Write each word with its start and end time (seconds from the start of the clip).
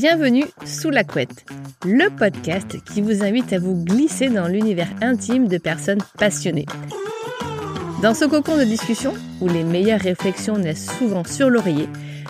Bienvenue 0.00 0.46
sous 0.64 0.88
la 0.88 1.04
couette, 1.04 1.44
le 1.84 2.08
podcast 2.08 2.82
qui 2.86 3.02
vous 3.02 3.22
invite 3.22 3.52
à 3.52 3.58
vous 3.58 3.84
glisser 3.84 4.30
dans 4.30 4.48
l'univers 4.48 4.88
intime 5.02 5.46
de 5.46 5.58
personnes 5.58 6.00
passionnées. 6.16 6.64
Dans 8.00 8.14
ce 8.14 8.24
cocon 8.24 8.56
de 8.56 8.64
discussion, 8.64 9.12
où 9.42 9.48
les 9.48 9.62
meilleures 9.62 10.00
réflexions 10.00 10.56
naissent 10.56 10.90
souvent 10.98 11.22
sur 11.24 11.50
l'oreiller, 11.50 11.86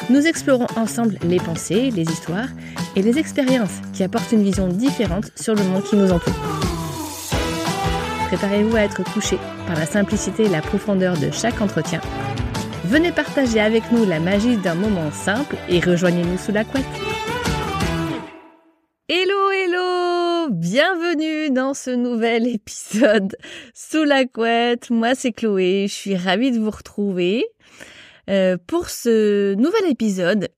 nous 0.08 0.26
explorons 0.26 0.66
ensemble 0.74 1.16
les 1.22 1.38
pensées, 1.38 1.92
les 1.92 2.02
histoires 2.02 2.48
et 2.96 3.02
les 3.02 3.20
expériences 3.20 3.78
qui 3.92 4.02
apportent 4.02 4.32
une 4.32 4.42
vision 4.42 4.66
différente 4.66 5.30
sur 5.36 5.54
le 5.54 5.62
monde 5.62 5.84
qui 5.84 5.94
nous 5.94 6.10
entoure. 6.10 6.34
Préparez-vous 8.26 8.74
à 8.74 8.80
être 8.80 9.04
touché 9.12 9.38
par 9.68 9.78
la 9.78 9.86
simplicité 9.86 10.46
et 10.46 10.48
la 10.48 10.60
profondeur 10.60 11.16
de 11.18 11.30
chaque 11.30 11.60
entretien. 11.60 12.00
Venez 12.86 13.12
partager 13.12 13.60
avec 13.60 13.92
nous 13.92 14.04
la 14.06 14.18
magie 14.18 14.56
d'un 14.56 14.74
moment 14.74 15.12
simple 15.12 15.54
et 15.68 15.78
rejoignez-nous 15.78 16.38
sous 16.38 16.50
la 16.50 16.64
couette. 16.64 16.84
Hello, 19.12 19.50
hello 19.50 20.50
Bienvenue 20.52 21.50
dans 21.50 21.74
ce 21.74 21.90
nouvel 21.90 22.46
épisode 22.46 23.36
sous 23.74 24.04
la 24.04 24.24
couette. 24.24 24.88
Moi, 24.90 25.16
c'est 25.16 25.32
Chloé. 25.32 25.86
Je 25.88 25.92
suis 25.92 26.14
ravie 26.14 26.52
de 26.52 26.60
vous 26.60 26.70
retrouver 26.70 27.44
euh, 28.28 28.56
pour 28.68 28.88
ce 28.88 29.54
nouvel 29.54 29.90
épisode 29.90 30.50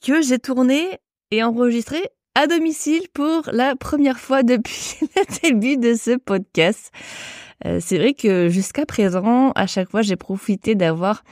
que 0.00 0.22
j'ai 0.22 0.38
tourné 0.38 1.00
et 1.32 1.42
enregistré 1.42 2.00
à 2.36 2.46
domicile 2.46 3.08
pour 3.12 3.50
la 3.50 3.74
première 3.74 4.20
fois 4.20 4.44
depuis 4.44 4.98
le 5.16 5.40
début 5.42 5.76
de 5.76 5.96
ce 5.96 6.16
podcast. 6.16 6.92
Euh, 7.66 7.80
c'est 7.82 7.98
vrai 7.98 8.14
que 8.14 8.48
jusqu'à 8.48 8.86
présent, 8.86 9.50
à 9.56 9.66
chaque 9.66 9.90
fois, 9.90 10.02
j'ai 10.02 10.14
profité 10.14 10.76
d'avoir 10.76 11.24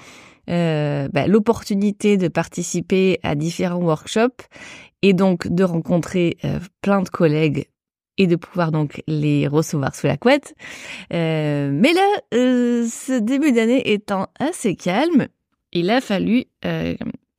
euh, 0.51 1.09
bah, 1.13 1.29
l'opportunité 1.29 2.17
de 2.17 2.27
participer 2.27 3.21
à 3.23 3.37
différents 3.37 3.81
workshops 3.81 4.49
et 5.03 5.13
donc 5.13 5.49
de 5.49 5.65
rencontrer 5.65 6.37
euh, 6.45 6.59
plein 6.81 7.03
de 7.03 7.09
collègues 7.09 7.69
et 8.19 8.27
de 8.27 8.37
pouvoir 8.37 8.73
donc 8.73 9.03
les 9.07 9.47
recevoir 9.47 9.95
sous 9.95 10.07
la 10.07 10.17
couette. 10.17 10.55
Euh, 11.13 11.71
mais 11.73 11.93
là, 11.93 12.07
ce 12.33 13.19
début 13.19 13.53
d'année 13.53 13.93
étant 13.93 14.29
assez 14.39 14.75
calme, 14.75 15.29
il 15.73 15.91
a 15.91 16.01
fallu 16.01 16.47
que 16.63 16.97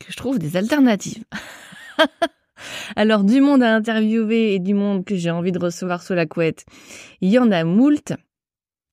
je 0.08 0.16
trouve 0.16 0.38
des 0.38 0.55
alternatives. 0.55 1.23
Alors 2.95 3.23
du 3.23 3.41
monde 3.41 3.64
à 3.64 3.75
interviewer 3.75 4.53
et 4.53 4.59
du 4.59 4.73
monde 4.73 5.05
que 5.05 5.16
j'ai 5.16 5.31
envie 5.31 5.52
de 5.52 5.59
recevoir 5.59 6.02
sous 6.02 6.14
la 6.14 6.25
couette, 6.25 6.66
il 7.21 7.30
y 7.30 7.39
en 7.39 7.52
a 7.52 7.64
moult. 7.64 8.14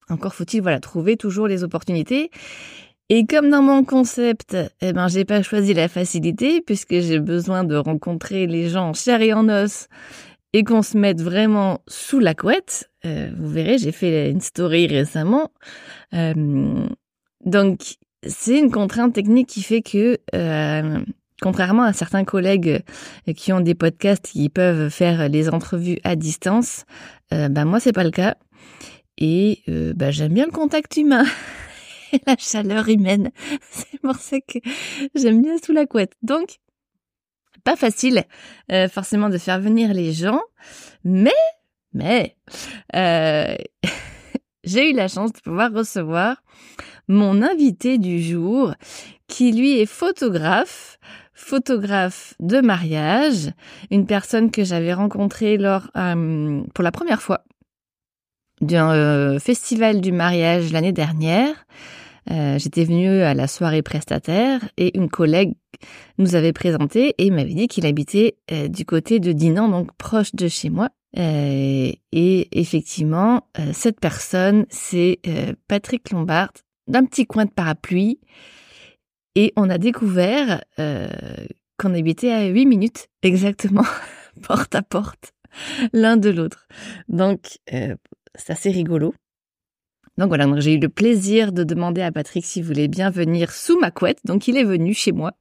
Encore 0.09 0.35
faut-il 0.35 0.61
voilà 0.61 0.81
trouver 0.81 1.17
toujours 1.17 1.49
les 1.49 1.65
opportunités. 1.65 2.31
Et 3.11 3.27
comme 3.27 3.51
dans 3.51 3.63
mon 3.63 3.85
concept, 3.85 4.57
eh 4.81 4.93
ben, 4.95 5.09
j'ai 5.09 5.27
pas 5.27 5.43
choisi 5.43 5.75
la 5.75 5.89
facilité 5.89 6.63
puisque 6.63 7.01
j'ai 7.01 7.21
besoin 7.21 7.65
de 7.65 7.77
rencontrer 7.77 8.47
les 8.47 8.71
gens 8.71 8.91
en 8.93 9.21
et 9.21 9.33
en 9.35 9.49
os 9.49 9.89
et 10.55 10.65
qu'on 10.65 10.83
se 10.83 10.97
mette 10.97 11.21
vraiment 11.21 11.83
sous 11.87 12.21
la 12.21 12.35
couette. 12.35 12.89
Euh, 13.05 13.31
vous 13.37 13.49
verrez, 13.49 13.77
j'ai 13.77 13.93
fait 13.93 14.31
une 14.31 14.41
story 14.41 14.87
récemment. 14.87 15.51
Euh, 16.15 16.87
donc, 17.45 17.97
c'est 18.27 18.59
une 18.59 18.71
contrainte 18.71 19.13
technique 19.13 19.49
qui 19.49 19.63
fait 19.63 19.83
que, 19.83 20.17
euh, 20.35 21.01
contrairement 21.43 21.83
à 21.83 21.93
certains 21.93 22.25
collègues 22.25 22.83
qui 23.37 23.53
ont 23.53 23.61
des 23.61 23.75
podcasts 23.75 24.31
qui 24.31 24.49
peuvent 24.49 24.89
faire 24.89 25.29
les 25.29 25.51
entrevues 25.51 25.99
à 26.05 26.17
distance, 26.17 26.85
ben 27.31 27.65
moi 27.65 27.81
c'est 27.81 27.93
pas 27.93 28.05
le 28.05 28.13
cas. 28.13 28.37
Et 29.19 29.61
ben, 29.67 30.11
j'aime 30.11 30.33
bien 30.33 30.47
le 30.47 30.53
contact 30.53 30.97
humain. 30.97 31.25
la 32.27 32.37
chaleur 32.39 32.89
humaine. 32.89 33.31
C'est 33.71 34.01
pour 34.01 34.17
ça 34.17 34.41
que 34.41 34.59
j'aime 35.15 35.43
bien 35.43 35.57
sous 35.65 35.73
la 35.73 35.87
couette. 35.87 36.15
Donc, 36.23 36.59
pas 37.63 37.77
facile 37.77 38.25
euh, 38.71 38.89
forcément 38.89 39.29
de 39.29 39.39
faire 39.39 39.61
venir 39.61 39.95
les 39.95 40.13
gens, 40.13 40.41
mais, 41.05 41.31
mais, 41.93 42.37
euh, 42.95 43.57
j'ai 44.65 44.91
eu 44.91 44.93
la 44.93 45.09
chance 45.09 45.33
de 45.33 45.41
pouvoir 45.41 45.73
recevoir 45.73 46.43
mon 47.09 47.43
invité 47.43 47.99
du 47.99 48.23
jour, 48.23 48.75
qui 49.29 49.53
lui 49.53 49.79
est 49.79 49.87
photographe, 49.87 50.99
photographe 51.35 52.35
de 52.41 52.61
mariage, 52.61 53.51
une 53.91 54.07
personne 54.07 54.51
que 54.51 54.65
j'avais 54.65 54.95
rencontrée 54.95 55.59
euh, 55.59 56.63
pour 56.75 56.85
la 56.85 56.93
première 56.93 57.21
fois 57.21 57.45
d'un 58.61 59.39
festival 59.41 60.01
du 60.01 60.13
mariage 60.13 60.73
l'année 60.73 60.93
dernière. 60.93 61.67
Euh, 62.31 62.59
j'étais 62.59 62.85
venue 62.85 63.21
à 63.23 63.35
la 63.35 63.47
soirée 63.47 63.83
prestataire 63.83 64.61
et 64.77 64.97
une 64.97 65.09
collègue 65.09 65.55
nous 66.19 66.35
avait 66.35 66.53
présenté 66.53 67.15
et 67.19 67.31
m'avait 67.31 67.55
dit 67.55 67.69
qu'il 67.69 67.87
habitait 67.87 68.39
euh, 68.51 68.69
du 68.69 68.85
côté 68.85 69.21
de 69.21 69.33
Dinan, 69.33 69.69
donc 69.69 69.93
proche 69.97 70.35
de 70.35 70.49
chez 70.49 70.71
moi. 70.71 70.91
Euh, 71.19 71.93
et 72.13 72.61
effectivement, 72.61 73.49
cette 73.73 74.01
personne, 74.01 74.67
c'est 74.69 75.21
Patrick 75.69 76.11
Lombard, 76.11 76.51
d'un 76.89 77.05
petit 77.05 77.27
coin 77.27 77.45
de 77.45 77.51
parapluie. 77.51 78.19
Et 79.37 79.53
on 79.57 79.71
a 79.71 79.79
découvert 79.79 80.63
qu'on 80.77 81.95
habitait 81.95 82.33
à 82.33 82.47
8 82.47 82.67
minutes 82.67 83.09
exactement, 83.23 83.85
porte 84.43 84.75
à 84.75 84.83
porte, 84.83 85.35
l'un 85.93 86.17
de 86.17 86.31
l'autre. 86.31 86.67
Donc, 87.09 87.59
c'est 87.67 88.53
assez 88.53 88.71
rigolo. 88.71 89.15
Donc 90.17 90.29
voilà, 90.29 90.47
j'ai 90.61 90.75
eu 90.75 90.79
le 90.79 90.89
plaisir 90.89 91.53
de 91.53 91.65
demander 91.65 92.01
à 92.03 92.13
Patrick 92.13 92.45
s'il 92.45 92.65
voulait 92.65 92.89
bien 92.89 93.11
venir 93.11 93.51
sous 93.51 93.79
ma 93.79 93.91
couette. 93.91 94.21
Donc 94.25 94.47
il 94.47 94.57
est 94.57 94.65
venu 94.65 94.95
chez 94.95 95.13
moi 95.13 95.33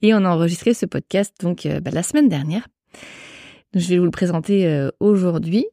et 0.00 0.14
on 0.14 0.24
a 0.24 0.28
enregistré 0.28 0.72
ce 0.72 0.86
podcast 0.86 1.34
donc 1.40 1.66
euh, 1.66 1.80
bah, 1.80 1.90
la 1.92 2.02
semaine 2.02 2.28
dernière. 2.28 2.66
Je 3.74 3.88
vais 3.88 3.98
vous 3.98 4.04
le 4.04 4.10
présenter 4.10 4.66
euh, 4.66 4.90
aujourd'hui. 5.00 5.66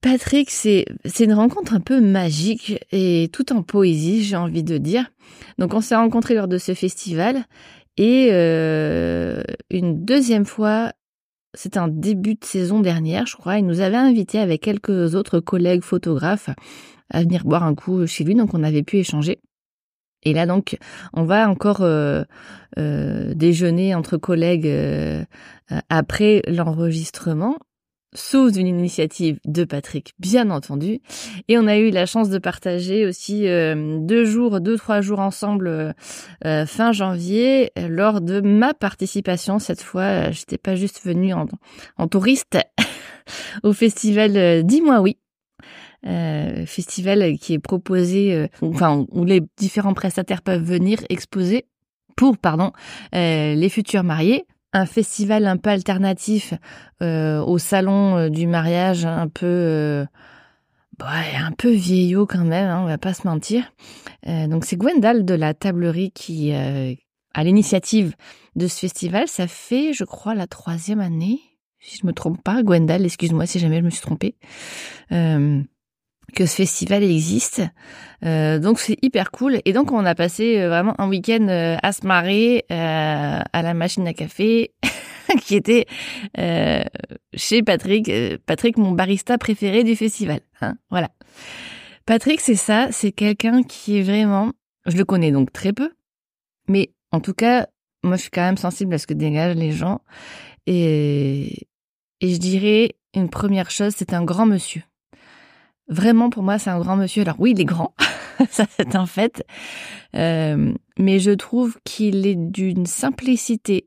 Patrick, 0.00 0.50
c'est 0.50 0.86
une 1.18 1.34
rencontre 1.34 1.74
un 1.74 1.80
peu 1.80 2.00
magique 2.00 2.78
et 2.90 3.28
tout 3.34 3.52
en 3.52 3.62
poésie, 3.62 4.24
j'ai 4.24 4.36
envie 4.36 4.62
de 4.62 4.78
dire. 4.78 5.10
Donc 5.58 5.74
on 5.74 5.82
s'est 5.82 5.96
rencontrés 5.96 6.34
lors 6.34 6.48
de 6.48 6.56
ce 6.56 6.72
festival 6.72 7.44
et 7.98 8.28
euh, 8.30 9.42
une 9.70 10.04
deuxième 10.04 10.46
fois 10.46 10.92
c'était 11.54 11.78
un 11.78 11.88
début 11.88 12.34
de 12.34 12.44
saison 12.44 12.80
dernière, 12.80 13.26
je 13.26 13.36
crois. 13.36 13.58
Il 13.58 13.66
nous 13.66 13.80
avait 13.80 13.96
invités 13.96 14.38
avec 14.38 14.62
quelques 14.62 15.14
autres 15.14 15.40
collègues 15.40 15.82
photographes 15.82 16.50
à 17.10 17.22
venir 17.22 17.44
boire 17.44 17.64
un 17.64 17.74
coup 17.74 18.06
chez 18.06 18.24
lui, 18.24 18.34
donc 18.34 18.54
on 18.54 18.62
avait 18.62 18.82
pu 18.82 18.98
échanger. 18.98 19.40
Et 20.22 20.34
là 20.34 20.46
donc, 20.46 20.76
on 21.12 21.24
va 21.24 21.48
encore 21.48 21.80
euh, 21.80 22.24
euh, 22.78 23.32
déjeuner 23.34 23.94
entre 23.94 24.16
collègues 24.16 24.66
euh, 24.66 25.24
après 25.88 26.42
l'enregistrement, 26.46 27.56
sous 28.12 28.52
une 28.52 28.66
initiative 28.66 29.38
de 29.46 29.64
Patrick, 29.64 30.14
bien 30.18 30.50
entendu. 30.50 30.98
Et 31.48 31.56
on 31.56 31.66
a 31.68 31.78
eu 31.78 31.90
la 31.90 32.06
chance 32.06 32.28
de 32.28 32.38
partager 32.38 33.06
aussi 33.06 33.42
deux 33.44 34.24
jours, 34.24 34.60
deux 34.60 34.76
trois 34.76 35.00
jours 35.00 35.20
ensemble 35.20 35.94
fin 36.42 36.90
janvier 36.90 37.70
lors 37.76 38.20
de 38.20 38.40
ma 38.40 38.74
participation. 38.74 39.60
Cette 39.60 39.80
fois, 39.80 40.32
j'étais 40.32 40.58
pas 40.58 40.74
juste 40.74 41.02
venue 41.04 41.32
en, 41.32 41.46
en 41.98 42.08
touriste 42.08 42.58
au 43.62 43.72
festival 43.72 44.64
Dis-moi 44.64 45.00
oui 45.00 45.16
euh, 46.06 46.64
festival 46.66 47.38
qui 47.38 47.54
est 47.54 47.58
proposé, 47.58 48.34
euh, 48.34 48.46
enfin 48.62 49.04
où 49.10 49.24
les 49.24 49.42
différents 49.58 49.94
prestataires 49.94 50.42
peuvent 50.42 50.62
venir 50.62 50.98
exposer 51.08 51.66
pour, 52.16 52.38
pardon, 52.38 52.72
euh, 53.14 53.54
les 53.54 53.68
futurs 53.68 54.04
mariés. 54.04 54.46
Un 54.72 54.86
festival 54.86 55.46
un 55.46 55.56
peu 55.56 55.70
alternatif 55.70 56.54
au 57.00 57.58
salon 57.58 58.28
du 58.28 58.46
mariage, 58.46 59.04
un 59.04 59.26
peu 59.26 60.06
un 61.02 61.52
peu 61.58 61.70
vieillot 61.70 62.24
quand 62.24 62.44
même, 62.44 62.68
hein, 62.68 62.82
on 62.82 62.86
va 62.86 62.98
pas 62.98 63.12
se 63.12 63.26
mentir. 63.26 63.64
donc 64.24 64.64
c'est 64.64 64.76
Gwendal 64.76 65.24
de 65.24 65.34
la 65.34 65.54
tablerie 65.54 66.12
qui 66.12 66.52
a 66.52 67.44
l'initiative 67.44 68.14
de 68.56 68.66
ce 68.66 68.78
festival. 68.78 69.28
Ça 69.28 69.46
fait, 69.46 69.92
je 69.92 70.04
crois, 70.04 70.34
la 70.34 70.46
troisième 70.46 71.00
année, 71.00 71.40
si 71.78 71.98
je 71.98 72.06
me 72.06 72.12
trompe 72.12 72.42
pas. 72.42 72.62
Gwendal, 72.62 73.04
excuse-moi 73.04 73.46
si 73.46 73.58
jamais 73.58 73.78
je 73.78 73.84
me 73.84 73.90
suis 73.90 74.02
trompée. 74.02 74.36
Euh, 75.12 75.62
que 76.30 76.46
ce 76.46 76.56
festival 76.56 77.02
existe. 77.02 77.62
Euh, 78.24 78.58
donc 78.58 78.78
c'est 78.78 78.96
hyper 79.02 79.30
cool. 79.30 79.60
Et 79.64 79.72
donc 79.72 79.92
on 79.92 80.04
a 80.04 80.14
passé 80.14 80.58
euh, 80.58 80.68
vraiment 80.68 80.94
un 80.98 81.08
week-end 81.08 81.46
euh, 81.48 81.76
à 81.82 81.92
se 81.92 82.06
marrer 82.06 82.64
à 82.68 83.62
la 83.62 83.74
machine 83.74 84.06
à 84.06 84.12
café 84.12 84.72
qui 85.42 85.56
était 85.56 85.86
chez 87.34 87.62
Patrick. 87.62 88.10
Patrick, 88.46 88.76
mon 88.76 88.92
barista 88.92 89.38
préféré 89.38 89.84
du 89.84 89.96
festival. 89.96 90.40
Hein, 90.60 90.76
voilà. 90.90 91.10
Patrick, 92.06 92.40
c'est 92.40 92.56
ça. 92.56 92.88
C'est 92.90 93.12
quelqu'un 93.12 93.62
qui 93.62 93.98
est 93.98 94.02
vraiment... 94.02 94.52
Je 94.86 94.96
le 94.96 95.04
connais 95.04 95.30
donc 95.30 95.52
très 95.52 95.72
peu. 95.72 95.90
Mais 96.68 96.90
en 97.12 97.20
tout 97.20 97.34
cas, 97.34 97.66
moi 98.02 98.16
je 98.16 98.22
suis 98.22 98.30
quand 98.30 98.42
même 98.42 98.56
sensible 98.56 98.94
à 98.94 98.98
ce 98.98 99.06
que 99.06 99.14
dégagent 99.14 99.56
les 99.56 99.72
gens. 99.72 100.00
Et, 100.66 101.68
et 102.20 102.34
je 102.34 102.38
dirais 102.38 102.96
une 103.14 103.28
première 103.28 103.70
chose, 103.70 103.94
c'est 103.96 104.14
un 104.14 104.24
grand 104.24 104.46
monsieur. 104.46 104.82
Vraiment, 105.90 106.30
pour 106.30 106.42
moi, 106.44 106.58
c'est 106.58 106.70
un 106.70 106.78
grand 106.78 106.96
monsieur. 106.96 107.22
Alors 107.22 107.36
oui, 107.38 107.50
il 107.50 107.60
est 107.60 107.64
grand. 107.64 107.94
ça 108.50 108.64
c'est 108.76 108.94
un 108.96 109.06
fait. 109.06 109.44
Euh, 110.16 110.72
mais 110.98 111.18
je 111.18 111.30
trouve 111.30 111.76
qu'il 111.84 112.26
est 112.26 112.36
d'une 112.36 112.86
simplicité, 112.86 113.86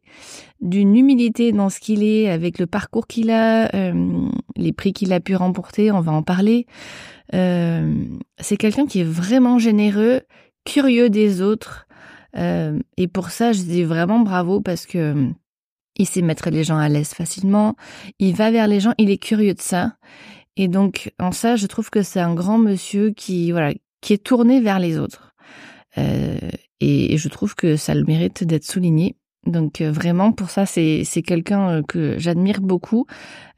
d'une 0.62 0.96
humilité 0.96 1.52
dans 1.52 1.70
ce 1.70 1.80
qu'il 1.80 2.04
est, 2.04 2.30
avec 2.30 2.60
le 2.60 2.68
parcours 2.68 3.08
qu'il 3.08 3.32
a, 3.32 3.74
euh, 3.76 4.28
les 4.56 4.74
prix 4.74 4.94
qu'il 4.94 5.14
a 5.14 5.20
pu 5.20 5.36
remporter, 5.36 5.92
on 5.92 6.02
va 6.02 6.12
en 6.12 6.24
parler. 6.24 6.66
Euh, 7.34 8.06
c'est 8.40 8.58
quelqu'un 8.58 8.86
qui 8.86 9.00
est 9.00 9.06
vraiment 9.06 9.58
généreux, 9.58 10.22
curieux 10.66 11.10
des 11.10 11.42
autres. 11.42 11.88
Et 12.98 13.08
pour 13.08 13.30
ça, 13.30 13.54
je 13.54 13.62
dis 13.62 13.84
vraiment 13.84 14.22
bravo 14.22 14.60
parce 14.60 14.88
que 14.88 15.30
il 15.98 16.08
sait 16.08 16.24
mettre 16.24 16.50
les 16.50 16.64
gens 16.64 16.78
à 16.78 16.90
l'aise 16.90 17.10
facilement. 17.10 17.76
Il 18.18 18.34
va 18.36 18.50
vers 18.50 18.68
les 18.68 18.80
gens, 18.80 18.96
il 18.98 19.12
est 19.12 19.20
curieux 19.20 19.54
de 19.54 19.62
ça. 19.62 19.94
Et 20.56 20.68
donc, 20.68 21.12
en 21.20 21.32
ça, 21.32 21.56
je 21.56 21.66
trouve 21.68 21.90
que 21.90 22.04
c'est 22.04 22.20
un 22.20 22.34
grand 22.34 22.58
monsieur 22.58 23.12
qui, 23.12 23.52
voilà, 23.52 23.74
qui 24.02 24.14
est 24.14 24.24
tourné 24.24 24.62
vers 24.62 24.80
les 24.80 25.00
autres. 25.00 25.34
Euh, 25.98 26.38
et, 26.80 27.18
je 27.18 27.30
trouve 27.30 27.56
que 27.56 27.76
ça 27.76 27.96
le 27.96 28.04
mérite 28.04 28.44
d'être 28.44 28.66
souligné. 28.66 29.16
Donc 29.46 29.82
euh, 29.82 29.92
vraiment 29.92 30.32
pour 30.32 30.50
ça 30.50 30.66
c'est 30.66 31.04
c'est 31.04 31.22
quelqu'un 31.22 31.70
euh, 31.70 31.82
que 31.86 32.18
j'admire 32.18 32.62
beaucoup 32.62 33.06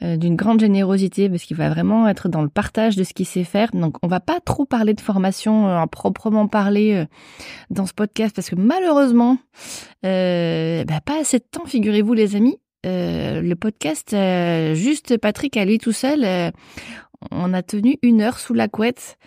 d'une 0.02 0.36
grande 0.36 0.60
générosité 0.60 1.30
parce 1.30 1.44
qu'il 1.44 1.56
va 1.56 1.70
vraiment 1.70 2.08
être 2.08 2.28
dans 2.28 2.42
le 2.42 2.50
partage 2.50 2.96
de 2.96 3.04
ce 3.04 3.14
qu'il 3.14 3.28
sait 3.28 3.44
faire. 3.44 3.70
Donc 3.72 3.98
on 4.02 4.08
va 4.08 4.20
pas 4.20 4.40
trop 4.40 4.66
parler 4.66 4.96
de 4.96 5.02
formation 5.02 5.68
à 5.68 5.86
proprement 5.88 6.48
parler 6.48 7.06
dans 7.70 7.86
ce 7.86 7.94
podcast 7.94 8.36
parce 8.36 8.50
que 8.50 8.56
malheureusement 8.56 9.38
bah, 10.04 11.02
pas 11.06 11.22
assez 11.22 11.40
de 11.40 11.46
temps 11.50 11.66
figurez-vous 11.66 12.14
les 12.14 12.36
amis. 12.36 12.58
Le 12.86 13.54
podcast 13.56 14.16
juste 14.76 15.18
Patrick 15.18 15.58
à 15.58 15.66
lui 15.66 15.78
tout 15.80 15.92
seul 15.92 16.52
on 17.32 17.54
a 17.54 17.64
tenu 17.64 17.98
une 18.02 18.22
heure 18.22 18.40
sous 18.40 18.54
la 18.54 18.68
couette 18.68 19.18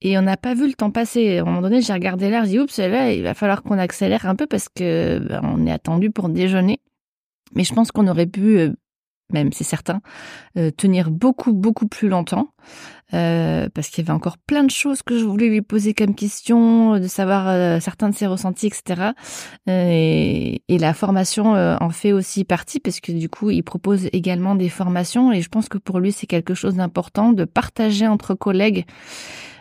et 0.00 0.18
on 0.18 0.22
n'a 0.22 0.36
pas 0.36 0.54
vu 0.54 0.66
le 0.66 0.74
temps 0.74 0.90
passer. 0.90 1.38
À 1.38 1.42
un 1.42 1.44
moment 1.44 1.62
donné, 1.62 1.80
j'ai 1.80 1.92
regardé 1.92 2.30
l'heure, 2.30 2.44
j'ai 2.44 2.52
dit 2.52 2.60
oups, 2.60 2.78
là, 2.78 3.12
il 3.12 3.22
va 3.22 3.34
falloir 3.34 3.62
qu'on 3.62 3.78
accélère 3.78 4.26
un 4.26 4.34
peu 4.34 4.46
parce 4.46 4.68
que 4.68 5.18
ben, 5.18 5.40
on 5.44 5.66
est 5.66 5.72
attendu 5.72 6.10
pour 6.10 6.28
déjeuner. 6.28 6.80
Mais 7.54 7.64
je 7.64 7.74
pense 7.74 7.92
qu'on 7.92 8.08
aurait 8.08 8.26
pu 8.26 8.58
euh, 8.58 8.72
même 9.32 9.52
c'est 9.52 9.64
certain, 9.64 10.00
euh, 10.56 10.70
tenir 10.70 11.10
beaucoup 11.10 11.52
beaucoup 11.52 11.86
plus 11.86 12.08
longtemps 12.08 12.48
euh, 13.14 13.68
parce 13.74 13.88
qu'il 13.88 14.04
y 14.04 14.06
avait 14.06 14.16
encore 14.16 14.38
plein 14.38 14.64
de 14.64 14.70
choses 14.70 15.02
que 15.02 15.18
je 15.18 15.24
voulais 15.24 15.48
lui 15.48 15.60
poser 15.60 15.92
comme 15.92 16.14
question, 16.14 16.98
de 16.98 17.06
savoir 17.06 17.48
euh, 17.48 17.80
certains 17.80 18.08
de 18.08 18.14
ses 18.14 18.26
ressentis, 18.26 18.68
etc. 18.68 19.12
Et, 19.66 20.62
et, 20.68 20.78
la 20.78 20.94
formation 20.94 21.52
en 21.52 21.90
fait 21.90 22.12
aussi 22.12 22.44
partie 22.44 22.80
parce 22.80 23.00
que 23.00 23.12
du 23.12 23.28
coup 23.28 23.50
il 23.50 23.62
propose 23.62 24.08
également 24.12 24.54
des 24.54 24.68
formations 24.68 25.32
et 25.32 25.40
je 25.40 25.48
pense 25.48 25.68
que 25.68 25.78
pour 25.78 26.00
lui 26.00 26.12
c'est 26.12 26.26
quelque 26.26 26.54
chose 26.54 26.74
d'important 26.74 27.32
de 27.32 27.44
partager 27.44 28.06
entre 28.06 28.34
collègues 28.34 28.84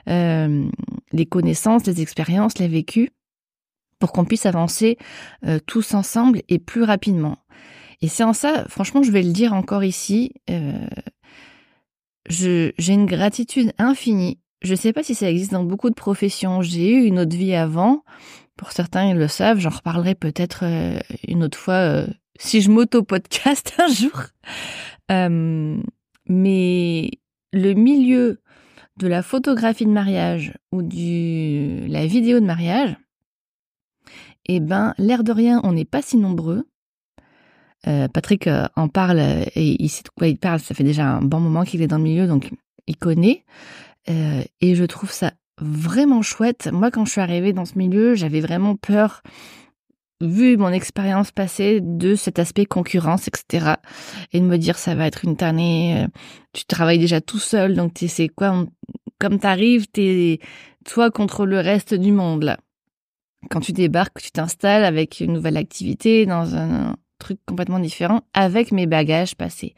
les 0.07 1.25
connaissances, 1.29 1.85
les 1.85 2.01
expériences, 2.01 2.57
les 2.57 2.67
vécus 2.67 3.09
pour 3.99 4.11
qu'on 4.11 4.25
puisse 4.25 4.47
avancer 4.47 4.97
tous 5.67 5.93
ensemble 5.93 6.41
et 6.49 6.57
plus 6.57 6.83
rapidement. 6.83 7.37
Et 8.01 8.07
c'est 8.07 8.23
en 8.23 8.33
ça, 8.33 8.65
franchement, 8.67 9.03
je 9.03 9.11
vais 9.11 9.21
le 9.21 9.31
dire 9.31 9.53
encore 9.53 9.83
ici, 9.83 10.33
euh, 10.49 10.87
j'ai 12.29 12.93
une 12.93 13.05
gratitude 13.05 13.73
infinie. 13.77 14.39
Je 14.61 14.75
sais 14.75 14.93
pas 14.93 15.03
si 15.03 15.15
ça 15.15 15.29
existe 15.29 15.51
dans 15.51 15.63
beaucoup 15.63 15.89
de 15.89 15.95
professions. 15.95 16.61
J'ai 16.61 16.91
eu 16.91 17.03
une 17.03 17.19
autre 17.19 17.35
vie 17.35 17.55
avant. 17.55 18.03
Pour 18.57 18.71
certains, 18.71 19.09
ils 19.09 19.17
le 19.17 19.27
savent. 19.27 19.59
J'en 19.59 19.69
reparlerai 19.69 20.13
peut-être 20.13 20.63
euh, 20.63 20.99
une 21.27 21.43
autre 21.43 21.57
fois 21.57 21.73
euh, 21.73 22.07
si 22.39 22.61
je 22.61 22.69
m'auto-podcast 22.69 23.73
un 23.79 23.87
jour. 23.87 24.23
Euh, 25.11 25.81
mais 26.27 27.11
le 27.53 27.73
milieu 27.73 28.41
de 28.97 29.07
la 29.07 29.23
photographie 29.23 29.85
de 29.85 29.91
mariage 29.91 30.53
ou 30.71 30.83
du 30.83 31.87
la 31.87 32.05
vidéo 32.05 32.39
de 32.39 32.45
mariage, 32.45 32.95
eh 34.45 34.59
ben, 34.59 34.93
l'air 34.99 35.23
de 35.23 35.31
rien, 35.31 35.59
on 35.63 35.73
n'est 35.73 35.85
pas 35.85 36.01
si 36.01 36.17
nombreux. 36.17 36.67
Euh, 37.87 38.07
Patrick 38.07 38.45
euh, 38.45 38.67
en 38.75 38.87
parle 38.87 39.19
euh, 39.19 39.43
et 39.55 39.81
il 39.81 39.89
sait 39.89 40.03
de 40.03 40.09
quoi 40.09 40.27
il 40.27 40.37
parle. 40.37 40.59
Ça 40.59 40.75
fait 40.75 40.83
déjà 40.83 41.07
un 41.07 41.21
bon 41.21 41.39
moment 41.39 41.63
qu'il 41.63 41.81
est 41.81 41.87
dans 41.87 41.97
le 41.97 42.03
milieu, 42.03 42.27
donc 42.27 42.51
il 42.87 42.97
connaît. 42.97 43.43
et 44.07 44.75
je 44.75 44.83
trouve 44.83 45.11
ça 45.11 45.33
vraiment 45.59 46.21
chouette. 46.21 46.69
Moi, 46.71 46.91
quand 46.91 47.05
je 47.05 47.11
suis 47.11 47.21
arrivée 47.21 47.53
dans 47.53 47.65
ce 47.65 47.77
milieu, 47.77 48.15
j'avais 48.15 48.41
vraiment 48.41 48.75
peur, 48.75 49.21
vu 50.19 50.57
mon 50.57 50.69
expérience 50.69 51.31
passée, 51.31 51.79
de 51.81 52.15
cet 52.15 52.39
aspect 52.39 52.65
concurrence, 52.65 53.27
etc. 53.27 53.75
Et 54.33 54.39
de 54.39 54.45
me 54.45 54.57
dire, 54.57 54.77
ça 54.77 54.95
va 54.95 55.07
être 55.07 55.23
une 55.23 55.37
tannée, 55.37 56.07
tu 56.53 56.65
travailles 56.65 56.99
déjà 56.99 57.21
tout 57.21 57.39
seul, 57.39 57.75
donc 57.75 57.93
tu 57.93 58.07
sais 58.07 58.27
quoi, 58.27 58.65
comme 59.19 59.39
t'arrives, 59.39 59.87
t'es 59.87 60.39
toi 60.83 61.11
contre 61.11 61.45
le 61.45 61.59
reste 61.59 61.93
du 61.93 62.11
monde, 62.11 62.43
là. 62.43 62.57
Quand 63.49 63.59
tu 63.59 63.71
débarques, 63.71 64.21
tu 64.21 64.31
t'installes 64.31 64.83
avec 64.83 65.19
une 65.19 65.33
nouvelle 65.33 65.57
activité 65.57 66.25
dans 66.25 66.55
un, 66.55 66.95
truc 67.21 67.39
complètement 67.45 67.79
différent 67.79 68.21
avec 68.33 68.71
mes 68.71 68.87
bagages 68.87 69.35
passés. 69.35 69.75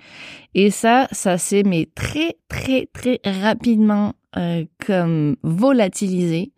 Et 0.56 0.72
ça, 0.72 1.08
ça 1.12 1.38
s'est 1.38 1.64
mais 1.64 1.88
très 1.94 2.38
très 2.48 2.88
très 2.94 3.20
rapidement 3.24 4.14
euh, 4.38 4.66
comme 4.86 5.36
volatilisé 5.44 6.54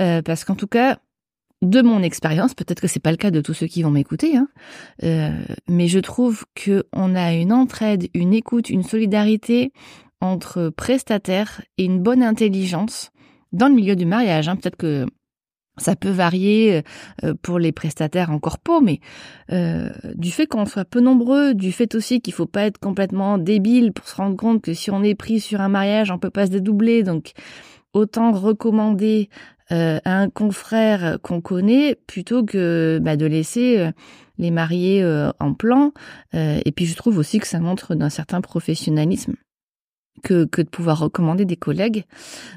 euh, 0.00 0.22
parce 0.22 0.44
qu'en 0.44 0.54
tout 0.54 0.66
cas 0.66 0.98
de 1.62 1.82
mon 1.82 2.02
expérience, 2.02 2.54
peut-être 2.54 2.80
que 2.80 2.86
c'est 2.86 3.00
pas 3.00 3.10
le 3.10 3.16
cas 3.16 3.30
de 3.30 3.40
tous 3.40 3.54
ceux 3.54 3.66
qui 3.66 3.82
vont 3.82 3.90
m'écouter, 3.90 4.36
hein, 4.36 4.48
euh, 5.02 5.30
mais 5.68 5.88
je 5.88 5.98
trouve 5.98 6.44
que 6.54 6.84
on 6.92 7.14
a 7.14 7.32
une 7.32 7.52
entraide, 7.52 8.08
une 8.12 8.34
écoute, 8.34 8.68
une 8.68 8.82
solidarité 8.82 9.72
entre 10.20 10.70
prestataires 10.70 11.62
et 11.78 11.84
une 11.84 12.00
bonne 12.00 12.22
intelligence 12.22 13.12
dans 13.52 13.68
le 13.68 13.74
milieu 13.74 13.96
du 13.96 14.04
mariage. 14.04 14.48
Hein. 14.48 14.56
Peut-être 14.56 14.76
que 14.76 15.06
ça 15.76 15.96
peut 15.96 16.10
varier 16.10 16.82
euh, 17.24 17.34
pour 17.42 17.58
les 17.58 17.72
prestataires 17.72 18.30
encore 18.30 18.44
corpo, 18.54 18.80
mais 18.80 19.00
euh, 19.52 19.88
du 20.14 20.30
fait 20.30 20.46
qu'on 20.46 20.66
soit 20.66 20.84
peu 20.84 21.00
nombreux, 21.00 21.54
du 21.54 21.72
fait 21.72 21.94
aussi 21.94 22.20
qu'il 22.20 22.34
faut 22.34 22.46
pas 22.46 22.62
être 22.64 22.78
complètement 22.78 23.38
débile 23.38 23.92
pour 23.92 24.06
se 24.06 24.14
rendre 24.16 24.36
compte 24.36 24.62
que 24.62 24.74
si 24.74 24.90
on 24.90 25.02
est 25.02 25.14
pris 25.14 25.40
sur 25.40 25.60
un 25.60 25.68
mariage, 25.68 26.10
on 26.10 26.18
peut 26.18 26.30
pas 26.30 26.46
se 26.46 26.50
dédoubler, 26.50 27.02
donc 27.02 27.32
autant 27.92 28.32
recommander 28.32 29.30
euh, 29.72 29.98
à 30.04 30.18
un 30.18 30.28
confrère 30.28 31.18
qu'on 31.22 31.40
connaît 31.40 31.96
plutôt 32.06 32.44
que 32.44 33.00
bah, 33.02 33.16
de 33.16 33.26
laisser 33.26 33.90
les 34.38 34.50
mariés 34.50 35.04
en 35.40 35.54
plan. 35.54 35.92
et 36.34 36.72
puis 36.76 36.86
je 36.86 36.96
trouve 36.96 37.18
aussi 37.18 37.38
que 37.38 37.46
ça 37.46 37.60
montre 37.60 37.94
d'un 37.94 38.10
certain 38.10 38.40
professionnalisme 38.40 39.34
que 40.22 40.44
de 40.44 40.68
pouvoir 40.68 40.98
recommander 40.98 41.44
des 41.44 41.56
collègues. 41.56 42.04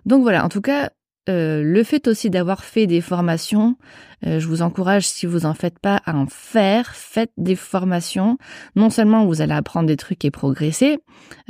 Donc 0.05 0.21
voilà, 0.21 0.43
en 0.43 0.49
tout 0.49 0.61
cas, 0.61 0.91
euh, 1.29 1.61
le 1.63 1.83
fait 1.83 2.07
aussi 2.07 2.29
d'avoir 2.29 2.63
fait 2.63 2.87
des 2.87 3.01
formations, 3.01 3.75
euh, 4.25 4.39
je 4.39 4.47
vous 4.47 4.61
encourage, 4.61 5.07
si 5.07 5.25
vous 5.25 5.45
en 5.45 5.53
faites 5.53 5.79
pas, 5.79 6.01
à 6.05 6.15
en 6.15 6.25
faire. 6.27 6.95
Faites 6.95 7.31
des 7.37 7.55
formations. 7.55 8.37
Non 8.75 8.89
seulement 8.89 9.25
vous 9.25 9.41
allez 9.41 9.53
apprendre 9.53 9.87
des 9.87 9.97
trucs 9.97 10.23
et 10.25 10.31
progresser, 10.31 10.99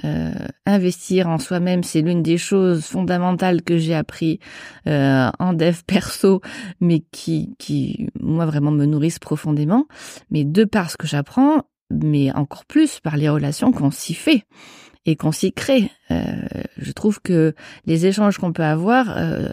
euh, 0.03 0.31
investir 0.65 1.27
en 1.27 1.37
soi-même, 1.37 1.83
c'est 1.83 2.01
l'une 2.01 2.23
des 2.23 2.37
choses 2.37 2.85
fondamentales 2.85 3.61
que 3.61 3.77
j'ai 3.77 3.95
appris 3.95 4.39
en 4.85 5.53
dev 5.53 5.81
perso, 5.85 6.41
mais 6.79 7.03
qui, 7.11 7.55
qui, 7.59 8.09
moi, 8.19 8.45
vraiment 8.45 8.71
me 8.71 8.85
nourrissent 8.85 9.19
profondément. 9.19 9.85
Mais 10.31 10.43
de 10.43 10.63
par 10.63 10.89
ce 10.89 10.97
que 10.97 11.07
j'apprends, 11.07 11.63
mais 11.91 12.31
encore 12.33 12.65
plus 12.65 12.99
par 12.99 13.17
les 13.17 13.29
relations 13.29 13.71
qu'on 13.71 13.91
s'y 13.91 14.13
fait 14.13 14.43
et 15.07 15.15
qu'on 15.15 15.31
s'y 15.31 15.51
crée. 15.51 15.89
Euh, 16.11 16.23
je 16.77 16.91
trouve 16.91 17.19
que 17.21 17.55
les 17.87 18.05
échanges 18.05 18.37
qu'on 18.37 18.53
peut 18.53 18.63
avoir, 18.63 19.17
euh, 19.17 19.49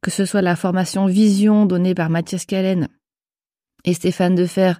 que 0.00 0.10
ce 0.10 0.24
soit 0.24 0.42
la 0.42 0.56
formation 0.56 1.06
Vision 1.06 1.66
donnée 1.66 1.94
par 1.94 2.10
Mathias 2.10 2.46
Callen 2.46 2.88
et 3.84 3.92
Stéphane 3.92 4.34
Defer, 4.34 4.72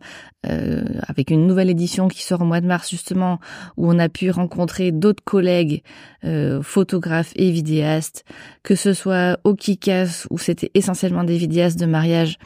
euh, 0.46 0.82
avec 1.06 1.30
une 1.30 1.46
nouvelle 1.46 1.68
édition 1.68 2.08
qui 2.08 2.22
sort 2.22 2.40
au 2.40 2.46
mois 2.46 2.62
de 2.62 2.66
mars 2.66 2.90
justement, 2.90 3.38
où 3.76 3.86
on 3.92 3.98
a 3.98 4.08
pu 4.08 4.30
rencontrer 4.30 4.92
d'autres 4.92 5.22
collègues 5.22 5.82
euh, 6.24 6.62
photographes 6.62 7.32
et 7.36 7.50
vidéastes, 7.50 8.24
que 8.62 8.74
ce 8.74 8.94
soit 8.94 9.38
au 9.44 9.54
Kikas, 9.54 10.26
où 10.30 10.38
c'était 10.38 10.70
essentiellement 10.72 11.24
des 11.24 11.36
vidéastes 11.36 11.78
de 11.78 11.86
mariage, 11.86 12.38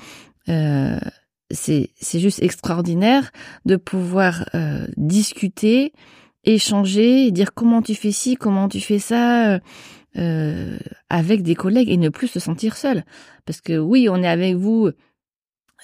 euh, 0.49 0.99
c'est 1.51 2.19
juste 2.19 2.43
extraordinaire 2.43 3.31
de 3.65 3.77
pouvoir 3.77 4.49
euh, 4.55 4.87
discuter, 4.97 5.93
échanger, 6.55 7.31
dire 7.31 7.55
comment 7.55 7.83
tu 7.83 7.95
fais 7.95 8.13
ci, 8.13 8.37
comment 8.37 8.69
tu 8.69 8.81
fais 8.81 8.99
ça, 8.99 9.55
euh, 9.55 9.59
euh, 10.17 10.79
avec 11.11 11.43
des 11.43 11.55
collègues 11.55 11.91
et 11.91 11.97
ne 11.97 12.09
plus 12.09 12.29
se 12.29 12.41
sentir 12.41 12.77
seul. 12.77 13.05
Parce 13.47 13.61
que 13.61 13.79
oui, 13.79 14.09
on 14.11 14.23
est 14.23 14.29
avec 14.29 14.57
vous, 14.57 14.91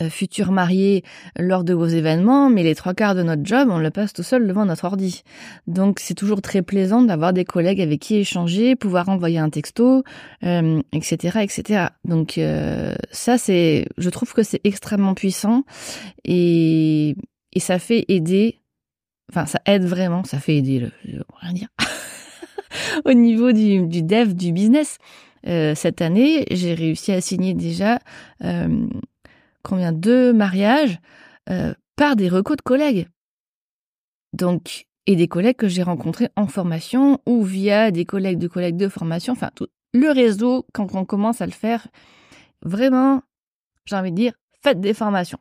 euh, 0.01 0.09
futurs 0.09 0.53
mariés, 0.53 1.05
lors 1.39 1.65
de 1.65 1.75
vos 1.75 1.87
événements, 1.87 2.49
mais 2.49 2.63
les 2.63 2.75
trois 2.75 2.95
quarts 2.95 3.15
de 3.15 3.23
notre 3.23 3.45
job, 3.45 3.69
on 3.71 3.79
le 3.79 3.91
passe 3.91 4.13
tout 4.13 4.23
seul 4.23 4.47
devant 4.47 4.65
notre 4.65 4.87
ordi. 4.87 5.23
Donc 5.67 6.01
c'est 6.01 6.15
toujours 6.15 6.41
très 6.41 6.63
plaisant 6.63 7.03
d'avoir 7.03 7.33
des 7.33 7.45
collègues 7.45 7.81
avec 7.81 8.01
qui 8.01 8.17
échanger, 8.17 8.75
pouvoir 8.75 9.09
envoyer 9.09 9.39
un 9.39 9.51
texto, 9.51 10.03
etc., 10.43 11.41
etc. 11.43 11.87
Donc 12.05 12.41
ça, 13.13 13.39
c'est, 13.39 13.87
je 13.99 14.11
trouve 14.11 14.33
que 14.33 14.43
c'est 14.43 14.61
extrêmement 14.65 15.15
puissant 15.15 15.65
et, 16.25 17.15
et 17.53 17.61
ça 17.61 17.79
fait 17.79 18.05
aider 18.09 18.64
Enfin, 19.31 19.47
ça 19.47 19.61
aide 19.67 19.85
vraiment, 19.85 20.25
ça 20.25 20.39
fait 20.39 20.57
aider, 20.57 20.81
le, 20.81 21.25
rien 21.41 21.53
dire. 21.53 21.69
Au 23.05 23.13
niveau 23.13 23.53
du, 23.53 24.03
dev, 24.03 24.35
du 24.35 24.53
business. 24.53 24.99
cette 25.45 26.03
année, 26.03 26.45
j'ai 26.51 26.75
réussi 26.75 27.13
à 27.13 27.21
signer 27.21 27.55
déjà 27.55 27.99
combien? 29.63 29.93
Deux 29.93 30.33
mariages 30.33 30.99
par 31.97 32.17
des 32.17 32.29
recos 32.29 32.57
de 32.57 32.63
collègues. 32.63 33.09
Donc, 34.33 34.87
et 35.07 35.17
des 35.17 35.29
collègues 35.29 35.57
que 35.57 35.69
j'ai 35.69 35.83
rencontrés 35.83 36.29
en 36.37 36.47
formation 36.47 37.21
ou 37.27 37.43
via 37.43 37.91
des 37.91 38.05
collègues 38.05 38.39
de 38.39 38.49
collègues 38.49 38.77
de 38.77 38.89
formation. 38.89 39.33
Enfin, 39.33 39.51
le 39.93 40.11
réseau, 40.11 40.67
quand 40.73 40.95
on 40.95 41.05
commence 41.05 41.41
à 41.41 41.47
le 41.47 41.53
faire, 41.53 41.87
vraiment, 42.63 43.23
j'ai 43.85 43.97
envie 43.97 44.11
de 44.11 44.17
dire, 44.17 44.33
faites 44.63 44.81
des 44.81 44.95
formations. 44.95 45.39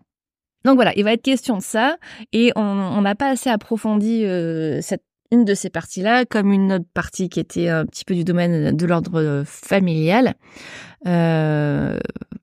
Donc 0.65 0.75
voilà, 0.75 0.93
il 0.95 1.03
va 1.03 1.13
être 1.13 1.21
question 1.21 1.57
de 1.57 1.61
ça 1.61 1.97
et 2.31 2.51
on 2.55 3.01
n'a 3.01 3.15
pas 3.15 3.29
assez 3.29 3.49
approfondi 3.49 4.25
euh, 4.25 4.79
cette 4.81 5.03
de 5.37 5.53
ces 5.53 5.69
parties-là, 5.69 6.25
comme 6.25 6.51
une 6.51 6.73
autre 6.73 6.85
partie 6.93 7.29
qui 7.29 7.39
était 7.39 7.69
un 7.69 7.85
petit 7.85 8.05
peu 8.05 8.15
du 8.15 8.23
domaine 8.23 8.75
de 8.75 8.85
l'ordre 8.85 9.43
familial, 9.45 10.35
euh, 11.07 11.99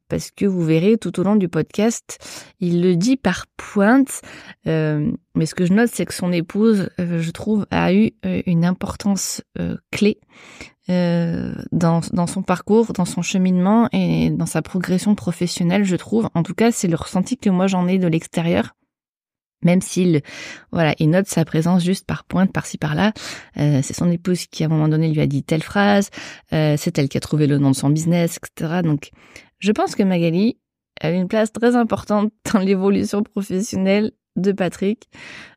parce 0.09 0.30
que 0.30 0.44
vous 0.44 0.62
verrez 0.62 0.97
tout 0.97 1.18
au 1.20 1.23
long 1.23 1.37
du 1.37 1.49
podcast, 1.49 2.18
il 2.59 2.82
le 2.82 2.97
dit 2.97 3.16
par 3.16 3.47
pointe, 3.56 4.20
euh, 4.66 5.11
mais 5.35 5.47
ce 5.47 5.54
que 5.54 5.64
je 5.64 5.73
note, 5.73 5.90
c'est 5.92 6.04
que 6.04 6.14
son 6.14 6.32
épouse, 6.32 6.90
je 6.99 7.30
trouve, 7.30 7.66
a 7.70 7.94
eu 7.94 8.11
une 8.47 8.64
importance 8.64 9.42
clé 9.90 10.18
euh, 10.90 11.54
dans, 11.70 12.00
dans 12.12 12.26
son 12.26 12.42
parcours, 12.42 12.92
dans 12.92 13.04
son 13.04 13.23
cheminement 13.23 13.88
et 13.92 14.30
dans 14.30 14.47
sa 14.47 14.61
progression 14.61 15.14
professionnelle, 15.14 15.85
je 15.85 15.94
trouve. 15.94 16.28
En 16.35 16.42
tout 16.42 16.54
cas, 16.54 16.73
c'est 16.73 16.88
le 16.88 16.97
ressenti 16.97 17.37
que 17.37 17.49
moi 17.49 17.68
j'en 17.68 17.87
ai 17.87 17.99
de 17.99 18.09
l'extérieur. 18.09 18.75
Même 19.62 19.81
s'il, 19.81 20.23
voilà, 20.73 20.95
il 20.99 21.11
note 21.11 21.26
sa 21.26 21.45
présence 21.45 21.85
juste 21.85 22.07
par 22.07 22.25
pointe, 22.25 22.52
par-ci 22.52 22.79
par-là. 22.79 23.12
Euh, 23.59 23.81
c'est 23.83 23.95
son 23.95 24.11
épouse 24.11 24.47
qui, 24.47 24.62
à 24.62 24.67
un 24.67 24.71
moment 24.71 24.88
donné, 24.88 25.09
lui 25.09 25.21
a 25.21 25.26
dit 25.26 25.43
telle 25.43 25.62
phrase. 25.62 26.11
Euh, 26.52 26.76
c'est 26.79 26.99
elle 26.99 27.09
qui 27.09 27.19
a 27.19 27.21
trouvé 27.21 27.47
le 27.47 27.59
nom 27.59 27.71
de 27.71 27.76
son 27.76 27.90
business, 27.90 28.38
etc. 28.38 28.81
Donc, 28.83 29.11
je 29.59 29.73
pense 29.73 29.95
que 29.95 30.02
Magali 30.02 30.59
a 31.00 31.11
une 31.11 31.29
place 31.29 31.52
très 31.52 31.76
importante 31.76 32.33
dans 32.52 32.61
l'évolution 32.61 33.23
professionnelle 33.23 34.12
de 34.37 34.52
Patrick. 34.52 35.09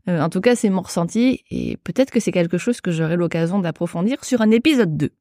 Euh, 0.09 0.19
en 0.19 0.29
tout 0.29 0.41
cas, 0.41 0.55
c'est 0.55 0.69
mon 0.69 0.81
ressenti 0.81 1.43
et 1.49 1.77
peut-être 1.77 2.11
que 2.11 2.19
c'est 2.19 2.31
quelque 2.31 2.57
chose 2.57 2.81
que 2.81 2.91
j'aurai 2.91 3.15
l'occasion 3.15 3.59
d'approfondir 3.59 4.23
sur 4.25 4.41
un 4.41 4.51
épisode 4.51 4.97
2. 4.97 5.11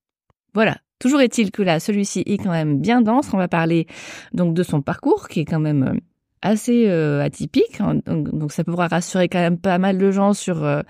Voilà. 0.55 0.79
Toujours 0.99 1.21
est-il 1.21 1.51
que 1.51 1.62
là, 1.62 1.81
celui-ci 1.81 2.23
est 2.27 2.39
quand 2.39 2.53
même 2.53 2.81
bien 2.81 3.03
dense. 3.03 3.33
On 3.33 3.37
va 3.37 3.49
parler 3.49 3.89
donc 4.33 4.55
de 4.55 4.62
son 4.62 4.83
parcours 4.83 5.27
qui 5.27 5.41
est 5.41 5.45
quand 5.45 5.59
même 5.59 5.83
euh, 5.83 6.01
assez 6.42 6.88
euh, 6.88 7.22
atypique. 7.22 7.80
Hein. 7.80 8.00
Donc, 8.06 8.52
ça 8.52 8.64
pourra 8.64 8.88
rassurer 8.88 9.28
quand 9.28 9.38
même 9.38 9.58
pas 9.58 9.78
mal 9.78 9.99
de 9.99 10.11
gens 10.11 10.34
sur 10.34 10.64
euh, 10.64 10.82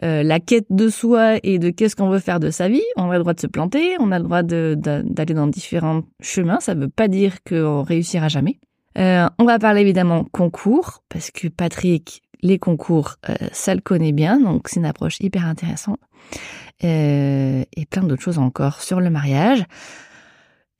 la 0.00 0.40
quête 0.40 0.66
de 0.70 0.88
soi 0.88 1.36
et 1.42 1.58
de 1.58 1.70
qu'est-ce 1.70 1.96
qu'on 1.96 2.10
veut 2.10 2.18
faire 2.18 2.40
de 2.40 2.50
sa 2.50 2.68
vie. 2.68 2.82
On 2.96 3.10
a 3.10 3.14
le 3.14 3.20
droit 3.20 3.34
de 3.34 3.40
se 3.40 3.46
planter, 3.46 3.96
on 4.00 4.12
a 4.12 4.18
le 4.18 4.24
droit 4.24 4.42
d'aller 4.42 5.34
dans 5.34 5.46
différents 5.46 6.02
chemins. 6.20 6.60
Ça 6.60 6.74
ne 6.74 6.82
veut 6.82 6.90
pas 6.90 7.08
dire 7.08 7.42
qu'on 7.48 7.82
réussira 7.82 8.28
jamais. 8.28 8.58
on 8.96 9.44
va 9.44 9.58
parler 9.58 9.80
évidemment 9.80 10.24
concours 10.24 11.02
parce 11.08 11.30
que 11.30 11.48
Patrick, 11.48 12.22
les 12.42 12.58
concours, 12.58 13.16
ça 13.52 13.74
le 13.74 13.80
connaît 13.80 14.12
bien, 14.12 14.40
donc 14.40 14.68
c'est 14.68 14.80
une 14.80 14.86
approche 14.86 15.18
hyper 15.20 15.46
intéressante. 15.46 15.98
Euh, 16.84 17.64
et 17.76 17.86
plein 17.86 18.04
d'autres 18.04 18.22
choses 18.22 18.38
encore 18.38 18.80
sur 18.80 19.00
le 19.00 19.10
mariage. 19.10 19.64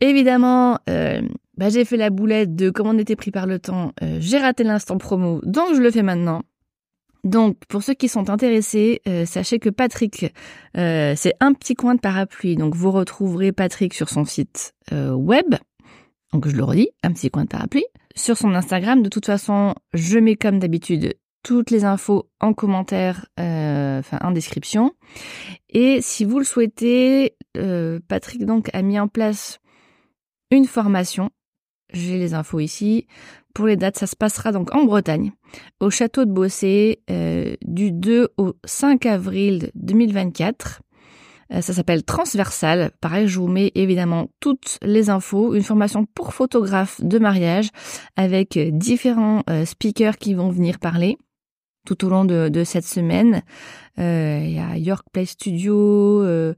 Évidemment, 0.00 0.78
euh, 0.88 1.22
bah, 1.59 1.69
j'ai 1.69 1.85
fait 1.85 1.99
la 1.99 2.09
boulette 2.09 2.57
de 2.57 2.71
comme 2.71 2.87
on 2.87 2.99
était 2.99 3.17
pris 3.17 3.31
par 3.31 3.47
le 3.47 3.59
temps, 3.59 3.93
euh, 4.03 4.17
j'ai 4.21 4.38
raté 4.38 4.65
l'instant 4.65 4.97
promo, 4.97 5.41
donc 5.45 5.75
je 5.75 5.81
le 5.81 5.91
fais 5.91 6.03
maintenant. 6.03 6.43
Donc, 7.25 7.59
pour 7.69 7.83
ceux 7.83 7.95
qui 7.95 8.09
sont 8.09 8.31
intéressés, 8.31 9.03
sachez 9.27 9.59
que 9.59 9.69
Patrick, 9.69 10.33
c'est 10.75 11.35
un 11.41 11.53
petit 11.53 11.75
coin 11.75 11.97
de 11.97 12.00
parapluie. 12.00 12.55
Donc, 12.55 12.77
vous 12.77 12.93
retrouverez 12.93 13.50
Patrick 13.50 13.93
sur 13.93 14.09
son 14.09 14.25
site 14.25 14.73
web. 14.93 15.57
Donc, 16.33 16.47
je 16.47 16.55
le 16.55 16.62
redis, 16.62 16.91
un 17.03 17.12
petit 17.12 17.29
coin 17.29 17.43
de 17.43 17.49
parapluie. 17.49 17.85
Sur 18.15 18.38
son 18.38 18.55
Instagram, 18.55 19.03
de 19.03 19.09
toute 19.09 19.27
façon, 19.27 19.75
je 19.95 20.21
mets 20.21 20.37
comme 20.37 20.61
d'habitude 20.61 21.17
toutes 21.43 21.71
les 21.71 21.85
infos 21.85 22.29
en 22.41 22.53
commentaire, 22.53 23.27
euh, 23.41 24.00
enfin 24.00 24.19
en 24.23 24.33
description. 24.33 24.93
Et 25.69 26.00
si 26.03 26.25
vous 26.25 26.38
le 26.38 26.45
souhaitez, 26.45 27.37
euh, 27.57 28.00
Patrick 28.09 28.45
donc 28.45 28.69
a 28.75 28.83
mis 28.83 28.99
en 28.99 29.09
place 29.09 29.61
une 30.50 30.67
formation. 30.67 31.31
J'ai 31.92 32.18
les 32.18 32.35
infos 32.35 32.61
ici. 32.61 33.07
Pour 33.54 33.66
les 33.66 33.76
dates, 33.76 33.99
ça 33.99 34.07
se 34.07 34.16
passera 34.16 34.52
donc 34.52 34.75
en 34.75 34.85
Bretagne, 34.85 35.33
au 35.80 35.90
château 35.90 36.25
de 36.25 36.30
Bossé, 36.30 37.00
euh, 37.11 37.57
du 37.62 37.90
2 37.92 38.28
au 38.37 38.54
5 38.64 39.07
avril 39.07 39.71
2024. 39.75 40.83
Ça 41.62 41.73
s'appelle 41.73 42.04
Transversal. 42.04 42.90
Pareil, 43.00 43.26
je 43.26 43.40
vous 43.40 43.49
mets 43.49 43.73
évidemment 43.75 44.28
toutes 44.38 44.78
les 44.83 45.09
infos, 45.09 45.54
une 45.54 45.62
formation 45.62 46.04
pour 46.04 46.35
photographe 46.35 47.00
de 47.02 47.18
mariage 47.18 47.71
avec 48.16 48.59
différents 48.76 49.42
speakers 49.64 50.18
qui 50.18 50.35
vont 50.35 50.50
venir 50.50 50.78
parler 50.78 51.16
tout 51.88 52.04
au 52.04 52.11
long 52.11 52.25
de, 52.26 52.64
cette 52.64 52.85
semaine. 52.85 53.42
Euh, 53.99 54.40
il 54.45 54.52
y 54.52 54.59
a 54.59 54.76
York 54.76 55.07
Play 55.11 55.25
Studio, 55.25 56.23
euh, 56.23 56.54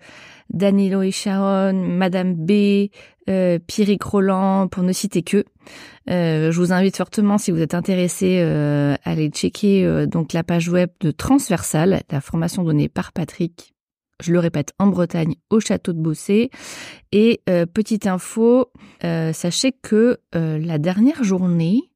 Danilo 0.51 1.03
et 1.03 1.13
Sharon, 1.13 1.73
Madame 1.73 2.35
B, 2.35 2.89
euh, 3.31 3.59
Pierrick 3.65 4.03
pour 4.03 4.21
ne 4.83 4.93
citer 4.93 5.23
que. 5.23 5.45
je 6.07 6.57
vous 6.57 6.73
invite 6.73 6.97
fortement, 6.97 7.39
si 7.39 7.51
vous 7.51 7.61
êtes 7.61 7.75
intéressé, 7.75 8.41
à 8.41 8.97
aller 9.05 9.29
checker 9.29 10.07
donc 10.07 10.33
la 10.33 10.43
page 10.43 10.69
web 10.69 10.91
de 11.01 11.11
Transversal, 11.11 12.03
la 12.11 12.21
formation 12.21 12.65
donnée 12.65 12.89
par 12.89 13.13
Patrick. 13.13 13.75
Je 14.21 14.33
le 14.33 14.39
répète, 14.39 14.73
en 14.79 14.89
Bretagne, 14.89 15.37
au 15.49 15.61
château 15.61 15.93
de 15.93 16.01
Bossé. 16.01 16.51
Et 17.13 17.41
petite 17.73 18.07
info, 18.07 18.71
sachez 19.03 19.73
que 19.73 20.19
la 20.33 20.79
dernière 20.79 21.23
journée 21.23 21.91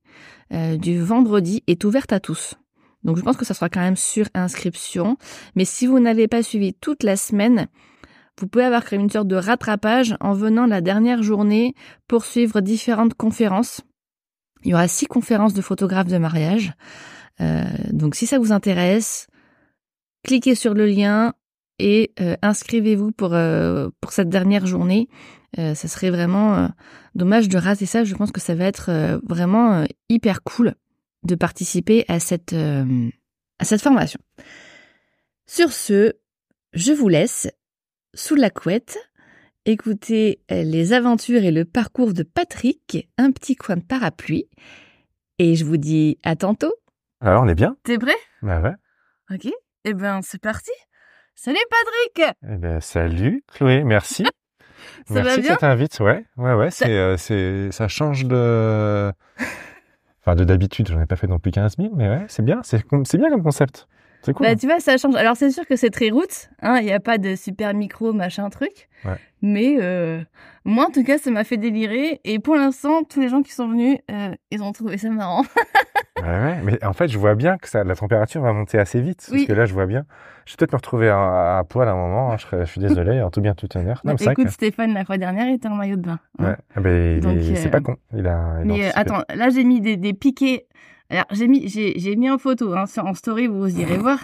du 0.50 1.00
vendredi 1.00 1.62
est 1.66 1.84
ouverte 1.84 2.12
à 2.12 2.20
tous. 2.20 2.56
Donc 3.04 3.18
je 3.18 3.22
pense 3.22 3.36
que 3.36 3.44
ça 3.44 3.54
sera 3.54 3.68
quand 3.68 3.80
même 3.80 3.96
sur 3.96 4.26
inscription. 4.34 5.16
Mais 5.54 5.64
si 5.64 5.86
vous 5.86 6.00
n'avez 6.00 6.26
pas 6.26 6.42
suivi 6.42 6.72
toute 6.72 7.02
la 7.02 7.16
semaine, 7.16 7.68
vous 8.40 8.48
pouvez 8.48 8.64
avoir 8.64 8.84
créé 8.84 8.98
une 8.98 9.10
sorte 9.10 9.28
de 9.28 9.36
rattrapage 9.36 10.16
en 10.20 10.32
venant 10.32 10.66
la 10.66 10.80
dernière 10.80 11.22
journée 11.22 11.74
pour 12.08 12.24
suivre 12.24 12.60
différentes 12.60 13.14
conférences. 13.14 13.82
Il 14.64 14.70
y 14.70 14.74
aura 14.74 14.88
six 14.88 15.06
conférences 15.06 15.54
de 15.54 15.60
photographes 15.60 16.08
de 16.08 16.18
mariage. 16.18 16.72
Euh, 17.40 17.64
donc 17.90 18.14
si 18.14 18.26
ça 18.26 18.38
vous 18.38 18.52
intéresse, 18.52 19.28
cliquez 20.24 20.54
sur 20.54 20.74
le 20.74 20.86
lien 20.86 21.34
et 21.78 22.12
euh, 22.20 22.36
inscrivez-vous 22.42 23.12
pour, 23.12 23.34
euh, 23.34 23.90
pour 24.00 24.12
cette 24.12 24.28
dernière 24.28 24.66
journée. 24.66 25.08
ça 25.56 25.74
serait 25.86 26.10
vraiment 26.10 26.68
dommage 27.14 27.48
de 27.48 27.58
rater 27.58 27.86
ça. 27.86 28.02
Je 28.02 28.16
pense 28.16 28.32
que 28.32 28.40
ça 28.40 28.56
va 28.56 28.64
être 28.64 29.20
vraiment 29.22 29.86
hyper 30.08 30.42
cool 30.42 30.74
de 31.22 31.36
participer 31.36 32.04
à 32.08 32.18
cette, 32.18 32.52
à 32.52 33.64
cette 33.64 33.80
formation. 33.80 34.18
Sur 35.46 35.70
ce, 35.70 36.14
je 36.72 36.92
vous 36.92 37.08
laisse 37.08 37.46
sous 38.14 38.34
la 38.34 38.50
couette 38.50 38.98
écouter 39.66 40.40
les 40.50 40.92
aventures 40.92 41.42
et 41.42 41.50
le 41.50 41.64
parcours 41.64 42.12
de 42.12 42.22
Patrick, 42.22 43.08
un 43.18 43.30
petit 43.30 43.56
coin 43.56 43.76
de 43.76 43.82
parapluie. 43.82 44.48
Et 45.38 45.54
je 45.56 45.64
vous 45.64 45.76
dis 45.76 46.18
à 46.22 46.36
tantôt. 46.36 46.74
Alors, 47.20 47.42
on 47.42 47.48
est 47.48 47.54
bien? 47.54 47.76
T'es 47.82 47.98
prêt? 47.98 48.14
Bah 48.42 48.60
ouais. 48.60 48.74
Ok, 49.32 49.48
eh 49.84 49.94
ben 49.94 50.20
c'est 50.22 50.40
parti. 50.40 50.70
Salut 51.34 51.56
Patrick 51.70 52.36
Eh 52.48 52.56
ben 52.56 52.80
salut 52.80 53.42
Chloé, 53.52 53.82
merci. 53.82 54.24
ça 55.06 55.14
merci 55.14 55.40
va 55.40 55.56
bien? 55.56 55.76
que 55.86 56.02
ouais. 56.02 56.24
Ouais, 56.36 56.54
ouais, 56.54 56.70
c'est, 56.70 56.90
euh, 56.90 57.16
c'est, 57.16 57.72
ça 57.72 57.88
change 57.88 58.26
de... 58.26 59.12
Enfin, 60.20 60.36
de 60.36 60.44
d'habitude, 60.44 60.88
j'en 60.88 61.02
ai 61.02 61.06
pas 61.06 61.16
fait 61.16 61.26
non 61.26 61.38
plus 61.38 61.50
15 61.50 61.76
000, 61.76 61.90
mais 61.94 62.08
ouais, 62.08 62.24
c'est 62.28 62.42
bien, 62.42 62.62
c'est 62.62 62.82
bien 63.18 63.28
comme 63.28 63.42
concept. 63.42 63.86
C'est 64.24 64.32
cool. 64.32 64.46
Bah, 64.46 64.56
tu 64.56 64.66
vois, 64.66 64.80
ça 64.80 64.96
change. 64.96 65.16
Alors, 65.16 65.36
c'est 65.36 65.50
sûr 65.50 65.66
que 65.66 65.76
c'est 65.76 65.90
très 65.90 66.10
route, 66.10 66.48
hein, 66.62 66.78
il 66.78 66.86
n'y 66.86 66.92
a 66.92 67.00
pas 67.00 67.18
de 67.18 67.36
super 67.36 67.74
micro, 67.74 68.12
machin, 68.12 68.48
truc. 68.48 68.88
Ouais. 69.04 69.18
Mais 69.42 69.76
euh, 69.78 70.22
moi, 70.64 70.86
en 70.86 70.90
tout 70.90 71.04
cas, 71.04 71.18
ça 71.18 71.30
m'a 71.30 71.44
fait 71.44 71.58
délirer. 71.58 72.20
Et 72.24 72.38
pour 72.38 72.56
l'instant, 72.56 73.02
tous 73.04 73.20
les 73.20 73.28
gens 73.28 73.42
qui 73.42 73.52
sont 73.52 73.68
venus, 73.68 73.98
euh, 74.10 74.34
ils 74.50 74.62
ont 74.62 74.72
trouvé 74.72 74.96
ça 74.96 75.10
marrant. 75.10 75.42
ouais, 76.22 76.26
ouais, 76.26 76.60
mais 76.64 76.82
en 76.82 76.94
fait, 76.94 77.08
je 77.08 77.18
vois 77.18 77.34
bien 77.34 77.58
que 77.58 77.68
ça, 77.68 77.84
la 77.84 77.94
température 77.94 78.40
va 78.40 78.54
monter 78.54 78.78
assez 78.78 79.02
vite. 79.02 79.26
Parce 79.30 79.44
que 79.44 79.52
là, 79.52 79.66
je 79.66 79.74
vois 79.74 79.84
bien. 79.84 80.06
Je 80.46 80.52
vais 80.52 80.56
peut-être 80.56 80.72
me 80.72 80.78
retrouver 80.78 81.10
à, 81.10 81.62
poil 81.68 81.86
à 81.88 81.92
un 81.92 81.96
moment. 81.96 82.32
Hein, 82.32 82.36
je, 82.38 82.64
suis 82.64 82.80
désolé, 82.80 83.20
en 83.20 83.30
tout 83.30 83.42
bien, 83.42 83.54
tout 83.54 83.68
honneur. 83.76 84.00
Non, 84.04 84.14
bah, 84.14 84.32
écoute, 84.32 84.48
Stéphane, 84.48 84.94
la 84.94 85.04
fois 85.04 85.18
dernière, 85.18 85.46
il 85.48 85.56
était 85.56 85.68
en 85.68 85.74
maillot 85.74 85.96
de 85.96 86.02
bain. 86.02 86.18
Hein. 86.38 86.44
Ouais, 86.44 86.56
ah, 86.74 86.80
ben, 86.80 87.54
c'est 87.54 87.70
pas 87.70 87.80
con. 87.80 87.96
Il 88.14 88.26
a, 88.26 88.60
mais 88.64 88.86
euh, 88.86 88.90
attends, 88.94 89.22
là, 89.34 89.50
j'ai 89.50 89.64
mis 89.64 89.82
des, 89.82 89.98
des 89.98 90.14
piquets 90.14 90.66
alors 91.16 91.26
j'ai 91.32 91.48
mis 91.48 91.68
j'ai 91.68 92.16
mis 92.16 92.30
en 92.30 92.38
photo 92.38 92.72
hein, 92.74 92.84
en 92.98 93.14
story 93.14 93.46
vous 93.46 93.80
irez 93.80 93.98
voir. 93.98 94.18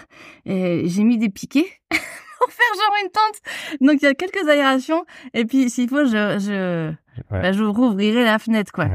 J'ai 0.45 1.03
mis 1.03 1.17
des 1.17 1.29
piquets 1.29 1.67
pour 1.91 2.49
faire 2.49 2.75
genre 2.75 2.95
une 3.03 3.11
tente. 3.11 3.79
Donc 3.81 4.01
il 4.01 4.05
y 4.05 4.07
a 4.07 4.13
quelques 4.13 4.47
aérations 4.47 5.05
et 5.33 5.45
puis 5.45 5.69
s'il 5.69 5.89
faut 5.89 6.05
je 6.05 6.39
je 6.39 6.91
bah, 7.29 7.51
je 7.51 7.63
rouvrirai 7.63 8.23
la 8.23 8.39
fenêtre 8.39 8.71
quoi. 8.71 8.87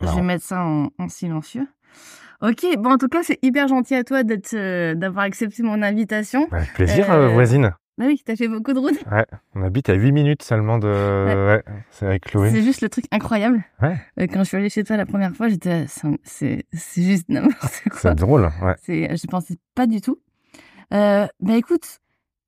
Je 0.00 0.06
vais 0.06 0.22
mettre 0.22 0.44
ça 0.44 0.64
en, 0.64 1.08
silencieux. 1.08 1.66
Ok, 2.40 2.66
bon 2.78 2.92
en 2.94 2.98
tout 2.98 3.08
cas 3.08 3.22
c'est 3.22 3.38
hyper 3.42 3.68
gentil 3.68 3.94
à 3.94 4.02
toi 4.02 4.24
d'être 4.24 4.54
euh, 4.54 4.94
d'avoir 4.94 5.24
accepté 5.24 5.62
mon 5.62 5.80
invitation. 5.80 6.48
Ouais, 6.50 6.66
plaisir 6.74 7.08
euh, 7.12 7.28
voisine. 7.28 7.72
Bah 8.02 8.08
oui, 8.08 8.20
t'as 8.26 8.34
fait 8.34 8.48
beaucoup 8.48 8.72
de 8.72 8.80
routes. 8.80 8.98
Ouais, 9.12 9.24
on 9.54 9.62
habite 9.62 9.88
à 9.88 9.94
8 9.94 10.10
minutes 10.10 10.42
seulement 10.42 10.78
de. 10.78 10.88
Ouais, 10.88 11.62
c'est 11.92 12.06
avec 12.06 12.24
Chloé. 12.24 12.50
C'est 12.50 12.62
juste 12.62 12.80
le 12.80 12.88
truc 12.88 13.04
incroyable. 13.12 13.62
Ouais. 13.80 13.96
Euh, 14.18 14.26
Quand 14.26 14.40
je 14.40 14.44
suis 14.48 14.56
allée 14.56 14.70
chez 14.70 14.82
toi 14.82 14.96
la 14.96 15.06
première 15.06 15.32
fois, 15.36 15.48
j'étais, 15.48 15.86
c'est- 16.24 16.64
juste 16.96 17.28
n'importe 17.28 17.82
quoi. 17.90 17.98
C'est 18.00 18.14
drôle, 18.16 18.50
ouais. 18.62 18.74
Je 18.88 19.26
pensais 19.28 19.54
pas 19.76 19.86
du 19.86 20.00
tout. 20.00 20.18
Euh, 20.92 21.26
bah 21.38 21.56
écoute, 21.56 22.00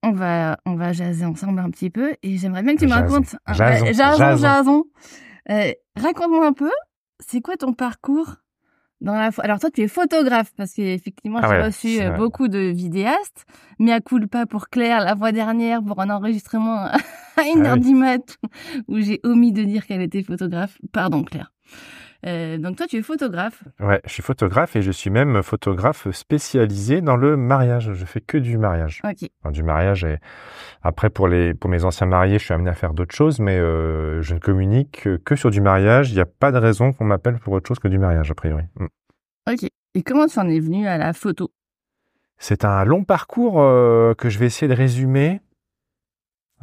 on 0.02 0.10
va, 0.10 0.58
on 0.66 0.74
va 0.74 0.92
jaser 0.92 1.24
ensemble 1.24 1.60
un 1.60 1.70
petit 1.70 1.88
peu 1.90 2.14
et 2.24 2.36
j'aimerais 2.36 2.62
bien 2.64 2.74
que 2.74 2.80
tu 2.80 2.86
me 2.86 2.92
racontes. 2.92 3.36
bah, 3.46 3.52
Jason. 3.54 4.16
jason. 4.36 4.84
Euh, 5.50 5.72
raconte-moi 5.96 6.46
un 6.48 6.52
peu, 6.52 6.70
c'est 7.20 7.40
quoi 7.40 7.56
ton 7.56 7.72
parcours 7.74 8.36
dans 9.00 9.14
la 9.14 9.30
Alors 9.38 9.58
toi, 9.60 9.70
tu 9.70 9.82
es 9.82 9.88
photographe 9.88 10.52
parce 10.56 10.72
qu'effectivement, 10.74 11.40
Ah 11.42 11.48
j'ai 11.48 11.54
ouais, 11.56 11.64
reçu 11.66 12.00
euh, 12.00 12.10
beaucoup 12.12 12.48
de 12.48 12.58
vidéastes. 12.58 13.44
Mais 13.78 13.92
à 13.92 14.00
pas 14.28 14.46
pour 14.46 14.68
Claire 14.68 15.00
la 15.04 15.16
fois 15.16 15.32
dernière 15.32 15.82
pour 15.82 16.00
un 16.00 16.10
enregistrement 16.10 16.76
à 17.36 17.42
une 17.54 17.66
Ah 17.66 17.70
heure 17.70 17.74
oui. 17.74 17.80
du 17.80 17.94
mat 17.94 18.38
où 18.88 18.98
j'ai 19.00 19.20
omis 19.24 19.52
de 19.52 19.64
dire 19.64 19.86
qu'elle 19.86 20.02
était 20.02 20.22
photographe. 20.22 20.78
Pardon 20.92 21.22
Claire. 21.24 21.52
Euh, 22.26 22.56
donc 22.56 22.76
toi, 22.76 22.86
tu 22.86 22.96
es 22.96 23.02
photographe. 23.02 23.62
Ouais, 23.80 24.00
je 24.06 24.12
suis 24.12 24.22
photographe 24.22 24.76
et 24.76 24.82
je 24.82 24.90
suis 24.90 25.10
même 25.10 25.42
photographe 25.42 26.10
spécialisé 26.10 27.02
dans 27.02 27.16
le 27.16 27.36
mariage. 27.36 27.92
Je 27.92 28.04
fais 28.06 28.20
que 28.22 28.38
du 28.38 28.56
mariage. 28.56 29.02
Ok. 29.04 29.28
Enfin, 29.42 29.50
du 29.50 29.62
mariage 29.62 30.04
et 30.04 30.18
après 30.82 31.10
pour 31.10 31.28
les 31.28 31.52
pour 31.52 31.68
mes 31.68 31.84
anciens 31.84 32.06
mariés, 32.06 32.38
je 32.38 32.44
suis 32.44 32.54
amené 32.54 32.70
à 32.70 32.74
faire 32.74 32.94
d'autres 32.94 33.14
choses, 33.14 33.40
mais 33.40 33.58
euh, 33.58 34.22
je 34.22 34.34
ne 34.34 34.38
communique 34.38 35.06
que- 35.24 35.36
sur 35.36 35.50
du 35.50 35.60
mariage. 35.60 36.10
Il 36.10 36.14
n'y 36.14 36.20
a 36.20 36.26
pas 36.26 36.50
de 36.50 36.58
raison 36.58 36.92
qu'on 36.92 37.04
m'appelle 37.04 37.38
pour 37.38 37.52
autre 37.52 37.68
chose 37.68 37.78
que 37.78 37.88
du 37.88 37.98
mariage 37.98 38.30
a 38.30 38.34
priori. 38.34 38.62
Mm. 38.76 38.86
Ok. 39.52 39.68
Et 39.94 40.02
comment 40.02 40.26
tu 40.26 40.38
en 40.38 40.48
es 40.48 40.60
venu 40.60 40.86
à 40.86 40.96
la 40.96 41.12
photo? 41.12 41.50
C'est 42.38 42.64
un 42.64 42.84
long 42.84 43.04
parcours 43.04 43.60
euh, 43.60 44.14
que 44.14 44.28
je 44.30 44.38
vais 44.38 44.46
essayer 44.46 44.66
de 44.68 44.74
résumer 44.74 45.40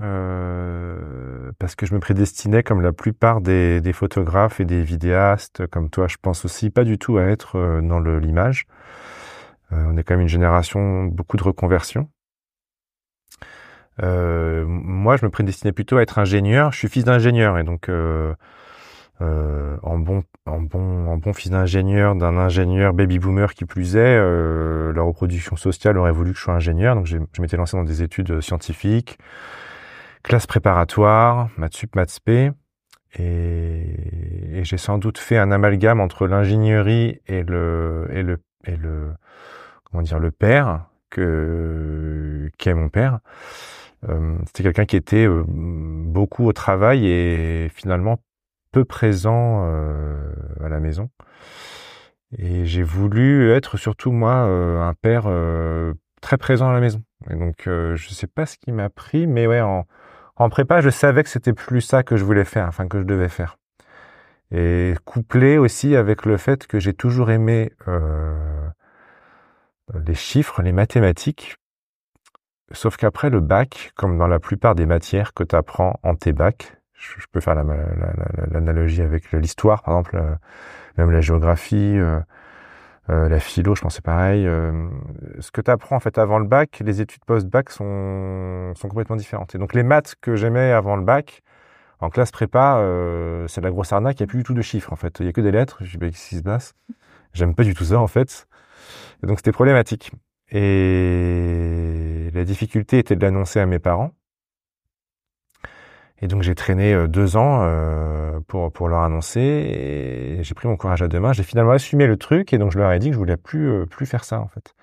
euh, 0.02 1.31
parce 1.60 1.76
que 1.76 1.86
je 1.86 1.94
me 1.94 2.00
prédestinais, 2.00 2.64
comme 2.64 2.82
la 2.82 2.94
plupart 2.94 3.42
des, 3.42 3.82
photographes 3.94 4.60
et 4.60 4.66
des 4.66 4.82
vidéastes, 4.84 5.68
comme 5.68 5.90
toi, 5.90 6.08
je 6.08 6.18
pense 6.22 6.46
aussi 6.46 6.70
pas 6.70 6.84
du 6.84 6.98
tout 6.98 7.18
à 7.18 7.24
être 7.24 7.58
euh, 7.58 7.82
dans 7.82 8.00
l'image. 8.00 8.66
Euh, 9.72 9.86
on 9.88 9.98
est 9.98 10.04
quand 10.04 10.14
même 10.16 10.22
une 10.22 10.28
génération 10.28 11.06
beaucoup 11.06 11.38
de 11.38 11.44
reconversion. 11.44 12.10
Euh, 14.02 14.66
moi, 14.68 15.18
je 15.18 15.26
me 15.26 15.32
prédestinais 15.32 15.74
plutôt 15.74 15.98
à 15.98 16.02
être 16.02 16.20
ingénieur. 16.20 16.72
Je 16.72 16.78
suis 16.78 16.90
fils 16.90 17.04
d'ingénieur 17.04 17.58
et 17.58 17.64
donc 17.64 17.90
en 19.20 20.00
bon 20.00 21.34
fils 21.34 21.52
d'ingénieur 21.52 22.16
d'un 22.16 22.38
ingénieur 22.38 22.94
baby 22.94 23.20
boomer 23.20 23.54
qui 23.54 23.66
plus 23.66 23.96
est, 23.96 24.18
la 24.18 25.02
reproduction 25.02 25.56
sociale 25.56 25.98
aurait 25.98 26.12
voulu 26.12 26.32
que 26.32 26.38
je 26.38 26.44
sois 26.44 26.56
ingénieur. 26.56 26.96
Donc 26.96 27.06
je 27.06 27.42
m'étais 27.42 27.58
lancé 27.58 27.78
dans 27.78 27.84
des 27.84 28.02
études 28.02 28.42
scientifiques, 28.42 29.20
classe 30.24 30.48
préparatoire, 30.48 31.50
maths 31.58 31.76
sup, 31.76 31.96
maths 31.96 32.12
spé. 32.12 32.52
Et, 33.18 34.64
j'ai 34.64 34.78
sans 34.78 34.98
doute 34.98 35.18
fait 35.18 35.38
un 35.38 35.52
amalgame 35.52 36.00
entre 36.00 36.28
l'ingénierie 36.28 37.20
et 37.28 37.44
le 37.44 38.08
et 38.12 38.22
le 38.22 38.38
et 38.66 38.76
le 38.76 39.12
comment 39.84 40.04
dire 40.04 40.20
le 40.20 40.32
père 40.32 40.86
que 41.10 42.50
qu'est 42.58 42.74
mon 42.74 42.90
père. 42.90 43.20
Euh, 44.10 44.38
C'était 44.48 44.64
quelqu'un 44.64 44.86
qui 44.86 44.96
était 44.96 45.28
euh, 45.28 45.44
beaucoup 45.48 46.46
au 46.48 46.54
travail 46.54 47.08
et 47.08 47.70
finalement 47.70 48.20
peu 48.72 48.86
présent 48.86 49.64
euh, 49.66 50.34
à 50.64 50.70
la 50.70 50.80
maison. 50.80 51.10
Et 52.38 52.66
j'ai 52.66 52.84
voulu 52.84 53.52
être 53.52 53.78
surtout 53.78 54.12
moi 54.12 54.34
un 54.34 54.94
père 54.94 55.30
très 56.22 56.38
présent 56.38 56.70
à 56.70 56.74
la 56.74 56.80
maison. 56.80 57.04
Et 57.30 57.36
donc 57.36 57.64
je 57.66 58.08
sais 58.10 58.28
pas 58.28 58.46
ce 58.46 58.58
qui 58.58 58.72
m'a 58.72 58.90
pris, 58.90 59.28
mais 59.28 59.48
ouais 59.48 59.60
en, 59.60 59.86
en 60.42 60.50
prépa 60.50 60.82
je 60.82 60.90
savais 60.90 61.24
que 61.24 61.30
c'était 61.30 61.54
plus 61.54 61.82
ça 61.82 62.04
que 62.04 62.18
je 62.18 62.24
voulais 62.24 62.46
faire, 62.46 62.68
enfin 62.68 62.88
que 62.88 63.00
je 63.00 63.04
devais 63.04 63.30
faire. 63.30 63.58
Et 64.52 64.96
couplé 65.06 65.58
aussi 65.58 65.96
avec 65.96 66.26
le 66.26 66.38
fait 66.38 66.68
que 66.68 66.80
j'ai 66.80 66.94
toujours 66.94 67.32
aimé 67.32 67.72
euh, 67.88 68.68
les 70.06 70.14
chiffres, 70.14 70.62
les 70.62 70.72
mathématiques. 70.74 71.56
Sauf 72.74 72.98
qu'après 72.98 73.30
le 73.30 73.40
bac, 73.40 73.92
comme 73.96 74.18
dans 74.18 74.28
la 74.28 74.40
plupart 74.40 74.76
des 74.76 74.86
matières 74.86 75.34
que 75.34 75.44
tu 75.44 75.56
apprends 75.56 76.00
en 76.04 76.16
tes 76.16 76.34
bacs, 76.34 76.78
je, 76.94 77.26
peux 77.32 77.40
faire 77.42 77.56
la- 77.56 77.64
la- 77.64 77.74
la- 77.74 78.46
l'analogie 78.52 79.02
avec 79.02 79.32
l'histoire, 79.32 79.84
par 79.84 79.96
exemple, 79.98 80.18
euh, 80.18 80.36
même 80.98 81.12
la 81.12 81.22
géographie, 81.22 81.98
euh, 81.98 82.20
euh, 83.10 83.28
la 83.30 83.40
philo, 83.40 83.76
je 83.76 83.82
pense 83.82 83.96
c'est 83.96 84.04
pareil. 84.04 84.46
euh, 84.48 84.90
ce 85.40 85.52
que 85.52 85.62
tu 85.62 85.72
apprends 85.72 85.96
en 85.96 86.00
fait 86.00 86.18
avant 86.18 86.40
le 86.40 86.46
bac, 86.46 86.82
les 86.86 87.02
études 87.02 87.26
post-bac 87.26 87.70
sont, 87.70 88.74
sont 88.76 88.88
complètement 88.88 89.16
différentes. 89.16 89.56
Et 89.56 89.58
donc 89.58 89.74
les 89.74 89.84
maths 89.84 90.16
que 90.22 90.36
j'aimais 90.36 90.72
avant 90.72 90.96
le 90.96 91.04
bac, 91.04 91.42
en 92.00 92.10
classe 92.10 92.32
prépa, 92.32 92.78
euh, 92.78 93.48
c'est 93.48 93.62
de 93.62 93.66
la 93.66 93.72
grosse 93.72 93.94
arnaque, 93.94 94.20
il 94.20 94.24
n'y 94.24 94.26
a 94.26 94.28
plus 94.28 94.40
du 94.40 94.44
tout 94.44 94.54
de 94.54 94.62
chiffres 94.62 94.94
en 94.94 94.96
fait. 94.96 95.20
Il 95.20 95.24
n'y 95.24 95.30
a 95.30 95.34
que 95.34 95.42
des 95.42 95.52
lettres, 95.52 95.78
je 95.82 95.92
dis 95.92 95.98
bah, 95.98 96.08
qu'est-ce 96.10 96.30
qui 96.30 96.38
se 96.38 96.44
passe? 96.44 96.74
J'aime 97.34 97.56
pas 97.56 97.64
du 97.64 97.74
tout 97.74 97.86
ça 97.86 98.00
en 98.00 98.08
fait. 98.08 98.48
Donc 99.24 99.40
c'était 99.40 99.52
problématique. 99.52 100.12
Et 100.52 102.30
la 102.34 102.44
difficulté 102.44 103.00
était 103.00 103.16
de 103.16 103.22
l'annoncer 103.22 103.60
à 103.60 103.66
mes 103.66 103.80
parents. 103.80 104.12
Et 106.22 106.28
donc 106.28 106.44
j'ai 106.44 106.54
traîné 106.56 106.94
euh, 106.94 107.08
deux 107.08 107.36
ans 107.36 107.62
euh, 107.64 108.40
pour 108.48 108.72
pour 108.72 108.88
leur 108.88 109.02
annoncer 109.02 109.42
et 109.42 110.44
j'ai 110.44 110.54
pris 110.54 110.68
mon 110.68 110.78
courage 110.78 111.02
à 111.02 111.08
deux 111.08 111.20
mains. 111.20 111.34
J'ai 111.34 111.44
finalement 111.44 111.72
assumé 111.72 112.06
le 112.08 112.18
truc 112.18 112.54
et 112.54 112.58
donc 112.58 112.72
je 112.72 112.78
leur 112.78 112.92
ai 112.92 113.00
dit 113.00 113.08
que 113.08 113.14
je 113.14 113.18
voulais 113.18 113.38
plus 113.38 113.70
euh, 113.70 113.86
plus 113.86 114.06
faire 114.06 114.24
ça 114.24 114.40
en 114.40 114.48
fait. 114.48 114.76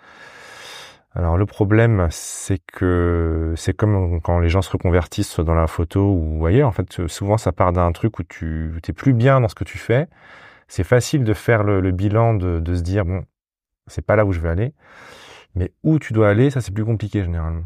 Alors 1.14 1.36
le 1.36 1.46
problème 1.46 2.08
c'est 2.10 2.58
que 2.58 3.54
c'est 3.56 3.74
comme 3.74 4.20
quand 4.20 4.40
les 4.40 4.48
gens 4.48 4.62
se 4.62 4.70
reconvertissent 4.70 5.40
dans 5.40 5.54
la 5.54 5.66
photo 5.68 6.12
ou 6.12 6.44
ailleurs. 6.46 6.68
En 6.68 6.72
fait 6.72 7.06
souvent 7.06 7.38
ça 7.38 7.52
part 7.52 7.72
d'un 7.72 7.92
truc 7.92 8.18
où 8.18 8.24
tu 8.24 8.72
t'es 8.82 8.92
plus 8.92 9.12
bien 9.14 9.40
dans 9.40 9.48
ce 9.48 9.54
que 9.54 9.64
tu 9.64 9.78
fais. 9.78 10.08
C'est 10.68 10.84
facile 10.84 11.24
de 11.24 11.34
faire 11.34 11.62
le, 11.64 11.80
le 11.80 11.92
bilan 11.92 12.34
de, 12.34 12.60
de 12.60 12.74
se 12.74 12.82
dire 12.82 13.04
bon 13.04 13.24
c'est 13.86 14.04
pas 14.04 14.16
là 14.16 14.26
où 14.26 14.32
je 14.32 14.40
vais 14.40 14.50
aller, 14.50 14.74
mais 15.54 15.72
où 15.84 15.98
tu 15.98 16.12
dois 16.12 16.28
aller 16.30 16.50
ça 16.50 16.60
c'est 16.60 16.74
plus 16.74 16.84
compliqué 16.84 17.22
généralement. 17.24 17.64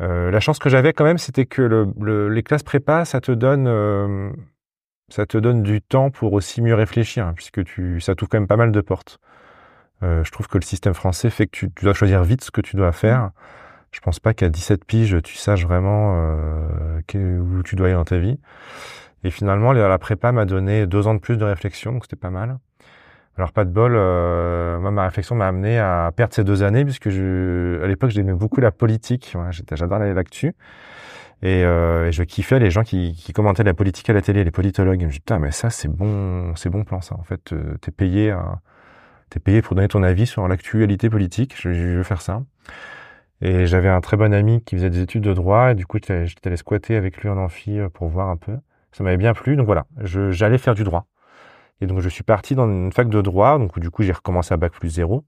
Euh, 0.00 0.30
la 0.30 0.40
chance 0.40 0.58
que 0.58 0.68
j'avais 0.68 0.92
quand 0.92 1.04
même, 1.04 1.18
c'était 1.18 1.46
que 1.46 1.62
le, 1.62 1.86
le- 2.00 2.28
les 2.28 2.42
classes 2.42 2.62
prépa, 2.62 3.04
ça 3.04 3.20
te 3.20 3.30
donne, 3.32 3.66
euh, 3.68 4.30
ça 5.08 5.26
te 5.26 5.38
donne 5.38 5.62
du 5.62 5.80
temps 5.82 6.10
pour 6.10 6.32
aussi 6.32 6.62
mieux 6.62 6.74
réfléchir, 6.74 7.26
hein, 7.26 7.32
puisque 7.34 7.62
tu, 7.64 8.00
ça 8.00 8.14
t'ouvre 8.14 8.30
quand 8.30 8.38
même 8.38 8.48
pas 8.48 8.56
mal 8.56 8.72
de 8.72 8.80
portes. 8.80 9.18
Euh, 10.02 10.24
je 10.24 10.30
trouve 10.32 10.48
que 10.48 10.58
le 10.58 10.64
système 10.64 10.94
français 10.94 11.30
fait 11.30 11.46
que 11.46 11.52
tu, 11.52 11.70
tu 11.72 11.84
dois 11.84 11.94
choisir 11.94 12.24
vite 12.24 12.42
ce 12.44 12.50
que 12.50 12.60
tu 12.60 12.76
dois 12.76 12.92
faire. 12.92 13.30
Je 13.92 14.00
pense 14.00 14.20
pas 14.20 14.34
qu'à 14.34 14.48
17 14.48 14.84
piges, 14.84 15.18
tu 15.22 15.36
saches 15.36 15.64
vraiment 15.66 16.14
euh, 16.16 17.38
où 17.40 17.62
tu 17.62 17.76
dois 17.76 17.86
aller 17.88 17.96
dans 17.96 18.04
ta 18.04 18.18
vie. 18.18 18.38
Et 19.24 19.30
finalement, 19.30 19.72
la 19.72 19.98
prépa 19.98 20.32
m'a 20.32 20.44
donné 20.46 20.86
deux 20.86 21.06
ans 21.06 21.14
de 21.14 21.20
plus 21.20 21.36
de 21.36 21.44
réflexion, 21.44 21.92
donc 21.92 22.04
c'était 22.04 22.16
pas 22.16 22.30
mal. 22.30 22.58
Alors 23.38 23.52
pas 23.52 23.64
de 23.64 23.70
bol, 23.70 23.92
euh, 23.96 24.78
moi 24.78 24.90
ma 24.90 25.04
réflexion 25.04 25.34
m'a 25.34 25.48
amené 25.48 25.78
à 25.78 26.12
perdre 26.14 26.34
ces 26.34 26.44
deux 26.44 26.62
années 26.62 26.84
puisque 26.84 27.08
je, 27.08 27.82
à 27.82 27.86
l'époque 27.86 28.10
j'aimais 28.10 28.34
beaucoup 28.34 28.60
la 28.60 28.70
politique, 28.70 29.32
ouais, 29.34 29.50
j'adore 29.72 29.98
la- 30.00 30.12
l'actu 30.12 30.48
et, 31.42 31.64
euh, 31.64 32.08
et 32.08 32.12
je 32.12 32.22
kiffais 32.24 32.58
les 32.58 32.70
gens 32.70 32.84
qui, 32.84 33.14
qui 33.14 33.32
commentaient 33.32 33.64
la 33.64 33.74
politique 33.74 34.10
à 34.10 34.12
la 34.12 34.22
télé, 34.22 34.44
les 34.44 34.50
politologues. 34.50 35.00
Et 35.00 35.02
je 35.02 35.06
me 35.06 35.12
dis 35.12 35.20
putain 35.20 35.38
mais 35.38 35.50
ça 35.50 35.70
c'est 35.70 35.88
bon, 35.88 36.54
c'est 36.56 36.70
bon 36.70 36.84
plan 36.84 37.00
ça. 37.00 37.16
En 37.16 37.22
fait 37.24 37.52
euh, 37.52 37.76
t'es 37.80 37.90
payé, 37.90 38.30
à, 38.32 38.60
payé 39.44 39.62
pour 39.62 39.74
donner 39.76 39.88
ton 39.88 40.02
avis 40.02 40.26
sur 40.26 40.46
l'actualité 40.48 41.10
politique. 41.10 41.54
Je, 41.60 41.72
je 41.72 41.88
veux 41.98 42.02
faire 42.04 42.22
ça. 42.22 42.42
Et 43.40 43.66
j'avais 43.66 43.88
un 43.88 44.00
très 44.00 44.16
bon 44.16 44.32
ami 44.32 44.62
qui 44.62 44.76
faisait 44.76 44.90
des 44.90 45.00
études 45.00 45.22
de 45.24 45.32
droit 45.34 45.72
et 45.72 45.74
du 45.74 45.86
coup 45.86 45.98
j'étais 46.02 46.26
allé 46.46 46.56
squatter 46.56 46.96
avec 46.96 47.18
lui 47.18 47.28
en 47.28 47.38
amphi 47.38 47.78
euh, 47.78 47.88
pour 47.88 48.08
voir 48.08 48.28
un 48.28 48.36
peu. 48.36 48.56
Ça 48.92 49.04
m'avait 49.04 49.16
bien 49.16 49.34
plu 49.34 49.56
donc 49.56 49.66
voilà, 49.66 49.86
j'allais 50.02 50.58
faire 50.58 50.74
du 50.74 50.84
droit. 50.84 51.06
Et 51.80 51.86
donc 51.86 52.00
je 52.00 52.08
suis 52.08 52.22
parti 52.22 52.54
dans 52.54 52.68
une 52.68 52.92
fac 52.92 53.08
de 53.08 53.20
droit, 53.20 53.58
donc 53.58 53.78
du 53.78 53.90
coup 53.90 54.02
j'ai 54.02 54.12
recommencé 54.12 54.54
à 54.54 54.56
bac 54.56 54.72
plus 54.72 54.90
zéro, 54.90 55.24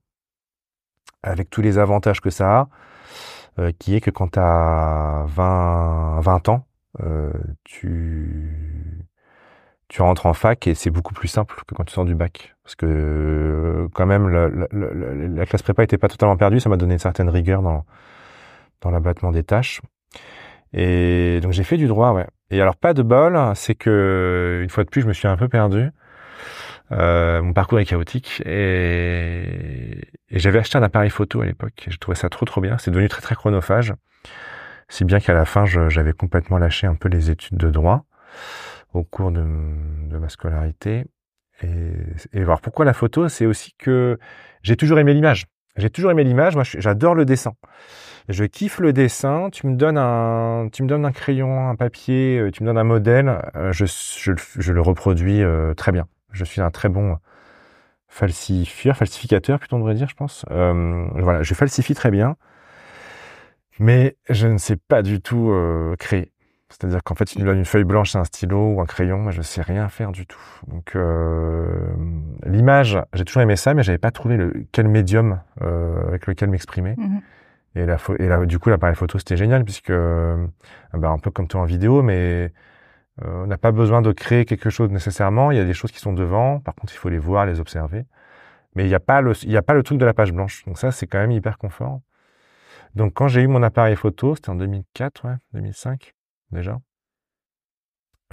avec 1.23 1.49
tous 1.49 1.61
les 1.61 1.77
avantages 1.77 2.21
que 2.21 2.29
ça 2.29 2.59
a, 2.59 2.67
euh, 3.59 3.71
qui 3.77 3.95
est 3.95 4.01
que 4.01 4.11
quand 4.11 4.33
tu 4.33 4.39
as 4.39 5.25
20, 5.27 6.19
20 6.21 6.49
ans, 6.49 6.65
euh, 7.01 7.31
tu, 7.63 9.05
tu 9.87 10.01
rentres 10.01 10.25
en 10.27 10.33
fac 10.33 10.65
et 10.67 10.75
c'est 10.75 10.89
beaucoup 10.91 11.13
plus 11.13 11.27
simple 11.27 11.55
que 11.67 11.75
quand 11.75 11.83
tu 11.83 11.93
sors 11.93 12.05
du 12.05 12.15
bac. 12.15 12.55
Parce 12.63 12.75
que 12.75 12.85
euh, 12.85 13.87
quand 13.93 14.05
même 14.05 14.29
la, 14.29 14.47
la- 14.49 14.67
la- 14.71 15.13
la 15.27 15.45
classe 15.45 15.61
prépa 15.63 15.83
était 15.83 15.97
pas 15.97 16.07
totalement 16.07 16.37
perdue, 16.37 16.59
ça 16.59 16.69
m'a 16.69 16.77
donné 16.77 16.93
une 16.93 16.99
certaine 16.99 17.29
rigueur 17.29 17.61
dans, 17.61 17.85
dans 18.81 18.91
l'abattement 18.91 19.31
des 19.31 19.43
tâches. 19.43 19.81
Et 20.73 21.39
donc 21.41 21.51
j'ai 21.53 21.63
fait 21.63 21.77
du 21.77 21.87
droit, 21.87 22.11
ouais. 22.13 22.27
Et 22.51 22.61
alors 22.61 22.75
pas 22.75 22.93
de 22.93 23.01
bol, 23.03 23.39
c'est 23.55 23.75
que 23.75 24.59
une 24.63 24.69
fois 24.69 24.83
de 24.83 24.89
plus 24.89 25.01
je 25.01 25.07
me 25.07 25.13
suis 25.13 25.27
un 25.27 25.37
peu 25.37 25.47
perdu. 25.49 25.89
Euh, 26.91 27.41
mon 27.41 27.53
parcours 27.53 27.79
est 27.79 27.85
chaotique 27.85 28.41
et, 28.45 30.01
et 30.29 30.39
j'avais 30.39 30.59
acheté 30.59 30.77
un 30.77 30.83
appareil 30.83 31.09
photo 31.09 31.41
à 31.41 31.45
l'époque. 31.45 31.87
Je 31.89 31.97
trouvais 31.97 32.15
ça 32.15 32.29
trop 32.29 32.45
trop 32.45 32.61
bien. 32.61 32.77
C'est 32.77 32.91
devenu 32.91 33.09
très 33.09 33.21
très 33.21 33.35
chronophage. 33.35 33.93
Si 34.87 35.03
bien 35.03 35.19
qu'à 35.19 35.33
la 35.33 35.45
fin, 35.45 35.65
j'avais 35.65 36.13
complètement 36.13 36.57
lâché 36.57 36.85
un 36.85 36.95
peu 36.95 37.09
les 37.09 37.31
études 37.31 37.57
de 37.57 37.69
droit 37.69 38.05
au 38.93 39.03
cours 39.03 39.31
de, 39.31 39.41
ma 39.41 40.29
scolarité. 40.29 41.05
Et, 41.61 41.93
et 42.33 42.41
alors 42.41 42.61
pourquoi 42.61 42.85
la 42.85 42.93
photo 42.93 43.27
C'est 43.29 43.45
aussi 43.45 43.73
que 43.77 44.19
j'ai 44.61 44.75
toujours 44.75 44.99
aimé 44.99 45.13
l'image. 45.13 45.45
J'ai 45.75 45.89
toujours 45.89 46.11
aimé 46.11 46.23
l'image. 46.23 46.55
Moi, 46.55 46.63
j'adore 46.63 47.15
le 47.15 47.25
dessin. 47.25 47.53
Je 48.29 48.45
kiffe 48.45 48.79
le 48.79 48.93
dessin. 48.93 49.49
Tu 49.51 49.67
me 49.67 49.75
donnes 49.75 49.97
un, 49.97 50.69
tu 50.71 50.83
me 50.83 50.87
donnes 50.87 51.05
un 51.05 51.11
crayon, 51.11 51.67
un 51.69 51.75
papier, 51.75 52.39
euh, 52.39 52.51
tu 52.51 52.63
me 52.63 52.67
donnes 52.67 52.77
un 52.77 52.83
modèle. 52.83 53.41
Euh, 53.55 53.73
je, 53.73 53.85
je, 53.85 54.31
je 54.35 54.71
le 54.71 54.81
reproduis 54.81 55.41
très 55.75 55.91
bien. 55.91 56.07
Je 56.35 56.43
suis 56.43 56.61
un 56.61 56.69
très 56.69 56.89
bon 56.89 57.17
falsifieur, 58.07 58.95
falsificateur, 58.95 59.59
plutôt 59.59 59.75
on 59.75 59.79
devrait 59.79 59.95
dire, 59.95 60.07
je 60.09 60.15
pense. 60.15 60.45
Euh, 60.51 61.07
voilà, 61.15 61.43
je 61.43 61.53
falsifie 61.53 61.93
très 61.93 62.11
bien, 62.11 62.35
mais 63.79 64.15
je 64.29 64.47
ne 64.47 64.57
sais 64.57 64.77
pas 64.77 65.01
du 65.01 65.21
tout 65.21 65.49
euh, 65.49 65.95
créer. 65.97 66.31
C'est-à-dire 66.69 67.03
qu'en 67.03 67.15
fait, 67.15 67.35
il 67.35 67.45
me 67.45 67.53
une 67.53 67.65
feuille 67.65 67.83
blanche, 67.83 68.15
un 68.15 68.23
stylo 68.23 68.73
ou 68.73 68.81
un 68.81 68.85
crayon, 68.85 69.19
moi 69.19 69.31
je 69.31 69.41
sais 69.41 69.61
rien 69.61 69.87
faire 69.87 70.11
du 70.11 70.25
tout. 70.25 70.41
Donc 70.67 70.95
euh, 70.95 71.67
l'image, 72.45 72.99
j'ai 73.13 73.23
toujours 73.23 73.43
aimé 73.43 73.55
ça, 73.55 73.73
mais 73.73 73.83
j'avais 73.83 73.97
pas 73.97 74.11
trouvé 74.11 74.35
le 74.35 74.65
quel 74.71 74.87
médium 74.87 75.39
avec 75.61 76.27
lequel 76.27 76.49
m'exprimer. 76.49 76.95
Mhm. 76.97 77.21
Et 77.75 77.85
la 77.85 77.97
et 78.19 78.27
là, 78.27 78.45
du 78.45 78.59
coup, 78.59 78.69
l'appareil 78.69 78.95
photo 78.95 79.19
c'était 79.19 79.37
génial 79.37 79.63
puisque 79.63 79.91
bah, 79.91 81.09
un 81.09 81.19
peu 81.19 81.31
comme 81.31 81.47
toi 81.47 81.61
en 81.61 81.65
vidéo, 81.65 82.01
mais 82.01 82.51
euh, 83.23 83.43
on 83.43 83.47
n'a 83.47 83.57
pas 83.57 83.71
besoin 83.71 84.01
de 84.01 84.11
créer 84.11 84.45
quelque 84.45 84.69
chose 84.69 84.89
nécessairement. 84.89 85.51
Il 85.51 85.57
y 85.57 85.61
a 85.61 85.65
des 85.65 85.73
choses 85.73 85.91
qui 85.91 85.99
sont 85.99 86.13
devant. 86.13 86.59
Par 86.59 86.75
contre, 86.75 86.93
il 86.93 86.97
faut 86.97 87.09
les 87.09 87.19
voir, 87.19 87.45
les 87.45 87.59
observer. 87.59 88.05
Mais 88.75 88.83
il 88.83 88.87
n'y 88.87 88.95
a 88.95 88.99
pas 88.99 89.21
le, 89.21 89.33
il 89.43 89.55
a 89.55 89.61
pas 89.61 89.73
le 89.73 89.83
truc 89.83 89.97
de 89.97 90.05
la 90.05 90.13
page 90.13 90.33
blanche. 90.33 90.65
Donc 90.65 90.77
ça, 90.77 90.91
c'est 90.91 91.07
quand 91.07 91.19
même 91.19 91.31
hyper 91.31 91.57
confort. 91.57 92.01
Donc 92.95 93.13
quand 93.13 93.27
j'ai 93.27 93.41
eu 93.41 93.47
mon 93.47 93.63
appareil 93.63 93.95
photo, 93.95 94.35
c'était 94.35 94.49
en 94.49 94.55
2004, 94.55 95.25
ouais, 95.25 95.35
2005 95.53 96.13
déjà. 96.51 96.79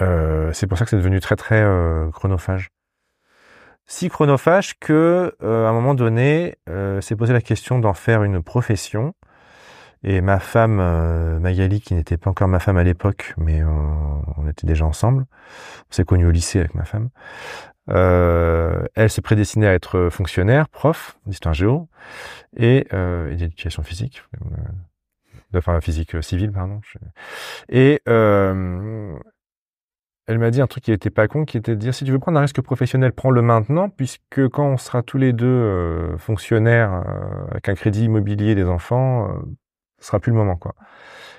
Euh, 0.01 0.53
c'est 0.53 0.67
pour 0.67 0.79
ça 0.79 0.85
que 0.85 0.91
c'est 0.91 0.97
devenu 0.97 1.21
très 1.21 1.37
très 1.37 1.63
euh, 1.63 2.11
chronophage. 2.11 2.71
Si 3.87 4.09
chronophage 4.09 4.79
que 4.79 5.37
euh, 5.43 5.67
à 5.67 5.71
un 5.71 5.73
moment 5.73 5.95
donné, 5.95 6.57
euh, 6.69 7.01
s'est 7.01 7.17
posé 7.17 7.33
la 7.33 7.41
question 7.41 7.79
d'en 7.79 7.95
faire 7.95 8.23
une 8.23 8.43
profession. 8.43 9.15
Et 10.05 10.21
ma 10.21 10.39
femme 10.41 10.79
euh, 10.81 11.39
Magali, 11.39 11.81
qui 11.81 11.95
n'était 11.95 12.17
pas 12.17 12.31
encore 12.31 12.49
ma 12.49 12.59
femme 12.59 12.77
à 12.77 12.85
l'époque, 12.85 13.35
mais 13.37 13.63
on, 13.63 14.49
était 14.49 14.67
déjà 14.67 14.85
ensemble, 14.85 15.27
on 15.91 15.95
s'est 15.95 16.05
connus 16.05 16.27
au 16.27 16.31
lycée 16.31 16.59
avec 16.59 16.75
ma 16.75 16.85
femme. 16.85 17.11
Euh, 17.91 18.85
elle 18.95 19.11
se 19.11 19.21
prédestinait 19.21 19.67
à 19.67 19.75
être 19.75 20.09
fonctionnaire, 20.11 20.69
prof 20.69 21.19
d'histoire 21.27 21.55
géo 21.55 21.89
et, 22.57 22.87
euh, 22.93 23.31
et 23.33 23.37
d'éducation 23.37 23.83
physique, 23.83 24.23
euh, 24.35 25.59
enfin 25.59 25.81
physique 25.81 26.23
civile, 26.23 26.53
pardon. 26.53 26.81
Et 27.69 28.01
euh, 28.09 29.17
elle 30.29 30.39
m'a 30.39 30.51
dit 30.51 30.61
un 30.61 30.67
truc 30.69 30.85
qui 30.85 30.93
était 30.93 31.11
pas 31.11 31.27
con, 31.27 31.45
qui 31.45 31.57
était 31.57 31.73
de 31.73 31.81
dire 31.81 31.95
si 31.95 32.05
tu 32.05 32.13
veux 32.13 32.19
prendre 32.19 32.39
un 32.39 32.43
risque 32.43 32.61
professionnel, 32.61 33.13
prends-le 33.13 33.43
maintenant, 33.43 33.89
puisque 33.89 34.49
quand 34.49 34.67
on 34.67 34.77
sera 34.77 35.03
tous 35.03 35.19
les 35.19 35.33
deux 35.33 35.47
euh, 35.47 36.17
fonctionnaires 36.19 37.03
euh, 37.07 37.51
avec 37.51 37.69
un 37.69 37.75
crédit 37.75 38.05
immobilier 38.05 38.55
des 38.55 38.65
enfants, 38.65 39.29
euh, 39.29 39.33
ce 40.03 40.09
sera 40.09 40.19
plus 40.19 40.33
le 40.33 40.37
moment 40.37 40.57
quoi. 40.57 40.75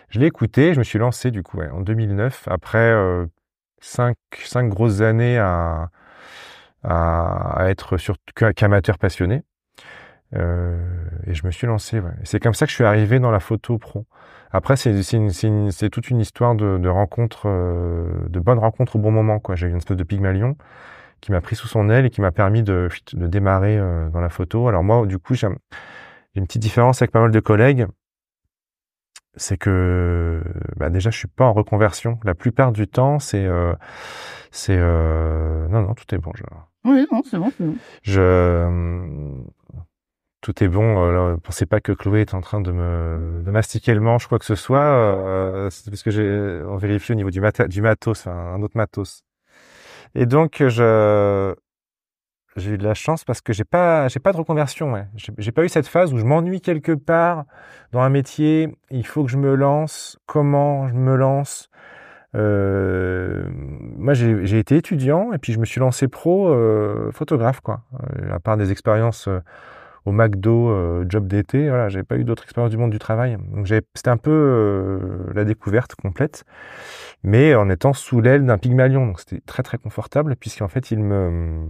Je 0.09 0.19
l'ai 0.19 0.27
écouté, 0.27 0.73
je 0.73 0.79
me 0.79 0.83
suis 0.83 0.99
lancé 0.99 1.31
du 1.31 1.43
coup 1.43 1.61
en 1.61 1.81
2009 1.81 2.47
après 2.49 2.91
euh, 2.91 3.25
cinq 3.81 4.15
cinq 4.45 4.69
grosses 4.69 5.01
années 5.01 5.37
à 5.37 5.89
à, 6.83 7.61
à 7.63 7.69
être 7.69 7.97
qu'amateur 8.55 8.97
passionné. 8.97 9.43
Euh, 10.35 10.77
et 11.27 11.33
je 11.33 11.45
me 11.45 11.51
suis 11.51 11.67
lancé. 11.67 12.01
C'est 12.23 12.39
comme 12.39 12.53
ça 12.53 12.65
que 12.65 12.71
je 12.71 12.75
suis 12.75 12.83
arrivé 12.83 13.19
dans 13.19 13.31
la 13.31 13.39
photo 13.39 13.77
pro. 13.77 14.05
Après, 14.51 14.75
c'est 14.75 14.93
toute 15.89 16.09
une 16.09 16.19
histoire 16.19 16.55
de, 16.55 16.77
de 16.77 16.89
rencontres, 16.89 17.43
euh, 17.47 18.09
de 18.29 18.39
bonnes 18.39 18.59
rencontres 18.59 18.95
au 18.97 18.99
bon 18.99 19.11
moment. 19.11 19.41
J'ai 19.53 19.67
eu 19.67 19.69
une 19.69 19.77
espèce 19.77 19.97
de 19.97 20.03
pygmalion 20.03 20.57
qui 21.21 21.31
m'a 21.31 21.39
pris 21.39 21.55
sous 21.55 21.67
son 21.67 21.89
aile 21.89 22.05
et 22.05 22.09
qui 22.09 22.21
m'a 22.21 22.31
permis 22.31 22.63
de, 22.63 22.89
de 23.13 23.27
démarrer 23.27 23.77
dans 24.11 24.19
la 24.19 24.29
photo. 24.29 24.67
Alors 24.67 24.83
moi, 24.83 25.05
du 25.05 25.19
coup, 25.19 25.35
j'ai 25.35 25.47
une 26.35 26.45
petite 26.45 26.61
différence 26.61 27.01
avec 27.01 27.11
pas 27.11 27.21
mal 27.21 27.31
de 27.31 27.39
collègues. 27.39 27.87
C'est 29.35 29.57
que 29.57 30.41
bah 30.77 30.89
déjà, 30.89 31.09
je 31.09 31.17
suis 31.17 31.27
pas 31.27 31.45
en 31.45 31.53
reconversion. 31.53 32.19
La 32.23 32.35
plupart 32.35 32.71
du 32.71 32.87
temps, 32.87 33.19
c'est 33.19 33.45
euh, 33.45 33.73
c'est 34.51 34.77
euh... 34.77 35.67
non 35.69 35.81
non, 35.81 35.93
tout 35.95 36.13
est 36.13 36.19
bon. 36.19 36.31
Je... 36.35 36.43
Oui, 36.85 37.07
non, 37.11 37.21
c'est 37.23 37.39
bon, 37.39 37.51
c'est 37.57 37.65
bon. 37.65 37.75
Je 38.03 39.43
tout 40.41 40.63
est 40.63 40.67
bon. 40.67 41.03
Euh, 41.03 41.37
pensez 41.37 41.65
pas 41.65 41.79
que 41.79 41.91
Chloé 41.93 42.21
est 42.21 42.33
en 42.35 42.41
train 42.41 42.61
de 42.61 42.71
me 42.71 43.41
de 43.43 43.49
mastiquer 43.49 43.93
le 43.95 44.01
manche, 44.01 44.27
quoi 44.27 44.37
que 44.37 44.45
ce 44.45 44.55
soit. 44.55 44.81
Euh, 44.81 45.69
c'est 45.71 45.89
parce 45.89 46.03
que 46.03 46.11
j'ai 46.11 46.61
on 46.67 46.77
vérifie 46.77 47.13
au 47.13 47.15
niveau 47.15 47.31
du, 47.31 47.41
mat 47.41 47.61
du 47.63 47.81
matos, 47.81 48.19
enfin, 48.19 48.53
un 48.53 48.61
autre 48.61 48.77
matos. 48.77 49.23
Et 50.15 50.27
donc 50.27 50.57
je 50.59 51.55
j'ai 52.55 52.71
eu 52.71 52.77
de 52.77 52.83
la 52.83 52.93
chance 52.93 53.23
parce 53.23 53.41
que 53.41 53.53
j'ai 53.53 53.63
pas 53.63 54.07
j'ai 54.07 54.19
pas 54.19 54.31
de 54.31 54.37
reconversion. 54.37 54.93
Ouais. 54.93 55.07
J'ai 55.37 55.51
pas 55.51 55.63
eu 55.63 55.69
cette 55.69 55.87
phase 55.87 56.13
où 56.13 56.17
je 56.17 56.25
m'ennuie 56.25 56.61
quelque 56.61 56.93
part 56.93 57.45
dans 57.91 58.01
un 58.01 58.09
métier. 58.09 58.75
Il 58.91 59.05
faut 59.05 59.23
que 59.23 59.31
je 59.31 59.37
me 59.37 59.55
lance. 59.55 60.19
Comment 60.25 60.87
je 60.87 60.93
me 60.93 61.15
lance? 61.15 61.69
Euh, 62.35 63.43
moi, 63.97 64.13
j'ai 64.13 64.57
été 64.57 64.77
étudiant 64.77 65.33
et 65.33 65.37
puis 65.37 65.53
je 65.53 65.59
me 65.59 65.65
suis 65.65 65.79
lancé 65.79 66.07
pro 66.07 66.49
euh, 66.49 67.11
photographe, 67.11 67.61
quoi. 67.61 67.81
Euh, 67.93 68.33
à 68.33 68.39
part 68.39 68.57
des 68.57 68.71
expériences 68.71 69.27
euh, 69.27 69.39
au 70.05 70.11
McDo, 70.11 70.69
euh, 70.69 71.05
job 71.07 71.27
d'été, 71.27 71.69
voilà, 71.69 71.89
j'avais 71.89 72.03
pas 72.03 72.17
eu 72.17 72.23
d'autres 72.23 72.43
expériences 72.43 72.71
du 72.71 72.77
monde 72.77 72.91
du 72.91 72.99
travail. 72.99 73.37
Donc 73.53 73.67
c'était 73.67 74.09
un 74.09 74.17
peu 74.17 74.99
la 75.33 75.45
découverte 75.45 75.95
complète, 75.95 76.43
mais 77.23 77.55
en 77.55 77.69
étant 77.69 77.93
sous 77.93 78.19
l'aile 78.19 78.45
d'un 78.45 78.57
Pygmalion. 78.57 79.05
Donc 79.05 79.19
c'était 79.19 79.41
très 79.45 79.63
très 79.63 79.77
confortable 79.77 80.35
puisqu'en 80.35 80.67
fait 80.67 80.91
il 80.91 80.99
me 80.99 81.67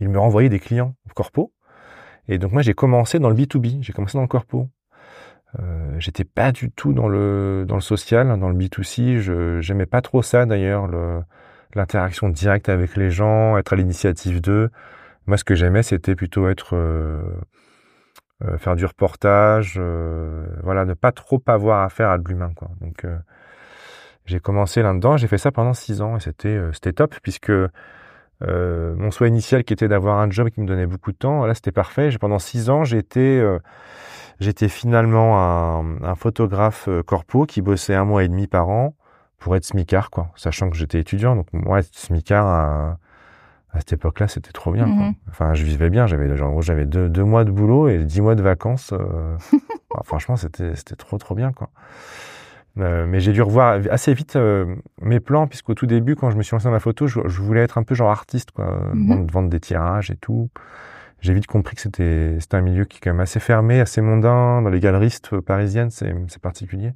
il 0.00 0.08
me 0.08 0.18
renvoyait 0.18 0.48
des 0.48 0.60
clients 0.60 0.94
corpo. 1.14 1.52
Et 2.28 2.38
donc 2.38 2.52
moi 2.52 2.62
j'ai 2.62 2.74
commencé 2.74 3.18
dans 3.18 3.28
le 3.28 3.34
B2B, 3.34 3.82
j'ai 3.82 3.92
commencé 3.92 4.16
dans 4.16 4.22
le 4.22 4.28
corpo. 4.28 4.68
Euh, 5.58 5.96
j'étais 5.98 6.24
pas 6.24 6.52
du 6.52 6.70
tout 6.70 6.92
dans 6.92 7.08
le 7.08 7.64
dans 7.66 7.74
le 7.74 7.80
social, 7.80 8.38
dans 8.38 8.48
le 8.48 8.54
B2C. 8.54 9.18
Je 9.18 9.60
j'aimais 9.60 9.86
pas 9.86 10.02
trop 10.02 10.22
ça 10.22 10.46
d'ailleurs, 10.46 10.88
l'interaction 11.74 12.28
directe 12.28 12.68
avec 12.68 12.96
les 12.96 13.10
gens, 13.10 13.56
être 13.56 13.72
à 13.72 13.76
l'initiative 13.76 14.40
d'eux. 14.40 14.70
Moi, 15.26 15.36
ce 15.36 15.44
que 15.44 15.54
j'aimais, 15.54 15.82
c'était 15.82 16.14
plutôt 16.14 16.48
être 16.48 16.74
euh, 16.74 17.20
euh, 18.44 18.58
faire 18.58 18.76
du 18.76 18.86
reportage, 18.86 19.80
voilà, 20.62 20.84
ne 20.84 20.94
pas 20.94 21.12
trop 21.12 21.42
avoir 21.46 21.82
affaire 21.82 22.10
à 22.10 22.18
de 22.18 22.28
l'humain, 22.28 22.52
quoi. 22.54 22.70
Donc, 22.80 23.04
j'ai 24.26 24.40
commencé 24.40 24.82
là-dedans. 24.82 25.16
J'ai 25.16 25.26
fait 25.26 25.38
ça 25.38 25.50
pendant 25.50 25.74
six 25.74 26.02
ans 26.02 26.16
et 26.16 26.20
c'était 26.20 26.60
c'était 26.72 26.92
top 26.92 27.16
puisque 27.22 27.52
mon 28.40 29.10
souhait 29.10 29.28
initial 29.28 29.64
qui 29.64 29.72
était 29.72 29.88
d'avoir 29.88 30.18
un 30.18 30.30
job 30.30 30.50
qui 30.50 30.60
me 30.60 30.66
donnait 30.66 30.86
beaucoup 30.86 31.12
de 31.12 31.16
temps, 31.16 31.44
là, 31.46 31.54
c'était 31.54 31.72
parfait. 31.72 32.10
Pendant 32.20 32.38
six 32.38 32.70
ans, 32.70 32.84
j'étais 32.84 33.42
j'étais 34.40 34.68
finalement 34.68 35.38
un, 35.40 36.02
un 36.02 36.14
photographe 36.14 36.88
corpo 37.06 37.46
qui 37.46 37.62
bossait 37.62 37.94
un 37.94 38.04
mois 38.04 38.24
et 38.24 38.28
demi 38.28 38.46
par 38.46 38.68
an 38.68 38.94
pour 39.38 39.56
être 39.56 39.64
smicard, 39.64 40.10
quoi, 40.10 40.30
sachant 40.36 40.70
que 40.70 40.76
j'étais 40.76 40.98
étudiant. 41.00 41.36
Donc 41.36 41.46
moi, 41.52 41.80
être 41.80 41.94
smicard 41.94 42.46
à, 42.46 42.98
à 43.72 43.78
cette 43.78 43.92
époque-là, 43.94 44.28
c'était 44.28 44.52
trop 44.52 44.72
bien. 44.72 44.84
Quoi. 44.86 45.06
Mhm. 45.06 45.14
Enfin, 45.28 45.54
je 45.54 45.64
vivais 45.64 45.90
bien. 45.90 46.06
J'avais, 46.06 46.40
en 46.40 46.50
gros, 46.50 46.62
j'avais 46.62 46.86
deux, 46.86 47.08
deux 47.08 47.24
mois 47.24 47.44
de 47.44 47.50
boulot 47.50 47.88
et 47.88 47.98
dix 47.98 48.20
mois 48.20 48.34
de 48.34 48.42
vacances. 48.42 48.92
euh, 48.92 49.36
franchement, 50.04 50.36
c'était, 50.36 50.74
c'était 50.74 50.96
trop, 50.96 51.18
trop 51.18 51.34
bien, 51.34 51.52
quoi. 51.52 51.70
Euh, 52.78 53.06
mais 53.08 53.18
j'ai 53.20 53.32
dû 53.32 53.42
revoir 53.42 53.80
assez 53.90 54.14
vite 54.14 54.36
euh, 54.36 54.76
mes 55.00 55.18
plans, 55.20 55.46
puisqu'au 55.48 55.74
tout 55.74 55.86
début, 55.86 56.14
quand 56.14 56.30
je 56.30 56.36
me 56.36 56.42
suis 56.42 56.54
lancé 56.54 56.64
dans 56.66 56.72
la 56.72 56.80
photo, 56.80 57.06
je, 57.06 57.20
je 57.26 57.40
voulais 57.42 57.62
être 57.62 57.76
un 57.78 57.82
peu 57.82 57.94
genre 57.94 58.10
artiste, 58.10 58.52
quoi, 58.52 58.90
Mhm. 58.94 59.08
vendre, 59.08 59.32
vendre 59.32 59.48
des 59.50 59.60
tirages 59.60 60.10
et 60.10 60.16
tout. 60.16 60.48
J'ai 61.20 61.34
vite 61.34 61.48
compris 61.48 61.74
que 61.74 61.82
c'était, 61.82 62.36
c'était 62.38 62.56
un 62.56 62.60
milieu 62.60 62.84
qui 62.84 62.98
est 62.98 63.00
quand 63.00 63.10
même 63.10 63.18
assez 63.20 63.40
fermé, 63.40 63.80
assez 63.80 64.00
mondain. 64.00 64.62
Dans 64.62 64.70
les 64.70 64.78
galeristes 64.78 65.32
euh, 65.32 65.40
parisiennes, 65.42 65.90
c'est, 65.90 66.14
particulier. 66.40 66.92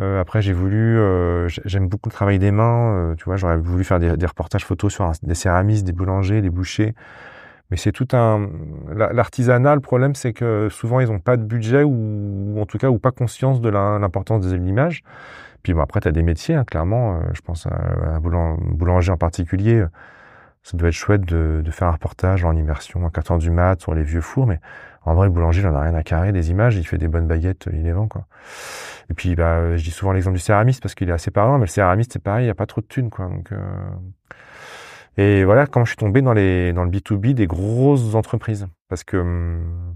Euh, 0.00 0.20
après, 0.20 0.40
j'ai 0.40 0.52
voulu, 0.54 0.98
euh, 0.98 1.46
j'ai- 1.48 1.62
j'aime 1.66 1.88
beaucoup 1.88 2.08
le 2.08 2.14
travail 2.14 2.38
des 2.38 2.50
mains. 2.50 2.94
euh, 3.10 3.14
tu 3.14 3.24
vois, 3.24 3.36
j'aurais 3.36 3.56
voulu 3.58 3.84
faire 3.84 3.98
des, 3.98 4.16
des 4.16 4.26
reportages 4.26 4.64
photos 4.64 4.92
sur 4.92 5.04
un- 5.04 5.12
des 5.22 5.34
céramistes, 5.34 5.84
des 5.86 5.92
boulangers, 5.92 6.40
des 6.40 6.50
bouchers. 6.50 6.94
Mais 7.70 7.76
c'est 7.76 7.92
tout 7.92 8.08
un 8.12 8.48
la- 8.94 9.12
l'artisanat. 9.12 9.74
Le 9.74 9.80
problème, 9.80 10.14
c'est 10.14 10.32
que 10.32 10.68
souvent 10.70 11.00
ils 11.00 11.08
n'ont 11.08 11.18
pas 11.18 11.36
de 11.36 11.42
budget 11.42 11.82
ou, 11.82 12.56
en 12.60 12.66
tout 12.66 12.78
cas 12.78 12.88
ou 12.90 12.98
pas 12.98 13.10
conscience 13.10 13.60
de 13.60 13.68
l'importance 13.68 14.46
de 14.46 14.54
l'image. 14.56 15.02
Puis 15.62 15.74
bon, 15.74 15.80
après, 15.80 16.00
tu 16.00 16.08
as 16.08 16.12
des 16.12 16.22
métiers, 16.22 16.54
hein, 16.54 16.64
clairement. 16.64 17.16
euh, 17.16 17.20
je 17.34 17.40
pense 17.40 17.66
à, 17.66 17.70
un 18.14 18.20
boulan- 18.20 18.56
boulanger 18.60 19.10
en 19.12 19.16
particulier. 19.16 19.80
euh, 19.80 19.88
Ça 20.62 20.76
doit 20.76 20.88
être 20.88 20.94
chouette 20.94 21.22
de, 21.22 21.62
de 21.64 21.70
faire 21.70 21.88
un 21.88 21.92
reportage 21.92 22.44
en 22.44 22.54
immersion 22.56 23.06
à 23.06 23.10
4 23.10 23.30
heures 23.32 23.38
du 23.38 23.50
mat 23.50 23.80
sur 23.80 23.94
les 23.94 24.02
vieux 24.02 24.20
fours, 24.20 24.46
mais 24.48 24.60
en 25.04 25.14
vrai, 25.14 25.26
le 25.28 25.32
boulanger, 25.32 25.60
il 25.62 25.66
en 25.68 25.74
a 25.76 25.80
rien 25.80 25.94
à 25.94 26.02
carrer 26.02 26.32
des 26.32 26.50
images. 26.50 26.76
Il 26.76 26.84
fait 26.86 26.98
des 26.98 27.06
bonnes 27.08 27.28
baguettes, 27.28 27.68
il 27.72 27.84
les 27.84 27.92
vend, 27.92 28.08
quoi. 28.08 28.26
Et 29.10 29.14
puis, 29.14 29.36
bah, 29.36 29.76
je 29.76 29.84
dis 29.84 29.92
souvent 29.92 30.10
l'exemple 30.12 30.36
du 30.36 30.42
céramiste 30.42 30.82
parce 30.82 30.96
qu'il 30.96 31.08
est 31.08 31.12
assez 31.12 31.30
parlant, 31.30 31.54
mais 31.58 31.66
le 31.66 31.70
céramiste, 31.70 32.12
c'est 32.14 32.22
pareil, 32.22 32.42
il 32.44 32.46
n'y 32.48 32.50
a 32.50 32.54
pas 32.56 32.66
trop 32.66 32.80
de 32.80 32.86
thunes, 32.86 33.10
quoi. 33.10 33.26
Donc, 33.28 33.52
euh, 33.52 33.58
Et 35.16 35.44
voilà, 35.44 35.66
quand 35.66 35.84
je 35.84 35.90
suis 35.90 35.96
tombé 35.96 36.20
dans, 36.22 36.32
les, 36.34 36.72
dans 36.72 36.84
le 36.84 36.90
B2B 36.90 37.32
des 37.34 37.46
grosses 37.46 38.14
entreprises. 38.14 38.66
Parce 38.88 39.02
que 39.04 39.16
hum, 39.16 39.94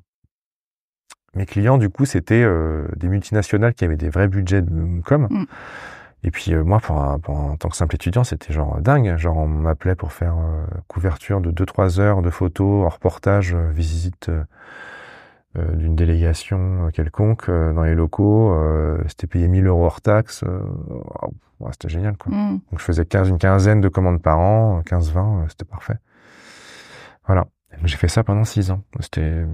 mes 1.35 1.47
clients, 1.47 1.79
du 1.79 1.91
coup, 1.91 2.07
c'était 2.07 2.43
euh, 2.43 2.87
des 2.97 3.09
multinationales 3.09 3.75
qui 3.75 3.85
avaient 3.85 3.97
des 3.97 4.09
vrais 4.09 4.29
budgets 4.29 4.63
de 4.63 5.01
com. 5.03 5.29
Mm. 5.31 5.45
Et 6.23 6.31
puis, 6.31 6.53
euh, 6.53 6.65
moi, 6.65 6.81
pour, 6.81 7.01
un- 7.01 7.19
pour 7.19 7.39
un- 7.39 7.51
en 7.53 7.57
tant 7.57 7.69
que 7.69 7.77
simple 7.77 7.95
étudiant, 7.95 8.25
c'était 8.25 8.53
genre 8.53 8.81
dingue. 8.81 9.17
Genre, 9.17 9.37
on 9.37 9.47
m'appelait 9.47 9.95
pour 9.95 10.13
faire 10.13 10.37
euh, 10.39 10.65
couverture 10.89 11.41
de 11.41 11.51
2-3 11.51 12.01
heures 12.01 12.21
de 12.23 12.31
photos, 12.31 12.85
en 12.85 12.89
reportage, 12.89 13.55
euh, 13.55 13.71
visite 13.71 14.29
euh, 14.29 14.43
euh, 15.57 15.73
d'une 15.77 15.97
délégation 15.97 16.91
quelconque 16.93 17.49
euh, 17.49 17.73
dans 17.73 17.83
les 17.85 17.95
locaux. 17.95 18.53
Euh, 18.53 18.99
c'était 19.09 19.27
payé 19.27 19.49
1000 19.49 19.67
euros 19.67 19.85
hors 19.85 20.01
taxe. 20.01 20.45
C'était 21.73 21.89
génial, 21.89 22.17
quoi. 22.17 22.33
Mm. 22.33 22.61
Donc, 22.71 22.79
je 22.79 22.85
faisais 22.85 23.05
15, 23.05 23.29
une 23.29 23.39
quinzaine 23.39 23.81
de 23.81 23.89
commandes 23.89 24.23
par 24.23 24.39
an, 24.39 24.81
15-20, 24.83 25.49
c'était 25.49 25.65
parfait. 25.65 25.99
Voilà. 27.27 27.47
J'ai 27.85 27.97
fait 27.97 28.09
ça 28.09 28.25
pendant 28.25 28.45
six 28.45 28.71
ans. 28.71 28.83
C'était, 28.99 29.45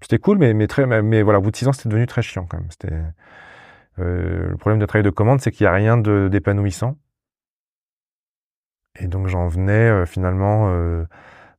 c'était 0.00 0.18
cool, 0.18 0.38
mais, 0.38 0.54
mais 0.54 0.66
très, 0.66 0.86
mais 1.02 1.22
voilà, 1.22 1.38
au 1.38 1.42
bout 1.42 1.50
de 1.50 1.56
six 1.56 1.68
ans, 1.68 1.72
c'était 1.72 1.90
devenu 1.90 2.06
très 2.06 2.22
chiant 2.22 2.46
quand 2.48 2.58
même. 2.58 2.70
C'était, 2.70 2.94
euh, 3.98 4.48
le 4.50 4.56
problème 4.56 4.78
de 4.78 4.86
travail 4.86 5.04
de 5.04 5.10
commande, 5.10 5.40
c'est 5.40 5.50
qu'il 5.50 5.64
n'y 5.64 5.68
a 5.68 5.72
rien 5.72 5.96
de, 5.96 6.28
d'épanouissant. 6.30 6.96
Et 8.98 9.06
donc, 9.06 9.26
j'en 9.28 9.48
venais 9.48 9.90
euh, 9.90 10.06
finalement, 10.06 10.68
euh, 10.68 11.04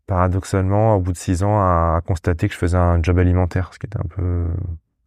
paradoxalement, 0.08 0.96
au 0.96 1.00
bout 1.00 1.12
de 1.12 1.18
six 1.18 1.44
ans, 1.44 1.60
à, 1.60 2.02
constater 2.06 2.48
que 2.48 2.54
je 2.54 2.60
faisais 2.60 2.78
un 2.78 3.02
job 3.02 3.18
alimentaire, 3.18 3.74
ce 3.74 3.80
qui 3.80 3.86
était 3.86 4.00
un 4.00 4.08
peu, 4.08 4.46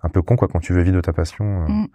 un 0.03 0.09
peu 0.09 0.23
con, 0.23 0.37
quoi, 0.37 0.49
quand 0.49 0.61
tu 0.61 0.73
veux 0.73 0.83
vivre 0.83 0.97
de 0.97 1.01
ta 1.01 1.13
passion. 1.13 1.65
Euh. 1.65 1.69
Mm. 1.69 1.87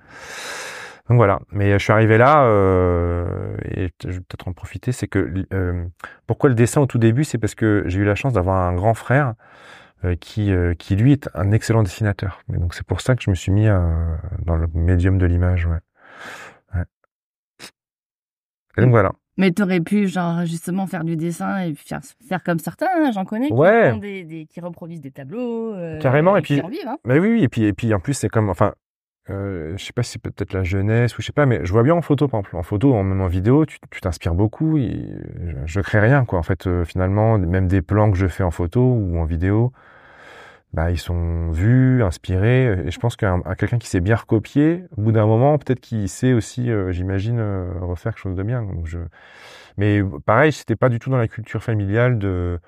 Donc 1.10 1.18
voilà. 1.18 1.40
Mais 1.52 1.72
je 1.74 1.84
suis 1.84 1.92
arrivé 1.92 2.18
là, 2.18 2.44
euh, 2.46 3.56
et 3.76 3.90
je 4.04 4.10
vais 4.12 4.20
peut-être 4.20 4.48
en 4.48 4.54
profiter, 4.54 4.92
c'est 4.92 5.08
que 5.08 5.46
euh, 5.54 5.86
pourquoi 6.28 6.50
le 6.50 6.56
dessin 6.56 6.82
au 6.82 6.86
tout 6.86 6.98
début, 7.00 7.24
c'est 7.24 7.38
parce 7.38 7.56
que 7.56 7.84
j'ai 7.88 8.00
eu 8.00 8.06
la 8.06 8.16
chance 8.16 8.34
d'avoir 8.34 8.58
un 8.68 8.74
grand 8.74 8.94
frère 8.94 9.34
euh, 10.06 10.16
qui, 10.16 10.52
qui 10.80 10.96
lui 10.96 11.12
est 11.14 11.30
un 11.34 11.52
excellent 11.52 11.84
dessinateur. 11.84 12.42
Et 12.54 12.58
donc 12.58 12.74
c'est 12.74 12.86
pour 12.86 13.02
ça 13.02 13.16
que 13.16 13.24
je 13.24 13.30
me 13.30 13.36
suis 13.36 13.52
mis 13.52 13.68
dans 14.46 14.56
le 14.56 14.68
médium 14.74 15.18
de 15.18 15.26
l'image. 15.26 15.66
Ouais. 15.66 15.80
ouais. 16.76 16.84
Et 18.78 18.82
donc 18.82 18.92
voilà. 18.92 19.12
Mais 19.38 19.52
tu 19.52 19.64
aurais 19.64 19.80
pu, 19.80 20.08
genre, 20.08 20.46
justement, 20.46 20.86
faire 20.88 21.04
du 21.04 21.16
dessin 21.16 21.64
et 21.64 21.74
faire, 21.74 22.02
faire 22.28 22.44
comme 22.44 22.60
certains, 22.60 22.88
hein, 22.96 23.12
j'en 23.14 23.26
connais, 23.26 23.48
qui, 23.48 23.54
Ouais. 23.54 23.92
font 23.92 23.98
des, 23.98 24.24
des- 24.24 24.46
qui 24.46 24.60
reproduisent 24.60 25.02
des 25.02 25.10
tableaux. 25.12 25.74
euh, 25.74 26.00
Carrément, 26.00 26.36
et 26.36 26.42
qui 26.42 26.56
puis- 26.58 26.62
en 26.62 26.68
vivent, 26.70 26.88
hein. 26.88 26.98
Mais 27.06 27.18
oui, 27.18 27.30
oui, 27.32 27.44
et 27.44 27.48
puis, 27.48 27.64
et 27.64 27.74
puis 27.74 27.94
en 27.94 28.00
plus, 28.00 28.14
c'est 28.14 28.30
comme, 28.30 28.50
enfin, 28.50 28.74
euh, 29.30 29.78
je 29.78 29.86
sais 29.86 29.94
pas 29.94 30.04
si 30.04 30.14
c'est 30.14 30.22
peut-être 30.22 30.54
la 30.54 30.64
jeunesse 30.64 31.18
ou 31.18 31.22
je 31.22 31.28
sais 31.28 31.32
pas, 31.34 31.46
mais 31.46 31.64
je 31.66 31.72
vois 31.72 31.84
bien 31.84 31.94
en 31.96 32.02
photo, 32.02 32.28
par 32.28 32.40
exemple. 32.40 32.56
En 32.58 32.64
photo, 32.64 32.94
même 33.04 33.22
en 33.22 33.28
vidéo, 33.28 33.66
tu 33.66 33.80
t'inspires 34.02 34.34
beaucoup. 34.36 34.78
je, 34.78 35.56
je 35.66 35.82
crée 35.82 36.00
rien, 36.00 36.26
quoi. 36.26 36.40
En 36.40 36.44
fait, 36.44 36.68
euh, 36.68 36.86
finalement, 36.86 37.38
même 37.38 37.68
des 37.68 37.82
plans 37.82 38.12
que 38.12 38.18
je 38.18 38.28
fais 38.28 38.44
en 38.44 38.52
photo 38.52 38.82
ou 38.82 39.18
en 39.20 39.26
vidéo, 39.26 39.72
bah, 40.74 40.90
ils 40.92 40.98
sont 40.98 41.52
vus, 41.52 42.02
inspirés. 42.04 42.86
Et 42.88 42.92
je 42.92 43.00
pense 43.00 43.18
un- 43.22 43.42
quelqu'un 43.56 43.78
qui 43.78 43.88
sait 43.90 44.00
bien 44.00 44.16
recopier, 44.16 44.86
au 44.98 45.02
bout 45.02 45.12
d'un 45.12 45.26
moment, 45.26 45.58
peut-être 45.58 45.82
qu'il 45.82 46.08
sait 46.10 46.34
aussi, 46.34 46.70
euh, 46.72 46.92
j'imagine, 46.92 47.40
euh, 47.40 47.72
refaire 47.82 48.14
quelque 48.14 48.22
chose 48.24 48.36
de 48.36 48.44
bien. 48.44 48.66
Mais 49.78 50.02
pareil, 50.26 50.52
c'était 50.52 50.76
pas 50.76 50.90
du 50.90 51.00
tout 51.00 51.10
dans 51.10 51.18
la 51.18 51.28
culture 51.28 51.64
familiale 51.64 52.20
de 52.20 52.60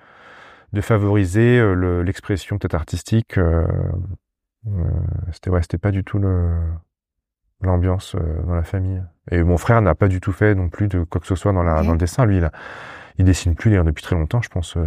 de 0.73 0.81
favoriser 0.81 1.59
le- 1.61 2.03
l'expression 2.03 2.57
peut-être 2.57 2.75
artistique. 2.75 3.37
Euh, 4.67 4.81
c'était 5.31 5.49
ouais, 5.49 5.61
c'était 5.61 5.77
pas 5.77 5.91
du 5.91 6.03
tout 6.03 6.19
le 6.19 6.61
l'ambiance 7.61 8.15
euh, 8.15 8.43
dans 8.43 8.55
la 8.55 8.63
famille. 8.63 9.01
Et 9.31 9.41
mon 9.43 9.57
frère 9.57 9.81
n'a 9.81 9.95
pas 9.95 10.07
du 10.09 10.19
tout 10.19 10.33
fait 10.33 10.53
non 10.53 10.67
plus 10.69 10.87
de 10.89 11.03
quoi 11.03 11.21
que 11.21 11.27
ce 11.27 11.35
soit 11.35 11.53
dans, 11.53 11.63
la, 11.63 11.81
dans 11.81 11.93
le 11.93 11.97
dessin. 11.97 12.25
Lui, 12.25 12.37
il, 12.37 12.43
a, 12.43 12.51
il 13.17 13.25
dessine 13.25 13.55
plus 13.55 13.69
d'ailleurs 13.69 13.85
depuis 13.85 14.03
très 14.03 14.15
longtemps, 14.15 14.41
je 14.41 14.49
pense. 14.49 14.75
euh. 14.75 14.85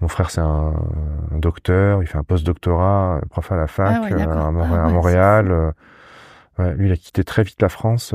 mon 0.00 0.08
frère, 0.08 0.30
c'est 0.30 0.40
un, 0.40 0.72
un 1.32 1.38
docteur, 1.38 2.02
il 2.02 2.06
fait 2.06 2.16
un 2.16 2.24
post-doctorat, 2.24 3.20
prof 3.28 3.52
à 3.52 3.56
la 3.56 3.66
fac 3.66 3.94
Ah 3.94 4.00
ouais, 4.02 4.12
euh, 4.14 4.26
à, 4.26 4.46
Ah 4.46 4.84
à 4.86 4.88
Montréal. 4.88 5.50
euh. 5.52 5.72
Ouais, 6.58 6.74
lui, 6.74 6.88
il 6.88 6.92
a 6.92 6.96
quitté 6.96 7.24
très 7.24 7.42
vite 7.42 7.60
la 7.60 7.68
France. 7.68 8.14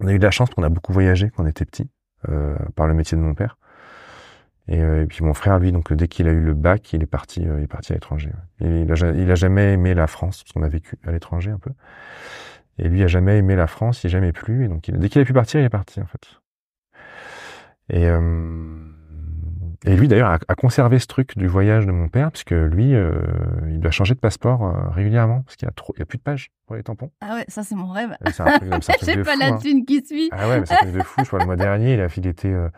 On 0.00 0.06
a 0.06 0.12
eu 0.12 0.18
de 0.18 0.24
la 0.24 0.30
chance, 0.30 0.50
qu'on 0.50 0.62
a 0.62 0.68
beaucoup 0.70 0.92
voyagé 0.92 1.30
quand 1.30 1.42
on 1.44 1.46
était 1.46 1.64
petit, 1.66 1.90
euh, 2.28 2.56
par 2.76 2.86
le 2.86 2.94
métier 2.94 3.16
de 3.16 3.22
mon 3.22 3.34
père. 3.34 3.56
Et, 4.72 4.80
euh, 4.80 5.02
et 5.02 5.06
puis 5.06 5.24
mon 5.24 5.34
frère, 5.34 5.58
lui, 5.58 5.72
donc 5.72 5.92
dès 5.92 6.06
qu'il 6.08 6.28
a 6.28 6.30
eu 6.30 6.40
le 6.40 6.54
bac, 6.54 6.92
il 6.92 7.02
est 7.02 7.06
parti, 7.06 7.46
euh, 7.46 7.58
il 7.58 7.64
est 7.64 7.66
parti 7.66 7.92
à 7.92 7.96
l'étranger. 7.96 8.30
ouais. 8.60 8.82
Il 8.84 8.90
a, 8.92 9.10
il 9.12 9.30
a 9.30 9.34
jamais 9.34 9.72
aimé 9.72 9.94
la 9.94 10.06
France, 10.06 10.42
parce 10.44 10.52
qu'on 10.52 10.62
a 10.62 10.68
vécu 10.68 10.96
à 11.06 11.10
l'étranger 11.12 11.50
un 11.50 11.58
peu. 11.58 11.70
Et 12.78 12.88
lui 12.88 13.02
a 13.02 13.08
jamais 13.08 13.36
aimé 13.38 13.56
la 13.56 13.66
France, 13.66 14.04
il 14.04 14.06
a 14.06 14.10
jamais 14.10 14.32
plu. 14.32 14.64
Et 14.64 14.68
donc 14.68 14.86
il- 14.88 14.96
dès 14.98 15.08
qu'il 15.08 15.20
a 15.20 15.24
pu 15.24 15.32
partir, 15.32 15.60
il 15.60 15.64
est 15.64 15.68
parti 15.70 16.00
en 16.00 16.06
fait. 16.06 16.20
Et, 17.92 18.06
euh, 18.06 18.20
et 19.84 19.96
lui 19.96 20.06
d'ailleurs 20.08 20.30
a, 20.30 20.38
a 20.46 20.54
conservé 20.54 20.98
ce 20.98 21.06
truc 21.06 21.36
du 21.36 21.46
voyage 21.48 21.86
de 21.86 21.90
mon 21.92 22.08
père, 22.08 22.30
puisque 22.30 22.50
lui, 22.52 22.94
euh, 22.94 23.10
il 23.68 23.80
doit 23.80 23.90
changer 23.90 24.14
de 24.14 24.20
passeport 24.20 24.64
euh, 24.64 24.88
régulièrement, 24.90 25.42
parce 25.42 25.56
qu'il 25.56 25.66
y 25.66 25.68
a 25.68 25.72
trop, 25.72 25.92
il 25.96 26.00
y 26.00 26.02
a 26.02 26.06
plus 26.06 26.18
de 26.18 26.22
pages 26.22 26.50
pour 26.66 26.76
les 26.76 26.82
tampons. 26.84 27.10
Ah 27.22 27.34
ouais, 27.34 27.44
ça, 27.48 27.62
c'est 27.64 27.74
mon 27.74 27.88
rêve. 27.90 28.16
C'est 28.32 28.42
un 28.42 28.58
truc, 28.58 28.70
c'est 28.82 28.92
un 28.92 28.94
truc 28.98 29.08
J'ai 29.14 29.22
pas 29.24 29.32
fou, 29.32 29.38
la 29.40 29.46
hein. 29.46 29.58
thune 29.58 29.84
qui 29.84 30.04
suit. 30.06 30.28
Ah 30.32 30.48
ouais, 30.48 30.60
mais 30.60 30.66
c'est 30.66 30.74
un 30.74 30.76
truc 30.78 30.92
de 30.92 31.02
fou. 31.02 31.22
Je 31.24 31.30
vois 31.30 31.40
le 31.40 31.46
mois 31.46 31.56
dernier, 31.56 31.94
il 31.94 32.00
a 32.00 32.06
il 32.16 32.26
était 32.26 32.48
euh, 32.52 32.68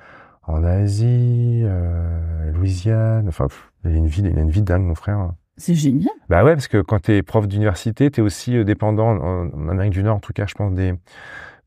en 0.45 0.65
Asie, 0.65 1.63
euh, 1.65 2.51
Louisiane. 2.53 3.29
Enfin, 3.29 3.47
pff, 3.47 3.73
il 3.85 3.93
a 3.93 3.97
une 3.97 4.07
vie, 4.07 4.23
il 4.23 4.39
a 4.39 4.43
une 4.43 4.51
vie 4.51 4.63
dingue, 4.63 4.83
mon 4.83 4.95
frère. 4.95 5.33
C'est 5.57 5.75
génial. 5.75 6.11
Bah 6.29 6.45
ouais, 6.45 6.55
parce 6.55 6.67
que 6.69 6.81
quand 6.81 7.01
t'es 7.01 7.23
prof 7.23 7.47
d'université, 7.47 8.11
t'es 8.11 8.23
aussi 8.23 8.57
euh, 8.57 8.65
dépendant 8.65 9.09
en, 9.11 9.49
en 9.51 9.69
Amérique 9.69 9.93
du 9.93 10.03
Nord, 10.03 10.17
en 10.17 10.21
tout 10.21 10.33
cas, 10.33 10.47
je 10.47 10.55
pense 10.55 10.73
des 10.73 10.95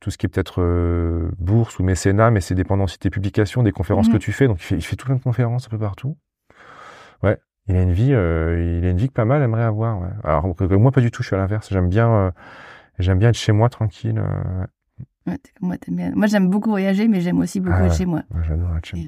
tout 0.01 0.11
ce 0.11 0.17
qui 0.17 0.25
est 0.25 0.29
peut-être 0.29 0.61
euh, 0.61 1.31
bourse 1.39 1.79
ou 1.79 1.83
mécénat, 1.83 2.29
mais 2.29 2.41
c'est 2.41 2.53
dépendant 2.55 2.83
aussi 2.83 2.97
de 2.97 2.99
tes 3.01 3.09
publications, 3.09 3.63
des 3.63 3.71
conférences 3.71 4.07
Mhm. 4.07 4.13
que 4.13 4.17
tu 4.17 4.31
fais. 4.33 4.47
Donc 4.47 4.57
il 4.59 4.63
fait, 4.63 4.75
il 4.75 4.81
fait 4.81 4.95
tout 4.95 5.05
plein 5.07 5.15
de 5.15 5.21
conférences 5.21 5.65
un 5.67 5.69
peu 5.69 5.79
partout. 5.79 6.17
Ouais, 7.23 7.37
il 7.67 7.75
a 7.75 7.81
une 7.81 7.93
vie, 7.93 8.13
euh, 8.13 8.77
il 8.79 8.85
a 8.85 8.89
une 8.91 8.97
vie 8.97 9.07
que 9.07 9.13
pas 9.13 9.25
mal 9.25 9.41
aimerait 9.41 9.63
avoir. 9.63 9.99
Ouais. 9.99 10.09
Alors 10.23 10.43
que, 10.55 10.65
que 10.65 10.75
moi 10.75 10.91
pas 10.91 11.01
du 11.01 11.11
tout, 11.11 11.23
je 11.23 11.27
suis 11.27 11.35
à 11.35 11.39
l'inverse. 11.39 11.69
J'aime 11.71 11.89
bien, 11.89 12.11
euh, 12.13 12.31
j'aime 12.99 13.17
bien 13.19 13.29
être 13.29 13.35
chez 13.37 13.51
moi 13.51 13.69
tranquille. 13.69 14.19
euh, 14.19 14.65
Ouais, 15.27 15.37
t'es 15.37 15.51
comme 15.59 15.69
moi, 15.69 15.77
t'aimes 15.77 15.95
bien. 15.95 16.11
Moi, 16.15 16.27
j'aime 16.27 16.49
beaucoup 16.49 16.69
voyager, 16.69 17.07
mais 17.07 17.21
j'aime 17.21 17.39
aussi 17.39 17.59
beaucoup 17.59 17.75
Ah 17.79 17.85
être 17.85 17.91
ouais. 17.91 17.97
chez 17.97 18.05
moi. 18.05 18.21
ouais, 18.33 18.41
J'adore 18.47 18.77
être 18.77 18.85
chez 18.85 18.97
moi. 18.97 19.05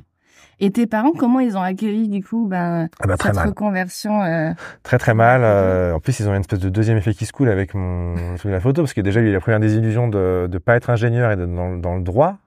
Et 0.60 0.72
tes 0.72 0.88
parents, 0.88 1.12
comment 1.12 1.40
ils 1.40 1.56
ont 1.56 1.62
accueilli, 1.62 2.10
du 2.10 2.24
coup, 2.24 2.48
ben, 2.48 2.90
Ah 3.00 3.06
bah 3.08 3.16
cette 3.22 3.36
mal. 3.36 3.48
reconversion 3.50 4.24
euh, 4.24 4.54
Très 4.82 4.98
très 4.98 5.14
mal. 5.14 5.42
euh, 5.44 5.94
en 5.94 6.00
plus, 6.00 6.20
ils 6.20 6.28
ont 6.28 6.34
une 6.34 6.40
espèce 6.40 6.58
de 6.60 6.70
deuxième 6.70 6.98
effet 6.98 7.14
qui 7.14 7.26
se 7.28 7.32
coule 7.34 7.50
avec 7.50 7.76
mon 7.76 8.16
de 8.44 8.50
la 8.50 8.60
photo, 8.60 8.82
parce 8.82 8.94
que 8.96 9.02
déjà, 9.02 9.20
il 9.22 9.26
y 9.26 9.28
a 9.28 9.30
eu 9.30 9.34
la 9.34 9.40
première 9.40 9.60
désillusion 9.60 10.08
de 10.08 10.50
ne 10.52 10.58
pas 10.58 10.76
être 10.76 10.90
ingénieur 10.90 11.32
et 11.32 11.36
d'être 11.36 11.54
dans, 11.54 11.78
dans 11.78 11.96
le 11.96 12.02
droit. 12.02 12.38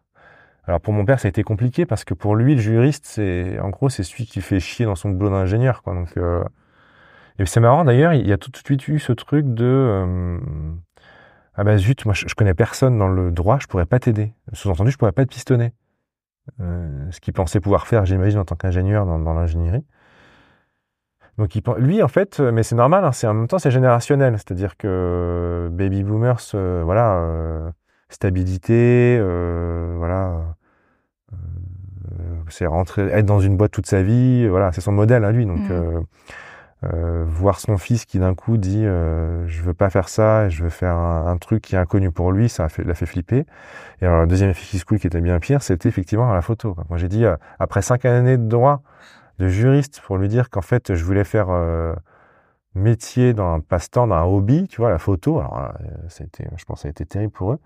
Alors 0.67 0.81
pour 0.81 0.93
mon 0.93 1.05
père, 1.05 1.19
ça 1.21 1.27
a 1.27 1.31
été 1.31 1.43
compliqué 1.43 1.87
parce 1.87 2.05
que 2.05 2.15
pour 2.15 2.37
lui, 2.37 2.55
le 2.55 2.61
juriste, 2.61 3.05
c'est 3.07 3.59
en 3.61 3.71
gros, 3.71 3.89
c'est 3.89 4.03
celui 4.03 4.27
qui 4.27 4.41
fait 4.41 4.61
chier 4.61 4.87
dans 4.87 4.95
son 4.95 5.11
boulot 5.11 5.31
d'ingénieur, 5.31 5.83
quoi. 5.83 5.95
Donc, 5.95 6.09
euh, 6.17 6.45
et 7.39 7.47
c'est 7.47 7.61
marrant 7.61 7.85
d'ailleurs, 7.85 8.13
il 8.13 8.27
y 8.29 8.33
a 8.33 8.37
tout 8.39 8.51
de 8.51 8.57
suite 8.57 8.87
eu 8.89 8.99
ce 8.99 9.13
truc 9.13 9.47
de 9.55 9.65
euh, 9.65 10.39
ah 11.55 11.65
bah 11.65 11.77
zut, 11.79 12.05
moi 12.05 12.15
je, 12.15 12.27
je 12.29 12.35
connais 12.35 12.55
personne 12.55 12.99
dans 12.99 13.09
le 13.09 13.31
droit, 13.31 13.59
je 13.61 13.67
pourrais 13.67 13.87
pas 13.87 13.99
t'aider. 13.99 14.33
Sous-entendu, 14.53 14.91
je 14.91 14.99
pourrais 14.99 15.13
pas 15.13 15.25
te 15.25 15.31
pistonner. 15.31 15.73
Euh, 16.61 17.11
ce 17.11 17.21
qu'il 17.21 17.33
pensait 17.33 17.61
pouvoir 17.61 17.87
faire, 17.87 18.07
j'imagine, 18.07 18.39
en 18.39 18.45
tant 18.45 18.57
qu'ingénieur 18.57 19.07
dans, 19.07 19.19
dans 19.19 19.35
l'ingénierie. 19.35 19.85
Donc 21.39 21.55
il, 21.55 21.63
lui 21.79 22.03
en 22.03 22.09
fait, 22.09 22.41
euh, 22.41 22.53
mais 22.53 22.63
c'est 22.63 22.75
normal, 22.75 23.05
hein, 23.05 23.13
c'est 23.13 23.27
en 23.27 23.35
même 23.35 23.47
temps 23.49 23.59
c'est 23.59 23.71
générationnel, 23.71 24.35
c'est-à-dire 24.35 24.77
que 24.77 24.87
euh, 24.89 25.69
baby 25.71 26.03
boomers, 26.03 26.41
euh, 26.55 26.83
voilà, 26.85 27.19
euh, 27.19 27.71
stabilité, 28.09 29.19
voilà, 29.97 30.57
c'est 32.49 32.67
rentrer, 32.67 33.03
être 33.03 33.27
dans 33.27 33.41
une 33.41 33.57
boîte 33.57 33.71
toute 33.71 33.87
sa 33.87 34.03
vie, 34.03 34.49
voilà, 34.49 34.73
c'est 34.73 34.81
son 34.81 34.93
modèle 34.93 35.25
à 35.25 35.33
lui. 35.33 35.47
Donc 35.47 35.69
Mhm. 35.69 36.05
Euh, 36.83 37.25
voir 37.27 37.61
son 37.61 37.77
fils 37.77 38.07
qui 38.07 38.19
d'un 38.19 38.35
coup 38.35 38.57
dit 38.57 38.87
euh, 38.87 39.47
je 39.47 39.63
veux 39.63 39.75
pas 39.75 39.91
faire 39.91 40.09
ça, 40.09 40.49
je 40.49 40.63
veux 40.63 40.71
faire 40.71 40.97
un, 40.97 41.37
truc 41.37 41.63
qui 41.63 41.75
est 41.75 41.79
inconnu 41.79 42.11
pour 42.11 42.33
lui, 42.33 42.49
ça 42.49 42.69
l'a 42.79 42.95
fait 42.95 43.07
flipper. 43.07 43.45
Et 44.01 44.07
alors 44.07 44.23
le 44.23 44.27
deuxième 44.27 44.51
effet 44.51 44.65
qui 44.67 44.79
se 44.79 44.85
coule 44.85 44.99
qui 44.99 45.07
était 45.07 45.21
bien 45.21 45.39
pire, 45.41 45.63
c'était 45.63 45.89
effectivement 45.89 46.33
la 46.33 46.43
photo. 46.43 46.77
Moi 46.89 46.99
j'ai 46.99 47.09
dit 47.09 47.25
euh, 47.25 47.37
après 47.59 47.83
cinq 47.83 48.05
années 48.07 48.39
de 48.39 48.49
droit 48.49 48.83
de 49.39 49.49
juriste 49.49 50.01
pour 50.01 50.17
lui 50.17 50.29
dire 50.29 50.49
qu'en 50.49 50.63
fait 50.63 50.95
je 50.95 51.05
voulais 51.05 51.25
faire 51.25 51.51
euh, 51.51 51.95
métier 52.75 53.35
dans 53.35 53.53
un 53.55 53.61
passe-temps, 53.61 54.07
dans 54.07 54.15
un 54.15 54.25
hobby, 54.25 54.67
tu 54.69 54.81
vois, 54.81 54.91
la 54.91 54.99
photo. 54.99 55.39
Alors 55.39 55.61
là, 55.61 55.75
euh, 55.83 56.09
je 56.57 56.65
pense 56.65 56.79
que 56.79 56.83
ça 56.83 56.89
a 56.89 56.91
été 56.91 57.05
terrible 57.05 57.33
pour 57.33 57.53
eux. 57.53 57.59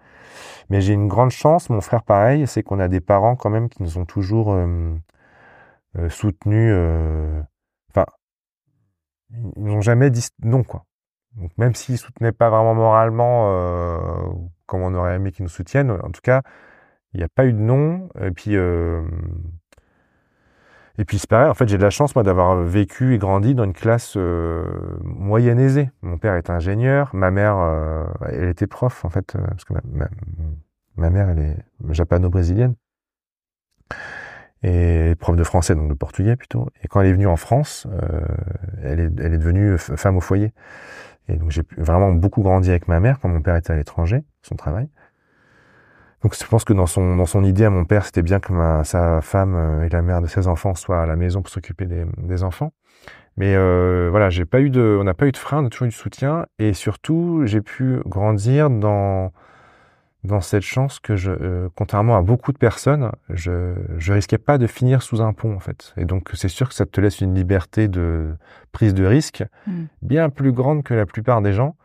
Mais 0.71 0.81
j'ai 0.81 0.93
une 0.93 1.09
grande 1.09 1.31
chance, 1.31 1.71
mon 1.71 1.81
frère 1.81 2.03
pareil, 2.03 2.47
c'est 2.49 2.65
qu'on 2.65 2.81
a 2.81 2.89
des 2.89 3.01
parents 3.01 3.37
quand 3.37 3.51
même 3.51 3.69
qui 3.69 3.83
nous 3.83 3.99
ont 3.99 4.07
toujours 4.07 4.57
soutenus. 6.09 6.75
Ils 9.57 9.65
n'ont 9.65 9.81
jamais 9.81 10.11
dit 10.11 10.27
non, 10.43 10.63
quoi. 10.63 10.85
Donc 11.37 11.51
même 11.59 11.75
s'ils 11.75 11.99
soutenaient 11.99 12.33
pas 12.33 12.49
vraiment 12.51 12.75
moralement 12.75 13.53
euh, 13.53 13.99
comme 14.67 14.83
on 14.83 14.95
aurait 14.95 15.17
aimé 15.17 15.33
qu'ils 15.33 15.45
nous 15.45 15.49
soutiennent, 15.49 15.91
en 15.91 16.11
tout 16.11 16.21
cas, 16.23 16.43
il 17.13 17.19
n'y 17.19 17.25
a 17.25 17.29
pas 17.29 17.47
eu 17.47 17.53
de 17.53 17.59
non. 17.59 18.09
Et 18.21 18.31
puis, 18.31 18.57
euh, 18.57 19.03
et 20.99 21.05
puis 21.05 21.19
c'est 21.19 21.29
pareil. 21.29 21.49
En 21.49 21.55
fait, 21.55 21.69
j'ai 21.69 21.79
de 21.79 21.83
la 21.83 21.91
chance 21.91 22.15
moi 22.15 22.23
d'avoir 22.23 22.57
vécu 22.57 23.15
et 23.15 23.19
grandi 23.19 23.55
dans 23.55 23.65
une 23.65 23.73
classe 23.73 24.15
euh, 24.17 24.65
moyenne 25.03 25.59
aisée. 25.59 25.91
Mon 26.03 26.19
père 26.19 26.35
est 26.35 26.51
ingénieur, 26.51 27.11
ma 27.15 27.31
mère, 27.31 27.57
elle 28.27 28.49
était 28.49 28.67
prof 28.69 29.05
en 29.05 29.11
fait, 29.11 29.37
parce 29.37 29.65
que 29.65 29.75
ma, 29.75 30.09
ma 30.97 31.11
mère 31.11 31.31
elle 31.31 31.41
est 31.41 31.57
japano-brésilienne 31.91 32.75
et 34.65 35.15
prof 35.17 35.37
de 35.37 35.45
français, 35.45 35.75
donc 35.75 35.89
de 35.89 35.95
portugais 35.95 36.37
plutôt. 36.37 36.69
Et 36.83 36.89
quand 36.89 37.03
elle 37.03 37.09
est 37.09 37.13
venue 37.13 37.27
en 37.27 37.37
France, 37.37 37.87
euh, 37.91 38.21
elle, 38.83 38.99
est, 38.99 39.11
devenue 39.11 39.77
femme 39.79 40.17
au 40.17 40.21
foyer. 40.21 40.53
Et 41.29 41.37
donc 41.37 41.51
j'ai 41.51 41.63
vraiment 41.77 42.13
beaucoup 42.13 42.43
grandi 42.43 42.71
avec 42.71 42.89
ma 42.89 42.99
mère 42.99 43.21
quand 43.21 43.29
mon 43.29 43.43
père 43.43 43.57
était 43.57 43.73
à 43.73 43.77
l'étranger, 43.77 44.25
son 44.43 44.57
travail. 44.57 44.89
Donc 46.23 46.35
je 46.35 46.47
pense 46.47 46.65
que 46.65 46.73
dans 46.73 46.87
son 46.87 47.17
dans 47.17 47.27
son 47.27 47.45
idée 47.45 47.67
à 47.67 47.71
mon 47.71 47.85
père, 47.85 48.07
c'était 48.07 48.23
bien 48.23 48.41
que 48.41 48.53
sa 48.85 49.21
femme 49.21 49.55
euh, 49.55 49.85
et 49.85 49.91
la 49.91 50.01
mère 50.01 50.23
de 50.23 50.27
ses 50.27 50.49
enfants 50.49 50.75
soient 50.75 51.03
à 51.03 51.07
la 51.07 51.17
maison 51.17 51.43
pour 51.43 51.51
s'occuper 51.51 51.85
des, 51.85 52.07
des 52.17 52.43
enfants. 52.43 52.73
Mais 53.37 53.55
euh, 53.55 54.09
voilà, 54.11 54.31
j'ai 54.31 54.47
pas 54.47 54.61
eu 54.61 54.71
de, 54.71 54.97
on 54.99 55.05
n'a 55.05 55.15
pas 55.15 55.27
eu 55.27 55.33
de 55.33 55.37
frein, 55.37 55.63
on 55.63 55.67
a 55.67 55.69
toujours 55.69 55.87
eu 55.87 55.91
du 55.91 55.97
soutien, 55.97 56.47
et 56.59 56.73
surtout 56.73 57.43
j'ai 57.45 57.61
pu 57.61 57.99
grandir 58.07 58.71
dans 58.71 59.33
dans 60.25 60.41
cette 60.41 60.63
chance 60.63 61.01
que 61.01 61.17
je, 61.17 61.31
euh, 61.31 61.69
contrairement 61.77 62.17
à 62.17 62.23
beaucoup 62.23 62.53
de 62.53 62.59
personnes, 62.59 63.13
je 63.29 63.75
je 63.99 64.13
risquais 64.13 64.39
pas 64.39 64.59
de 64.59 64.67
finir 64.67 65.03
sous 65.03 65.21
un 65.21 65.33
pont 65.33 65.55
en 65.55 65.61
fait. 65.61 65.93
Et 65.97 66.05
donc 66.05 66.31
c'est 66.35 66.49
sûr 66.49 66.69
que 66.69 66.75
ça 66.75 66.87
te 66.87 67.01
laisse 67.01 67.21
une 67.21 67.35
liberté 67.35 67.89
de 67.89 68.35
prise 68.73 68.95
de 68.95 69.05
risque 69.05 69.45
Mm. 69.67 69.85
bien 70.03 70.31
plus 70.31 70.53
grande 70.53 70.83
que 70.83 70.95
la 70.95 71.07
plupart 71.07 71.43
des 71.43 71.53
gens. 71.53 71.77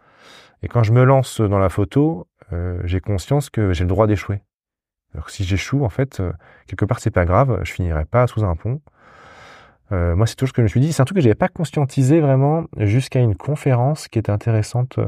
Et 0.61 0.67
quand 0.67 0.83
je 0.83 0.91
me 0.91 1.03
lance 1.03 1.41
dans 1.41 1.59
la 1.59 1.69
photo, 1.69 2.27
euh, 2.51 2.81
j'ai 2.83 2.99
conscience 2.99 3.49
que 3.49 3.73
j'ai 3.73 3.83
le 3.83 3.89
droit 3.89 4.07
d'échouer. 4.07 4.41
Alors 5.13 5.29
si 5.29 5.43
j'échoue, 5.43 5.83
en 5.83 5.89
fait, 5.89 6.19
euh, 6.19 6.31
quelque 6.67 6.85
part, 6.85 6.99
c'est 6.99 7.11
pas 7.11 7.25
grave, 7.25 7.61
je 7.63 7.71
finirai 7.71 8.05
pas 8.05 8.27
sous 8.27 8.43
un 8.43 8.55
pont. 8.55 8.81
Euh, 9.91 10.15
moi, 10.15 10.27
c'est 10.27 10.35
toujours 10.35 10.49
ce 10.49 10.53
que 10.53 10.61
je 10.61 10.63
me 10.63 10.67
suis 10.67 10.79
dit. 10.81 10.93
C'est 10.93 11.01
un 11.01 11.05
truc 11.05 11.15
que 11.15 11.23
j'avais 11.23 11.33
pas 11.35 11.47
conscientisé 11.47 12.19
vraiment 12.19 12.65
jusqu'à 12.77 13.19
une 13.19 13.35
conférence 13.35 14.07
qui 14.07 14.19
était 14.19 14.31
intéressante 14.31 14.99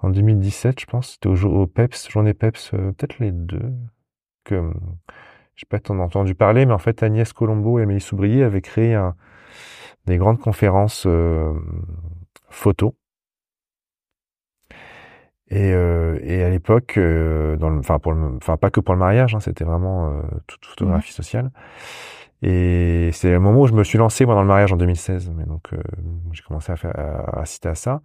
en 0.00 0.10
2017, 0.10 0.80
je 0.80 0.86
pense. 0.86 1.12
C'était 1.12 1.28
au, 1.28 1.66
PEPS, 1.66 2.10
journée 2.10 2.34
PEPS, 2.34 2.70
euh, 2.74 2.92
peut-être 2.92 3.18
les 3.18 3.32
deux. 3.32 3.72
Que 4.44 4.54
euh, 4.54 4.72
je 5.54 5.62
sais 5.62 5.66
pas 5.68 5.78
si 5.78 5.84
t'en 5.84 5.98
as 6.00 6.02
entendu 6.02 6.34
parler, 6.34 6.66
mais 6.66 6.72
en 6.72 6.78
fait, 6.78 7.02
Agnès 7.02 7.32
Colombo 7.32 7.78
et 7.78 7.82
Amélie 7.82 8.00
Soubrier 8.00 8.44
avaient 8.44 8.60
créé 8.60 8.94
un, 8.94 9.16
des 10.06 10.18
grandes 10.18 10.40
conférences 10.40 11.04
euh, 11.06 11.52
photo. 12.48 12.96
Et, 15.50 15.72
euh, 15.72 16.18
et 16.22 16.42
à 16.42 16.50
l'époque, 16.50 16.98
enfin 16.98 17.98
pour 17.98 18.12
le, 18.12 18.36
enfin 18.36 18.58
pas 18.58 18.70
que 18.70 18.80
pour 18.80 18.94
le 18.94 19.00
mariage, 19.00 19.34
hein, 19.34 19.40
c'était 19.40 19.64
vraiment 19.64 20.20
toute 20.46 20.66
photographie 20.66 21.12
sociale. 21.12 21.50
Et 22.42 23.10
c'est 23.14 23.30
le 23.30 23.40
moment 23.40 23.62
où 23.62 23.66
je 23.66 23.72
me 23.72 23.82
suis 23.82 23.96
lancé 23.96 24.26
moi 24.26 24.34
dans 24.34 24.42
le 24.42 24.46
mariage 24.46 24.72
en 24.72 24.76
2016. 24.76 25.32
Mais 25.34 25.44
donc 25.46 25.70
j'ai 26.32 26.42
commencé 26.42 26.70
à, 26.70 26.76
faire, 26.76 26.92
à 26.94 27.40
assister 27.40 27.70
à 27.70 27.74
ça. 27.74 28.02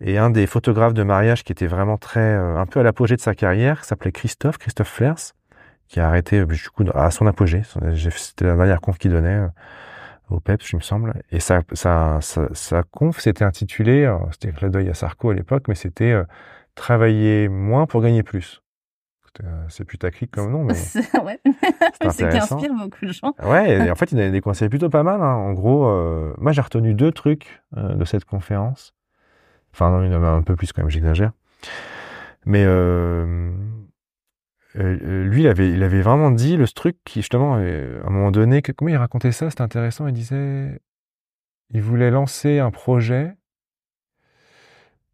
Et 0.00 0.18
un 0.18 0.30
des 0.30 0.46
photographes 0.46 0.94
de 0.94 1.02
mariage 1.02 1.42
qui 1.42 1.52
était 1.52 1.66
vraiment 1.66 1.96
très, 1.96 2.20
euh, 2.20 2.58
un 2.58 2.66
peu 2.66 2.80
à 2.80 2.82
l'apogée 2.82 3.16
de 3.16 3.20
sa 3.20 3.34
carrière, 3.34 3.80
qui 3.80 3.86
s'appelait 3.88 4.12
Christophe, 4.12 4.58
Christophe 4.58 4.88
Flers, 4.88 5.32
qui 5.88 6.00
a 6.00 6.08
arrêté 6.08 6.40
euh, 6.40 6.46
du 6.46 6.68
coup 6.68 6.84
à 6.94 7.10
son 7.10 7.26
apogée. 7.26 7.62
C'était 7.64 8.44
la 8.44 8.56
dernière 8.56 8.80
conf 8.80 8.98
qu'il 8.98 9.10
donnait 9.10 9.36
euh, 9.36 9.48
au 10.28 10.40
PEPS, 10.40 10.72
il 10.72 10.76
me 10.76 10.80
semble. 10.82 11.14
Et 11.30 11.40
sa, 11.40 11.62
sa, 11.72 12.18
sa, 12.20 12.48
sa 12.52 12.82
conf 12.82 13.20
s'était 13.20 13.44
intitulée, 13.44 14.12
c'était 14.32 14.52
clin 14.52 14.68
d'œil 14.68 14.88
à 14.90 14.94
Sarko 14.94 15.30
à 15.30 15.34
l'époque, 15.34 15.64
mais 15.68 15.74
c'était 15.76 16.12
euh, 16.12 16.24
travailler 16.74 17.48
moins 17.48 17.86
pour 17.86 18.02
gagner 18.02 18.22
plus. 18.22 18.60
C'est 19.68 19.84
putaclic 19.84 20.30
comme 20.30 20.50
nom, 20.50 20.64
mais 20.64 20.72
ouais. 21.24 21.38
c'est 22.00 22.10
C'est 22.10 22.28
qui 22.30 22.38
inspire 22.38 22.72
beaucoup 22.72 23.04
de 23.04 23.12
gens. 23.12 23.34
Ouais, 23.44 23.86
et 23.86 23.90
en 23.90 23.94
fait, 23.96 24.10
il 24.12 24.20
a 24.20 24.30
des 24.30 24.40
conseils 24.40 24.70
plutôt 24.70 24.88
pas 24.88 25.02
mal. 25.02 25.20
hein. 25.20 25.34
En 25.34 25.52
gros, 25.52 25.84
moi, 26.38 26.52
j'ai 26.52 26.62
retenu 26.62 26.94
deux 26.94 27.12
trucs 27.12 27.62
de 27.76 28.04
cette 28.06 28.24
conférence. 28.24 28.94
Enfin, 29.76 29.90
non, 29.90 30.02
il 30.02 30.10
en 30.14 30.16
avait 30.16 30.26
un 30.26 30.40
peu 30.40 30.56
plus 30.56 30.72
quand 30.72 30.80
même, 30.80 30.90
j'exagère. 30.90 31.32
Mais 32.46 32.64
euh, 32.64 33.52
euh, 34.76 35.24
lui, 35.24 35.42
il 35.42 35.48
avait, 35.48 36.00
vraiment 36.00 36.30
dit 36.30 36.56
le 36.56 36.66
truc 36.66 36.96
qui, 37.04 37.20
justement, 37.20 37.56
euh, 37.58 38.00
à 38.02 38.06
un 38.06 38.10
moment 38.10 38.30
donné, 38.30 38.62
que, 38.62 38.72
comment 38.72 38.88
il 38.88 38.96
racontait 38.96 39.32
ça 39.32 39.50
C'était 39.50 39.60
intéressant. 39.60 40.06
Il 40.06 40.14
disait, 40.14 40.80
il 41.74 41.82
voulait 41.82 42.10
lancer 42.10 42.58
un 42.58 42.70
projet, 42.70 43.36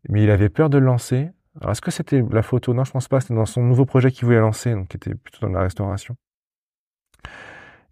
mais 0.08 0.22
il 0.22 0.30
avait 0.30 0.48
peur 0.48 0.70
de 0.70 0.78
le 0.78 0.86
lancer. 0.86 1.30
Alors, 1.60 1.72
est-ce 1.72 1.80
que 1.80 1.90
c'était 1.90 2.22
la 2.30 2.42
photo? 2.42 2.72
Non, 2.72 2.84
je 2.84 2.92
pense 2.92 3.08
pas. 3.08 3.20
C'était 3.20 3.34
dans 3.34 3.46
son 3.46 3.64
nouveau 3.64 3.84
projet 3.84 4.12
qu'il 4.12 4.26
voulait 4.26 4.38
lancer, 4.38 4.74
donc 4.74 4.86
qui 4.86 4.96
était 4.96 5.16
plutôt 5.16 5.44
dans 5.44 5.52
la 5.52 5.62
restauration. 5.62 6.14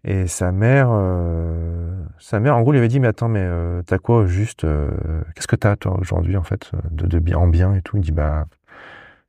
Et 0.03 0.25
sa 0.27 0.51
mère, 0.51 0.89
euh, 0.91 1.93
sa 2.17 2.39
mère, 2.39 2.55
en 2.57 2.61
gros, 2.61 2.71
lui 2.71 2.79
avait 2.79 2.87
dit, 2.87 2.99
mais 2.99 3.07
attends, 3.07 3.29
mais 3.29 3.43
euh, 3.43 3.83
t'as 3.83 3.99
quoi 3.99 4.25
juste 4.25 4.63
euh, 4.63 4.89
Qu'est-ce 5.35 5.47
que 5.47 5.55
t'as 5.55 5.75
toi 5.75 5.95
aujourd'hui 5.99 6.37
en 6.37 6.43
fait 6.43 6.71
de, 6.89 7.05
de 7.05 7.19
bien 7.19 7.37
en 7.37 7.47
bien 7.47 7.73
et 7.75 7.81
tout? 7.81 7.97
Il 7.97 8.01
dit, 8.01 8.11
bah, 8.11 8.45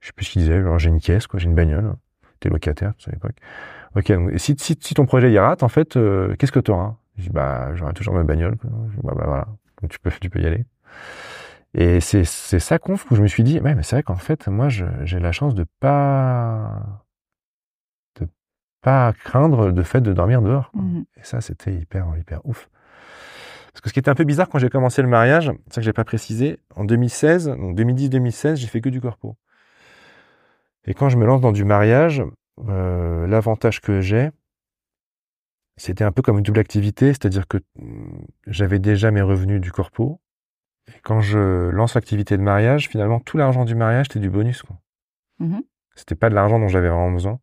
je 0.00 0.08
sais 0.08 0.12
plus 0.14 0.24
ce 0.26 0.32
qu'il 0.32 0.42
disait. 0.42 0.62
Genre, 0.62 0.78
j'ai 0.78 0.88
une 0.90 1.00
caisse, 1.00 1.26
quoi, 1.26 1.38
j'ai 1.40 1.46
une 1.46 1.54
bagnole. 1.54 1.94
T'es 2.40 2.48
locataire, 2.48 2.92
à 3.06 3.10
l'époque. 3.10 3.36
Ok, 3.96 4.12
donc 4.12 4.32
si, 4.38 4.56
si, 4.58 4.78
si 4.80 4.94
ton 4.94 5.06
projet 5.06 5.30
y 5.32 5.38
rate, 5.38 5.62
en 5.62 5.68
fait, 5.68 5.96
euh, 5.96 6.34
qu'est-ce 6.38 6.52
que 6.52 6.60
t'auras? 6.60 6.96
Je 7.18 7.24
dis, 7.24 7.30
bah, 7.30 7.74
j'aurai 7.74 7.92
toujours 7.94 8.14
ma 8.14 8.24
bagnole. 8.24 8.56
Quoi. 8.56 8.70
Bah, 9.04 9.14
bah, 9.16 9.24
voilà, 9.26 9.48
donc 9.82 9.90
tu 9.90 9.98
peux, 10.00 10.10
tu 10.20 10.30
peux 10.30 10.40
y 10.40 10.46
aller. 10.46 10.64
Et 11.74 12.00
c'est 12.00 12.24
c'est 12.24 12.58
ça 12.58 12.78
conf 12.78 13.10
où 13.10 13.14
je 13.16 13.22
me 13.22 13.26
suis 13.26 13.42
dit, 13.44 13.58
ouais, 13.60 13.74
mais 13.74 13.82
c'est 13.82 13.96
vrai 13.96 14.02
qu'en 14.02 14.16
fait, 14.16 14.48
moi, 14.48 14.68
j'ai 14.68 15.20
la 15.20 15.32
chance 15.32 15.54
de 15.54 15.64
pas 15.80 17.01
pas 18.82 19.12
craindre 19.24 19.68
le 19.68 19.82
fait 19.82 20.00
de 20.00 20.12
dormir 20.12 20.42
dehors. 20.42 20.70
Mhm. 20.74 21.04
Et 21.16 21.24
ça, 21.24 21.40
c'était 21.40 21.72
hyper, 21.72 22.06
hyper 22.18 22.44
ouf. 22.44 22.68
Parce 23.72 23.80
que 23.80 23.88
ce 23.88 23.94
qui 23.94 24.00
était 24.00 24.10
un 24.10 24.14
peu 24.14 24.24
bizarre 24.24 24.48
quand 24.48 24.58
j'ai 24.58 24.68
commencé 24.68 25.00
le 25.00 25.08
mariage, 25.08 25.50
c'est 25.66 25.74
ça 25.74 25.80
que 25.80 25.84
j'ai 25.84 25.94
pas 25.94 26.04
précisé, 26.04 26.58
en 26.76 26.84
2016, 26.84 27.46
donc 27.46 27.78
2010-2016, 27.78 28.56
j'ai 28.56 28.66
fait 28.66 28.82
que 28.82 28.90
du 28.90 29.00
corpo. 29.00 29.36
Et 30.84 30.94
quand 30.94 31.08
je 31.08 31.16
me 31.16 31.24
lance 31.24 31.40
dans 31.40 31.52
du 31.52 31.64
mariage, 31.64 32.22
euh, 32.68 33.26
l'avantage 33.26 33.80
que 33.80 34.00
j'ai, 34.00 34.30
c'était 35.76 36.04
un 36.04 36.12
peu 36.12 36.20
comme 36.20 36.38
une 36.38 36.44
double 36.44 36.58
activité, 36.58 37.08
c'est-à-dire 37.08 37.46
que 37.48 37.58
hum, 37.78 38.26
j'avais 38.46 38.78
déjà 38.78 39.10
mes 39.10 39.22
revenus 39.22 39.60
du 39.60 39.72
corpo. 39.72 40.20
Et 40.88 41.00
quand 41.02 41.20
je 41.20 41.70
lance 41.70 41.94
l'activité 41.94 42.36
de 42.36 42.42
mariage, 42.42 42.88
finalement, 42.88 43.20
tout 43.20 43.38
l'argent 43.38 43.64
du 43.64 43.74
mariage, 43.74 44.06
c'était 44.08 44.20
du 44.20 44.30
bonus. 44.30 44.62
Quoi. 44.62 44.76
Mhm. 45.38 45.62
C'était 45.94 46.14
pas 46.14 46.28
de 46.28 46.34
l'argent 46.34 46.58
dont 46.58 46.68
j'avais 46.68 46.88
vraiment 46.88 47.12
besoin. 47.12 47.38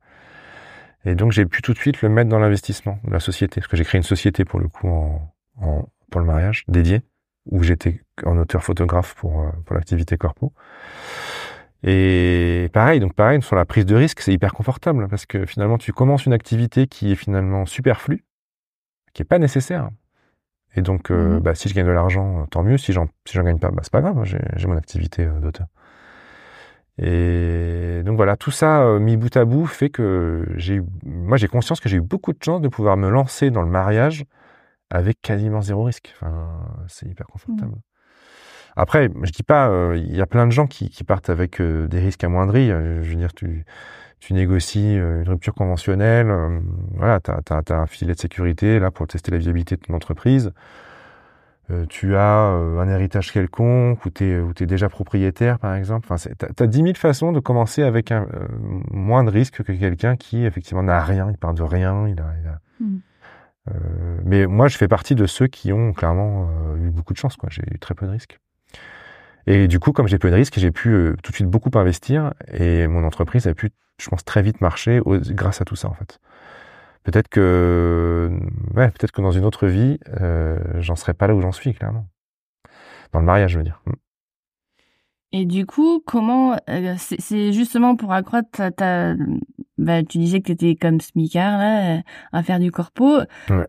Et 1.06 1.16
donc, 1.16 1.32
j'ai 1.32 1.46
pu 1.46 1.62
tout 1.62 1.74
de 1.74 1.78
suite 1.80 2.02
le 2.02 2.10
mettre 2.10 2.30
dans 2.30 2.40
l'investissement 2.40 3.00
de 3.06 3.12
la 3.12 3.20
société. 3.20 3.62
Parce 3.62 3.68
que 3.70 3.78
j'ai 3.78 3.86
créé 3.86 4.00
une 4.00 4.04
société, 4.04 4.46
pour 4.46 4.60
le 4.60 4.68
coup, 4.68 4.90
en, 4.90 5.34
en- 5.62 5.90
pour 6.12 6.22
le 6.22 6.28
mariage, 6.28 6.64
dédiée, 6.68 7.02
où 7.46 7.64
j'étais 7.64 8.02
en 8.26 8.38
auteur 8.38 8.64
photographe 8.64 9.16
pour, 9.16 9.42
euh, 9.42 9.50
pour 9.66 9.76
l'activité 9.76 10.18
corpo. 10.18 10.54
Et 11.84 12.70
pareil, 12.74 13.00
donc 13.00 13.14
pareil, 13.14 13.42
sur 13.42 13.56
la 13.56 13.66
prise 13.66 13.86
de 13.86 13.96
risque, 13.96 14.20
c'est 14.20 14.34
hyper 14.34 14.54
confortable 14.54 15.08
parce 15.08 15.26
que 15.26 15.46
finalement, 15.46 15.78
tu 15.78 15.94
commences 15.94 16.26
une 16.26 16.34
activité 16.34 16.88
qui 16.88 17.12
est 17.14 17.16
finalement 17.16 17.66
superflue, 17.66 18.26
qui 19.14 19.24
est 19.24 19.26
pas 19.26 19.40
nécessaire. 19.40 19.90
Et 20.76 20.82
donc, 20.82 21.12
euh, 21.12 21.36
Mhm. 21.36 21.40
bah, 21.42 21.56
si 21.56 21.70
je 21.70 21.76
gagne 21.76 21.88
de 21.88 21.92
l'argent, 21.92 22.48
tant 22.48 22.64
mieux. 22.64 22.78
Si 22.78 22.94
j'en 22.94 23.08
si 23.26 23.38
gagne 23.38 23.60
pas, 23.60 23.72
bah, 23.72 23.82
c'est 23.84 23.92
pas 23.94 24.02
grave. 24.02 24.24
J'ai 24.26 24.40
j'ai 24.56 24.68
mon 24.68 24.78
activité 24.78 25.26
euh, 25.26 25.40
d'auteur. 25.40 25.68
Et 27.02 28.02
donc 28.04 28.18
voilà, 28.18 28.36
tout 28.36 28.52
ça 28.52 28.82
euh, 28.82 29.00
mis 29.00 29.16
bout 29.16 29.36
à 29.38 29.46
bout 29.46 29.66
fait 29.66 29.90
que 29.90 30.46
j'ai 30.58 30.76
eu, 30.76 30.84
moi 31.04 31.38
j'ai 31.38 31.48
conscience 31.48 31.80
que 31.80 31.88
j'ai 31.88 31.98
eu 31.98 32.02
beaucoup 32.02 32.34
de 32.34 32.44
chance 32.44 32.62
de 32.62 32.68
pouvoir 32.68 32.98
me 32.98 33.10
lancer 33.10 33.52
dans 33.52 33.62
le 33.62 33.70
mariage 33.70 34.26
avec 34.90 35.22
quasiment 35.22 35.62
zéro 35.62 35.84
risque. 35.84 36.14
Enfin, 36.16 36.50
c'est 36.88 37.08
hyper 37.08 37.28
confortable. 37.28 37.76
Après, 38.76 39.10
je 39.24 39.32
dis 39.32 39.44
pas, 39.44 39.70
euh, 39.70 39.98
il 39.98 40.16
y 40.16 40.22
a 40.22 40.26
plein 40.26 40.46
de 40.46 40.52
gens 40.52 40.68
qui, 40.68 40.90
qui 40.90 41.04
partent 41.04 41.30
avec 41.30 41.62
euh, 41.62 41.88
des 41.88 42.00
risques 42.00 42.24
amoindris. 42.24 42.68
Je 42.68 43.10
veux 43.10 43.16
dire, 43.16 43.34
tu, 43.34 43.66
tu 44.20 44.34
négocies 44.34 44.96
une 44.96 45.30
rupture 45.30 45.54
conventionnelle, 45.54 46.34
voilà, 46.96 47.20
tu 47.22 47.32
as, 47.32 47.76
un 47.76 47.86
filet 47.88 48.14
de 48.14 48.20
sécurité 48.20 48.80
là 48.80 48.92
pour 48.92 49.08
tester 49.08 49.32
la 49.32 49.38
viabilité 49.38 49.78
de 49.78 49.82
ton 49.82 49.94
entreprise. 49.94 50.52
Euh, 51.72 51.86
tu 51.88 52.16
as 52.16 52.48
euh, 52.54 52.80
un 52.80 52.90
héritage 52.90 53.32
quelconque 53.32 54.04
ou 54.06 54.10
tu 54.10 54.24
es, 54.26 54.66
déjà 54.66 54.90
propriétaire, 54.90 55.60
par 55.60 55.76
exemple. 55.76 56.08
Enfin, 56.10 56.30
tu 56.56 56.64
as 56.64 56.68
10 56.68 56.78
000 56.82 56.94
façons 56.96 57.32
de 57.32 57.40
commencer 57.40 57.84
avec 57.84 58.12
un, 58.12 58.24
euh, 58.24 58.48
moins 58.90 59.24
de 59.24 59.30
risques 59.30 59.62
que 59.64 59.72
quelqu'un 59.72 60.16
qui, 60.16 60.46
effectivement, 60.46 60.84
n'a 60.84 61.02
rien, 61.04 61.30
il 61.30 61.38
part 61.38 61.54
de 61.54 61.62
rien. 61.62 62.08
Il 62.08 62.20
a, 62.20 62.34
il 62.42 62.48
a... 62.48 62.60
Euh, 63.70 64.18
mais 64.26 64.48
moi, 64.48 64.68
je 64.68 64.78
fais 64.78 64.88
partie 64.88 65.16
de 65.16 65.26
ceux 65.28 65.48
qui 65.48 65.72
ont 65.72 65.94
clairement 65.94 66.50
euh, 66.50 66.88
eu 66.88 66.90
beaucoup 66.90 67.14
de 67.14 67.20
chance. 67.20 67.38
J'ai 67.50 67.64
eu 67.72 67.78
très 67.80 67.94
peu 67.94 68.08
de 68.08 68.12
risques. 68.12 68.40
Et 69.48 69.68
du 69.68 69.80
coup, 69.80 69.92
comme 69.92 70.08
j'ai 70.08 70.18
peu 70.18 70.30
de 70.30 70.36
risques, 70.36 70.58
j'ai 70.60 70.72
pu 70.72 70.90
euh, 70.90 71.16
tout 71.24 71.32
de 71.32 71.36
suite 71.36 71.48
beaucoup 71.48 71.70
investir 71.76 72.34
et 72.52 72.88
mon 72.88 73.04
entreprise 73.04 73.48
a 73.48 73.54
pu, 73.54 73.70
je 74.00 74.10
pense, 74.10 74.24
très 74.24 74.42
vite 74.42 74.62
marcher 74.62 75.00
au- 75.02 75.20
grâce 75.20 75.62
à 75.62 75.66
tout 75.66 75.76
ça, 75.76 75.88
en 75.88 75.94
fait. 75.94 76.20
Peut-être 77.04 77.28
que, 77.30 78.30
ouais, 78.76 78.90
peut-être 78.92 79.12
que 79.12 79.22
dans 79.22 79.32
une 79.32 79.46
autre 79.46 79.68
vie, 79.68 79.98
euh, 80.22 80.58
j'en 80.80 80.96
serais 80.96 81.14
pas 81.14 81.28
là 81.28 81.36
où 81.36 81.42
j'en 81.42 81.52
suis, 81.52 81.74
clairement. 81.74 82.06
Dans 83.14 83.20
le 83.20 83.26
mariage, 83.26 83.52
je 83.52 83.58
veux 83.58 83.64
dire. 83.64 83.82
Mm. 83.86 83.94
Et 85.32 85.46
du 85.46 85.68
coup, 85.68 86.02
comment 86.06 86.58
euh, 86.70 86.96
c'est 86.98 87.52
justement 87.54 87.96
pour 87.96 88.12
accroître 88.14 88.50
ta, 88.52 88.72
ta- 88.72 89.14
bah, 89.78 90.02
tu 90.04 90.18
disais 90.18 90.40
que 90.42 90.46
tu 90.48 90.52
étais 90.54 90.76
comme 90.76 91.00
smicard 91.00 91.60
là 91.60 91.98
euh, 91.98 92.02
à 92.34 92.42
faire 92.42 92.60
du 92.60 92.72
corpo. 92.72 93.20
Ouais. 93.50 93.68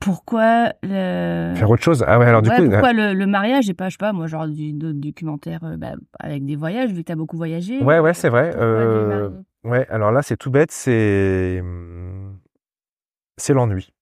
Pourquoi 0.00 0.72
le 0.82 1.52
Faire 1.54 1.70
autre 1.70 1.82
chose. 1.84 2.04
Ah 2.06 2.18
ouais, 2.18 2.26
alors 2.26 2.42
du 2.42 2.50
Ouais, 2.50 2.56
coup, 2.56 2.68
pourquoi 2.68 2.92
le, 2.92 3.14
le 3.14 3.26
mariage 3.26 3.70
et 3.70 3.74
pas 3.74 3.88
je 3.88 3.92
sais 3.92 3.98
pas 3.98 4.12
moi 4.12 4.26
genre 4.26 4.48
du 4.48 4.72
d'autres 4.72 4.98
documentaires 4.98 5.62
euh, 5.62 5.76
bah, 5.76 5.92
avec 6.18 6.44
des 6.44 6.56
voyages 6.56 6.90
vu 6.90 7.02
que 7.02 7.06
tu 7.06 7.12
as 7.12 7.16
beaucoup 7.16 7.36
voyagé. 7.36 7.80
ouais, 7.82 8.00
ouais, 8.00 8.12
c'est 8.14 8.28
vrai. 8.28 8.52
Ouais, 9.64 9.86
alors 9.88 10.10
là, 10.12 10.22
c'est 10.22 10.36
tout 10.36 10.50
bête, 10.50 10.70
c'est, 10.70 11.60
c'est 13.36 13.54
l'ennui. 13.54 13.92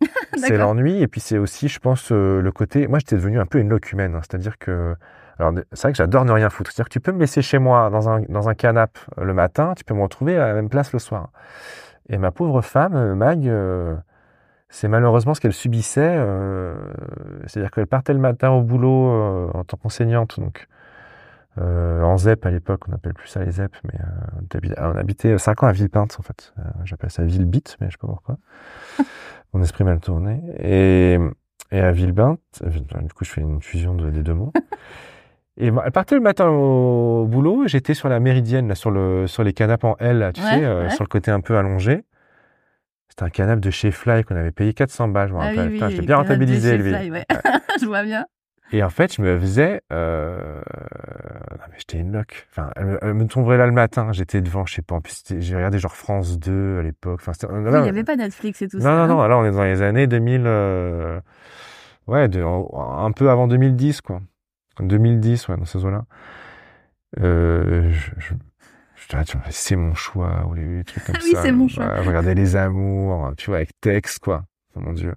c'est 0.36 0.56
l'ennui 0.56 1.00
et 1.00 1.08
puis 1.08 1.20
c'est 1.20 1.38
aussi, 1.38 1.68
je 1.68 1.78
pense, 1.78 2.10
euh, 2.12 2.40
le 2.40 2.52
côté. 2.52 2.86
Moi, 2.88 2.98
j'étais 2.98 3.16
devenu 3.16 3.38
un 3.38 3.46
peu 3.46 3.58
une 3.58 3.68
loque 3.68 3.92
humaine, 3.92 4.14
hein. 4.14 4.20
c'est-à-dire 4.22 4.58
que 4.58 4.96
Alors, 5.38 5.52
c'est 5.72 5.82
vrai 5.82 5.92
que 5.92 5.98
j'adore 5.98 6.24
ne 6.24 6.32
rien 6.32 6.50
foutre. 6.50 6.70
C'est-à-dire 6.70 6.88
que 6.88 6.92
tu 6.92 7.00
peux 7.00 7.12
me 7.12 7.20
laisser 7.20 7.42
chez 7.42 7.58
moi 7.58 7.90
dans 7.90 8.08
un, 8.08 8.20
dans 8.22 8.48
un 8.48 8.54
canapé 8.54 9.00
le 9.20 9.34
matin, 9.34 9.74
tu 9.76 9.84
peux 9.84 9.94
me 9.94 10.02
retrouver 10.02 10.36
à 10.36 10.48
la 10.48 10.54
même 10.54 10.68
place 10.68 10.92
le 10.92 10.98
soir. 10.98 11.30
Et 12.08 12.18
ma 12.18 12.30
pauvre 12.30 12.60
femme, 12.60 13.14
Mag, 13.14 13.50
c'est 14.68 14.88
malheureusement 14.88 15.34
ce 15.34 15.40
qu'elle 15.40 15.54
subissait. 15.54 16.18
C'est-à-dire 17.46 17.70
qu'elle 17.70 17.86
partait 17.86 18.12
le 18.12 18.18
matin 18.18 18.50
au 18.50 18.60
boulot 18.60 19.50
en 19.54 19.64
tant 19.64 19.78
qu'enseignante, 19.78 20.38
donc 20.38 20.68
euh, 21.58 22.02
en 22.02 22.16
ZEP 22.16 22.44
à 22.46 22.50
l'époque, 22.50 22.82
on 22.88 22.90
n'appelle 22.90 23.14
plus 23.14 23.28
ça 23.28 23.44
les 23.44 23.52
ZEP, 23.52 23.76
mais 23.84 24.00
euh, 24.00 24.92
on 24.92 24.96
habitait 24.96 25.36
5 25.38 25.62
ans 25.62 25.66
à 25.66 25.72
Villepinte 25.72 26.16
en 26.18 26.22
fait. 26.22 26.52
Euh, 26.58 26.62
j'appelle 26.84 27.10
ça 27.10 27.24
Villebite, 27.24 27.76
mais 27.80 27.88
je 27.88 27.92
sais 27.92 27.98
pas 27.98 28.08
pourquoi. 28.08 28.38
Mon 29.52 29.62
esprit 29.62 29.84
mal 29.84 30.00
tourné. 30.00 30.42
Et, 30.58 31.18
et 31.70 31.80
à 31.80 31.92
Villepinte, 31.92 32.40
du 32.64 33.12
coup 33.12 33.24
je 33.24 33.30
fais 33.30 33.40
une 33.40 33.62
fusion 33.62 33.94
de, 33.94 34.10
des 34.10 34.22
deux 34.22 34.34
mots. 34.34 34.52
Et 35.56 35.68
elle 35.68 35.92
partait 35.92 36.16
le 36.16 36.20
matin 36.20 36.48
au 36.48 37.26
boulot, 37.26 37.68
j'étais 37.68 37.94
sur 37.94 38.08
la 38.08 38.18
méridienne, 38.18 38.66
là, 38.66 38.74
sur, 38.74 38.90
le, 38.90 39.28
sur 39.28 39.44
les 39.44 39.52
canapes 39.52 39.84
en 39.84 39.96
L, 40.00 40.18
là, 40.18 40.32
tu 40.32 40.40
sais, 40.40 40.64
euh, 40.64 40.90
sur 40.90 41.04
le 41.04 41.08
côté 41.08 41.30
un 41.30 41.40
peu 41.40 41.56
allongé. 41.56 42.04
C'était 43.08 43.22
un 43.22 43.30
canapé 43.30 43.60
de 43.60 43.70
chez 43.70 43.92
Fly 43.92 44.24
qu'on 44.24 44.34
avait 44.34 44.50
payé 44.50 44.74
400 44.74 45.08
balles, 45.08 45.28
je 45.28 45.34
me 45.34 45.38
ah 45.38 45.44
rappelle. 45.44 45.78
Ah 45.80 45.86
oui, 45.86 45.96
oui, 45.96 46.06
bien 46.06 46.16
rentabilisé, 46.16 46.76
lui. 46.76 46.92
Ouais. 46.92 47.24
je 47.80 47.86
vois 47.86 48.02
bien. 48.02 48.26
Et 48.74 48.82
en 48.82 48.90
fait, 48.90 49.14
je 49.14 49.22
me 49.22 49.38
faisais, 49.38 49.82
euh... 49.92 50.60
non 51.52 51.64
mais 51.70 51.76
j'étais 51.78 51.98
une 51.98 52.10
loque. 52.10 52.48
Enfin, 52.50 52.70
elle 52.76 53.14
me, 53.14 53.26
tomberait 53.28 53.56
là 53.56 53.66
le 53.66 53.72
matin. 53.72 54.10
J'étais 54.10 54.40
devant, 54.40 54.66
je 54.66 54.74
sais 54.74 54.82
pas. 54.82 54.96
En 54.96 55.00
plus, 55.00 55.22
j'ai 55.38 55.54
regardé 55.54 55.78
genre 55.78 55.94
France 55.94 56.40
2 56.40 56.80
à 56.80 56.82
l'époque. 56.82 57.20
Enfin, 57.24 57.34
oui, 57.50 57.70
il 57.72 57.82
n'y 57.82 57.88
avait 57.88 58.02
pas 58.02 58.16
Netflix 58.16 58.62
et 58.62 58.68
tout 58.68 58.78
non, 58.78 58.82
ça. 58.82 58.90
Non, 58.90 59.06
non, 59.06 59.14
non. 59.14 59.20
Alors, 59.20 59.42
on 59.42 59.44
est 59.44 59.52
dans 59.52 59.62
les 59.62 59.80
années 59.80 60.08
2000. 60.08 60.42
Euh... 60.44 61.20
Ouais, 62.08 62.26
de, 62.26 62.42
un 62.42 63.12
peu 63.12 63.30
avant 63.30 63.46
2010, 63.46 64.00
quoi. 64.00 64.20
2010, 64.80 65.46
ouais, 65.46 65.56
dans 65.56 65.64
ces 65.66 65.84
eaux-là. 65.84 66.04
Euh, 67.20 67.92
je, 67.92 68.34
c'est 69.50 69.76
mon 69.76 69.94
choix 69.94 70.46
ou 70.48 70.54
les, 70.54 70.82
trucs 70.82 71.04
comme 71.04 71.14
ça. 71.20 71.20
Oui, 71.22 71.36
c'est 71.40 71.52
mon 71.52 71.68
choix. 71.68 71.86
Ouais, 71.86 72.00
regarder 72.00 72.34
les 72.34 72.56
amours, 72.56 73.34
tu 73.36 73.50
vois, 73.50 73.58
avec 73.58 73.70
texte, 73.80 74.18
quoi. 74.18 74.42
Oh, 74.74 74.80
mon 74.80 74.94
Dieu 74.94 75.14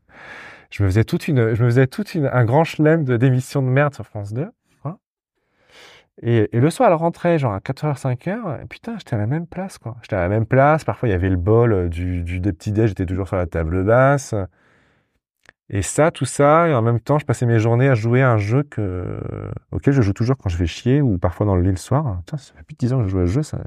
je 0.70 0.84
me 0.84 0.88
faisais 0.90 1.04
toute 1.04 1.28
une, 1.28 2.30
un 2.32 2.46
grand 2.46 2.64
chelem 2.64 3.04
de 3.04 3.18
d'émissions 3.18 3.62
de 3.62 3.68
merde 3.68 3.94
sur 3.94 4.06
France 4.06 4.34
2. 4.34 4.48
Et, 6.24 6.50
et, 6.52 6.60
le 6.60 6.70
soir, 6.72 6.90
elle 6.90 6.96
rentrait 6.96 7.38
genre 7.38 7.54
à 7.54 7.60
4h, 7.60 8.02
5h, 8.02 8.64
et 8.64 8.66
putain, 8.66 8.96
j'étais 8.98 9.14
à 9.14 9.20
la 9.20 9.28
même 9.28 9.46
place, 9.46 9.78
quoi. 9.78 9.98
J'étais 10.02 10.16
à 10.16 10.22
la 10.22 10.30
même 10.30 10.48
place, 10.48 10.84
parfois 10.84 11.08
il 11.10 11.12
y 11.12 11.16
avait 11.16 11.30
le 11.30 11.36
bol 11.36 11.74
euh, 11.74 11.90
du, 11.90 12.24
du 12.24 12.40
des 12.40 12.54
petits 12.54 12.72
déj, 12.72 12.90
j'étais 12.90 13.06
toujours 13.06 13.28
sur 13.28 13.38
la 13.38 13.46
table 13.46 13.84
basse. 13.84 14.34
Et 15.70 15.82
ça, 15.82 16.12
tout 16.12 16.24
ça, 16.24 16.70
et 16.70 16.74
en 16.74 16.82
même 16.82 17.02
temps, 17.02 17.20
je 17.20 17.26
passais 17.26 17.46
mes 17.46 17.60
journées 17.60 17.90
à 17.90 17.94
jouer 17.94 18.22
à 18.22 18.32
un 18.32 18.38
jeu 18.38 18.64
que, 18.64 19.20
auquel 19.72 19.94
je 19.94 20.02
joue 20.02 20.14
toujours 20.14 20.38
quand 20.38 20.48
je 20.48 20.58
vais 20.58 20.66
chier 20.66 21.02
ou 21.02 21.18
parfois 21.18 21.46
dans 21.46 21.56
le 21.56 21.62
lit 21.62 21.72
le 21.72 21.76
soir. 21.76 22.20
Putain, 22.20 22.38
ça 22.38 22.54
fait 22.54 22.64
plus 22.64 22.74
de 22.74 22.78
10 22.78 22.94
ans 22.94 22.98
que 23.00 23.04
je 23.04 23.10
joue 23.10 23.20
à 23.20 23.26
ce 23.28 23.32
jeu, 23.32 23.44
c'est 23.44 23.58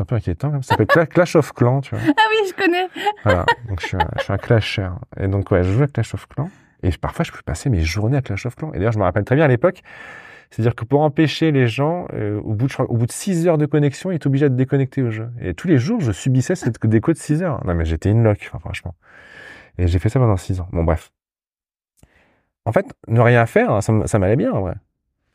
un 0.00 0.04
peu 0.04 0.14
inquiétant. 0.14 0.60
Ça 0.60 0.76
s'appelle 0.76 1.08
Clash 1.08 1.36
of 1.36 1.54
Clans, 1.54 1.80
tu 1.80 1.94
vois. 1.94 2.04
Ah 2.18 2.22
oui, 2.30 2.50
je 2.50 2.54
connais. 2.54 2.86
Voilà, 3.24 3.46
donc 3.66 3.80
je 3.80 3.86
suis 3.86 3.96
un, 3.96 4.06
je 4.18 4.24
suis 4.24 4.32
un 4.32 4.36
clasher. 4.36 4.90
Et 5.18 5.26
donc, 5.26 5.50
ouais, 5.50 5.62
je 5.62 5.72
joue 5.72 5.82
à 5.82 5.86
Clash 5.86 6.12
of 6.14 6.28
Clans. 6.28 6.50
Et 6.82 6.90
parfois, 6.90 7.24
je 7.24 7.32
peux 7.32 7.40
passer 7.42 7.70
mes 7.70 7.82
journées 7.82 8.18
à 8.18 8.22
Clash 8.22 8.44
of 8.44 8.54
Clans. 8.54 8.72
Et 8.74 8.76
d'ailleurs, 8.76 8.92
je 8.92 8.98
me 8.98 9.04
rappelle 9.04 9.24
très 9.24 9.36
bien 9.36 9.46
à 9.46 9.48
l'époque, 9.48 9.82
c'est-à-dire 10.50 10.74
que 10.74 10.84
pour 10.84 11.00
empêcher 11.00 11.50
les 11.50 11.66
gens, 11.66 12.08
euh, 12.12 12.38
au, 12.40 12.52
bout 12.52 12.66
de, 12.66 12.74
au 12.82 12.96
bout 12.98 13.06
de 13.06 13.12
6 13.12 13.48
heures 13.48 13.56
de 13.56 13.64
connexion, 13.64 14.10
ils 14.10 14.16
étaient 14.16 14.26
obligés 14.26 14.50
de 14.50 14.54
déconnecter 14.54 15.02
au 15.02 15.10
jeu. 15.10 15.30
Et 15.40 15.54
tous 15.54 15.66
les 15.66 15.78
jours, 15.78 16.00
je 16.02 16.12
subissais 16.12 16.56
cette 16.56 16.84
déco 16.86 17.10
de 17.10 17.16
6 17.16 17.42
heures. 17.42 17.64
Non, 17.64 17.74
mais 17.74 17.86
j'étais 17.86 18.10
une 18.10 18.26
enfin, 18.26 18.58
franchement. 18.58 18.94
Et 19.78 19.86
j'ai 19.86 19.98
fait 19.98 20.10
ça 20.10 20.20
pendant 20.20 20.36
6 20.36 20.60
ans. 20.60 20.68
Bon, 20.72 20.84
bref. 20.84 21.10
En 22.64 22.72
fait, 22.72 22.86
ne 23.08 23.20
rien 23.20 23.46
faire, 23.46 23.82
ça, 23.82 23.92
ça 24.06 24.18
m'allait 24.18 24.36
bien, 24.36 24.52
en 24.52 24.60
vrai. 24.60 24.74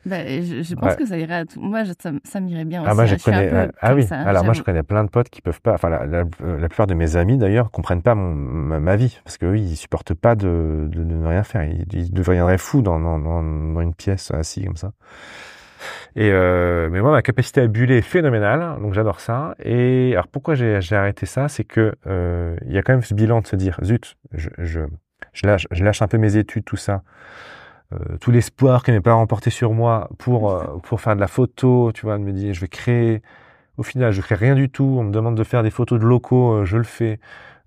Bah, 0.06 0.24
je, 0.26 0.62
je, 0.62 0.74
pense 0.74 0.94
que 0.94 1.04
ça 1.04 1.18
irait 1.18 1.34
à 1.34 1.44
tout. 1.44 1.60
Moi, 1.60 1.84
ça, 1.84 2.12
ça 2.24 2.40
m'irait 2.40 2.64
bien 2.64 2.82
ah. 2.86 2.94
Moi, 2.94 3.04
je 3.06 3.16
connais, 3.16 3.68
ah 3.80 3.94
oui. 3.94 4.06
Alors 4.10 4.44
moi, 4.44 4.54
je 4.54 4.62
connais 4.62 4.82
plein 4.82 5.04
de 5.04 5.10
potes 5.10 5.28
qui 5.28 5.42
peuvent 5.42 5.60
pas. 5.60 5.74
Enfin, 5.74 5.90
la, 5.90 6.06
la, 6.06 6.24
la 6.40 6.68
plupart 6.68 6.86
de 6.86 6.94
mes 6.94 7.16
amis 7.16 7.36
d'ailleurs 7.36 7.70
comprennent 7.70 8.02
pas 8.02 8.14
mon, 8.14 8.34
ma, 8.34 8.78
ma, 8.80 8.96
vie 8.96 9.18
parce 9.24 9.38
que 9.38 9.46
eux, 9.46 9.58
ils 9.58 9.76
supportent 9.76 10.14
pas 10.14 10.36
de, 10.36 10.88
de, 10.88 11.02
de 11.02 11.14
ne 11.14 11.26
rien 11.26 11.42
faire. 11.42 11.64
Ils, 11.64 11.84
ils 11.92 12.12
deviendraient 12.12 12.58
fous 12.58 12.80
dans, 12.80 13.00
dans, 13.00 13.18
dans, 13.18 13.42
dans, 13.42 13.80
une 13.80 13.94
pièce 13.94 14.30
assis 14.30 14.64
comme 14.64 14.76
ça. 14.76 14.92
Et 16.16 16.30
euh, 16.32 16.88
mais 16.90 17.00
moi, 17.00 17.12
ma 17.12 17.22
capacité 17.22 17.60
à 17.60 17.66
buller 17.66 17.98
est 17.98 18.02
phénoménale, 18.02 18.80
donc 18.80 18.94
j'adore 18.94 19.20
ça. 19.20 19.54
Et 19.62 20.12
alors 20.12 20.28
pourquoi 20.28 20.54
j'ai 20.54 20.96
arrêté 20.96 21.26
ça, 21.26 21.48
c'est 21.48 21.64
que 21.64 21.94
euh, 22.06 22.56
il 22.66 22.72
y 22.72 22.78
a 22.78 22.82
quand 22.82 22.92
même 22.92 23.02
ce 23.02 23.14
bilan 23.14 23.40
de 23.40 23.46
se 23.46 23.56
dire, 23.56 23.78
zut, 23.84 24.16
je, 24.32 24.48
je, 24.58 24.80
je 25.38 25.46
lâche, 25.46 25.66
je 25.70 25.84
lâche 25.84 26.02
un 26.02 26.08
peu 26.08 26.18
mes 26.18 26.36
études, 26.36 26.64
tout 26.64 26.76
ça. 26.76 27.02
Euh, 27.92 28.18
tout 28.20 28.30
l'espoir 28.30 28.82
que 28.82 28.92
mes 28.92 29.00
parents 29.00 29.26
portaient 29.26 29.50
sur 29.50 29.72
moi 29.72 30.10
pour 30.18 30.50
euh, 30.50 30.78
pour 30.82 31.00
faire 31.00 31.14
de 31.16 31.20
la 31.20 31.28
photo, 31.28 31.92
tu 31.94 32.02
vois, 32.02 32.18
de 32.18 32.22
me 32.22 32.32
dire 32.32 32.52
je 32.54 32.60
vais 32.60 32.68
créer. 32.68 33.22
Au 33.78 33.82
final, 33.84 34.12
je 34.12 34.20
crée 34.20 34.34
rien 34.34 34.54
du 34.54 34.68
tout. 34.68 34.96
On 34.98 35.04
me 35.04 35.12
demande 35.12 35.36
de 35.36 35.44
faire 35.44 35.62
des 35.62 35.70
photos 35.70 36.00
de 36.00 36.04
locaux, 36.04 36.52
euh, 36.52 36.64
je 36.64 36.76
le 36.76 36.84
fais. 36.84 37.20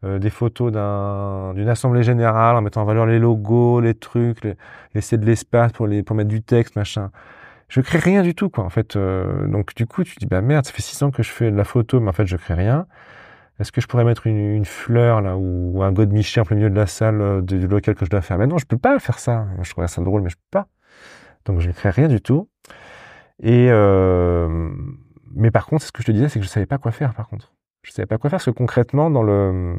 des 0.04 0.32
photos 0.32 0.72
d'un 0.72 1.54
d'une 1.54 1.70
assemblée 1.70 2.04
générale 2.04 2.56
en 2.58 2.62
mettant 2.62 2.82
en 2.82 2.86
valeur 2.86 3.06
les 3.06 3.20
logos, 3.20 3.82
les 3.82 3.94
trucs, 3.94 4.44
les, 4.44 4.56
laisser 4.96 5.18
de 5.18 5.26
l'espace 5.26 5.72
pour 5.74 5.88
les 5.88 6.04
pour 6.04 6.16
mettre 6.16 6.30
du 6.30 6.42
texte, 6.42 6.76
machin. 6.76 7.12
Je 7.70 7.82
crée 7.82 8.00
rien 8.00 8.24
du 8.24 8.34
tout, 8.36 8.50
quoi. 8.50 8.64
En 8.66 8.70
fait, 8.70 8.98
donc 8.98 9.76
du 9.76 9.86
coup, 9.88 10.04
tu 10.04 10.16
dis 10.20 10.26
bah 10.26 10.42
merde, 10.42 10.66
ça 10.66 10.74
fait 10.74 10.82
six 10.82 11.02
ans 11.04 11.12
que 11.12 11.24
je 11.24 11.30
fais 11.32 11.52
de 11.52 11.58
la 11.58 11.64
photo, 11.64 12.00
mais 12.00 12.10
en 12.10 12.14
fait, 12.14 12.26
je 12.26 12.38
crée 12.38 12.56
rien. 12.56 12.88
Est-ce 13.62 13.72
que 13.72 13.80
je 13.80 13.86
pourrais 13.86 14.04
mettre 14.04 14.26
une, 14.26 14.66
fleur 14.66 15.22
là 15.22 15.38
ou, 15.38 15.84
un 15.84 15.92
godemiché 15.92 16.42
en 16.42 16.46
plein 16.46 16.56
milieu 16.56 16.72
de 16.72 16.76
la 16.76 16.88
salle 16.88 17.22
euh, 17.22 17.42
du 17.42 17.68
local 17.68 17.94
que 17.94 18.06
je 18.06 18.10
dois 18.10 18.22
faire? 18.22 18.40
Mais 18.40 18.48
non, 18.48 18.58
je 18.58 18.66
peux 18.66 18.78
pas 18.78 18.98
faire 18.98 19.20
ça. 19.20 19.46
Je 19.62 19.70
trouverais 19.70 19.88
ça 19.88 20.02
drôle, 20.02 20.24
mais 20.24 20.30
je 20.30 20.36
peux 20.36 20.50
pas. 20.50 20.68
Donc 21.46 21.60
je 21.60 21.70
crée 21.70 21.92
rien 21.92 22.08
du 22.08 22.22
tout. 22.22 22.50
Et 23.40 23.68
euh, 23.70 24.70
mais 25.34 25.52
par 25.52 25.68
contre, 25.68 25.84
ce 25.86 25.92
que 25.92 26.02
je 26.02 26.08
te 26.08 26.12
disais, 26.12 26.28
c'est 26.28 26.40
que 26.40 26.46
je 26.46 26.50
savais 26.50 26.66
pas 26.66 26.80
quoi 26.80 26.92
faire. 26.92 27.14
Par 27.14 27.28
contre, 27.28 27.54
je 27.84 27.92
savais 27.92 28.08
pas 28.08 28.18
quoi 28.18 28.32
faire 28.32 28.38
parce 28.38 28.46
que 28.46 28.52
concrètement, 28.52 29.12
dans 29.12 29.24
le 29.24 29.76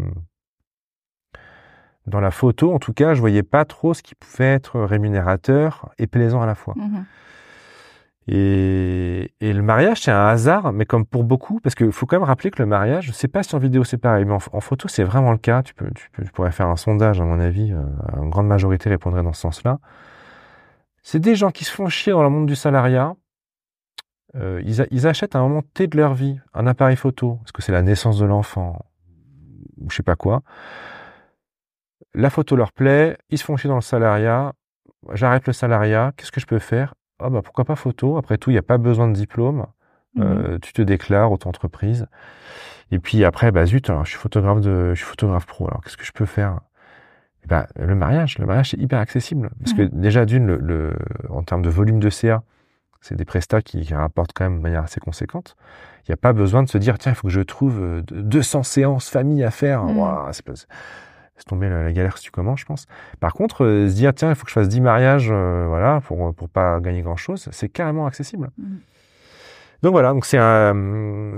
dans 2.07 2.21
la 2.21 2.31
photo, 2.31 2.73
en 2.73 2.79
tout 2.79 2.93
cas, 2.93 3.15
je 3.15 3.21
voyais 3.21 3.43
pas 3.43 3.65
trop 3.65 3.95
ce 3.95 4.03
qui 4.03 4.15
pouvait 4.15 4.55
être 4.55 4.81
rémunérateur 4.81 5.93
et 5.99 6.07
plaisant 6.07 6.41
à 6.41 6.47
la 6.47 6.55
fois. 6.55 6.75
Mmh 6.77 7.03
et, 8.29 9.33
le 9.41 9.63
mariage, 9.63 10.03
c'est 10.03 10.13
un 10.13 10.27
hasard, 10.27 10.73
mais 10.73 10.87
comme 10.87 11.05
pour 11.05 11.25
beaucoup, 11.25 11.61
parce 11.61 11.75
qu'il 11.75 11.91
faut 11.91 12.07
quand 12.07 12.17
même 12.17 12.27
rappeler 12.27 12.51
que 12.51 12.63
le 12.63 12.67
mariage, 12.67 13.11
sais 13.13 13.29
pas 13.29 13.41
en 13.53 13.59
vidéo 13.59 13.85
c'est 13.85 13.99
pareil, 13.99 14.25
mais 14.25 14.35
en, 14.35 14.61
photo 14.61 14.89
c'est 14.89 15.03
vraiment 15.03 15.33
le 15.33 15.39
cas. 15.39 15.63
Tu, 15.63 15.75
peux, 15.75 15.91
tu, 15.91 16.09
peux, 16.11 16.23
pourrais 16.33 16.53
faire 16.53 16.69
un 16.69 16.77
sondage, 16.77 17.21
à 17.21 17.25
mon 17.25 17.41
avis, 17.41 17.73
euh, 17.73 17.83
une 18.23 18.31
grande 18.31 18.47
majorité 18.47 18.89
répondrait 18.91 19.23
dans 19.23 19.33
ce 19.33 19.41
sens-là. 19.41 19.81
C'est 21.03 21.19
des 21.19 21.35
gens 21.35 21.51
qui 21.51 21.65
se 21.65 21.73
font 21.73 21.89
chier 21.89 22.13
dans 22.13 22.23
le 22.23 22.31
monde 22.31 22.47
du 22.47 22.55
salariat. 22.55 23.15
Euh, 24.37 24.63
ils, 24.65 24.87
ils, 24.91 25.07
achètent 25.07 25.35
à 25.35 25.41
un 25.41 25.43
moment 25.43 25.63
T 25.75 25.89
de 25.89 25.97
leur 25.97 26.15
vie 26.15 26.39
un 26.55 26.67
appareil 26.67 26.97
photo, 26.97 27.37
parce 27.43 27.53
que 27.53 27.61
c'est 27.61 27.73
la 27.73 27.83
naissance 27.83 28.19
de 28.19 28.25
l'enfant, 28.25 28.79
ou 29.79 29.91
je 29.91 29.97
sais 29.97 30.03
pas 30.03 30.17
quoi. 30.17 30.43
La 32.15 32.31
photo 32.31 32.57
leur 32.57 32.73
plaît, 32.73 33.19
ils 33.31 33.39
se 33.39 33.45
font 33.45 33.57
chier 33.57 33.69
dans 33.69 33.75
le 33.75 33.81
salariat. 33.81 34.53
J'arrête 35.13 35.47
le 35.47 35.53
salariat, 35.53 36.13
qu'est-ce 36.17 36.31
que 36.31 36.41
je 36.41 36.47
peux 36.47 36.61
faire? 36.61 36.95
Ah 37.23 37.31
bah 37.31 37.43
pourquoi 37.43 37.65
pas 37.65 37.77
photo 37.77 38.17
Après 38.17 38.39
tout, 38.39 38.51
il 38.51 38.55
n'y 38.55 38.59
a 38.59 38.63
pas 38.63 38.79
besoin 38.79 39.09
de 39.09 39.15
diplôme. 39.15 39.67
Mmh 40.15 40.23
euh, 40.23 40.59
tu 40.61 40.75
te 40.75 40.83
déclares 40.83 41.33
auto-entreprise. 41.33 42.07
Et 42.91 42.99
puis 42.99 43.25
après, 43.25 43.51
bah 43.51 43.65
zut, 43.65 43.89
alors 43.89 44.05
je 44.05 44.11
suis 44.11 44.19
photographe 44.19 44.61
de, 44.61 44.91
je 44.91 44.99
suis 44.99 45.07
photographe 45.07 45.47
pro. 45.47 45.67
Alors 45.69 45.83
qu'est-ce 45.83 45.97
que 45.97 46.05
je 46.05 46.13
peux 46.13 46.27
faire? 46.27 46.61
Bah, 47.47 47.67
le 47.77 47.95
mariage, 47.95 48.39
le 48.39 48.47
mariage 48.47 48.71
c'est 48.71 48.79
hyper 48.79 49.01
accessible 49.01 49.51
parce 49.59 49.73
que 49.73 49.83
déjà 49.83 50.27
d'une, 50.27 50.47
le, 50.47 50.59
le, 50.59 50.97
en 51.31 51.43
termes 51.43 51.63
de 51.63 51.71
volume 51.71 51.99
de 51.99 52.09
CA, 52.09 52.43
c'est 53.01 53.17
des 53.17 53.25
prestats 53.25 53.63
qui, 53.63 53.81
qui, 53.81 53.95
rapportent 53.95 54.33
quand 54.33 54.45
même 54.45 54.59
de 54.59 54.63
manière 54.63 54.85
assez 54.85 55.01
conséquente. 55.01 55.57
Il 56.07 56.11
n'y 56.11 56.15
a 56.15 56.19
pas 56.19 56.33
besoin 56.33 56.63
de 56.63 56.69
se 56.69 56.79
dire 56.79 56.99
tiens, 56.99 57.13
il 57.13 57.15
faut 57.15 57.27
que 57.27 57.33
je 57.33 57.41
trouve 57.41 58.03
200 58.11 58.59
euh, 58.59 58.63
séances 58.63 59.09
famille 59.09 59.43
à 59.43 59.51
faire. 59.51 59.83
Mmh. 59.85 60.33
c'est 60.33 60.45
pas, 60.45 60.53
c'est 61.37 61.45
tomber 61.45 61.69
la, 61.69 61.93
galère 61.93 62.19
si 62.19 62.25
tu 62.25 62.31
commences, 62.31 62.61
je 62.61 62.67
pense. 62.67 62.87
Par 63.21 63.33
contre, 63.33 63.65
euh, 63.65 63.89
se 63.89 63.95
dire, 63.95 64.15
tiens, 64.15 64.31
il 64.31 64.35
faut 64.35 64.45
que 64.45 64.51
je 64.51 64.55
fasse 64.55 64.69
10 64.69 64.81
mariages, 64.81 65.29
euh, 65.31 65.67
voilà, 65.67 66.01
pour, 66.01 66.35
pour 66.35 66.49
pas 66.49 66.81
gagner 66.81 67.03
grand 67.03 67.17
chose, 67.17 67.49
c'est 67.53 67.69
carrément 67.69 68.07
accessible. 68.07 68.51
Mmh. 68.59 68.77
Donc 69.83 69.93
voilà, 69.93 70.13
donc 70.13 70.25
c'est 70.25 70.39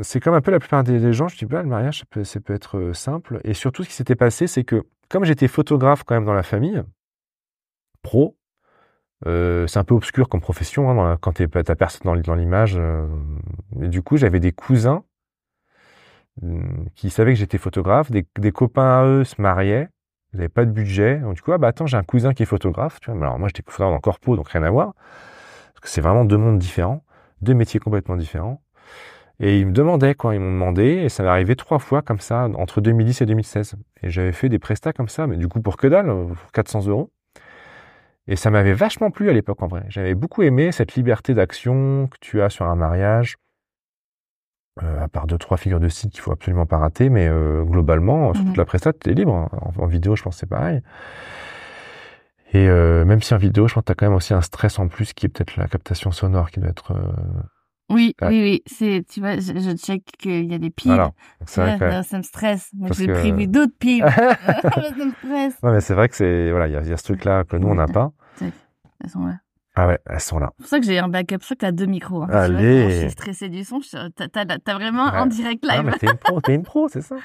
c'est 0.02 0.20
comme 0.20 0.34
un 0.34 0.40
peu 0.42 0.50
la 0.50 0.60
plupart 0.60 0.84
des, 0.84 1.12
gens, 1.14 1.28
je 1.28 1.36
dis, 1.38 1.46
bah, 1.46 1.62
le 1.62 1.68
mariage, 1.68 2.00
ça 2.00 2.04
peut, 2.10 2.24
ça 2.24 2.40
peut 2.40 2.52
être 2.52 2.78
euh, 2.78 2.92
simple. 2.92 3.40
Et 3.44 3.54
surtout, 3.54 3.84
ce 3.84 3.88
qui 3.88 3.94
s'était 3.94 4.16
passé, 4.16 4.46
c'est 4.46 4.64
que, 4.64 4.84
comme 5.08 5.24
j'étais 5.24 5.48
photographe 5.48 6.02
quand 6.04 6.14
même 6.14 6.26
dans 6.26 6.34
la 6.34 6.42
famille, 6.42 6.82
pro, 8.02 8.36
euh, 9.26 9.66
c'est 9.66 9.78
un 9.78 9.84
peu 9.84 9.94
obscur 9.94 10.28
comme 10.28 10.42
profession 10.42 10.90
hein, 10.90 11.16
quand 11.22 11.32
tu 11.32 11.48
t'as 11.48 11.74
personne 11.74 12.02
dans, 12.04 12.20
dans 12.20 12.34
l'image. 12.34 12.78
et 13.80 13.88
du 13.88 14.02
coup, 14.02 14.18
j'avais 14.18 14.40
des 14.40 14.52
cousins 14.52 15.04
qui 16.94 17.10
savaient 17.10 17.32
que 17.32 17.38
j'étais 17.38 17.58
photographe, 17.58 18.10
des, 18.10 18.26
des, 18.38 18.52
copains 18.52 19.00
à 19.00 19.04
eux 19.04 19.24
se 19.24 19.40
mariaient, 19.40 19.88
ils 20.32 20.36
n'avaient 20.38 20.48
pas 20.48 20.64
de 20.64 20.70
budget, 20.70 21.18
donc 21.18 21.34
du 21.34 21.42
coup, 21.42 21.52
ah 21.52 21.58
bah 21.58 21.68
attends, 21.68 21.86
j'ai 21.86 21.96
un 21.96 22.02
cousin 22.02 22.34
qui 22.34 22.42
est 22.42 22.46
photographe, 22.46 22.98
tu 23.00 23.10
vois, 23.10 23.20
alors 23.20 23.38
moi 23.38 23.48
j'étais 23.48 23.62
photographe 23.70 23.96
en 23.96 24.00
corpo, 24.00 24.36
donc 24.36 24.48
rien 24.48 24.62
à 24.64 24.70
voir, 24.70 24.94
parce 24.94 25.80
que 25.80 25.88
c'est 25.88 26.00
vraiment 26.00 26.24
deux 26.24 26.36
mondes 26.36 26.58
différents, 26.58 27.04
deux 27.40 27.54
métiers 27.54 27.80
complètement 27.80 28.16
différents, 28.16 28.60
et 29.40 29.60
ils 29.60 29.66
me 29.66 29.72
demandaient, 29.72 30.14
quoi, 30.14 30.34
ils 30.34 30.40
m'ont 30.40 30.52
demandé, 30.52 30.84
et 30.84 31.08
ça 31.08 31.22
m'est 31.22 31.28
arrivé 31.28 31.56
trois 31.56 31.78
fois 31.78 32.02
comme 32.02 32.20
ça, 32.20 32.48
entre 32.56 32.80
2010 32.80 33.22
et 33.22 33.26
2016, 33.26 33.76
et 34.02 34.10
j'avais 34.10 34.32
fait 34.32 34.48
des 34.48 34.58
prestats 34.58 34.92
comme 34.92 35.08
ça, 35.08 35.26
mais 35.26 35.36
du 35.36 35.48
coup 35.48 35.60
pour 35.60 35.76
que 35.76 35.86
dalle, 35.86 36.06
pour 36.06 36.52
400 36.52 36.86
euros, 36.88 37.10
Et 38.26 38.36
ça 38.36 38.50
m'avait 38.50 38.72
vachement 38.74 39.10
plu 39.10 39.28
à 39.30 39.32
l'époque 39.32 39.62
en 39.62 39.66
vrai. 39.68 39.84
J'avais 39.88 40.14
beaucoup 40.14 40.42
aimé 40.42 40.72
cette 40.72 40.94
liberté 40.94 41.34
d'action 41.34 42.08
que 42.08 42.16
tu 42.20 42.40
as 42.42 42.50
sur 42.50 42.66
un 42.66 42.74
mariage. 42.74 43.36
Euh, 44.82 45.04
à 45.04 45.06
part 45.06 45.28
deux 45.28 45.38
trois 45.38 45.56
figures 45.56 45.78
de 45.78 45.88
style 45.88 46.10
qu'il 46.10 46.20
faut 46.20 46.32
absolument 46.32 46.66
pas 46.66 46.78
rater, 46.78 47.08
mais 47.08 47.28
euh, 47.28 47.62
globalement 47.62 48.34
sur 48.34 48.42
toute 48.42 48.50
Mhm. 48.54 48.56
la 48.56 48.64
prestation, 48.64 48.98
tu 49.04 49.10
es 49.10 49.14
libre. 49.14 49.32
hein. 49.34 49.48
En, 49.78 49.84
en 49.84 49.86
vidéo, 49.86 50.16
je 50.16 50.22
pense 50.24 50.36
c'est 50.36 50.48
pareil. 50.48 50.80
Et 52.52 52.68
euh, 52.68 53.04
même 53.04 53.22
si 53.22 53.34
en 53.34 53.38
vidéo, 53.38 53.68
je 53.68 53.74
pense 53.74 53.82
que 53.82 53.86
tu 53.86 53.92
as 53.92 53.94
quand 53.94 54.06
même 54.06 54.16
aussi 54.16 54.34
un 54.34 54.40
stress 54.40 54.78
en 54.80 54.88
plus 54.88 55.12
qui 55.12 55.26
est 55.26 55.28
peut-être 55.28 55.56
la 55.56 55.68
captation 55.68 56.10
sonore 56.10 56.50
qui 56.50 56.58
doit 56.60 56.70
être 56.70 56.92
euh, 56.92 57.12
Oui, 57.88 58.14
Ouais. 58.20 58.28
oui, 58.28 58.40
oui. 58.42 58.62
C'est, 58.66 59.04
tu 59.08 59.20
vois, 59.20 59.36
je, 59.36 59.52
je 59.58 59.76
check 59.76 60.04
qu'il 60.18 60.50
y 60.50 60.54
a 60.54 60.58
des 60.58 60.70
piles. 60.70 61.00
C'est 61.46 61.60
vrai 61.60 61.76
Ouais, 61.80 61.90
non, 61.96 62.02
ça 62.02 62.18
me 62.18 62.22
stresse. 62.24 62.70
Moi, 62.74 62.88
je 62.92 62.98
vais 63.00 63.06
que- 63.06 63.12
priver 63.20 63.46
d'autres 63.46 63.76
piles. 63.78 64.04
ça 64.08 65.04
me 65.04 65.12
stresse. 65.12 65.54
Ouais, 65.62 65.72
mais 65.72 65.80
c'est 65.80 65.94
vrai 65.94 66.08
que 66.08 66.16
c'est 66.16 66.50
voilà, 66.50 66.66
il 66.66 66.72
y, 66.72 66.76
a- 66.76 66.82
il 66.82 66.88
y 66.88 66.92
a 66.92 66.96
ce 66.96 67.04
truc-là 67.04 67.44
que 67.44 67.56
nous 67.56 67.68
on 67.68 67.74
n'a 67.76 67.86
pas. 67.86 68.10
Elles 68.40 69.10
sont 69.10 69.24
là. 69.26 69.38
Ah 69.76 69.88
ouais, 69.88 69.98
elles 70.06 70.20
sont 70.20 70.38
là. 70.38 70.50
C'est 70.58 70.62
pour 70.62 70.68
ça 70.68 70.78
que 70.80 70.86
j'ai 70.86 70.98
un 70.98 71.08
backup. 71.08 71.26
C'est 71.32 71.38
pour 71.38 71.46
ça 71.48 71.54
que 71.56 71.60
t'as 71.60 71.72
deux 71.72 71.86
micros. 71.86 72.22
Hein. 72.22 72.26
Vois, 72.30 72.40
Allez. 72.42 72.90
je 72.90 72.98
suis 73.00 73.10
stressée 73.10 73.48
du 73.48 73.64
son, 73.64 73.80
t'as, 74.14 74.74
vraiment 74.74 75.06
Ouais. 75.06 75.18
en 75.18 75.26
direct 75.26 75.64
Ah, 75.68 75.76
live. 75.78 75.86
mais 75.86 75.92
t'es 75.98 76.06
une 76.06 76.16
pro, 76.16 76.40
t'es 76.40 76.54
une 76.54 76.62
pro, 76.62 76.88
c'est 76.88 77.02
ça. 77.02 77.16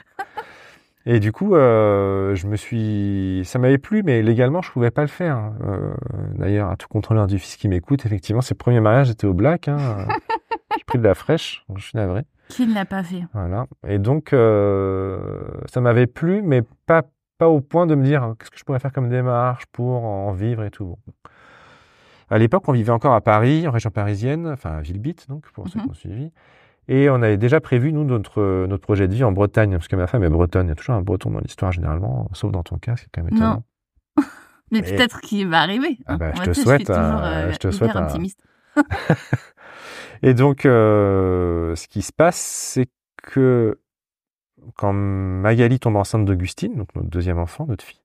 Et 1.06 1.20
du 1.20 1.32
coup, 1.32 1.56
euh, 1.56 2.36
je 2.36 2.46
me 2.48 2.56
suis, 2.56 3.42
ça 3.46 3.58
m'avait 3.58 3.78
plu, 3.78 4.04
mais 4.04 4.22
légalement, 4.22 4.62
je 4.62 4.72
pouvais 4.72 4.92
pas 4.92 5.02
le 5.02 5.08
faire. 5.08 5.38
hein. 5.38 5.54
Euh, 5.64 5.94
D'ailleurs, 6.36 6.70
à 6.70 6.76
tout 6.76 6.88
contrôleur 6.88 7.26
du 7.28 7.40
fils 7.40 7.56
qui 7.56 7.68
m'écoute, 7.68 8.06
effectivement, 8.06 8.42
c'est 8.42 8.54
le 8.54 8.58
premier 8.58 8.80
mariage, 8.82 9.08
j'étais 9.08 9.26
au 9.28 9.34
black. 9.34 9.68
Hein. 9.68 9.78
J'ai 10.78 10.84
pris 10.86 10.98
de 11.00 11.04
la 11.04 11.16
fraîche, 11.16 11.66
je 11.76 11.84
suis 11.84 11.98
navré. 11.98 12.24
Qui 12.50 12.68
ne 12.68 12.74
l'a 12.76 12.86
pas 12.86 13.04
fait 13.04 13.24
Voilà. 13.34 13.66
Et 13.88 13.98
donc, 14.00 14.34
euh, 14.34 15.40
ça 15.68 15.82
m'avait 15.82 16.08
plu, 16.08 16.42
mais 16.44 16.64
pas 16.86 17.04
pas 17.38 17.48
au 17.48 17.62
point 17.62 17.88
de 17.88 17.96
me 17.96 18.04
dire 18.04 18.22
hein, 18.24 18.36
qu'est-ce 18.38 18.52
que 18.52 18.58
je 18.60 18.66
pourrais 18.66 18.80
faire 18.80 18.92
comme 18.92 19.08
démarche 19.10 19.66
pour 19.72 20.04
en 20.04 20.34
vivre 20.34 20.64
et 20.64 20.70
tout. 20.72 20.86
Bon. 20.86 20.98
À 22.30 22.38
l'époque, 22.38 22.64
on 22.68 22.74
vivait 22.74 22.92
encore 22.92 23.14
à 23.14 23.22
Paris, 23.22 23.68
en 23.68 23.72
région 23.72 23.90
parisienne, 23.90 24.48
enfin 24.48 24.78
à 24.78 24.82
Villebitte, 24.82 25.28
donc 25.30 25.50
pour 25.52 25.68
ceux 25.68 25.80
Mhm. 25.80 25.86
qui 25.86 25.92
ont 25.92 25.94
suivi. 25.94 26.32
Et 26.88 27.10
on 27.10 27.16
avait 27.22 27.38
déjà 27.38 27.60
prévu, 27.62 27.92
nous, 27.94 28.04
notre, 28.04 28.66
notre 28.68 28.82
projet 28.82 29.08
de 29.08 29.14
vie 29.14 29.24
en 29.24 29.32
Bretagne, 29.32 29.72
parce 29.74 29.88
que 29.88 29.96
ma 29.96 30.08
femme 30.08 30.24
est 30.24 30.30
bretonne. 30.30 30.68
Il 30.68 30.70
y 30.70 30.72
a 30.72 30.76
toujours 30.76 30.96
un 30.96 31.02
breton 31.02 31.30
dans 31.32 31.40
l'histoire, 31.40 31.72
généralement, 31.72 32.30
sauf 32.34 32.52
dans 32.52 32.64
ton 32.64 32.78
cas, 32.78 32.96
c'est 32.98 33.08
quand 33.14 33.22
même 33.24 33.34
étonnant. 33.34 33.64
Mais 34.72 34.80
Et- 34.80 34.82
peut-être 34.84 35.22
qu'il 35.22 35.48
va 35.48 35.62
arriver. 35.62 35.98
Ah 36.06 36.14
hein. 36.14 36.18
bah, 36.18 36.32
je 36.36 36.42
te 36.42 36.54
souhaite, 36.54 36.90
euh, 36.90 36.94
euh, 36.96 37.52
je 37.52 37.58
te 37.58 37.72
souhaite 37.72 37.96
un- 37.96 38.04
optimiste. 38.06 38.44
Et 40.22 40.34
donc, 40.34 40.66
euh, 40.66 41.76
ce 41.76 41.88
qui 41.88 42.02
se 42.02 42.12
passe, 42.12 42.38
c'est 42.38 42.90
que 43.24 43.80
quand 44.76 44.94
Magali 44.94 45.80
tombe 45.80 45.96
enceinte 45.96 46.26
d'Augustine, 46.26 46.76
donc 46.76 46.94
notre 46.96 47.08
deuxième 47.10 47.38
enfant, 47.40 47.66
notre 47.68 47.84
fille, 47.86 48.02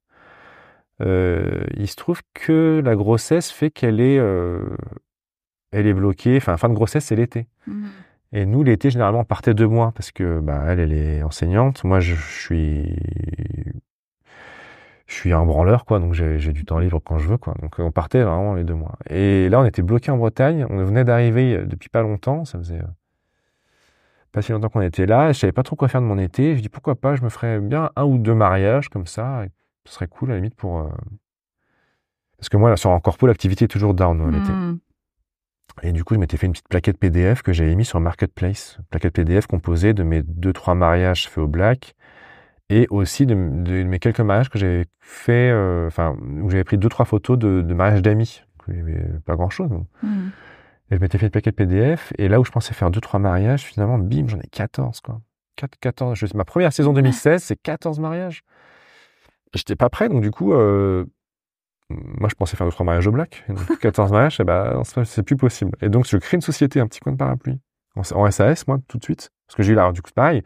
euh, 1.03 1.65
il 1.77 1.89
se 1.89 1.97
trouve 1.97 2.21
que 2.35 2.81
la 2.85 2.95
grossesse 2.97 3.51
fait 3.51 3.71
qu'elle 3.71 4.01
est, 4.01 4.19
euh, 4.19 4.61
elle 5.73 5.87
est 5.87 5.95
bloquée. 5.95 6.37
Enfin, 6.37 6.57
fin 6.57 6.69
de 6.69 6.75
grossesse, 6.75 7.07
c'est 7.07 7.17
l'été. 7.17 7.47
Mhm. 7.67 7.89
Et 8.33 8.47
nous, 8.47 8.63
l'été, 8.65 8.91
généralement, 8.91 9.21
on 9.21 9.25
partait 9.25 9.55
deux 9.55 9.69
mois 9.69 9.93
parce 9.93 10.11
que 10.11 10.41
bah, 10.41 10.65
elle, 10.69 10.81
elle 10.81 10.93
est 10.93 11.23
enseignante. 11.23 11.85
Moi, 11.85 12.01
je, 12.01 12.15
je 12.15 12.41
suis, 12.41 12.97
je 15.07 15.15
suis 15.15 15.33
un 15.33 15.45
branleur, 15.45 15.85
quoi. 15.85 16.01
Donc, 16.01 16.15
j'ai 16.15 16.53
du 16.53 16.65
temps 16.65 16.79
libre 16.79 17.01
quand 17.05 17.19
je 17.19 17.29
veux, 17.29 17.39
quoi. 17.39 17.55
Donc, 17.63 17.79
on 17.79 17.93
partait 17.93 18.23
vraiment 18.23 18.55
les 18.55 18.65
deux 18.65 18.75
mois. 18.75 18.97
Et 19.09 19.49
là, 19.49 19.61
on 19.61 19.65
était 19.65 19.83
bloqué 19.83 20.11
en 20.11 20.17
Bretagne. 20.17 20.67
On 20.69 20.85
venait 20.85 21.05
d'arriver 21.05 21.57
euh, 21.57 21.65
depuis 21.65 21.89
pas 21.89 22.03
longtemps. 22.03 22.45
Ça 22.45 22.59
faisait 22.59 22.83
pas 24.33 24.43
si 24.43 24.51
longtemps 24.51 24.69
qu'on 24.69 24.81
était 24.81 25.07
là. 25.07 25.33
Je 25.33 25.39
savais 25.39 25.53
pas 25.53 25.63
trop 25.63 25.77
quoi 25.77 25.89
faire 25.89 26.01
de 26.01 26.07
mon 26.07 26.19
été. 26.19 26.57
Je 26.57 26.61
dis 26.61 26.69
pourquoi 26.69 26.97
pas, 26.97 27.15
je 27.15 27.23
me 27.23 27.29
ferais 27.29 27.61
bien 27.61 27.91
un 27.95 28.05
ou 28.05 28.19
deux 28.19 28.35
mariages 28.35 28.89
comme 28.89 29.07
ça. 29.07 29.45
Ce 29.87 29.95
serait 29.95 30.09
cool 30.09 30.31
à 30.31 30.35
la 30.35 30.41
limite 30.41 30.55
pour. 30.55 30.79
euh, 30.81 30.89
Parce 32.39 32.49
que 32.49 32.57
moi, 32.57 32.71
là, 32.71 32.77
sur 32.77 32.91
en 32.91 33.01
corpo, 33.01 33.27
l'activité 33.27 33.67
est 33.67 33.69
toujours 33.69 33.95
down 33.95 34.21
euh, 34.21 34.31
l'été. 34.31 34.51
Mhm. 34.53 34.79
Et 35.83 35.93
du 35.93 36.05
coup, 36.05 36.15
je 36.15 36.21
m'étais 36.21 36.37
fait 36.37 36.47
une 36.47 36.53
petite 36.53 36.69
plaquette 36.69 36.99
PDF 36.99 37.43
que 37.43 37.53
j'avais 37.53 37.75
mis 37.75 37.85
sur 37.85 37.99
Marketplace. 38.01 38.79
Plaquette 38.91 39.15
PDF 39.15 39.47
composée 39.47 39.93
de 39.93 40.03
mes 40.05 40.23
deux, 40.23 40.53
trois 40.53 40.75
mariages 40.75 41.29
faits 41.29 41.39
au 41.43 41.49
black 41.49 41.95
et 42.71 42.87
aussi 42.91 43.27
de, 43.27 43.35
de 43.35 43.83
mes 43.83 43.99
quelques 43.99 44.21
mariages 44.21 44.49
que 44.51 44.59
j'avais 44.59 44.87
fait, 45.01 45.51
euh, 45.51 45.87
enfin, 45.89 46.17
où 46.41 46.49
j'avais 46.49 46.65
pris 46.65 46.79
deux, 46.79 46.89
trois 46.89 47.05
photos 47.05 47.39
de, 47.39 47.61
de 47.61 47.75
mariages 47.75 48.03
d'amis. 48.03 48.43
Il 48.69 48.77
y 48.77 48.81
avait 48.81 49.05
pas 49.27 49.37
grand 49.37 49.51
chose. 49.51 49.71
Mhm. 50.03 50.31
Et 50.91 50.97
je 50.97 51.01
m'étais 51.01 51.19
fait 51.19 51.27
une 51.27 51.31
plaquette 51.33 51.57
PDF. 51.57 52.13
Et 52.19 52.29
là 52.29 52.41
où 52.41 52.45
je 52.45 52.51
pensais 52.53 52.73
faire 52.73 52.91
deux, 52.91 53.01
trois 53.01 53.19
mariages, 53.21 53.63
finalement, 53.65 53.99
bim, 53.99 54.29
j'en 54.29 54.39
ai 54.39 54.47
14, 54.47 55.01
quoi. 55.01 55.21
4, 55.57 55.79
14. 55.81 56.17
Je, 56.19 56.27
ma 56.37 56.45
première 56.45 56.73
saison 56.73 56.93
2016, 56.93 57.43
c'est 57.43 57.57
14 57.57 57.99
mariages. 58.01 58.43
J'étais 59.55 59.77
pas 59.77 59.89
prêt, 59.89 60.09
donc 60.09 60.23
du 60.23 60.31
coup, 60.31 60.53
euh, 60.53 61.05
moi, 61.91 62.29
je 62.29 62.35
pensais 62.35 62.57
faire 62.57 62.67
deux, 62.67 62.73
trois 62.73 62.87
mariages 62.87 63.07
au 63.07 63.13
black. 63.13 63.45
Et 63.49 63.53
donc, 63.53 63.79
14 63.81 64.13
mariages, 64.13 64.39
eh 64.41 64.45
ben, 64.45 64.83
c'est 65.05 65.23
plus 65.23 65.37
possible. 65.37 65.73
Et 65.81 65.89
donc, 65.89 66.07
je 66.07 66.17
crée 66.17 66.37
une 66.37 66.43
société, 66.43 66.81
un 66.81 66.87
petit 66.87 67.01
coin 67.01 67.13
de 67.13 67.19
parapluie. 67.19 67.59
En, 67.97 68.31
SAS, 68.31 68.67
moi, 68.67 68.79
tout 68.89 68.99
de 68.99 69.05
suite. 69.05 69.31
Parce 69.47 69.57
que 69.57 69.63
j'ai 69.63 69.73
eu 69.73 69.77
là, 69.77 69.91
du 69.93 70.03
coup, 70.03 70.11
pareil. 70.15 70.43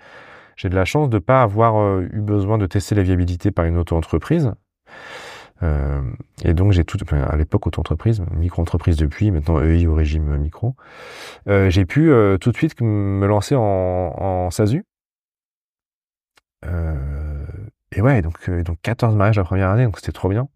J'ai 0.56 0.68
de 0.68 0.74
la 0.74 0.84
chance 0.84 1.08
de 1.08 1.18
pas 1.18 1.42
avoir 1.42 1.76
euh, 1.76 2.06
eu 2.12 2.20
besoin 2.20 2.58
de 2.58 2.66
tester 2.66 2.94
la 2.94 3.02
viabilité 3.02 3.50
par 3.50 3.64
une 3.64 3.78
auto-entreprise. 3.78 4.52
Euh, 5.62 6.02
et 6.44 6.52
donc, 6.52 6.72
j'ai 6.72 6.84
tout, 6.84 6.98
à 7.10 7.36
l'époque, 7.36 7.66
auto-entreprise, 7.66 8.22
micro-entreprise 8.32 8.96
depuis, 8.96 9.30
maintenant 9.30 9.62
EI 9.62 9.86
au 9.86 9.94
régime 9.94 10.36
micro. 10.36 10.74
Euh, 11.48 11.70
j'ai 11.70 11.86
pu 11.86 12.12
tout 12.40 12.50
de 12.50 12.56
suite 12.56 12.78
me 12.82 13.26
lancer 13.26 13.54
en, 13.54 13.62
en 13.62 14.50
SASU. 14.50 14.84
Euh, 16.64 17.37
et 17.92 18.00
ouais, 18.02 18.22
donc, 18.22 18.36
euh, 18.48 18.62
donc 18.62 18.78
14 18.82 19.14
mariages 19.16 19.36
la 19.36 19.44
première 19.44 19.70
année, 19.70 19.84
donc 19.84 19.96
c'était 19.98 20.12
trop 20.12 20.28
bien. 20.28 20.48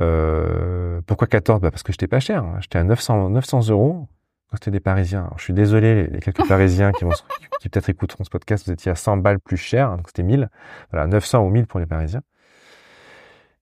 Euh, 0.00 1.00
pourquoi 1.06 1.26
14 1.26 1.60
bah 1.60 1.70
Parce 1.70 1.82
que 1.82 1.92
j'étais 1.92 2.06
pas 2.06 2.20
cher. 2.20 2.44
hein. 2.44 2.56
J'étais 2.60 2.78
à 2.78 2.84
900, 2.84 3.30
900 3.30 3.68
euros 3.70 4.08
quand 4.50 4.56
c'était 4.56 4.70
des 4.70 4.80
Parisiens. 4.80 5.20
Alors, 5.24 5.38
je 5.38 5.44
suis 5.44 5.52
désolé, 5.52 6.06
les, 6.06 6.20
quelques 6.20 6.46
Parisiens 6.46 6.92
qui, 6.92 7.04
vont, 7.04 7.10
se- 7.12 7.22
qui 7.60 7.68
peut-être 7.68 7.88
écouteront 7.90 8.24
ce 8.24 8.30
podcast, 8.30 8.66
vous 8.66 8.72
étiez 8.72 8.90
à 8.92 8.94
100 8.94 9.18
balles 9.18 9.40
plus 9.40 9.56
cher, 9.56 9.88
hein, 9.90 9.96
donc 9.96 10.06
c'était 10.08 10.22
1000. 10.22 10.48
Voilà, 10.92 11.06
900 11.06 11.44
ou 11.44 11.50
1000 11.50 11.66
pour 11.66 11.80
les 11.80 11.86
Parisiens. 11.86 12.22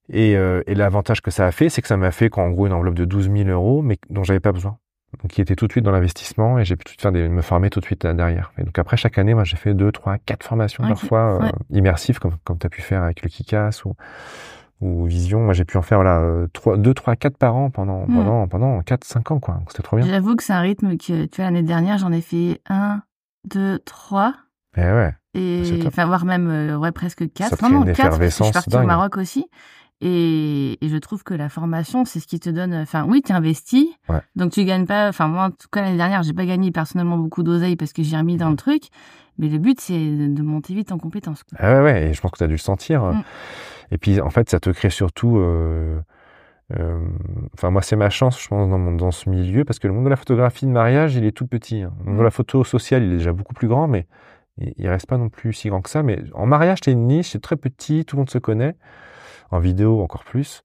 Et, 0.09 0.37
euh, 0.37 0.63
et 0.69 0.75
l'avantage 0.77 1.21
que 1.21 1.33
ça 1.33 1.47
a 1.47 1.51
fait, 1.51 1.69
c'est 1.69 1.83
que 1.83 1.89
ça 1.89 1.97
m'a 1.97 2.13
fait 2.13 2.31
qu'en 2.31 2.51
gros 2.51 2.67
une 2.67 2.73
enveloppe 2.73 2.95
de 2.95 3.05
12 3.05 3.29
000 3.31 3.49
euros, 3.49 3.83
mais 3.83 3.99
dont 4.09 4.23
j'avais 4.23 4.39
pas 4.41 4.53
besoin. 4.53 4.79
Donc 5.23 5.31
qui 5.33 5.41
était 5.41 5.57
tout 5.57 5.67
de 5.67 5.73
suite 5.73 5.85
dans 5.85 5.91
l'investissement 5.93 6.59
et 6.59 6.65
j'ai 6.65 6.77
pu 6.77 6.85
tout 6.85 6.89
de 6.89 6.91
suite 6.91 7.03
faire 7.03 7.13
des, 7.13 7.29
me 7.29 7.43
former 7.43 7.71
tout 7.71 7.81
de 7.81 7.85
suite 7.85 8.05
euh, 8.05 8.13
derrière. 8.15 8.53
Et 8.59 8.65
donc 8.65 8.79
après 8.79 8.97
chaque 8.97 9.19
année, 9.19 9.35
moi 9.35 9.45
j'ai 9.45 9.57
fait 9.57 9.75
deux, 9.75 9.91
trois, 9.93 10.19
quatre 10.19 10.45
formations 10.45 10.85
Ok, 10.85 10.91
parfois 10.91 11.37
euh, 11.37 11.39
ouais. 11.45 11.53
immersives 11.71 12.19
comme 12.19 12.33
comme 12.45 12.59
tu 12.59 12.67
as 12.67 12.71
pu 12.71 12.83
faire 12.83 13.03
avec 13.03 13.23
le 13.23 13.29
Kikas 13.29 13.83
ou 13.85 13.95
ou 14.81 15.07
Vision. 15.07 15.41
Moi 15.41 15.55
j'ai 15.55 15.65
pu 15.65 15.79
en 15.79 15.83
faire 15.83 15.99
voilà 15.99 16.19
euh, 16.21 16.49
trois, 16.53 16.77
deux, 16.77 16.93
trois, 16.93 17.17
quatre 17.17 17.39
par 17.39 17.57
an 17.57 17.71
pendant 17.71 18.07
Hmm. 18.07 18.15
pendant 18.15 18.49
pendant 18.49 18.81
quatre, 18.83 19.05
cinq 19.05 19.31
ans 19.31 19.41
quoi. 19.41 19.55
Donc 19.55 19.71
c'était 19.71 19.83
trop 19.83 19.97
bien. 19.97 20.07
J'avoue 20.07 20.37
que 20.37 20.43
c'est 20.43 20.53
un 20.53 20.61
rythme 20.61 20.97
que, 20.99 21.25
tu 21.25 21.37
vois, 21.37 21.47
l'année 21.47 21.63
dernière, 21.63 21.97
j'en 21.99 22.13
ai 22.13 22.21
fait 22.21 22.61
un, 22.69 23.03
deux, 23.47 23.79
trois. 23.81 24.35
Et 24.77 24.83
ouais. 24.83 25.15
Et, 25.33 25.83
enfin, 25.87 26.05
voire 26.07 26.25
même, 26.27 26.49
euh, 26.49 26.77
ouais, 26.77 26.93
presque 26.93 27.31
quatre. 27.33 27.51
Ça 27.51 27.57
crée 27.57 27.71
Non, 27.71 27.81
non, 27.81 27.93
quatre, 27.93 28.19
parce 28.19 28.19
que 28.19 28.25
Je 28.27 28.43
suis 28.45 28.53
partie 28.53 28.77
au. 28.77 28.83
Maroc 28.83 29.17
aussi. 29.17 29.47
Et, 30.03 30.77
et 30.85 30.89
je 30.89 30.97
trouve 30.99 31.25
que 31.25 31.33
la 31.33 31.49
formation, 31.49 32.05
c'est 32.05 32.21
ce 32.21 32.27
qui 32.27 32.39
te 32.39 32.51
donne, 32.51 32.75
enfin, 32.75 33.07
oui, 33.09 33.23
tu 33.23 33.33
investis. 33.33 33.87
Ouais. 34.11 34.21
Donc, 34.35 34.53
tu 34.53 34.65
gagnes 34.65 34.85
pas, 34.87 35.09
enfin, 35.09 35.27
moi, 35.27 35.45
en 35.47 35.51
tout 35.51 35.69
cas, 35.73 35.81
l'année 35.83 35.97
dernière, 35.97 36.23
j'ai 36.23 36.35
pas 36.35 36.45
gagné 36.45 36.71
personnellement 36.71 37.17
beaucoup 37.17 37.43
d'oseille 37.43 37.77
parce 37.77 37.93
que 37.95 38.03
j'ai 38.03 38.17
remis 38.17 38.37
dans 38.37 38.51
le 38.51 38.57
truc. 38.57 38.85
Mais 39.39 39.49
le 39.49 39.59
but, 39.59 39.81
c'est 39.81 39.99
de 39.99 40.27
de 40.35 40.43
monter 40.43 40.75
vite 40.75 40.93
en 40.93 40.99
compétence. 40.99 41.43
quoi. 41.45 41.59
Ah 41.61 41.75
ouais, 41.77 41.83
ouais, 41.83 42.09
et 42.09 42.13
je 42.15 42.21
pense 42.21 42.31
que 42.31 42.39
tu 42.39 42.45
as 42.45 42.47
dû 42.47 42.55
le 42.55 42.59
sentir. 42.59 43.03
Mm. 43.05 43.23
Et 43.93 43.99
puis, 43.99 44.21
en 44.21 44.31
fait, 44.31 44.49
ça 44.51 44.61
te 44.61 44.71
crée 44.71 44.91
surtout... 44.91 45.39
euh, 45.39 45.99
euh, 46.79 47.01
Enfin, 47.55 47.71
moi, 47.71 47.81
c'est 47.83 47.97
ma 47.97 48.11
chance, 48.11 48.41
je 48.43 48.49
pense, 48.49 48.69
dans, 48.69 48.79
mon, 48.79 48.93
dans 48.93 49.11
ce 49.13 49.31
milieu, 49.31 49.65
parce 49.65 49.79
que 49.79 49.87
le 49.87 49.95
monde 49.95 50.05
de 50.05 50.11
la 50.11 50.17
photographie 50.17 50.67
de 50.67 50.71
mariage, 50.73 51.15
il 51.17 51.25
est 51.25 51.33
tout 51.33 51.47
petit. 51.47 51.83
hein. 51.83 51.93
Le 52.01 52.11
monde 52.11 52.19
de 52.19 52.23
la 52.25 52.31
photo 52.31 52.65
sociale, 52.65 53.03
il 53.05 53.13
est 53.15 53.17
déjà 53.19 53.33
beaucoup 53.33 53.55
plus 53.55 53.69
grand, 53.69 53.89
mais 53.89 54.07
il, 54.59 54.75
il 54.77 54.89
reste 54.89 55.07
pas 55.07 55.17
non 55.19 55.29
plus 55.31 55.53
si 55.55 55.69
grand 55.71 55.81
que 55.81 55.91
ça. 55.91 56.03
Mais 56.03 56.23
en 56.35 56.45
mariage, 56.47 56.81
c'est 56.85 56.93
une 56.93 57.07
niche, 57.07 57.31
c'est 57.31 57.43
très 57.43 57.57
petit, 57.57 58.05
tout 58.05 58.17
le 58.17 58.21
monde 58.21 58.31
se 58.31 58.39
connaît. 58.39 58.75
En 59.51 59.59
vidéo, 59.59 60.01
encore 60.03 60.25
plus. 60.25 60.63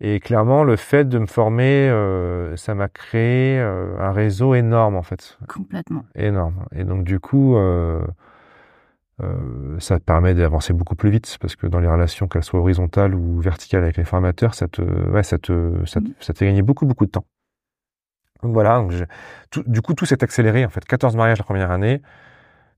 Et 0.00 0.18
clairement, 0.20 0.64
le 0.64 0.76
fait 0.76 1.04
de 1.08 1.18
me 1.18 1.26
former, 1.26 1.88
euh, 1.90 2.56
ça 2.56 2.74
m'a 2.74 2.88
créé 2.88 3.58
euh, 3.60 3.98
un 4.00 4.12
réseau 4.12 4.54
énorme, 4.54 4.96
en 4.96 5.02
fait 5.02 5.38
Complètement. 5.48 6.04
énorme. 6.14 6.64
Et 6.74 6.84
donc 6.84 7.04
du 7.04 7.20
coup, 7.20 7.56
euh, 7.56 8.00
ça 9.78 9.98
te 9.98 10.04
permet 10.04 10.34
d'avancer 10.34 10.72
beaucoup 10.72 10.94
plus 10.94 11.10
vite 11.10 11.36
parce 11.40 11.54
que 11.54 11.66
dans 11.66 11.78
les 11.80 11.88
relations, 11.88 12.26
qu'elles 12.26 12.42
soient 12.44 12.60
horizontales 12.60 13.14
ou 13.14 13.38
verticales 13.40 13.82
avec 13.82 13.98
les 13.98 14.04
formateurs, 14.04 14.54
ça 14.54 14.66
te, 14.66 14.80
ouais, 14.80 15.22
ça 15.22 15.36
te, 15.38 15.84
ça, 15.84 16.00
te- 16.00 16.06
Mhm. 16.06 16.14
ça 16.20 16.32
te 16.32 16.38
fait 16.38 16.46
gagner 16.46 16.62
beaucoup 16.62 16.86
beaucoup 16.86 17.04
de 17.04 17.10
temps. 17.10 17.26
Donc 18.42 18.54
voilà. 18.54 18.78
Donc 18.78 18.92
je- 18.92 19.04
tout- 19.50 19.64
du 19.66 19.82
coup, 19.82 19.92
tout 19.92 20.06
s'est 20.06 20.24
accéléré. 20.24 20.64
En 20.64 20.70
fait, 20.70 20.84
14 20.86 21.14
mariages 21.16 21.36
la 21.38 21.44
première 21.44 21.70
année, 21.70 22.00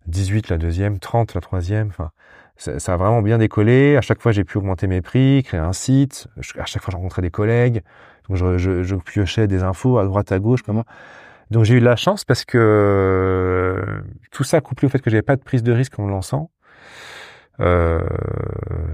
18 0.07 0.49
la 0.49 0.59
deuxième, 0.59 0.99
30 0.99 1.35
la 1.35 1.41
troisième. 1.41 1.89
Enfin, 1.89 2.11
ça, 2.57 2.79
ça 2.79 2.95
a 2.95 2.97
vraiment 2.97 3.23
bien 3.23 3.39
décollé. 3.39 3.97
À 3.97 4.01
chaque 4.01 4.21
fois, 4.21 4.33
j'ai 4.33 4.45
pu 4.45 4.59
augmenter 4.59 4.87
mes 4.87 5.01
prix, 5.03 5.43
créer 5.45 5.61
un 5.61 5.73
site. 5.73 6.29
À 6.59 6.65
chaque 6.67 6.83
fois, 6.83 6.91
je 6.93 6.97
rencontrais 6.97 7.23
des 7.23 7.31
collègues. 7.31 7.83
Donc 8.29 8.37
je, 8.37 8.59
je, 8.59 8.83
je 8.83 8.97
piochais 8.97 9.49
des 9.49 9.63
infos 9.63 9.99
à 9.99 10.05
droite 10.05 10.33
à 10.33 10.39
gauche. 10.39 10.63
Comment 10.63 10.85
donc 11.51 11.65
j'ai 11.65 11.75
eu 11.75 11.81
de 11.81 11.85
la 11.85 11.97
chance 11.97 12.25
parce 12.25 12.47
que 12.47 12.57
euh, 12.59 14.01
tout 14.31 14.43
ça 14.43 14.63
couplé 14.63 14.87
au 14.87 14.89
fait 14.89 15.01
que 15.01 15.11
j'avais 15.11 15.23
pas 15.23 15.37
de 15.37 15.43
prise 15.43 15.63
de 15.63 15.73
risque 15.73 15.99
en 15.99 16.05
me 16.05 16.11
lançant, 16.11 16.51
Euh, 17.61 18.01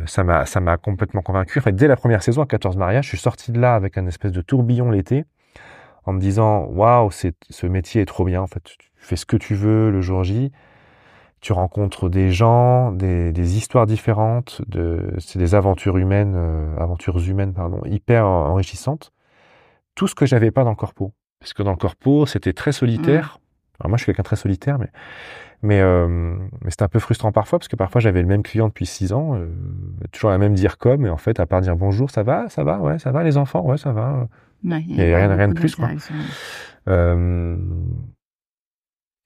ça 0.06 0.24
m'a 0.24 0.44
ça 0.46 0.60
m'a 0.60 0.76
complètement 0.76 1.22
convaincu. 1.22 1.58
En 1.58 1.62
fait, 1.62 1.72
dès 1.72 1.86
la 1.86 1.96
première 1.96 2.22
saison 2.22 2.42
à 2.42 2.46
14 2.46 2.76
mariages, 2.76 3.04
je 3.04 3.10
suis 3.10 3.18
sorti 3.18 3.52
de 3.52 3.60
là 3.60 3.74
avec 3.74 3.96
un 3.98 4.06
espèce 4.06 4.32
de 4.32 4.40
tourbillon 4.40 4.90
l'été 4.90 5.24
en 6.06 6.12
me 6.14 6.20
disant 6.20 6.64
waouh, 6.66 7.10
c'est 7.10 7.34
ce 7.50 7.66
métier 7.66 8.02
est 8.02 8.06
trop 8.06 8.24
bien 8.24 8.42
en 8.42 8.46
fait. 8.48 8.62
Tu 8.64 8.78
fais 8.98 9.16
ce 9.16 9.26
que 9.26 9.36
tu 9.36 9.54
veux 9.54 9.90
le 9.90 10.00
jour 10.02 10.24
J. 10.24 10.52
Tu 11.40 11.52
rencontres 11.52 12.08
des 12.08 12.30
gens, 12.30 12.90
des, 12.92 13.32
des 13.32 13.56
histoires 13.56 13.86
différentes, 13.86 14.60
de, 14.66 15.12
c'est 15.18 15.38
des 15.38 15.54
aventures 15.54 15.96
humaines, 15.96 16.34
euh, 16.36 16.76
aventures 16.78 17.18
humaines 17.28 17.52
pardon, 17.54 17.80
hyper 17.84 18.26
enrichissantes. 18.26 19.12
Tout 19.94 20.08
ce 20.08 20.14
que 20.14 20.26
j'avais 20.26 20.50
pas 20.50 20.64
dans 20.64 20.70
le 20.70 20.76
corpo, 20.76 21.12
parce 21.40 21.52
que 21.52 21.62
dans 21.62 21.70
le 21.72 21.76
corpo 21.76 22.26
c'était 22.26 22.52
très 22.52 22.72
solitaire. 22.72 23.38
Alors 23.80 23.90
moi 23.90 23.96
je 23.96 24.02
suis 24.02 24.06
quelqu'un 24.06 24.24
très 24.24 24.36
solitaire, 24.36 24.78
mais 24.78 24.90
mais, 25.62 25.80
euh, 25.80 26.36
mais 26.62 26.70
c'était 26.70 26.84
un 26.84 26.88
peu 26.88 27.00
frustrant 27.00 27.32
parfois 27.32 27.58
parce 27.58 27.68
que 27.68 27.74
parfois 27.74 28.00
j'avais 28.00 28.22
le 28.22 28.28
même 28.28 28.44
client 28.44 28.68
depuis 28.68 28.86
six 28.86 29.12
ans, 29.12 29.34
euh, 29.34 29.46
toujours 30.12 30.30
la 30.30 30.38
même 30.38 30.54
dire 30.54 30.78
comme, 30.78 31.04
et 31.06 31.10
en 31.10 31.16
fait 31.16 31.40
à 31.40 31.46
part 31.46 31.60
dire 31.60 31.74
bonjour, 31.76 32.10
ça 32.10 32.22
va, 32.22 32.48
ça 32.48 32.62
va, 32.62 32.78
ouais, 32.78 32.98
ça 33.00 33.10
va 33.10 33.24
les 33.24 33.36
enfants, 33.36 33.64
ouais, 33.64 33.76
ça 33.76 33.92
va. 33.92 34.28
Ouais, 34.64 34.84
Il 34.88 34.96
y 34.96 35.12
a 35.12 35.16
rien, 35.18 35.34
rien 35.34 35.48
de 35.48 35.54
plus 35.54 35.74
quoi. 35.76 35.88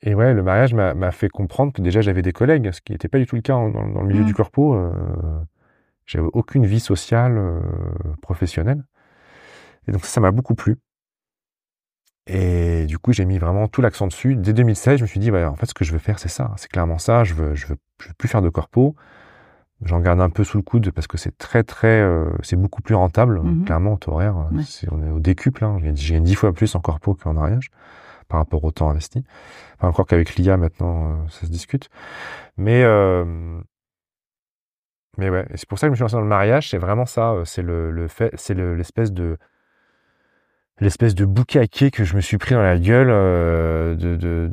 Et 0.05 0.15
ouais, 0.15 0.35
le 0.35 0.43
mariage 0.43 0.75
m'a 0.75 1.11
fait 1.13 1.29
comprendre 1.29 1.73
que 1.73 1.81
déjà 1.81 2.01
j'avais 2.01 2.23
des 2.23 2.33
collègues, 2.33 2.71
ce 2.73 2.81
qui 2.81 2.93
n'était 2.93 3.09
pas 3.09 3.19
du 3.19 3.27
tout 3.27 3.37
le 3.37 3.43
cas 3.43 3.55
en- 3.55 3.69
dans, 3.71 3.87
dans 3.87 4.03
le 4.03 4.09
milieu 4.09 4.23
Mm. 4.23 4.27
du 4.27 4.35
corpo. 4.35 4.75
Euh, 4.75 4.91
j'avais 6.07 6.27
aucune 6.33 6.67
vie 6.67 6.81
sociale, 6.81 7.37
euh, 7.39 7.61
professionnelle. 8.21 8.83
Et 9.87 9.93
donc 9.93 10.05
ça, 10.05 10.11
ça 10.15 10.21
m'a 10.21 10.33
beaucoup 10.33 10.55
plu. 10.57 10.77
Et 12.27 12.87
du 12.87 12.99
coup, 12.99 13.13
j'ai 13.13 13.25
mis 13.25 13.39
vraiment 13.39 13.67
tout 13.69 13.81
l'accent 13.83 14.07
dessus. 14.07 14.37
Dès 14.37 14.53
2016, 14.53 14.99
je 14.99 15.03
me 15.03 15.07
suis 15.09 15.19
dit, 15.21 15.31
ouais, 15.31 15.45
en 15.45 15.57
fait, 15.57 15.67
ce 15.67 15.75
que 15.75 15.85
je 15.85 15.93
veux 15.93 15.99
faire, 15.99 16.19
c'est 16.19 16.29
ça. 16.29 16.53
C'est 16.57 16.71
clairement 16.71 16.99
ça. 16.99 17.25
Je 17.25 17.35
veux, 17.35 17.55
je 17.55 17.67
veux, 17.67 17.77
je 18.01 18.09
veux 18.09 18.15
plus 18.15 18.29
faire 18.29 18.43
de 18.43 18.49
corpo. 18.49 18.95
J'en 19.85 19.99
garde 19.99 20.21
un 20.21 20.31
peu 20.31 20.45
sous 20.45 20.57
le 20.57 20.63
coude 20.63 20.93
parce 20.93 21.09
que 21.09 21.19
c'est 21.19 21.37
très, 21.37 21.65
très, 21.65 22.01
euh, 22.01 22.31
c'est 22.45 22.55
beaucoup 22.55 22.81
plus 22.83 22.95
rentable. 22.95 23.41
Mhm. 23.41 23.65
Clairement, 23.65 23.95
au 23.95 23.97
taux 23.97 24.13
horaire, 24.13 24.37
euh, 24.39 24.57
Ouais. 24.57 24.63
on 24.93 25.03
est 25.05 25.11
au 25.11 25.19
décuple. 25.19 25.65
Hein. 25.65 25.79
J'ai- 25.83 25.97
J'ai 25.97 26.21
dix 26.21 26.37
fois 26.37 26.53
plus 26.53 26.73
en 26.77 26.81
corpo 26.81 27.15
qu'en 27.15 27.33
mariage 27.35 27.71
par 28.33 28.41
rapport 28.41 28.65
au 28.65 28.71
temps 28.71 28.89
investi. 28.89 29.23
Encore 29.81 30.07
qu'avec 30.07 30.35
l'IA 30.37 30.57
maintenant, 30.57 31.11
euh, 31.11 31.29
ça 31.29 31.43
se 31.47 31.51
discute. 31.53 31.91
Mais, 32.57 32.83
euh, 32.83 33.61
mais 35.19 35.29
ouais, 35.29 35.47
c'est 35.55 35.69
pour 35.69 35.79
ça 35.79 35.87
que 35.87 35.89
je 35.89 35.91
me 35.93 35.97
suis 35.97 36.03
lancé 36.03 36.15
dans 36.15 36.23
le 36.23 36.27
mariage. 36.29 36.71
C'est 36.71 36.79
vraiment 36.79 37.05
ça. 37.05 37.33
euh, 37.33 37.45
C'est 37.45 37.61
le, 37.61 38.09
fait, 38.09 38.31
c'est 38.39 38.55
le- 38.55 38.75
l'espèce 38.75 39.13
de, 39.13 39.37
l'espèce 40.81 41.15
de 41.15 41.27
quai 41.67 41.91
que 41.91 42.05
je 42.05 42.17
me 42.17 42.23
suis 42.23 42.39
pris 42.39 42.55
dans 42.55 42.63
la 42.63 42.79
gueule 42.79 43.09
de, 43.99 44.49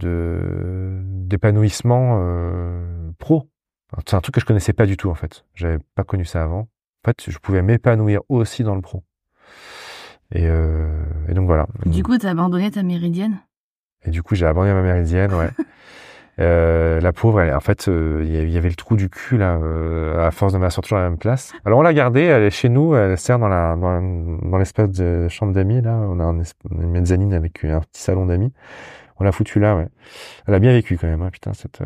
d'épanouissement 1.06 2.22
pro. 3.18 3.50
C'est 4.06 4.16
un 4.16 4.20
truc 4.22 4.36
que 4.36 4.42
je 4.42 4.46
connaissais 4.46 4.74
pas 4.74 4.86
du 4.88 4.98
tout 4.98 5.10
en 5.10 5.16
fait. 5.16 5.46
J'avais 5.56 5.80
pas 5.96 6.04
connu 6.04 6.26
ça 6.26 6.44
avant. 6.44 6.68
En 7.06 7.08
fait, 7.08 7.32
je 7.32 7.38
pouvais 7.38 7.62
m'épanouir 7.62 8.20
aussi 8.28 8.64
dans 8.66 8.76
le 8.76 8.82
pro. 8.82 9.04
Et, 10.36 10.44
et 10.44 11.34
donc 11.34 11.46
voilà. 11.46 11.66
Du 11.86 12.04
coup, 12.04 12.18
t'as 12.18 12.32
abandonné 12.32 12.70
ta 12.72 12.84
méridienne? 12.84 13.40
Et 14.06 14.12
du 14.12 14.24
coup, 14.24 14.36
j'ai 14.36 14.46
abandonné 14.46 14.74
ma 14.74 14.82
méridienne, 14.82 15.34
ouais. 15.34 15.50
Euh, 16.40 17.02
la 17.02 17.12
pauvre, 17.12 17.42
elle, 17.42 17.54
en 17.54 17.60
fait, 17.60 17.90
euh, 17.90 18.24
il 18.26 18.50
y 18.50 18.58
avait 18.58 18.70
le 18.70 18.76
trou 18.76 18.96
du 18.96 19.10
cul 19.10 19.38
là, 19.38 19.58
euh, 19.58 20.26
à 20.26 20.32
force 20.32 20.54
de 20.54 20.58
m'asseoir 20.58 20.84
toujours 20.84 21.00
à 21.00 21.02
la 21.02 21.10
même 21.10 21.20
place. 21.20 21.52
Alors 21.66 21.80
on 21.80 21.82
l'a 21.82 21.94
gardée, 21.94 22.22
elle 22.22 22.44
est 22.44 22.50
chez 22.50 22.70
nous, 22.70 22.96
elle 22.96 23.18
sert 23.18 23.40
dans 23.40 23.50
la 23.50 23.76
dans, 23.76 24.02
dans 24.02 24.58
l'espace 24.58 24.90
de 24.90 25.28
chambre 25.28 25.52
d'amis 25.52 25.82
là. 25.82 25.96
On 25.96 26.18
a 26.20 26.24
un 26.24 26.42
une 26.72 26.92
mezzanine 26.92 27.34
avec 27.34 27.66
un 27.66 27.82
petit 27.82 28.02
salon 28.02 28.26
d'amis. 28.26 28.54
On 29.20 29.26
l'a 29.26 29.34
foutue 29.34 29.60
là, 29.60 29.76
ouais. 29.76 29.90
Elle 30.48 30.54
a 30.54 30.60
bien 30.60 30.72
vécu 30.72 30.98
quand 30.98 31.08
même, 31.08 31.22
hein, 31.22 31.30
putain, 31.30 31.52
cette. 31.54 31.82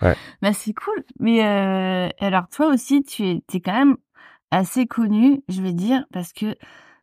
ouais. 0.00 0.14
Bah 0.40 0.54
c'est 0.54 0.72
cool. 0.72 1.04
Mais 1.18 1.44
euh, 1.44 2.08
alors 2.20 2.48
toi 2.48 2.68
aussi, 2.68 3.02
tu 3.02 3.24
es, 3.24 3.42
t'es 3.46 3.60
quand 3.60 3.74
même 3.74 3.96
assez 4.50 4.86
connu, 4.86 5.42
je 5.50 5.60
vais 5.60 5.74
dire, 5.74 6.06
parce 6.10 6.32
que 6.32 6.56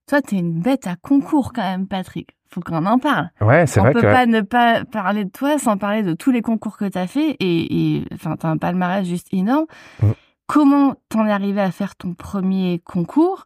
toi, 0.08 0.22
t'es 0.22 0.38
une 0.38 0.60
bête 0.62 0.88
à 0.88 0.96
concours 0.96 1.54
quand 1.54 1.62
même, 1.64 1.88
Patrick. 1.88 2.36
Faut 2.50 2.62
qu'on 2.62 2.86
en 2.86 2.98
parle. 2.98 3.30
Ouais, 3.42 3.68
c'est 3.68 3.80
On 3.82 3.84
vrai 3.84 3.92
peut 3.94 4.02
que. 4.02 4.06
pas 4.08 4.26
ne 4.26 4.40
pas 4.42 4.86
parler 4.86 5.26
de 5.26 5.30
toi 5.30 5.60
sans 5.60 5.78
parler 5.78 6.02
de 6.02 6.14
tous 6.14 6.32
les 6.32 6.42
concours 6.42 6.78
que 6.78 6.86
t'as 6.86 7.06
fait 7.08 7.36
et, 7.42 8.06
enfin 8.14 8.38
t'as 8.38 8.48
un 8.50 8.58
palmarès 8.58 9.06
juste 9.06 9.28
énorme. 9.34 9.66
Mm. 10.02 10.12
Comment 10.48 10.96
t'en 11.10 11.26
es 11.28 11.32
arrivé 11.32 11.60
à 11.60 11.72
faire 11.72 11.96
ton 11.98 12.14
premier 12.14 12.80
concours? 12.86 13.46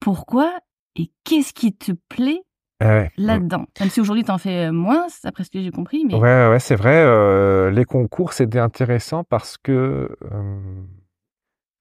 Pourquoi? 0.00 0.50
Et 0.96 1.10
qu'est-ce 1.24 1.52
qui 1.52 1.74
te 1.76 1.92
plaît 2.08 2.40
Ah 2.80 2.86
ouais. 2.88 3.10
là-dedans? 3.18 3.66
Même 3.78 3.90
si 3.90 4.00
aujourd'hui 4.00 4.24
t'en 4.24 4.38
fais 4.38 4.70
moins, 4.72 5.06
après 5.24 5.44
ce 5.44 5.50
que 5.50 5.60
j'ai 5.60 5.70
compris, 5.70 6.06
mais 6.06 6.14
Ouais, 6.14 6.48
ouais, 6.48 6.58
c'est 6.58 6.74
vrai. 6.76 7.04
euh, 7.04 7.70
les 7.70 7.84
concours, 7.84 8.32
c'était 8.32 8.58
intéressant 8.60 9.24
parce 9.24 9.58
que 9.58 10.08
euh, 10.32 10.82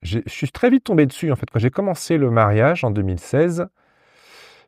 je 0.01 0.19
suis 0.27 0.51
très 0.51 0.69
vite 0.69 0.83
tombé 0.83 1.05
dessus. 1.05 1.31
En 1.31 1.35
fait, 1.37 1.47
quand 1.51 1.59
j'ai 1.59 1.71
commencé 1.71 2.17
le 2.17 2.29
mariage 2.29 2.83
en 2.83 2.91
2016, 2.91 3.67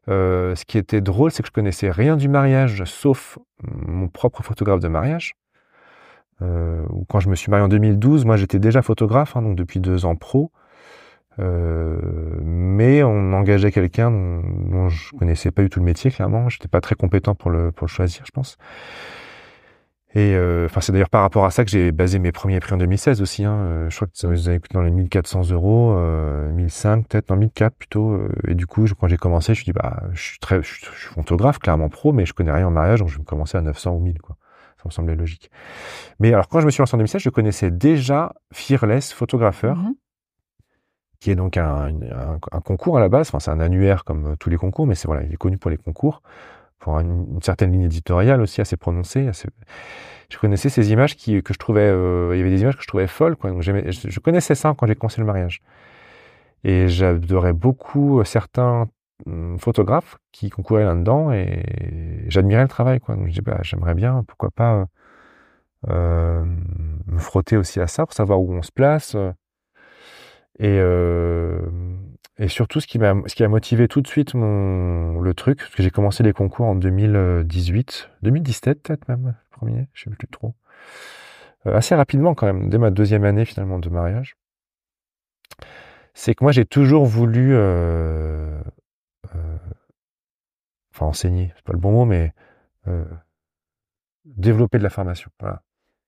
euh, 0.09 0.55
ce 0.55 0.65
qui 0.65 0.77
était 0.77 1.01
drôle, 1.01 1.31
c'est 1.31 1.43
que 1.43 1.47
je 1.47 1.53
connaissais 1.53 1.91
rien 1.91 2.17
du 2.17 2.27
mariage, 2.29 2.83
sauf 2.85 3.37
mon 3.63 4.07
propre 4.07 4.43
photographe 4.43 4.79
de 4.79 4.87
mariage. 4.87 5.35
Euh, 6.41 6.85
quand 7.09 7.19
je 7.19 7.29
me 7.29 7.35
suis 7.35 7.51
marié 7.51 7.65
en 7.65 7.67
2012, 7.67 8.25
moi 8.25 8.37
j'étais 8.37 8.59
déjà 8.59 8.81
photographe, 8.81 9.35
hein, 9.35 9.41
donc 9.41 9.55
depuis 9.55 9.79
deux 9.79 10.05
ans 10.05 10.15
pro. 10.15 10.51
Euh, 11.37 11.99
mais 12.41 13.03
on 13.03 13.33
engageait 13.33 13.71
quelqu'un 13.71 14.11
dont, 14.11 14.41
dont 14.41 14.89
je 14.89 15.15
connaissais 15.15 15.51
pas 15.51 15.61
du 15.61 15.69
tout 15.69 15.79
le 15.79 15.85
métier, 15.85 16.11
clairement. 16.11 16.49
J'étais 16.49 16.67
pas 16.67 16.81
très 16.81 16.95
compétent 16.95 17.35
pour 17.35 17.51
le 17.51 17.71
choisir, 17.87 18.23
je 18.25 18.31
pense. 18.31 18.57
Et 20.15 20.33
euh, 20.35 20.65
enfin, 20.65 20.81
c'est 20.81 20.91
d'ailleurs 20.91 21.09
par 21.11 21.21
rapport 21.21 21.45
à 21.45 21.51
ça 21.51 21.63
que 21.63 21.69
j'ai 21.69 21.91
basé 21.91 22.17
mes 22.17 22.31
premiers 22.31 22.59
prix 22.59 22.73
en 22.73 22.77
2016 22.77 23.21
aussi. 23.21 23.45
Hein. 23.45 23.53
Euh, 23.53 23.89
Je 23.91 23.95
crois 23.95 24.07
que 24.07 24.17
ça 24.17 24.27
vous 24.27 24.49
avez 24.49 24.59
coûté 24.59 24.73
dans 24.73 24.81
les 24.81 24.89
1400 24.89 25.51
euros, 25.51 25.93
euh, 25.95 26.51
1005 26.51 27.07
peut-être, 27.07 27.29
non 27.29 27.35
1004 27.37 27.75
plutôt. 27.75 28.11
euh, 28.13 28.29
Et 28.47 28.55
du 28.55 28.65
coup, 28.65 28.87
je- 28.87 28.95
quand 28.95 29.07
j'ai 29.07 29.17
commencé, 29.17 29.47
je 29.53 29.59
me 29.59 29.63
suis 29.63 29.65
dit, 29.65 29.71
bah, 29.73 30.01
je 30.13 30.21
suis 30.21 30.39
très, 30.39 30.63
je 30.63 30.67
suis, 30.73 30.85
je 30.95 30.99
suis 30.99 31.13
photographe, 31.13 31.59
clairement 31.59 31.89
pro, 31.89 32.11
mais 32.11 32.25
je 32.25 32.33
connais 32.33 32.51
rien 32.51 32.65
en 32.67 32.71
mariage, 32.71 32.99
donc 33.01 33.09
je 33.09 33.19
vais 33.19 33.23
commencer 33.23 33.57
à 33.57 33.61
900 33.61 33.93
ou 33.93 33.99
1000, 33.99 34.19
quoi. 34.19 34.35
Ça 34.77 34.83
me 34.85 34.91
semblait 34.91 35.15
logique. 35.15 35.51
Mais 36.19 36.33
alors, 36.33 36.47
quand 36.47 36.59
je 36.61 36.65
me 36.65 36.71
suis 36.71 36.81
lancé 36.81 36.95
en 36.95 36.97
2016, 36.97 37.21
je 37.21 37.29
connaissais 37.29 37.69
déjà 37.69 38.33
Fearless 38.53 39.13
Photographeur, 39.13 39.75
Mhm. 39.77 39.93
qui 41.19 41.31
est 41.31 41.35
donc 41.35 41.57
un, 41.57 41.87
un, 41.87 42.39
un 42.51 42.61
concours 42.61 42.97
à 42.97 43.01
la 43.01 43.09
base. 43.09 43.27
Enfin, 43.27 43.39
c'est 43.39 43.51
un 43.51 43.59
annuaire 43.59 44.05
comme 44.05 44.37
tous 44.37 44.49
les 44.49 44.57
concours, 44.57 44.87
mais 44.87 44.95
c'est 44.95 45.07
voilà, 45.07 45.23
il 45.23 45.33
est 45.33 45.37
connu 45.37 45.57
pour 45.57 45.69
les 45.69 45.77
concours, 45.77 46.21
pour 46.79 46.99
une, 46.99 47.39
certaine 47.41 47.71
ligne 47.71 47.83
éditoriale 47.83 48.41
aussi 48.41 48.61
assez 48.61 48.77
prononcée. 48.77 49.29
Je 50.29 50.37
connaissais 50.37 50.69
ces 50.69 50.91
images 50.91 51.15
qui, 51.15 51.41
que 51.43 51.53
je 51.53 51.59
trouvais, 51.59 51.89
euh, 51.89 52.31
il 52.33 52.37
y 52.37 52.41
avait 52.41 52.49
des 52.49 52.61
images 52.61 52.77
que 52.77 52.83
je 52.83 52.87
trouvais 52.87 53.07
folles. 53.07 53.35
Je, 53.59 54.19
connaissais 54.19 54.55
ça 54.55 54.73
quand 54.77 54.87
j'ai 54.87 54.95
commencé 54.95 55.21
le 55.21 55.27
mariage, 55.27 55.61
et 56.63 56.87
j'adorais 56.87 57.53
beaucoup 57.53 58.19
euh, 58.19 58.23
certains 58.23 58.87
hum, 59.25 59.57
photographes 59.59 60.17
qui 60.31 60.49
concouraient 60.49 60.85
là-dedans, 60.85 61.31
et 61.31 62.25
j'admirais 62.27 62.63
le 62.63 62.67
travail. 62.69 62.99
Donc 63.07 63.27
je 63.27 63.31
dis, 63.33 63.41
bah, 63.41 63.59
j'aimerais 63.63 63.95
bien, 63.95 64.23
pourquoi 64.27 64.51
pas. 64.51 64.87
euh, 65.89 66.43
me 67.07 67.19
frotter 67.19 67.57
aussi 67.57 67.79
à 67.79 67.87
ça 67.87 68.05
pour 68.05 68.13
savoir 68.13 68.41
où 68.41 68.53
on 68.53 68.61
se 68.61 68.71
place. 68.71 69.15
et, 70.59 70.79
et 72.39 72.47
surtout, 72.47 72.79
ce 72.79 72.87
qui 72.87 72.99
m'a 72.99 73.13
ce 73.27 73.35
qui 73.35 73.43
a 73.43 73.49
motivé 73.49 73.89
tout 73.89 73.99
de 74.01 74.07
suite 74.07 74.33
mon, 74.33 75.19
le 75.19 75.33
truc, 75.33 75.59
parce 75.59 75.75
que 75.75 75.83
j'ai 75.83 75.91
commencé 75.91 76.23
les 76.23 76.31
concours 76.31 76.67
en 76.67 76.75
2018, 76.75 78.09
2017 78.21 78.81
peut-être 78.81 79.07
même, 79.09 79.35
le 79.35 79.57
premier, 79.57 79.89
je 79.93 80.05
sais 80.05 80.09
plus 80.09 80.27
trop. 80.29 80.55
Euh, 81.67 81.75
assez 81.75 81.95
rapidement 81.95 82.35
quand 82.35 82.45
même, 82.45 82.69
dès 82.69 82.77
ma 82.77 82.91
deuxième 82.91 83.25
année 83.25 83.43
finalement 83.43 83.77
de 83.77 83.89
mariage. 83.89 84.37
C'est 86.13 86.33
que 86.33 86.45
moi 86.45 86.53
j'ai 86.53 86.65
toujours 86.65 87.05
voulu, 87.05 87.53
euh, 87.53 88.61
euh, 89.35 89.57
enfin 90.93 91.07
enseigner, 91.07 91.51
c'est 91.57 91.65
pas 91.65 91.73
le 91.73 91.79
bon 91.79 91.91
mot, 91.91 92.05
mais 92.05 92.33
développer 94.25 94.79
de 94.79 94.83
la 94.83 94.89
formation. 94.89 95.29
Voilà 95.39 95.61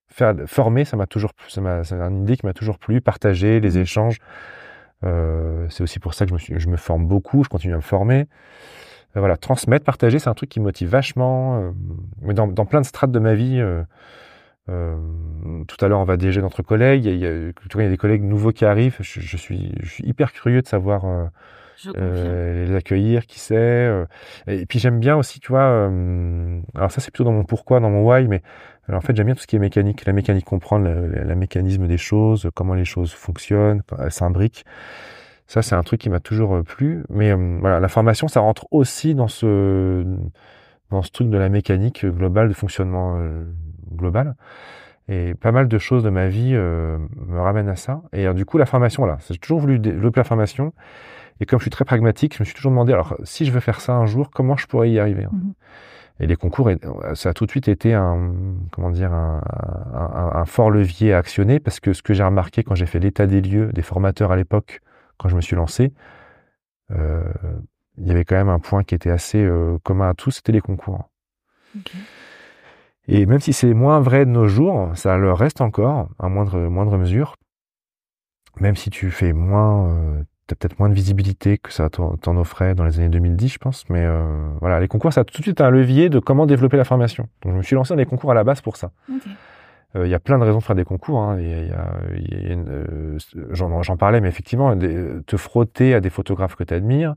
faire 0.07 0.35
former 0.45 0.83
ça 0.83 0.97
m'a 0.97 1.07
toujours 1.07 1.33
plu 1.33 1.49
ça 1.49 1.61
m'a 1.61 1.85
c'est 1.85 1.95
une 1.95 2.23
idée 2.23 2.35
qui 2.35 2.45
m'a 2.45 2.53
toujours 2.53 2.77
plu 2.77 2.99
partager 2.99 3.61
les 3.61 3.77
échanges 3.77 4.17
euh, 5.03 5.67
c'est 5.69 5.83
aussi 5.83 5.99
pour 5.99 6.13
ça 6.13 6.25
que 6.25 6.29
je 6.29 6.33
me 6.35 6.39
suis 6.39 6.59
je 6.59 6.69
me 6.69 6.77
forme 6.77 7.07
beaucoup 7.07 7.43
je 7.43 7.49
continue 7.49 7.73
à 7.73 7.77
me 7.77 7.81
former 7.81 8.27
Euh, 9.17 9.19
voilà 9.19 9.37
transmettre 9.37 9.85
partager 9.85 10.19
c'est 10.19 10.29
un 10.29 10.33
truc 10.35 10.49
qui 10.49 10.59
me 10.61 10.65
motive 10.65 10.89
vachement 10.89 11.59
euh, 11.61 11.71
mais 12.21 12.33
dans, 12.33 12.47
dans 12.47 12.65
plein 12.65 12.81
de 12.81 12.85
strates 12.85 13.11
de 13.11 13.19
ma 13.19 13.33
vie 13.35 13.59
euh, 13.59 13.83
euh, 14.69 14.97
tout 15.67 15.83
à 15.83 15.87
l'heure 15.87 15.99
on 15.99 16.05
va 16.05 16.17
déjeuner 16.17 16.45
entre 16.45 16.61
collègues 16.63 17.05
il 17.05 17.09
y 17.09 17.11
a, 17.11 17.15
il 17.15 17.21
y 17.21 17.25
a, 17.27 17.51
il 17.51 17.81
y 17.81 17.85
a 17.85 17.89
des 17.89 17.97
collègues 17.97 18.23
nouveaux 18.23 18.51
qui 18.53 18.65
arrivent 18.65 18.97
je, 19.01 19.19
je 19.21 19.37
suis 19.37 19.73
je 19.81 19.89
suis 19.89 20.05
hyper 20.07 20.31
curieux 20.33 20.61
de 20.61 20.67
savoir 20.67 21.05
euh, 21.05 21.25
euh, 21.97 22.65
les 22.67 22.75
accueillir, 22.75 23.25
qui 23.25 23.39
sait. 23.39 23.55
euh. 23.57 24.05
et 24.47 24.65
puis 24.65 24.79
j'aime 24.79 24.99
bien 24.99 25.15
aussi, 25.17 25.39
tu 25.39 25.49
vois. 25.51 25.63
euh, 25.63 26.61
alors 26.75 26.91
ça 26.91 27.01
c'est 27.01 27.11
plutôt 27.11 27.23
dans 27.25 27.31
mon 27.33 27.43
pourquoi, 27.43 27.79
dans 27.79 27.89
mon 27.89 28.03
why, 28.03 28.27
mais 28.27 28.41
alors, 28.87 28.99
en 28.99 29.01
fait 29.01 29.15
j'aime 29.15 29.27
bien 29.27 29.35
tout 29.35 29.41
ce 29.41 29.47
qui 29.47 29.55
est 29.55 29.59
mécanique, 29.59 30.05
la 30.05 30.13
mécanique, 30.13 30.45
comprendre 30.45 30.85
le, 30.85 31.35
mécanisme 31.35 31.87
des 31.87 31.97
choses, 31.97 32.49
comment 32.55 32.73
les 32.73 32.85
choses 32.85 33.13
fonctionnent, 33.13 33.83
elles 33.99 34.11
s'imbriquent. 34.11 34.65
Ça 35.47 35.61
c'est 35.61 35.75
un 35.75 35.83
truc 35.83 36.01
qui 36.01 36.09
m'a 36.09 36.19
toujours 36.19 36.55
euh, 36.55 36.63
plu. 36.63 37.03
Mais 37.09 37.31
euh, 37.31 37.57
voilà, 37.59 37.79
la 37.79 37.87
formation 37.87 38.27
ça 38.27 38.39
rentre 38.39 38.67
aussi 38.71 39.15
dans 39.15 39.27
ce 39.27 40.05
dans 40.89 41.01
ce 41.01 41.11
truc 41.11 41.29
de 41.29 41.37
la 41.37 41.49
mécanique 41.49 42.05
globale, 42.05 42.49
de 42.49 42.53
fonctionnement 42.53 43.15
euh, 43.17 43.45
global. 43.93 44.35
Et 45.07 45.33
pas 45.35 45.51
mal 45.51 45.67
de 45.67 45.77
choses 45.77 46.03
de 46.03 46.09
ma 46.09 46.27
vie 46.27 46.51
euh, 46.53 46.97
me 47.27 47.39
ramènent 47.39 47.69
à 47.69 47.75
ça. 47.75 48.01
Et 48.13 48.31
du 48.33 48.45
coup, 48.45 48.57
la 48.57 48.65
formation, 48.65 49.03
voilà, 49.03 49.17
j'ai 49.29 49.37
toujours 49.37 49.59
voulu 49.59 49.79
développer 49.79 50.19
la 50.19 50.23
formation. 50.25 50.73
Et 51.39 51.45
comme 51.45 51.59
je 51.59 51.63
suis 51.63 51.71
très 51.71 51.85
pragmatique, 51.85 52.35
je 52.35 52.43
me 52.43 52.45
suis 52.45 52.53
toujours 52.53 52.71
demandé, 52.71 52.93
alors 52.93 53.15
si 53.23 53.45
je 53.45 53.51
veux 53.51 53.59
faire 53.61 53.81
ça 53.81 53.93
un 53.93 54.05
jour, 54.05 54.29
comment 54.31 54.57
je 54.57 54.67
pourrais 54.67 54.91
y 54.91 54.99
arriver 54.99 55.25
mmh 55.25 55.53
Et 56.21 56.27
les 56.27 56.35
concours, 56.35 56.69
ça 57.15 57.29
a 57.29 57.33
tout 57.33 57.47
de 57.47 57.51
suite 57.51 57.67
été 57.67 57.95
un, 57.95 58.31
comment 58.71 58.91
dire, 58.91 59.11
un, 59.11 59.41
un, 60.35 60.45
fort 60.45 60.69
levier 60.69 61.13
à 61.13 61.17
actionner 61.17 61.59
parce 61.59 61.79
que 61.79 61.93
ce 61.93 62.03
que 62.03 62.13
j'ai 62.13 62.23
remarqué 62.23 62.63
quand 62.63 62.75
j'ai 62.75 62.85
fait 62.85 62.99
l'état 62.99 63.25
des 63.25 63.41
lieux 63.41 63.71
des 63.73 63.81
formateurs 63.81 64.31
à 64.31 64.35
l'époque, 64.35 64.81
quand 65.17 65.29
je 65.29 65.35
me 65.35 65.41
suis 65.41 65.55
lancé, 65.55 65.93
euh, 66.91 67.23
il 67.97 68.07
y 68.07 68.11
avait 68.11 68.23
quand 68.23 68.35
même 68.35 68.49
un 68.49 68.59
point 68.59 68.83
qui 68.83 68.93
était 68.93 69.09
assez 69.09 69.43
euh, 69.43 69.79
commun 69.83 70.09
à 70.09 70.13
tous, 70.13 70.29
c'était 70.29 70.51
les 70.51 70.61
concours. 70.61 71.09
Et 73.07 73.25
même 73.25 73.39
si 73.39 73.51
c'est 73.51 73.73
moins 73.73 73.99
vrai 73.99 74.25
de 74.25 74.29
nos 74.29 74.47
jours, 74.47 74.95
ça 74.95 75.17
le 75.17 75.33
reste 75.33 75.59
encore, 75.59 76.07
à 76.19 76.29
moindre, 76.29 76.59
moindre 76.59 76.97
mesure. 76.97 77.35
Même 78.59 78.75
si 78.75 78.91
tu 78.91 79.09
fais 79.09 79.33
moins, 79.33 79.89
euh, 79.89 80.23
as 80.53 80.55
peut-être 80.55 80.79
moins 80.79 80.89
de 80.89 80.93
visibilité 80.93 81.57
que 81.57 81.71
ça 81.71 81.89
t'en 81.89 82.37
offrait 82.37 82.75
dans 82.75 82.85
les 82.85 82.99
années 82.99 83.09
2010, 83.09 83.53
je 83.53 83.57
pense. 83.57 83.89
Mais 83.89 84.05
euh, 84.05 84.49
voilà, 84.59 84.79
les 84.79 84.87
concours, 84.87 85.13
ça 85.13 85.21
a 85.21 85.23
tout 85.23 85.37
de 85.37 85.43
suite 85.43 85.61
un 85.61 85.69
levier 85.69 86.09
de 86.09 86.19
comment 86.19 86.45
développer 86.45 86.77
la 86.77 86.83
formation. 86.83 87.27
Donc 87.43 87.53
je 87.53 87.57
me 87.57 87.63
suis 87.63 87.75
lancé 87.75 87.93
dans 87.93 87.99
les 87.99 88.05
concours 88.05 88.31
à 88.31 88.35
la 88.35 88.43
base 88.43 88.61
pour 88.61 88.77
ça. 88.77 88.91
Il 89.93 90.07
y 90.07 90.13
a 90.13 90.19
plein 90.21 90.39
de 90.39 90.45
raisons 90.45 90.59
de 90.59 90.63
faire 90.63 90.75
des 90.77 90.85
concours. 90.85 91.19
Hein. 91.19 91.37
J'en 93.51 93.97
parlais, 93.97 94.21
mais 94.21 94.29
effectivement, 94.29 94.73
te 94.77 95.37
frotter 95.37 95.93
à 95.93 95.99
des 95.99 96.09
photographes 96.09 96.55
que 96.55 96.63
tu 96.63 96.73
admires, 96.73 97.15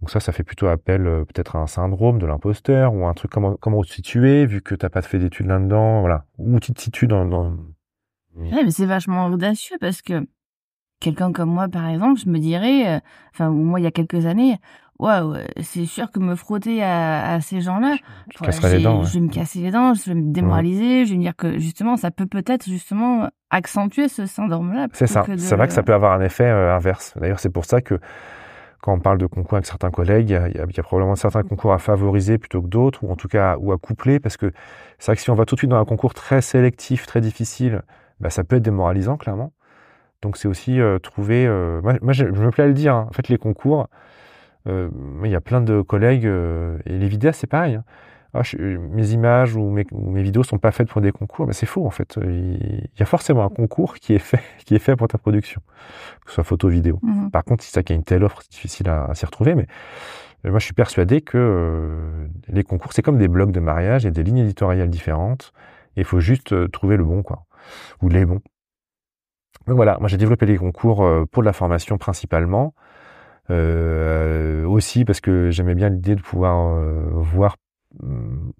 donc 0.00 0.10
ça, 0.10 0.20
ça 0.20 0.32
fait 0.32 0.42
plutôt 0.42 0.66
appel 0.66 1.06
euh, 1.06 1.24
peut-être 1.24 1.56
à 1.56 1.60
un 1.60 1.66
syndrome 1.66 2.18
de 2.18 2.26
l'imposteur 2.26 2.94
ou 2.94 3.06
un 3.06 3.14
truc 3.14 3.30
comment 3.30 3.56
comment 3.56 3.82
te 3.82 3.88
situer 3.88 4.44
vu 4.44 4.60
que 4.60 4.74
t'as 4.74 4.90
pas 4.90 5.02
fait 5.02 5.18
d'études 5.18 5.46
là-dedans, 5.46 6.00
voilà. 6.00 6.26
Où 6.38 6.60
tu 6.60 6.72
te 6.74 6.80
situes 6.80 7.06
dans. 7.06 7.24
dans... 7.24 7.56
Ouais, 8.34 8.62
mais 8.62 8.70
c'est 8.70 8.84
vachement 8.84 9.26
audacieux 9.26 9.76
parce 9.80 10.02
que 10.02 10.26
quelqu'un 11.00 11.32
comme 11.32 11.50
moi, 11.50 11.68
par 11.68 11.88
exemple, 11.88 12.20
je 12.20 12.28
me 12.28 12.38
dirais, 12.38 12.96
euh, 12.96 13.00
enfin 13.34 13.50
moi 13.50 13.80
il 13.80 13.82
y 13.82 13.86
a 13.86 13.90
quelques 13.90 14.26
années, 14.26 14.58
waouh, 14.98 15.36
c'est 15.60 15.84
sûr 15.84 16.10
que 16.10 16.18
me 16.18 16.34
frotter 16.34 16.82
à, 16.82 17.34
à 17.34 17.40
ces 17.40 17.60
gens-là, 17.60 17.96
je 18.32 18.44
vais 18.44 19.20
me 19.20 19.28
casser 19.28 19.60
les 19.60 19.70
dents, 19.70 19.94
je 19.94 20.04
vais 20.06 20.14
me 20.14 20.32
démoraliser, 20.32 21.04
je 21.04 21.12
vais 21.12 21.18
me 21.18 21.22
dire 21.22 21.36
que 21.36 21.58
justement 21.58 21.96
ça 21.96 22.10
peut 22.10 22.26
peut-être 22.26 22.64
justement 22.66 23.28
accentuer 23.50 24.08
ce 24.08 24.26
syndrome-là. 24.26 24.88
C'est 24.92 25.06
ça. 25.06 25.24
C'est 25.36 25.56
vrai 25.56 25.68
que 25.68 25.72
ça 25.72 25.82
peut 25.82 25.94
avoir 25.94 26.12
un 26.12 26.20
effet 26.20 26.44
euh, 26.44 26.74
inverse. 26.74 27.14
D'ailleurs, 27.16 27.40
c'est 27.40 27.50
pour 27.50 27.64
ça 27.64 27.80
que 27.80 28.00
quand 28.80 28.92
on 28.92 29.00
parle 29.00 29.18
de 29.18 29.26
concours 29.26 29.54
avec 29.54 29.66
certains 29.66 29.90
collègues, 29.90 30.30
il 30.30 30.56
y, 30.56 30.78
a, 30.78 30.82
probablement 30.82 31.16
certains 31.16 31.42
concours 31.42 31.72
à 31.72 31.78
favoriser 31.78 32.38
plutôt 32.38 32.62
que 32.62 32.68
d'autres, 32.68 33.02
ou 33.04 33.10
en 33.10 33.16
tout 33.16 33.28
cas 33.28 33.56
ou 33.58 33.72
à 33.72 33.78
coupler, 33.78 34.20
parce 34.20 34.36
que 34.36 34.52
c'est 34.98 35.06
vrai 35.06 35.16
que 35.16 35.22
si 35.22 35.30
on 35.30 35.34
va 35.34 35.44
tout 35.44 35.56
de 35.56 35.60
suite 35.60 35.70
dans 35.70 35.80
un 35.80 35.84
concours 35.84 36.14
très 36.14 36.40
sélectif, 36.40 37.06
très 37.06 37.20
difficile, 37.20 37.82
bah, 38.20 38.30
ça 38.30 38.44
peut 38.44 38.56
être 38.56 38.62
démoralisant, 38.62 39.16
clairement. 39.16 39.52
Donc 40.22 40.36
c'est 40.36 40.48
aussi 40.48 40.80
euh, 40.80 40.98
trouver... 40.98 41.46
Euh, 41.46 41.80
moi, 41.82 42.12
je, 42.12 42.24
me 42.24 42.50
plais 42.50 42.64
à 42.64 42.66
le 42.66 42.74
dire, 42.74 42.94
hein. 42.94 43.06
en 43.08 43.12
fait 43.12 43.28
les 43.28 43.38
concours, 43.38 43.88
euh, 44.68 44.88
il 45.24 45.30
y 45.30 45.34
a 45.34 45.40
plein 45.40 45.60
de 45.60 45.82
collègues, 45.82 46.24
et 46.24 46.98
les 46.98 47.08
vidéos 47.08 47.32
c'est 47.32 47.46
pareil. 47.46 47.76
Hein. 47.76 47.84
Ah, 48.34 48.42
mes 48.58 49.12
images 49.12 49.56
ou 49.56 49.70
mes, 49.70 49.86
ou 49.92 50.10
mes, 50.10 50.22
vidéos 50.22 50.42
sont 50.42 50.58
pas 50.58 50.70
faites 50.70 50.88
pour 50.88 51.00
des 51.00 51.12
concours, 51.12 51.46
mais 51.46 51.54
c'est 51.54 51.64
faux 51.64 51.86
en 51.86 51.90
fait. 51.90 52.18
Il 52.22 52.88
y 52.98 53.02
a 53.02 53.06
forcément 53.06 53.44
un 53.44 53.48
concours 53.48 53.94
qui 53.94 54.12
est 54.12 54.18
fait, 54.18 54.42
qui 54.66 54.74
est 54.74 54.78
fait 54.78 54.94
pour 54.94 55.08
ta 55.08 55.16
production, 55.16 55.62
que 56.24 56.30
ce 56.30 56.34
soit 56.34 56.44
photo, 56.44 56.68
vidéo. 56.68 56.98
Mmh 57.02 57.30
Par 57.30 57.44
contre, 57.44 57.64
si 57.64 57.70
ça 57.70 57.80
a 57.88 57.92
une 57.92 58.02
telle 58.02 58.24
offre, 58.24 58.42
c'est 58.42 58.50
difficile 58.50 58.90
à, 58.90 59.14
s'y 59.14 59.24
retrouver. 59.24 59.54
Mais 59.54 59.66
moi, 60.44 60.58
je 60.58 60.64
suis 60.64 60.74
persuadé 60.74 61.22
que 61.22 61.38
euh, 61.38 62.26
les 62.48 62.62
concours, 62.62 62.92
c'est 62.92 63.02
comme 63.02 63.18
des 63.18 63.28
blogs 63.28 63.52
de 63.52 63.60
mariage, 63.60 64.02
il 64.02 64.06
y 64.06 64.08
a 64.08 64.12
des 64.12 64.22
lignes 64.22 64.38
éditoriales 64.38 64.90
différentes, 64.90 65.52
et 65.96 66.00
il 66.00 66.04
faut 66.04 66.20
juste 66.20 66.52
euh, 66.52 66.68
trouver 66.68 66.96
le 66.96 67.04
bon, 67.04 67.22
quoi, 67.22 67.46
ou 68.02 68.08
les 68.08 68.26
bons. 68.26 68.40
Donc 69.66 69.76
voilà, 69.76 69.98
moi 69.98 70.08
j'ai 70.08 70.16
développé 70.16 70.46
les 70.46 70.56
concours 70.56 71.04
euh, 71.04 71.24
pour 71.26 71.42
de 71.42 71.46
la 71.46 71.52
formation 71.52 71.98
principalement. 71.98 72.74
aussi 73.48 75.04
parce 75.04 75.20
que 75.20 75.50
j'aimais 75.50 75.74
bien 75.74 75.88
l'idée 75.88 76.16
de 76.16 76.20
pouvoir 76.22 76.80
voir 77.14 77.56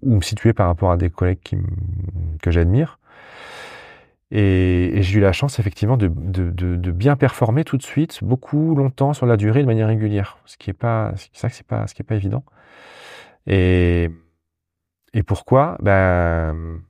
ou 0.01 0.15
me 0.15 0.21
situer 0.21 0.53
par 0.53 0.67
rapport 0.67 0.91
à 0.91 0.97
des 0.97 1.09
collègues 1.09 1.39
que 2.41 2.51
j'admire. 2.51 2.99
Et, 4.31 5.01
j'ai 5.01 5.19
eu 5.19 5.21
la 5.21 5.31
chance 5.31 5.59
effectivement 5.59 5.95
de, 5.95 6.07
de, 6.09 6.91
bien 6.91 7.15
performer 7.15 7.63
tout 7.63 7.77
de 7.77 7.83
suite, 7.83 8.23
beaucoup 8.23 8.75
longtemps 8.75 9.13
sur 9.13 9.25
la 9.25 9.37
durée 9.37 9.61
de 9.61 9.67
manière 9.67 9.87
régulière, 9.87 10.37
ce 10.45 10.57
qui 10.57 10.69
est 10.69 10.73
pas, 10.73 11.13
ça 11.33 11.49
que 11.49 11.55
c'est 11.55 11.65
pas, 11.65 11.87
ce 11.87 11.93
qui 11.93 12.01
est 12.01 12.05
pas 12.05 12.15
évident. 12.15 12.43
Et, 13.45 14.09
et 15.13 15.23
pourquoi? 15.23 15.77
Ben 15.81 16.81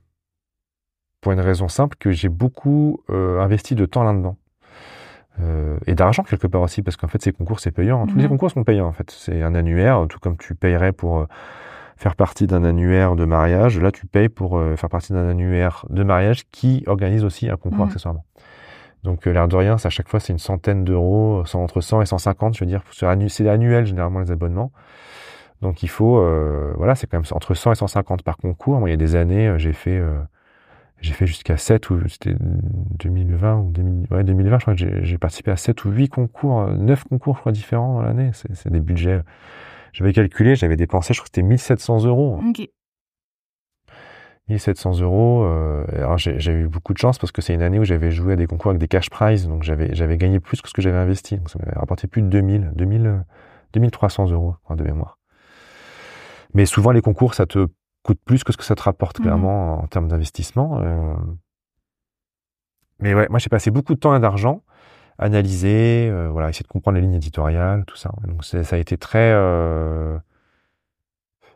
pour 1.20 1.32
une 1.32 1.40
raison 1.40 1.68
simple 1.68 1.96
que 1.98 2.10
j'ai 2.10 2.28
beaucoup 2.28 3.02
euh, 3.10 3.40
investi 3.40 3.74
de 3.74 3.86
temps 3.86 4.04
là-dedans. 4.04 4.36
Euh, 5.40 5.78
et 5.86 5.94
d'argent 5.94 6.24
quelque 6.24 6.48
part 6.48 6.62
aussi, 6.62 6.82
parce 6.82 6.96
qu'en 6.96 7.06
fait 7.06 7.22
ces 7.22 7.32
concours 7.32 7.60
c'est 7.60 7.70
payant. 7.70 8.06
Tous 8.06 8.16
les 8.16 8.26
concours 8.26 8.50
sont 8.50 8.64
payants 8.64 8.86
en 8.86 8.92
fait. 8.92 9.10
C'est 9.10 9.42
un 9.42 9.54
annuaire, 9.54 10.06
tout 10.08 10.18
comme 10.18 10.36
tu 10.36 10.54
payerais 10.54 10.92
pour 10.92 11.18
euh, 11.18 11.26
faire 11.96 12.16
partie 12.16 12.46
d'un 12.46 12.64
annuaire 12.64 13.14
de 13.14 13.24
mariage. 13.24 13.78
Là, 13.78 13.92
tu 13.92 14.06
payes 14.06 14.28
pour 14.28 14.60
faire 14.76 14.88
partie 14.88 15.12
d'un 15.12 15.28
annuaire 15.28 15.84
de 15.90 16.04
mariage 16.04 16.44
qui 16.52 16.84
organise 16.86 17.24
aussi 17.24 17.50
un 17.50 17.56
concours 17.56 17.86
mmh. 17.86 17.88
accessoirement. 17.88 18.24
Donc, 19.04 19.26
l'air 19.26 19.48
de 19.48 19.56
rien, 19.56 19.76
à 19.82 19.90
chaque 19.90 20.08
fois, 20.08 20.20
c'est 20.20 20.32
une 20.32 20.38
centaine 20.38 20.84
d'euros, 20.84 21.42
entre 21.54 21.80
100 21.80 22.02
et 22.02 22.06
150, 22.06 22.54
je 22.54 22.60
veux 22.60 22.66
dire. 22.66 22.82
C'est 22.92 23.48
annuel, 23.48 23.86
généralement, 23.86 24.20
les 24.20 24.30
abonnements. 24.30 24.72
Donc, 25.60 25.82
il 25.82 25.88
faut, 25.88 26.18
euh, 26.18 26.72
voilà, 26.76 26.94
c'est 26.94 27.06
quand 27.08 27.16
même 27.16 27.26
entre 27.32 27.54
100 27.54 27.72
et 27.72 27.74
150 27.74 28.22
par 28.22 28.36
concours. 28.36 28.78
Moi, 28.78 28.88
il 28.88 28.92
y 28.92 28.94
a 28.94 28.96
des 28.96 29.16
années, 29.16 29.54
j'ai 29.58 29.72
fait, 29.72 30.00
j'ai 31.00 31.12
fait 31.12 31.26
jusqu'à 31.26 31.56
7 31.56 31.90
ou 31.90 32.08
c'était 32.08 32.34
2020 32.38 33.56
ou 33.58 33.70
2020, 33.70 34.58
je 34.58 34.64
crois 34.64 34.74
que 34.74 35.04
j'ai 35.04 35.18
participé 35.18 35.50
à 35.50 35.56
7 35.56 35.84
ou 35.84 35.90
8 35.90 36.08
concours, 36.08 36.66
9 36.66 37.04
concours, 37.04 37.36
je 37.36 37.40
crois, 37.40 37.52
différents 37.52 37.94
dans 37.94 38.02
l'année. 38.02 38.30
C'est 38.32 38.70
des 38.70 38.80
budgets 38.80 39.22
j'avais 39.92 40.12
calculé, 40.12 40.54
j'avais 40.54 40.76
dépensé, 40.76 41.14
je 41.14 41.18
crois 41.18 41.24
que 41.24 41.30
c'était 41.34 41.46
1700 41.46 42.04
euros. 42.04 42.40
Ok. 42.48 42.68
1700 44.48 45.00
euros. 45.00 45.44
Euh, 45.44 45.84
alors 45.96 46.16
j'ai 46.18 46.52
eu 46.52 46.68
beaucoup 46.68 46.94
de 46.94 46.98
chance 46.98 47.18
parce 47.18 47.32
que 47.32 47.42
c'est 47.42 47.52
une 47.52 47.62
année 47.62 47.78
où 47.78 47.84
j'avais 47.84 48.10
joué 48.10 48.32
à 48.32 48.36
des 48.36 48.46
concours 48.46 48.70
avec 48.70 48.80
des 48.80 48.88
cash 48.88 49.10
prizes, 49.10 49.46
donc 49.46 49.62
j'avais 49.62 49.94
j'avais 49.94 50.16
gagné 50.16 50.40
plus 50.40 50.62
que 50.62 50.68
ce 50.68 50.74
que 50.74 50.80
j'avais 50.80 50.96
investi. 50.96 51.36
Donc 51.36 51.50
ça 51.50 51.58
m'avait 51.58 51.78
rapporté 51.78 52.06
plus 52.06 52.22
de 52.22 52.28
2000, 52.28 52.72
2000, 52.74 53.24
2300 53.74 54.30
euros 54.30 54.54
de 54.70 54.82
mémoire. 54.82 55.18
Mais 56.54 56.64
souvent 56.64 56.92
les 56.92 57.02
concours, 57.02 57.34
ça 57.34 57.44
te 57.44 57.66
coûte 58.02 58.20
plus 58.24 58.44
que 58.44 58.52
ce 58.52 58.56
que 58.56 58.64
ça 58.64 58.74
te 58.74 58.82
rapporte 58.82 59.18
mmh. 59.18 59.22
clairement 59.22 59.82
en 59.82 59.86
termes 59.86 60.08
d'investissement. 60.08 60.80
Euh. 60.80 61.14
Mais 63.00 63.14
ouais, 63.14 63.26
moi 63.30 63.38
j'ai 63.38 63.48
passé 63.48 63.70
beaucoup 63.70 63.94
de 63.94 64.00
temps 64.00 64.14
et 64.14 64.20
d'argent 64.20 64.62
analyser, 65.20 66.08
euh, 66.12 66.28
voilà, 66.30 66.48
essayer 66.48 66.62
de 66.62 66.68
comprendre 66.68 66.94
les 66.94 67.00
lignes 67.00 67.14
éditoriales, 67.14 67.84
tout 67.86 67.96
ça. 67.96 68.12
Donc 68.28 68.44
ça 68.44 68.60
a 68.70 68.78
été 68.78 68.96
très 68.96 69.32
euh, 69.32 70.16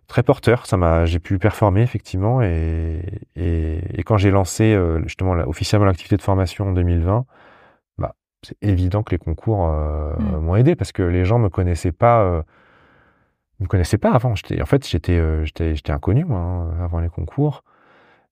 très 0.08 0.24
porteur. 0.24 0.66
Ça 0.66 0.76
m'a, 0.76 1.04
j'ai 1.04 1.20
pu 1.20 1.38
performer 1.38 1.82
effectivement 1.82 2.42
et 2.42 3.02
et, 3.36 4.00
et 4.00 4.02
quand 4.02 4.16
j'ai 4.16 4.32
lancé 4.32 4.76
justement 5.04 5.32
officiellement 5.46 5.86
l'activité 5.86 6.16
de 6.16 6.22
formation 6.22 6.70
en 6.70 6.72
2020, 6.72 7.24
bah 7.98 8.16
c'est 8.42 8.56
évident 8.62 9.04
que 9.04 9.12
les 9.12 9.18
concours 9.18 9.68
mmh. 9.68 10.38
m'ont 10.40 10.56
aidé 10.56 10.74
parce 10.74 10.90
que 10.90 11.04
les 11.04 11.24
gens 11.24 11.38
me 11.38 11.48
connaissaient 11.48 11.92
pas 11.92 12.44
me 13.62 13.68
connaissaient 13.68 13.98
pas 13.98 14.12
avant. 14.12 14.34
J'étais, 14.34 14.60
en 14.60 14.66
fait, 14.66 14.86
j'étais, 14.86 15.44
j'étais, 15.44 15.74
j'étais 15.74 15.92
inconnu 15.92 16.24
moi 16.24 16.38
hein, 16.38 16.84
avant 16.84 17.00
les 17.00 17.08
concours. 17.08 17.64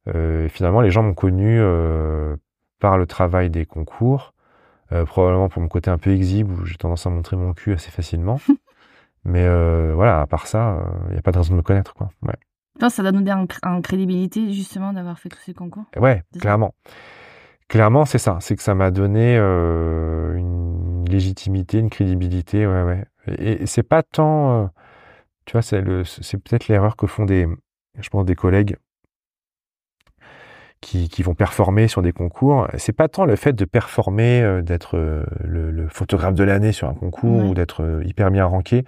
Euh, 0.08 0.48
finalement, 0.48 0.80
les 0.80 0.90
gens 0.90 1.02
m'ont 1.02 1.14
connu 1.14 1.58
euh, 1.60 2.36
par 2.80 2.98
le 2.98 3.06
travail 3.06 3.50
des 3.50 3.66
concours, 3.66 4.34
euh, 4.92 5.04
probablement 5.04 5.48
pour 5.48 5.62
mon 5.62 5.68
côté 5.68 5.90
un 5.90 5.98
peu 5.98 6.10
exhibe 6.10 6.50
où 6.50 6.64
j'ai 6.64 6.76
tendance 6.76 7.06
à 7.06 7.10
montrer 7.10 7.36
mon 7.36 7.52
cul 7.52 7.72
assez 7.72 7.90
facilement. 7.90 8.40
Mais 9.24 9.44
euh, 9.44 9.92
voilà, 9.94 10.22
à 10.22 10.26
part 10.26 10.46
ça, 10.46 10.78
il 11.04 11.10
euh, 11.10 11.12
n'y 11.12 11.18
a 11.18 11.22
pas 11.22 11.32
de 11.32 11.38
raison 11.38 11.52
de 11.52 11.58
me 11.58 11.62
connaître. 11.62 11.94
Quoi. 11.94 12.10
Ouais. 12.22 12.88
Ça 12.88 13.02
doit 13.02 13.12
nous 13.12 13.20
donner 13.20 13.46
en, 13.62 13.82
crédibilité 13.82 14.50
justement 14.52 14.94
d'avoir 14.94 15.18
fait 15.18 15.28
tous 15.28 15.40
ces 15.40 15.52
concours. 15.52 15.84
Ouais, 15.96 16.22
clairement. 16.40 16.74
Clairement, 17.68 18.06
c'est 18.06 18.18
ça. 18.18 18.38
C'est 18.40 18.56
que 18.56 18.62
ça 18.62 18.74
m'a 18.74 18.90
donné 18.90 19.36
euh, 19.36 20.34
une 20.34 21.04
légitimité, 21.06 21.78
une 21.78 21.90
crédibilité. 21.90 22.66
Ouais, 22.66 22.82
ouais. 22.82 23.04
Et, 23.38 23.66
c'est 23.66 23.82
pas 23.82 24.02
tant, 24.02 24.70
tu 25.50 25.54
vois, 25.54 25.62
c'est 25.62 25.80
le, 25.80 26.04
c'est 26.04 26.38
peut-être 26.38 26.68
l'erreur 26.68 26.94
que 26.94 27.08
font 27.08 27.24
des, 27.24 27.44
je 27.98 28.08
pense, 28.08 28.24
des 28.24 28.36
collègues 28.36 28.76
qui, 30.80 31.08
qui, 31.08 31.24
vont 31.24 31.34
performer 31.34 31.88
sur 31.88 32.02
des 32.02 32.12
concours, 32.12 32.68
c'est 32.78 32.92
pas 32.92 33.08
tant 33.08 33.24
le 33.24 33.34
fait 33.34 33.52
de 33.52 33.64
performer, 33.64 34.42
euh, 34.42 34.62
d'être 34.62 34.96
euh, 34.96 35.24
le, 35.42 35.88
photographe 35.88 36.34
de 36.34 36.44
l'année 36.44 36.70
sur 36.70 36.88
un 36.88 36.94
concours 36.94 37.46
ou 37.46 37.54
d'être 37.54 37.82
euh, 37.82 38.04
hyper 38.04 38.30
bien 38.30 38.44
ranké 38.44 38.84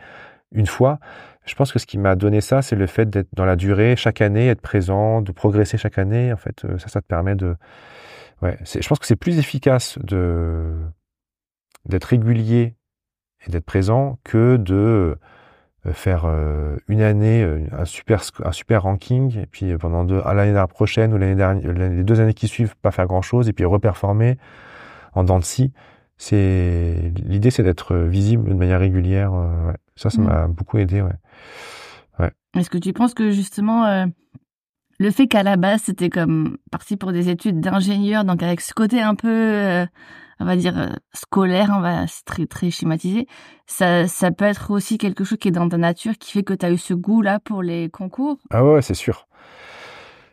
une 0.53 0.69
fois. 0.69 1.01
Je 1.45 1.57
pense 1.57 1.73
que 1.73 1.81
ce 1.81 1.87
qui 1.87 1.99
m'a 1.99 2.15
donné 2.15 2.41
ça, 2.41 2.63
c'est 2.63 2.77
le 2.77 2.87
fait 2.87 3.11
d'être 3.11 3.31
dans 3.33 3.45
la 3.45 3.57
durée, 3.57 3.97
chaque 3.97 4.21
année, 4.21 4.47
être 4.47 4.61
présent, 4.61 5.21
de 5.21 5.33
progresser 5.33 5.79
chaque 5.79 5.99
année. 5.99 6.33
En 6.33 6.37
fait, 6.37 6.65
ça, 6.79 6.87
ça 6.87 7.01
te 7.01 7.07
permet 7.09 7.35
de. 7.35 7.57
Ouais, 8.41 8.57
je 8.63 8.87
pense 8.87 9.01
que 9.01 9.07
c'est 9.07 9.17
plus 9.17 9.41
efficace 9.41 9.99
de 10.01 10.77
d'être 11.87 12.05
régulier 12.05 12.77
et 13.45 13.51
d'être 13.51 13.65
présent 13.65 14.21
que 14.23 14.57
de 14.57 15.19
faire 15.93 16.27
une 16.87 17.03
année 17.03 17.45
un 17.73 17.85
super 17.85 18.23
un 18.45 18.53
super 18.53 18.85
ranking 18.85 19.37
et 19.37 19.47
puis 19.47 19.77
pendant 19.77 20.05
deux 20.05 20.23
l'année 20.25 20.59
prochaine 20.69 21.13
ou 21.13 21.19
l'année 21.19 21.35
dernière 21.35 21.73
les 21.73 22.05
deux 22.05 22.21
années 22.21 22.35
qui 22.35 22.47
suivent 22.47 22.77
pas 22.77 22.93
faire 22.93 23.07
grand 23.07 23.23
chose 23.23 23.49
et 23.49 23.53
puis 23.53 23.65
reperformer 23.65 24.39
en 25.15 25.25
dents 25.25 25.41
de 25.41 25.45
scie 25.45 25.73
c'est 26.19 27.13
l'idée 27.25 27.51
c'est 27.51 27.65
d'être 27.65 27.97
visible 27.97 28.49
de 28.49 28.55
manière 28.55 28.79
régulière 28.79 29.33
ouais. 29.33 29.75
ça 29.97 30.09
ça 30.09 30.21
mmh. 30.21 30.25
m'a 30.25 30.47
beaucoup 30.47 30.79
aidé 30.79 31.03
ouais 31.03 31.11
ouais 32.21 32.31
est-ce 32.57 32.71
que 32.71 32.79
tu 32.79 32.93
penses 32.93 33.15
que 33.15 33.33
justement 33.33 34.07
le 35.03 35.11
fait 35.11 35.27
qu'à 35.27 35.43
la 35.43 35.57
base 35.57 35.83
c'était 35.83 36.11
comme 36.11 36.59
parti 36.71 36.97
pour 36.97 37.13
des 37.13 37.29
études 37.29 37.61
d'ingénieur, 37.61 38.25
donc 38.25 38.43
avec 38.43 38.61
ce 38.61 38.73
côté 38.73 39.01
un 39.01 39.15
peu, 39.15 39.29
euh, 39.29 39.85
on 40.41 40.45
va 40.45 40.57
dire 40.57 40.79
euh, 40.79 40.89
scolaire, 41.13 41.73
on 41.77 41.81
va 41.81 42.07
c'est 42.07 42.25
très 42.25 42.47
très 42.47 42.71
schématisé, 42.71 43.27
ça 43.67 44.07
ça 44.09 44.31
peut 44.31 44.45
être 44.45 44.71
aussi 44.71 44.99
quelque 44.99 45.25
chose 45.25 45.39
qui 45.39 45.49
est 45.49 45.53
dans 45.53 45.69
ta 45.69 45.79
nature 45.79 46.15
qui 46.19 46.33
fait 46.33 46.43
que 46.43 46.55
tu 46.55 46.67
as 46.67 46.71
eu 46.71 46.79
ce 46.79 46.95
goût 46.95 47.23
là 47.23 47.39
pour 47.41 47.63
les 47.63 47.89
concours? 47.91 48.39
Ah 48.51 48.65
ouais, 48.65 48.83
c'est 48.83 48.95
sûr. 48.95 49.27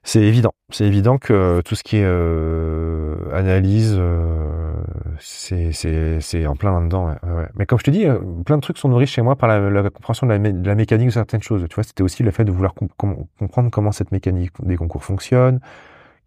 C'est 0.04 0.22
évident. 0.22 0.54
C'est 0.72 0.86
évident 0.86 1.18
que 1.18 1.62
tout 1.66 1.76
ce 1.76 1.84
qui 1.84 1.98
est 1.98 2.04
euh, 2.04 3.16
analyse, 3.34 3.96
euh, 3.98 4.74
c'est 5.20 6.48
en 6.48 6.56
plein 6.56 6.80
là-dedans. 6.80 7.16
Mais 7.56 7.66
comme 7.66 7.80
je 7.80 7.84
te 7.84 7.92
dis, 7.92 8.06
euh, 8.06 8.18
plein 8.46 8.56
de 8.58 8.62
trucs 8.62 8.78
sont 8.78 8.90
nourris 8.90 9.08
chez 9.08 9.22
moi 9.22 9.36
par 9.36 9.50
la, 9.50 9.90
compréhension 9.90 10.26
de 10.26 10.34
la, 10.34 10.76
mécanique 10.76 11.08
de 11.08 11.14
certaines 11.14 11.44
choses. 11.44 11.66
Tu 11.70 11.76
vois, 11.76 11.84
c'était 11.84 12.04
aussi 12.04 12.24
le 12.24 12.32
fait 12.32 12.46
de 12.46 12.52
vouloir 12.52 12.74
comprendre 12.74 13.70
comment 13.72 13.92
cette 13.92 14.12
mécanique 14.12 14.52
des 14.64 14.78
concours 14.78 15.04
fonctionne, 15.04 15.60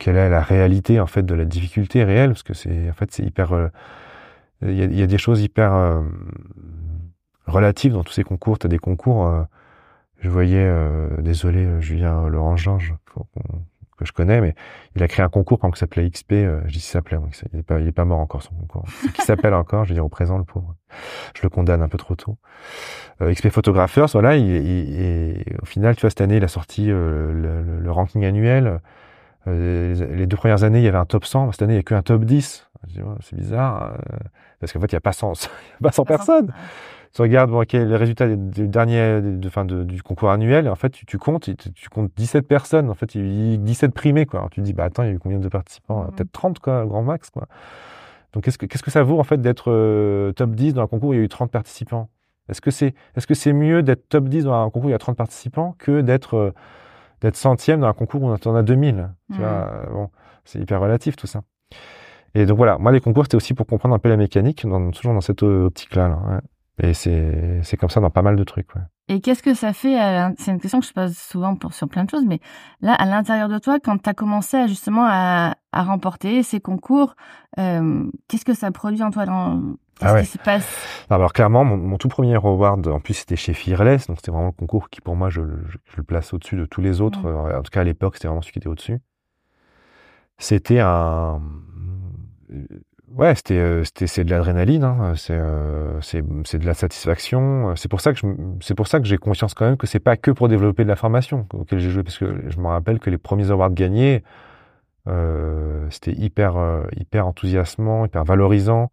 quelle 0.03 0.16
est 0.16 0.28
la 0.28 0.42
réalité 0.42 1.00
en 1.00 1.07
fait 1.07 1.22
de 1.22 1.34
la 1.34 1.44
difficulté 1.44 2.05
réelle, 2.05 2.30
parce 2.30 2.42
que 2.42 2.55
c'est 2.55 2.90
en 2.90 2.94
fait 2.94 3.12
c'est 3.12 3.22
hyper. 3.22 3.53
Euh, 3.53 3.68
il 4.62 4.96
y, 4.96 5.03
a, 5.03 5.07
des 5.09 5.18
choses 5.18 5.42
hyper 5.42 5.72
relatives 7.46 7.94
dans 7.94 8.05
tous 8.05 8.12
ces 8.12 8.22
concours. 8.22 8.61
Tu 8.61 8.68
des 8.68 8.78
concours 8.78 9.28
je 10.22 10.28
voyais, 10.28 10.64
euh, 10.64 11.20
désolé 11.20 11.80
Julien 11.80 12.28
Laurent 12.28 12.57
Georges, 12.57 12.94
que 13.98 14.05
je 14.07 14.12
connais, 14.12 14.40
mais 14.40 14.55
il 14.94 15.03
a 15.03 15.09
créé 15.09 15.24
un 15.24 15.28
concours 15.28 15.59
quand 15.59 15.68
il 15.70 15.78
s'appelait 15.78 16.09
XP, 16.09 16.32
euh, 16.32 16.61
je 16.66 16.72
dis 16.72 16.80
s'appelait, 16.80 17.18
il 17.53 17.61
est 17.61 17.62
pas, 17.62 17.80
il 17.80 17.88
est 17.88 17.92
pas 17.92 18.05
mort 18.05 18.20
encore 18.20 18.42
son 18.42 18.55
concours. 18.55 18.84
qui 19.14 19.22
s'appelle 19.22 19.55
encore, 19.55 19.84
je 19.84 19.90
veux 19.90 19.94
dire 19.94 20.05
au 20.05 20.09
présent 20.09 20.38
le 20.38 20.44
pauvre. 20.44 20.74
Je 21.34 21.42
le 21.42 21.48
condamne 21.48 21.82
un 21.82 21.88
peu 21.88 21.98
trop 21.98 22.14
tôt. 22.14 22.38
Euh, 23.20 23.32
XP 23.32 23.48
Photographers, 23.48 24.07
voilà, 24.12 24.36
il, 24.36 24.50
et 24.50 25.44
au 25.61 25.66
final, 25.66 25.96
tu 25.96 26.03
vois, 26.03 26.11
cette 26.11 26.20
année, 26.20 26.36
il 26.36 26.44
a 26.44 26.48
sorti 26.48 26.86
euh, 26.88 27.32
le, 27.82 27.90
ranking 27.90 28.24
annuel. 28.24 28.80
Euh, 29.49 30.14
les, 30.14 30.26
deux 30.26 30.36
premières 30.36 30.64
années, 30.64 30.78
il 30.78 30.84
y 30.84 30.88
avait 30.88 30.99
un 30.99 31.05
top 31.05 31.24
100. 31.24 31.53
Cette 31.53 31.62
année, 31.62 31.74
il 31.74 31.76
n'y 31.76 31.80
a 31.80 31.82
qu'un 31.82 32.03
top 32.03 32.24
10. 32.24 32.68
c'est 33.20 33.36
bizarre, 33.36 33.95
parce 34.61 34.72
qu'en 34.72 34.80
fait, 34.80 34.93
il 34.93 34.95
n'y 34.95 34.99
a 34.99 35.01
pas 35.01 35.12
100, 35.12 35.32
il 35.32 35.45
y 35.45 35.47
a 35.80 35.88
pas 35.88 35.93
100 35.93 36.05
personnes 36.05 36.53
tu 37.14 37.20
regardes 37.20 37.51
bon, 37.51 37.61
okay, 37.61 37.84
les 37.84 37.97
résultats 37.97 38.26
du 38.26 38.68
dernier, 38.68 39.20
de, 39.20 39.49
fin, 39.51 39.64
de, 39.64 39.84
du 39.84 40.03
concours 40.03 40.30
annuel, 40.30 40.66
et 40.66 40.68
en 40.70 40.76
fait, 40.76 40.90
tu, 40.90 41.05
tu 41.05 41.18
comptes, 41.18 41.51
tu, 41.74 41.88
comptes 41.90 42.11
17 42.16 42.49
personnes, 42.49 42.88
en 42.88 42.95
fait, 42.95 43.14
il 43.14 43.53
y 43.53 43.55
a 43.55 43.57
17 43.59 43.93
primés, 43.93 44.24
quoi. 44.24 44.40
Alors, 44.40 44.51
tu 44.51 44.61
te 44.61 44.64
dis, 44.64 44.72
bah 44.72 44.84
attends, 44.84 45.03
il 45.03 45.09
y 45.09 45.11
a 45.11 45.14
eu 45.14 45.18
combien 45.18 45.38
de 45.38 45.49
participants? 45.49 46.05
Mmh. 46.05 46.14
Peut-être 46.14 46.32
30, 46.32 46.59
quoi, 46.59 46.86
grand 46.86 47.03
max, 47.03 47.28
quoi. 47.28 47.49
Donc, 48.32 48.45
qu'est-ce 48.45 48.57
que, 48.57 48.64
qu'est-ce 48.64 48.82
que 48.82 48.90
ça 48.90 49.03
vaut, 49.03 49.20
en 49.20 49.24
fait, 49.24 49.40
d'être 49.43 49.70
euh, 49.70 50.32
top 50.32 50.53
10 50.53 50.72
dans 50.72 50.82
un 50.82 50.86
concours 50.86 51.11
où 51.11 51.12
il 51.12 51.18
y 51.18 51.20
a 51.20 51.24
eu 51.24 51.28
30 51.28 51.51
participants? 51.51 52.09
Est-ce 52.49 52.62
que 52.62 52.70
c'est, 52.70 52.95
est-ce 53.14 53.26
que 53.26 53.34
c'est 53.34 53.53
mieux 53.53 53.82
d'être 53.82 54.09
top 54.09 54.28
10 54.28 54.45
dans 54.45 54.55
un 54.55 54.64
concours 54.70 54.86
où 54.86 54.88
il 54.88 54.93
y 54.93 54.95
a 54.95 54.99
30 54.99 55.16
participants 55.16 55.76
que 55.78 56.01
d'être, 56.01 56.34
euh, 56.34 56.55
d'être 57.22 57.36
centième 57.36 57.80
dans 57.80 57.88
un 57.88 57.92
concours 57.92 58.22
où 58.22 58.26
on 58.26 58.34
en 58.34 58.54
a 58.54 58.62
2000 58.62 59.08
Tu 59.32 59.38
vois, 59.38 59.86
mmh. 59.88 59.92
bon, 59.92 60.10
c'est 60.44 60.58
hyper 60.58 60.80
relatif, 60.80 61.16
tout 61.16 61.26
ça. 61.26 61.42
Et 62.34 62.46
donc 62.46 62.56
voilà, 62.56 62.78
moi 62.78 62.92
les 62.92 63.00
concours 63.00 63.24
c'était 63.24 63.36
aussi 63.36 63.54
pour 63.54 63.66
comprendre 63.66 63.94
un 63.94 63.98
peu 63.98 64.08
la 64.08 64.16
mécanique, 64.16 64.66
dans, 64.66 64.90
toujours 64.90 65.14
dans 65.14 65.20
cette 65.20 65.42
optique-là. 65.42 66.08
Là, 66.08 66.18
ouais. 66.28 66.40
Et 66.78 66.94
c'est 66.94 67.76
comme 67.78 67.90
ça 67.90 68.00
dans 68.00 68.10
pas 68.10 68.22
mal 68.22 68.36
de 68.36 68.44
trucs. 68.44 68.74
Ouais. 68.74 68.82
Et 69.08 69.20
qu'est-ce 69.20 69.42
que 69.42 69.54
ça 69.54 69.72
fait 69.72 69.96
C'est 70.38 70.50
une 70.50 70.60
question 70.60 70.80
que 70.80 70.86
je 70.86 70.92
pose 70.92 71.16
souvent 71.16 71.54
pour, 71.54 71.74
sur 71.74 71.88
plein 71.88 72.04
de 72.04 72.10
choses, 72.10 72.24
mais 72.26 72.40
là, 72.80 72.94
à 72.94 73.04
l'intérieur 73.04 73.48
de 73.48 73.58
toi, 73.58 73.78
quand 73.78 73.98
tu 73.98 74.08
as 74.08 74.14
commencé 74.14 74.56
à, 74.56 74.66
justement 74.66 75.04
à, 75.04 75.54
à 75.72 75.82
remporter 75.82 76.42
ces 76.42 76.60
concours, 76.60 77.14
euh, 77.58 78.04
qu'est-ce 78.28 78.44
que 78.44 78.54
ça 78.54 78.70
produit 78.70 79.02
en 79.02 79.10
toi 79.10 79.26
dans, 79.26 79.60
Qu'est-ce 80.03 80.14
ah 80.14 80.20
qui 80.20 80.26
se 80.26 80.38
passe? 80.38 81.07
Alors 81.11 81.32
clairement, 81.32 81.64
mon, 81.64 81.76
mon, 81.76 81.98
tout 81.98 82.09
premier 82.09 82.34
award, 82.34 82.86
en 82.88 83.00
plus 83.00 83.14
c'était 83.14 83.36
chez 83.36 83.55
Fearless, 83.55 84.07
donc 84.07 84.18
c'était 84.18 84.30
vraiment 84.30 84.46
le 84.46 84.53
concours 84.53 84.90
qui 84.90 85.00
pour 85.00 85.16
moi 85.16 85.30
je, 85.30 85.40
je, 85.68 85.78
je 85.90 85.96
le 85.96 86.03
place 86.03 86.32
au-dessus 86.32 86.57
de 86.57 86.66
tous 86.66 86.80
les 86.80 87.00
autres. 87.00 87.20
Mmh. 87.20 87.57
En 87.57 87.62
tout 87.62 87.70
cas 87.70 87.80
à 87.80 87.84
l'époque, 87.84 88.16
c'était 88.16 88.28
vraiment 88.28 88.42
celui 88.42 88.53
qui 88.53 88.59
était 88.59 88.68
au-dessus. 88.68 88.98
C'était 90.38 90.80
un 90.80 91.40
Ouais, 93.14 93.34
c'était, 93.34 93.59
euh, 93.59 93.84
c'était, 93.84 94.07
c'est 94.07 94.24
de 94.24 94.30
l'adrénaline, 94.30 94.84
hein. 94.84 95.12
c'est, 95.16 95.34
euh, 95.34 96.00
c'est, 96.00 96.24
c'est 96.44 96.59
de 96.59 96.64
la 96.64 96.72
satisfaction. 96.72 97.76
C'est 97.76 97.88
pour 97.88 98.00
ça 98.00 98.12
que 98.14 98.18
je, 98.18 98.26
c'est 98.61 98.74
pour 98.74 98.86
ça 98.86 99.00
que 99.00 99.07
j'ai 99.07 99.18
conscience 99.18 99.53
quand 99.53 99.66
même 99.66 99.76
que 99.76 99.86
c'est 99.86 100.00
pas 100.00 100.16
que 100.16 100.30
pour 100.30 100.48
développer 100.48 100.82
de 100.82 100.88
la 100.88 100.96
formation 100.96 101.46
auquel 101.53 101.78
j'ai 101.78 101.90
joué, 101.90 102.03
parce 102.03 102.16
que 102.16 102.48
je 102.48 102.59
me 102.59 102.68
rappelle 102.68 103.00
que 103.00 103.11
les 103.11 103.18
premiers 103.18 103.50
awards 103.50 103.72
gagnés, 103.72 104.22
euh, 105.09 105.86
c'était 105.90 106.12
hyper, 106.12 106.57
euh, 106.57 106.84
hyper 106.96 107.26
enthousiasmant, 107.26 108.07
hyper 108.07 108.24
valorisant. 108.24 108.90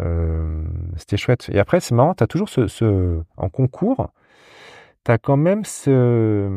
Euh, 0.00 0.62
c'était 0.96 1.16
chouette. 1.16 1.50
Et 1.52 1.58
après, 1.58 1.80
c'est 1.80 1.94
marrant, 1.94 2.14
t'as 2.14 2.26
toujours 2.26 2.48
ce, 2.48 2.66
ce, 2.66 3.20
en 3.36 3.48
concours, 3.48 4.10
t'as 5.04 5.18
quand 5.18 5.36
même 5.36 5.64
ce, 5.64 6.48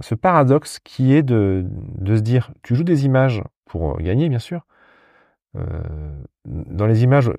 ce 0.00 0.14
paradoxe 0.14 0.78
qui 0.82 1.14
est 1.14 1.22
de, 1.22 1.64
de 1.66 2.16
se 2.16 2.22
dire, 2.22 2.52
tu 2.62 2.74
joues 2.74 2.84
des 2.84 3.04
images 3.04 3.42
pour 3.66 3.98
gagner, 3.98 4.28
bien 4.28 4.38
sûr 4.38 4.66
euh, 5.56 5.68
dans 6.46 6.86
les 6.86 7.04
images 7.04 7.30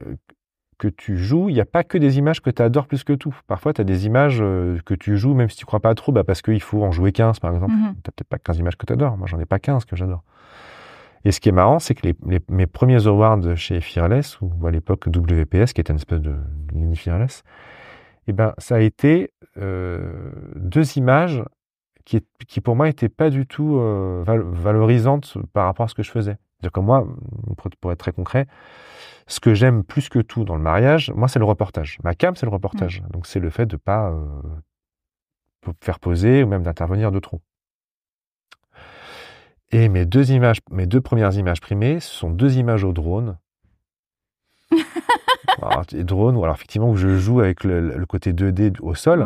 que 0.77 0.87
tu 0.87 1.17
joues, 1.17 1.49
il 1.49 1.53
n'y 1.53 1.61
a 1.61 1.65
pas 1.65 1.83
que 1.83 1.97
des 1.97 2.17
images 2.17 2.41
que 2.41 2.49
tu 2.49 2.61
adores 2.61 2.87
plus 2.87 3.03
que 3.03 3.13
tout. 3.13 3.35
Parfois, 3.47 3.73
tu 3.73 3.81
as 3.81 3.83
des 3.83 4.05
images 4.05 4.39
euh, 4.41 4.79
que 4.85 4.93
tu 4.93 5.17
joues, 5.17 5.33
même 5.33 5.49
si 5.49 5.57
tu 5.57 5.65
crois 5.65 5.79
pas 5.79 5.93
trop, 5.95 6.11
bah 6.11 6.23
parce 6.23 6.41
qu'il 6.41 6.61
faut 6.61 6.83
en 6.83 6.91
jouer 6.91 7.11
15, 7.11 7.39
par 7.39 7.53
exemple. 7.53 7.73
Mmh 7.73 7.93
tu 7.93 8.09
n'as 8.09 8.11
peut-être 8.15 8.27
pas 8.27 8.37
15 8.37 8.57
images 8.59 8.77
que 8.77 8.85
tu 8.85 8.93
adores. 8.93 9.17
Moi, 9.17 9.27
j'en 9.27 9.39
ai 9.39 9.45
pas 9.45 9.59
15 9.59 9.85
que 9.85 9.95
j'adore. 9.95 10.23
Et 11.25 11.31
ce 11.31 11.39
qui 11.39 11.49
est 11.49 11.53
marrant, 11.53 11.79
c'est 11.79 11.95
que 11.95 12.05
les, 12.05 12.15
les, 12.27 12.39
mes 12.49 12.67
premiers 12.67 13.07
awards 13.07 13.55
chez 13.55 13.79
Fearless, 13.81 14.39
ou 14.41 14.67
à 14.67 14.71
l'époque 14.71 15.07
WPS, 15.07 15.73
qui 15.73 15.81
était 15.81 15.93
une 15.93 15.99
espèce 15.99 16.21
de 16.21 16.35
mini 16.73 16.95
Fearless, 16.95 17.43
eh 18.27 18.33
ben, 18.33 18.53
ça 18.57 18.75
a 18.75 18.79
été 18.79 19.31
euh, 19.57 20.31
deux 20.55 20.97
images 20.97 21.43
qui, 22.05 22.25
qui 22.47 22.61
pour 22.61 22.75
moi 22.75 22.87
n'étaient 22.87 23.09
pas 23.09 23.29
du 23.29 23.45
tout 23.45 23.77
euh, 23.77 24.23
valorisantes 24.25 25.37
par 25.53 25.65
rapport 25.65 25.85
à 25.85 25.87
ce 25.87 25.95
que 25.95 26.03
je 26.03 26.11
faisais. 26.11 26.37
C'est-à-dire 26.59 26.71
que 26.71 26.79
moi, 26.79 27.07
pour 27.81 27.91
être 27.91 27.99
très 27.99 28.11
concret, 28.11 28.47
ce 29.27 29.39
que 29.39 29.53
j'aime 29.53 29.83
plus 29.83 30.09
que 30.09 30.19
tout 30.19 30.43
dans 30.43 30.55
le 30.55 30.61
mariage, 30.61 31.11
moi, 31.15 31.27
c'est 31.27 31.39
le 31.39 31.45
reportage. 31.45 31.97
Ma 32.03 32.13
cam, 32.13 32.35
c'est 32.35 32.45
le 32.45 32.51
reportage. 32.51 33.01
Mmh. 33.01 33.11
Donc, 33.11 33.27
c'est 33.27 33.39
le 33.39 33.49
fait 33.49 33.65
de 33.65 33.77
pas 33.77 34.11
euh, 34.11 35.71
faire 35.81 35.99
poser 35.99 36.43
ou 36.43 36.47
même 36.47 36.63
d'intervenir 36.63 37.11
de 37.11 37.19
trop. 37.19 37.41
Et 39.73 39.89
mes 39.89 40.05
deux 40.05 40.31
images, 40.31 40.59
mes 40.69 40.85
deux 40.85 41.01
premières 41.01 41.33
images 41.33 41.59
primées, 41.59 41.99
ce 41.99 42.13
sont 42.13 42.29
deux 42.29 42.57
images 42.57 42.83
au 42.83 42.93
drone. 42.93 43.37
alors, 45.61 45.83
drone, 45.91 46.37
ou 46.37 46.43
alors 46.43 46.55
effectivement 46.55 46.91
où 46.91 46.95
je 46.95 47.17
joue 47.17 47.39
avec 47.39 47.63
le, 47.63 48.05
côté 48.05 48.33
2D 48.33 48.79
au 48.81 48.93
sol, 48.93 49.25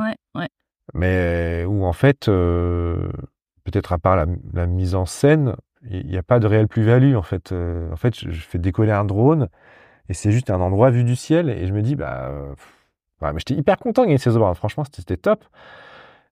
mais 0.93 1.65
où 1.67 1.83
en 1.83 1.91
fait, 1.91 2.29
euh, 2.29 3.09
peut-être 3.65 3.91
à 3.91 3.97
part 3.97 4.15
la, 4.15 4.25
la, 4.53 4.65
mise 4.67 4.95
en 4.95 5.05
scène, 5.05 5.55
il 5.89 6.07
n'y 6.07 6.17
a 6.17 6.23
pas 6.23 6.39
de 6.39 6.47
réelle 6.47 6.69
plus-value 6.69 7.15
en 7.15 7.23
fait. 7.23 7.51
Euh, 7.51 7.91
en 7.91 7.97
fait, 7.97 8.15
je, 8.17 8.31
fais 8.31 8.57
décoller 8.57 8.93
un 8.93 9.03
drone 9.03 9.49
et 10.07 10.13
c'est 10.13 10.31
juste 10.31 10.49
un 10.49 10.61
endroit 10.61 10.91
vu 10.91 11.03
du 11.03 11.17
ciel 11.17 11.49
et 11.49 11.67
je 11.67 11.73
me 11.73 11.81
dis 11.81 11.95
bah, 11.95 12.29
euh, 12.29 12.53
mais 13.21 13.33
j'étais 13.37 13.55
hyper 13.55 13.77
content 13.77 14.03
de 14.03 14.07
gagner 14.07 14.17
ces 14.17 14.35
awards. 14.35 14.55
Franchement, 14.55 14.85
c'était 14.91 15.17
top. 15.17 15.43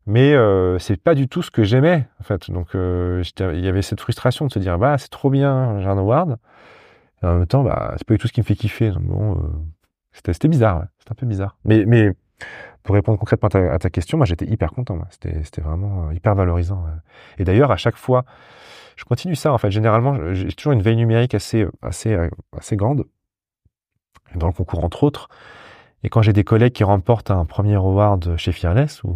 Mais 0.08 0.34
euh, 0.34 0.78
c'est 0.78 1.02
pas 1.02 1.16
du 1.16 1.28
tout 1.28 1.42
ce 1.42 1.50
que 1.50 1.64
j'aimais 1.64 2.08
en 2.20 2.24
fait. 2.24 2.52
Donc 2.52 2.76
euh, 2.76 3.24
il 3.40 3.60
y 3.60 3.68
avait 3.68 3.82
cette 3.82 4.00
frustration 4.00 4.46
de 4.46 4.52
se 4.52 4.60
dire 4.60 4.78
bah 4.78 4.98
c'est 4.98 5.10
trop 5.10 5.30
bien, 5.30 5.80
j'ai 5.80 5.88
un 5.88 5.98
award. 5.98 6.38
Et 7.24 7.26
en 7.26 7.40
même 7.40 7.48
temps 7.48 7.64
bah 7.64 7.94
c'est 7.98 8.06
pas 8.06 8.14
du 8.14 8.20
tout 8.20 8.28
ce 8.28 8.34
qui 8.34 8.42
me 8.42 8.46
fait 8.46 8.56
kiffer. 8.56 8.92
Donc 8.92 9.04
bon, 9.04 9.66
c'était 10.12 10.48
bizarre, 10.48 10.80
ouais. 10.80 10.86
c'était 11.00 11.12
un 11.12 11.16
peu 11.16 11.26
bizarre. 11.26 11.58
Mais 11.66 11.86
mais 11.86 12.12
pour 12.84 12.94
répondre 12.94 13.18
concrètement 13.18 13.50
à 13.50 13.80
ta, 13.80 13.90
question, 13.90 14.18
moi 14.18 14.26
j'étais 14.26 14.46
hyper 14.46 14.72
content. 14.72 15.00
C'était 15.10 15.62
vraiment 15.62 16.12
hyper 16.12 16.36
valorisant. 16.36 16.86
Et 17.40 17.44
d'ailleurs 17.44 17.72
à 17.72 17.78
chaque 17.78 17.98
fois 17.98 18.26
je 18.96 19.04
continue 19.06 19.36
ça 19.36 19.52
en 19.52 19.58
fait. 19.58 19.72
Généralement, 19.72 20.34
j'ai 20.34 20.52
toujours 20.54 20.74
une 20.74 20.82
veille 20.82 20.96
numérique 20.96 21.34
assez, 21.34 21.68
assez, 21.82 22.18
assez 22.56 22.76
grande 22.76 23.06
dans 24.36 24.48
le 24.48 24.54
concours 24.54 24.84
entre 24.84 25.04
autres. 25.04 25.30
Et 26.04 26.10
quand 26.10 26.22
j'ai 26.22 26.34
des 26.34 26.44
collègues 26.44 26.74
qui 26.74 26.84
remportent 26.84 27.32
un 27.32 27.46
premier 27.46 27.76
award 27.76 28.38
chez 28.38 28.52
Fearless, 28.52 29.04
ou 29.04 29.16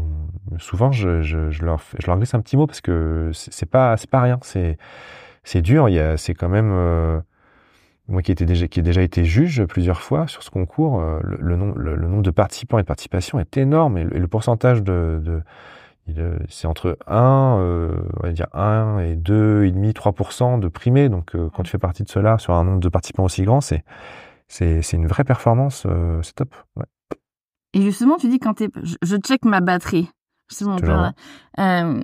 souvent 0.58 0.92
je, 0.92 1.22
je, 1.22 1.52
je, 1.52 1.64
leur, 1.64 1.82
je 1.98 2.08
leur 2.08 2.18
glisse 2.18 2.34
un 2.34 2.42
petit 2.42 2.58
mot 2.58 2.66
parce 2.66 2.82
que 2.82 3.30
c'est 3.34 3.70
pas 3.70 3.96
c'est 3.98 4.10
pas 4.10 4.22
rien, 4.22 4.40
c'est 4.42 4.78
c'est 5.44 5.62
dur. 5.62 5.88
Il 5.90 6.16
c'est 6.18 6.34
quand 6.34 6.50
même 6.50 6.72
euh, 6.74 7.20
moi 8.08 8.24
qui 8.24 8.32
était 8.32 8.46
déjà 8.46 8.68
qui 8.68 8.80
ai 8.80 8.84
déjà 8.84 9.04
été 9.04 9.24
juge 9.24 9.64
plusieurs 9.66 10.02
fois 10.02 10.28
sur 10.28 10.42
ce 10.42 10.50
concours, 10.50 11.00
euh, 11.00 11.20
le, 11.24 11.38
le, 11.40 11.56
nom, 11.56 11.74
le, 11.76 11.96
nombre 12.08 12.24
de 12.24 12.32
participants 12.32 12.80
et 12.80 12.82
de 12.82 12.88
participation 12.88 13.40
est 13.40 13.58
énorme 13.58 13.98
et 13.98 14.04
le, 14.04 14.28
pourcentage 14.28 14.82
de, 14.82 15.22
de 15.24 15.44
c'est 16.50 16.68
entre 16.68 16.98
1, 17.08 17.58
euh, 17.60 17.92
on 18.18 18.28
va 18.28 18.32
dire 18.32 18.48
1 18.54 19.00
et 19.00 19.16
2,5%, 19.16 19.94
3% 19.94 20.60
de 20.60 20.68
primés. 20.68 21.10
Donc, 21.10 21.36
euh, 21.36 21.50
quand 21.54 21.64
tu 21.64 21.72
fais 21.72 21.78
partie 21.78 22.04
de 22.04 22.10
cela 22.10 22.38
sur 22.38 22.54
un 22.54 22.64
nombre 22.64 22.80
de 22.80 22.90
participants 22.90 23.26
aussi 23.26 23.44
grand, 23.44 23.62
c'est, 23.62 23.84
c'est, 24.50 24.93
une 24.93 25.08
vraie 25.08 25.24
performance, 25.24 25.84
euh, 25.86 26.22
c'est 26.24 26.34
top. 26.34 26.56
Ouais. 26.76 26.86
Et 27.74 27.82
justement, 27.82 28.18
tu 28.18 28.28
dis 28.28 28.39
quand 28.39 28.56
t'es, 28.56 28.70
je, 28.82 28.95
je 29.02 29.16
check 29.18 29.45
ma 29.45 29.62
batterie. 29.62 30.10
Justement, 30.50 30.78
là. 30.78 31.14
Euh, 31.60 32.04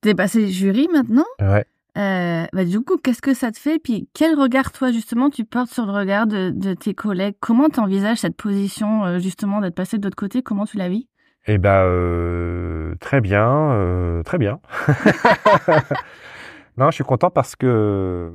t'es 0.00 0.14
passé 0.14 0.48
jury 0.48 0.88
maintenant? 0.92 1.24
Ouais. 1.40 1.66
Euh, 1.98 2.46
bah, 2.52 2.64
du 2.64 2.80
coup, 2.80 2.96
qu'est-ce 2.96 3.20
que 3.20 3.34
ça 3.34 3.50
te 3.50 3.58
fait? 3.58 3.80
Puis 3.80 4.08
quel 4.14 4.38
regard, 4.38 4.70
toi, 4.70 4.92
justement, 4.92 5.28
tu 5.28 5.44
portes 5.44 5.70
sur 5.70 5.84
le 5.84 5.92
regard 5.92 6.28
de, 6.28 6.50
de 6.54 6.74
tes 6.74 6.94
collègues? 6.94 7.34
Comment 7.40 7.68
t'envisages 7.68 8.18
cette 8.18 8.36
position, 8.36 9.18
justement, 9.18 9.60
d'être 9.60 9.74
passé 9.74 9.98
de 9.98 10.04
l'autre 10.04 10.16
côté? 10.16 10.42
Comment 10.42 10.64
tu 10.64 10.76
la 10.76 10.88
vis? 10.88 11.08
Eh 11.48 11.58
ben, 11.58 11.82
euh, 11.82 12.94
très 13.00 13.20
bien, 13.20 14.22
très 14.24 14.38
bien. 14.38 14.60
non, 16.76 16.90
je 16.90 16.94
suis 16.94 17.04
content 17.04 17.30
parce 17.30 17.56
que 17.56 18.30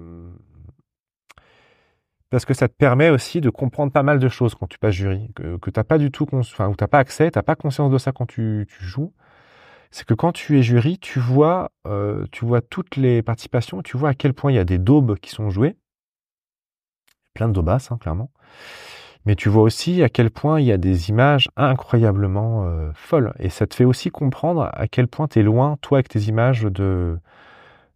parce 2.29 2.45
que 2.45 2.53
ça 2.53 2.67
te 2.67 2.73
permet 2.73 3.09
aussi 3.09 3.41
de 3.41 3.49
comprendre 3.49 3.91
pas 3.91 4.03
mal 4.03 4.19
de 4.19 4.29
choses 4.29 4.55
quand 4.55 4.67
tu 4.67 4.77
passes 4.77 4.95
jury, 4.95 5.31
que, 5.35 5.57
que 5.57 5.69
t'as 5.69 5.83
pas 5.83 5.97
du 5.97 6.11
tout, 6.11 6.27
enfin, 6.33 6.71
t'as 6.77 6.87
pas 6.87 6.99
accès, 6.99 7.31
t'as 7.31 7.43
pas 7.43 7.55
conscience 7.55 7.91
de 7.91 7.97
ça 7.97 8.11
quand 8.11 8.25
tu, 8.25 8.67
tu 8.69 8.83
joues. 8.83 9.13
C'est 9.91 10.05
que 10.05 10.13
quand 10.13 10.33
tu 10.33 10.59
es 10.59 10.63
jury, 10.63 10.99
tu 10.99 11.19
vois, 11.19 11.71
euh, 11.87 12.25
tu 12.31 12.45
vois 12.45 12.61
toutes 12.61 12.97
les 12.97 13.21
participations, 13.21 13.81
tu 13.81 13.97
vois 13.97 14.09
à 14.09 14.13
quel 14.13 14.33
point 14.33 14.51
il 14.51 14.55
y 14.55 14.59
a 14.59 14.65
des 14.65 14.77
daubes 14.77 15.17
qui 15.19 15.29
sont 15.29 15.49
jouées, 15.49 15.77
plein 17.33 17.47
de 17.47 17.53
daubasses, 17.53 17.91
hein, 17.91 17.97
clairement. 17.97 18.31
Mais 19.25 19.35
tu 19.35 19.49
vois 19.49 19.63
aussi 19.63 20.03
à 20.03 20.09
quel 20.09 20.31
point 20.31 20.59
il 20.59 20.65
y 20.65 20.71
a 20.71 20.77
des 20.77 21.09
images 21.09 21.49
incroyablement 21.57 22.65
euh, 22.65 22.91
folles. 22.93 23.33
Et 23.39 23.49
ça 23.49 23.67
te 23.67 23.75
fait 23.75 23.85
aussi 23.85 24.09
comprendre 24.09 24.69
à 24.73 24.87
quel 24.87 25.07
point 25.07 25.27
tu 25.27 25.39
es 25.39 25.43
loin, 25.43 25.77
toi, 25.81 25.97
avec 25.97 26.09
tes 26.09 26.21
images, 26.21 26.63
de, 26.63 27.19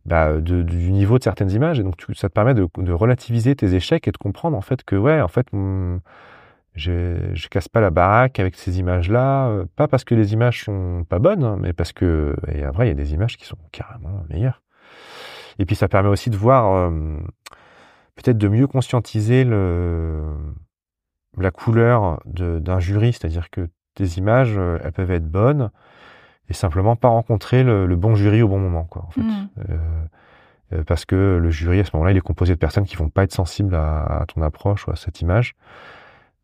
bah, 0.06 0.38
du 0.40 0.92
niveau 0.92 1.18
de 1.18 1.24
certaines 1.24 1.52
images. 1.52 1.80
Et 1.80 1.84
donc, 1.84 1.96
ça 2.16 2.30
te 2.30 2.34
permet 2.34 2.54
de, 2.54 2.92
relativiser 2.92 3.56
tes 3.56 3.74
échecs 3.76 4.08
et 4.08 4.12
de 4.12 4.18
comprendre, 4.18 4.58
en 4.58 4.62
fait, 4.62 4.84
que, 4.84 4.96
ouais, 4.96 5.22
en 5.22 5.28
fait, 5.28 5.48
hum, 5.54 6.02
je, 6.76 7.18
je 7.34 7.48
casse 7.50 7.68
pas 7.68 7.82
la 7.82 7.90
baraque 7.90 8.40
avec 8.40 8.56
ces 8.56 8.80
images-là. 8.80 9.50
euh, 9.50 9.66
Pas 9.76 9.88
parce 9.88 10.04
que 10.04 10.16
les 10.16 10.34
images 10.34 10.64
sont 10.64 11.06
pas 11.08 11.20
bonnes, 11.20 11.44
hein, 11.44 11.58
mais 11.60 11.74
parce 11.74 11.94
que, 11.94 12.36
et 12.48 12.64
après, 12.64 12.86
il 12.86 12.90
y 12.90 12.92
a 12.92 12.96
des 12.96 13.14
images 13.14 13.38
qui 13.38 13.46
sont 13.46 13.58
carrément 13.72 14.24
meilleures. 14.30 14.62
Et 15.60 15.66
puis, 15.66 15.76
ça 15.76 15.88
permet 15.88 16.10
aussi 16.10 16.30
de 16.30 16.38
voir, 16.38 16.74
euh, 16.74 17.18
peut-être 18.16 18.38
de 18.38 18.48
mieux 18.48 18.68
conscientiser 18.68 19.44
le, 19.44 20.22
la 21.38 21.52
couleur 21.52 22.22
d'un 22.26 22.80
jury, 22.80 23.14
c'est-à-dire 23.14 23.50
que 23.50 23.70
tes 23.96 24.06
images, 24.18 24.58
euh, 24.58 24.80
elles 24.84 24.92
peuvent 24.94 25.12
être 25.12 25.30
bonnes 25.30 25.72
et 26.52 26.54
simplement 26.54 26.96
pas 26.96 27.08
rencontrer 27.08 27.64
le, 27.64 27.88
le 27.88 27.96
bon 27.96 28.16
jury 28.16 28.42
au 28.42 28.48
bon 28.48 28.60
moment, 28.60 28.84
quoi, 28.84 29.04
en 29.08 29.12
fait. 29.12 29.22
Mm. 29.22 29.50
Euh, 29.70 29.78
euh, 30.74 30.84
parce 30.86 31.06
que 31.06 31.40
le 31.42 31.50
jury, 31.50 31.80
à 31.80 31.86
ce 31.86 31.92
moment-là, 31.94 32.12
il 32.12 32.18
est 32.18 32.22
composé 32.22 32.54
de 32.54 32.60
personnes 32.60 32.86
qui 32.86 32.96
vont 32.96 33.10
pas 33.10 33.24
être 33.24 33.34
sensibles 33.34 33.76
à, 33.76 34.22
à 34.22 34.26
ton 34.26 34.42
approche 34.42 34.88
ou 34.88 34.92
à 34.92 34.96
cette 34.96 35.22
image. 35.22 35.56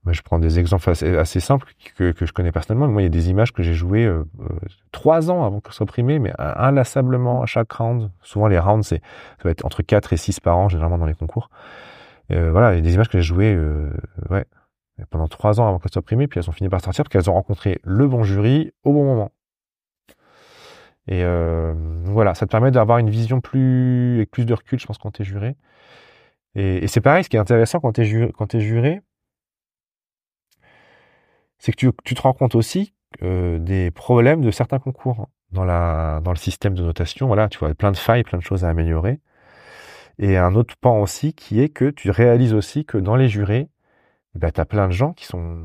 Moi, 0.03 0.14
je 0.14 0.22
prends 0.22 0.39
des 0.39 0.58
exemples 0.58 0.89
assez, 0.89 1.18
assez 1.18 1.41
simples 1.41 1.68
que, 1.97 2.12
que 2.12 2.26
je 2.26 2.32
connais 2.32 2.53
personnellement. 2.53 2.88
Moi, 2.88 3.01
il 3.01 3.05
y 3.05 3.08
a 3.08 3.10
des 3.10 3.30
images 3.30 3.51
que 3.51 3.62
j'ai 3.62 3.74
jouées 3.74 4.05
euh, 4.05 4.24
euh, 4.39 4.45
trois 4.93 5.30
ans 5.30 5.43
avant 5.45 5.60
qu'elles 5.60 5.74
soient 5.74 5.86
primées, 5.86 6.20
mais 6.20 6.32
inlassablement 6.38 7.41
à 7.41 7.45
chaque 7.45 7.72
round. 7.74 8.10
Souvent, 8.22 8.47
les 8.47 8.58
rounds, 8.58 8.88
c'est, 8.88 9.01
ça 9.38 9.43
va 9.43 9.49
être 9.49 9.66
entre 9.66 9.82
4 9.82 10.14
et 10.14 10.18
6 10.18 10.39
par 10.39 10.58
an, 10.58 10.70
généralement 10.70 10.97
dans 10.97 11.05
les 11.05 11.14
concours. 11.14 11.49
Euh, 12.32 12.51
voilà, 12.51 12.74
il 12.74 12.78
y 12.78 12.80
a 12.80 12.82
des 12.82 12.93
images 12.93 13.10
que 13.10 13.18
j'ai 13.18 13.24
jouées, 13.24 13.53
euh, 13.53 13.89
ouais, 14.30 14.45
pendant 15.10 15.28
trois 15.28 15.60
ans 15.60 15.68
avant 15.68 15.80
qu'elles 15.80 15.91
soient 15.91 16.01
primées, 16.01 16.28
puis 16.28 16.39
elles 16.39 16.49
ont 16.49 16.53
fini 16.53 16.70
par 16.70 16.82
sortir 16.82 17.03
parce 17.03 17.12
qu'elles 17.12 17.30
ont 17.30 17.36
rencontré 17.36 17.80
le 17.84 18.08
bon 18.08 18.24
jury 18.24 18.72
au 18.84 18.93
bon 18.93 19.05
moment. 19.05 19.32
Et 21.08 21.24
euh, 21.24 21.74
voilà, 22.05 22.36
ça 22.36 22.45
te 22.45 22.51
permet 22.51 22.72
d'avoir 22.72 22.97
une 22.97 23.10
vision 23.10 23.41
plus 23.41 24.18
avec 24.18 24.32
plus 24.32 24.45
de 24.45 24.53
recul, 24.53 24.80
je 24.80 24.86
pense, 24.86 24.97
quand 24.97 25.12
t'es 25.12 25.24
juré. 25.24 25.55
Et, 26.55 26.88
c'est 26.88 27.01
pareil, 27.01 27.24
ce 27.24 27.30
qui 27.30 27.38
est 27.38 27.39
intéressant 27.39 27.80
quand 27.80 27.93
quand 28.34 28.47
t'es 28.47 28.62
juré, 28.62 29.01
c'est 31.60 31.72
que 31.72 31.78
tu, 31.78 31.89
tu 32.03 32.16
te 32.16 32.22
rends 32.22 32.34
compte 32.34 32.55
aussi 32.55 32.93
euh, 33.24 33.60
des 33.60 33.91
problèmes 33.91 34.41
de 34.41 34.51
certains 34.51 34.80
concours 34.80 35.22
hein, 35.22 35.28
dans 35.51 35.66
la 35.66 36.22
dans 36.24 36.32
le 36.32 36.38
système 36.38 36.74
de 36.76 36.84
notation. 36.84 37.28
Voilà, 37.28 37.49
tu 37.49 37.58
vois, 37.60 37.74
plein 37.74 37.91
de 37.91 37.97
failles, 37.97 38.24
plein 38.24 38.38
de 38.39 38.43
choses 38.43 38.66
à 38.66 38.70
améliorer. 38.70 39.20
Et 40.20 40.38
un 40.38 40.55
autre 40.55 40.76
pan 40.78 40.99
aussi 41.01 41.34
qui 41.34 41.62
est 41.62 41.70
que 41.70 41.89
tu 41.89 42.10
réalises 42.12 42.53
aussi 42.53 42.86
que 42.86 42.97
dans 42.97 43.16
les 43.16 43.30
jurés, 43.30 43.70
bah, 44.36 44.51
tu 44.51 44.62
as 44.62 44.66
plein 44.66 44.88
de 44.88 44.93
gens 44.93 45.14
qui 45.14 45.26
sont 45.26 45.60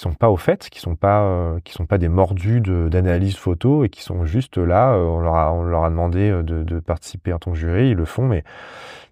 qui 0.00 0.04
sont 0.08 0.14
pas 0.14 0.30
au 0.30 0.38
fait, 0.38 0.70
qui 0.70 0.80
sont 0.80 0.96
pas 0.96 1.20
euh, 1.24 1.60
qui 1.62 1.74
sont 1.74 1.84
pas 1.84 1.98
des 1.98 2.08
mordus 2.08 2.62
de- 2.62 2.88
d'analyse 2.88 3.36
photo 3.36 3.84
et 3.84 3.90
qui 3.90 4.02
sont 4.02 4.24
juste 4.24 4.56
là. 4.56 4.94
euh, 4.94 5.04
on 5.04 5.20
leur 5.20 5.34
a 5.34 5.52
on 5.52 5.62
leur 5.62 5.84
a 5.84 5.90
demandé 5.90 6.30
euh, 6.30 6.42
de, 6.42 6.62
de 6.62 6.80
participer 6.80 7.34
tant 7.38 7.50
que 7.50 7.58
jury, 7.58 7.90
ils 7.90 7.96
le 7.96 8.06
font, 8.06 8.26
mais 8.26 8.42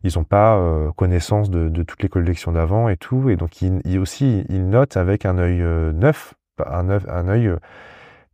ils 0.02 0.12
n'ont 0.16 0.24
pas 0.24 0.56
euh, 0.56 0.90
connaissance 0.92 1.50
de, 1.50 1.68
de 1.68 1.82
toutes 1.82 2.02
les 2.02 2.08
collections 2.08 2.52
d'avant 2.52 2.88
et 2.88 2.96
tout. 2.96 3.28
Et 3.28 3.36
donc 3.36 3.60
ils, 3.60 3.82
ils 3.84 3.98
aussi 3.98 4.46
ils 4.48 4.66
notent 4.66 4.96
avec 4.96 5.26
un 5.26 5.36
œil 5.36 5.62
neuf, 5.94 6.32
un 6.64 6.88
œil 6.88 7.02
un 7.06 7.28
œil 7.28 7.52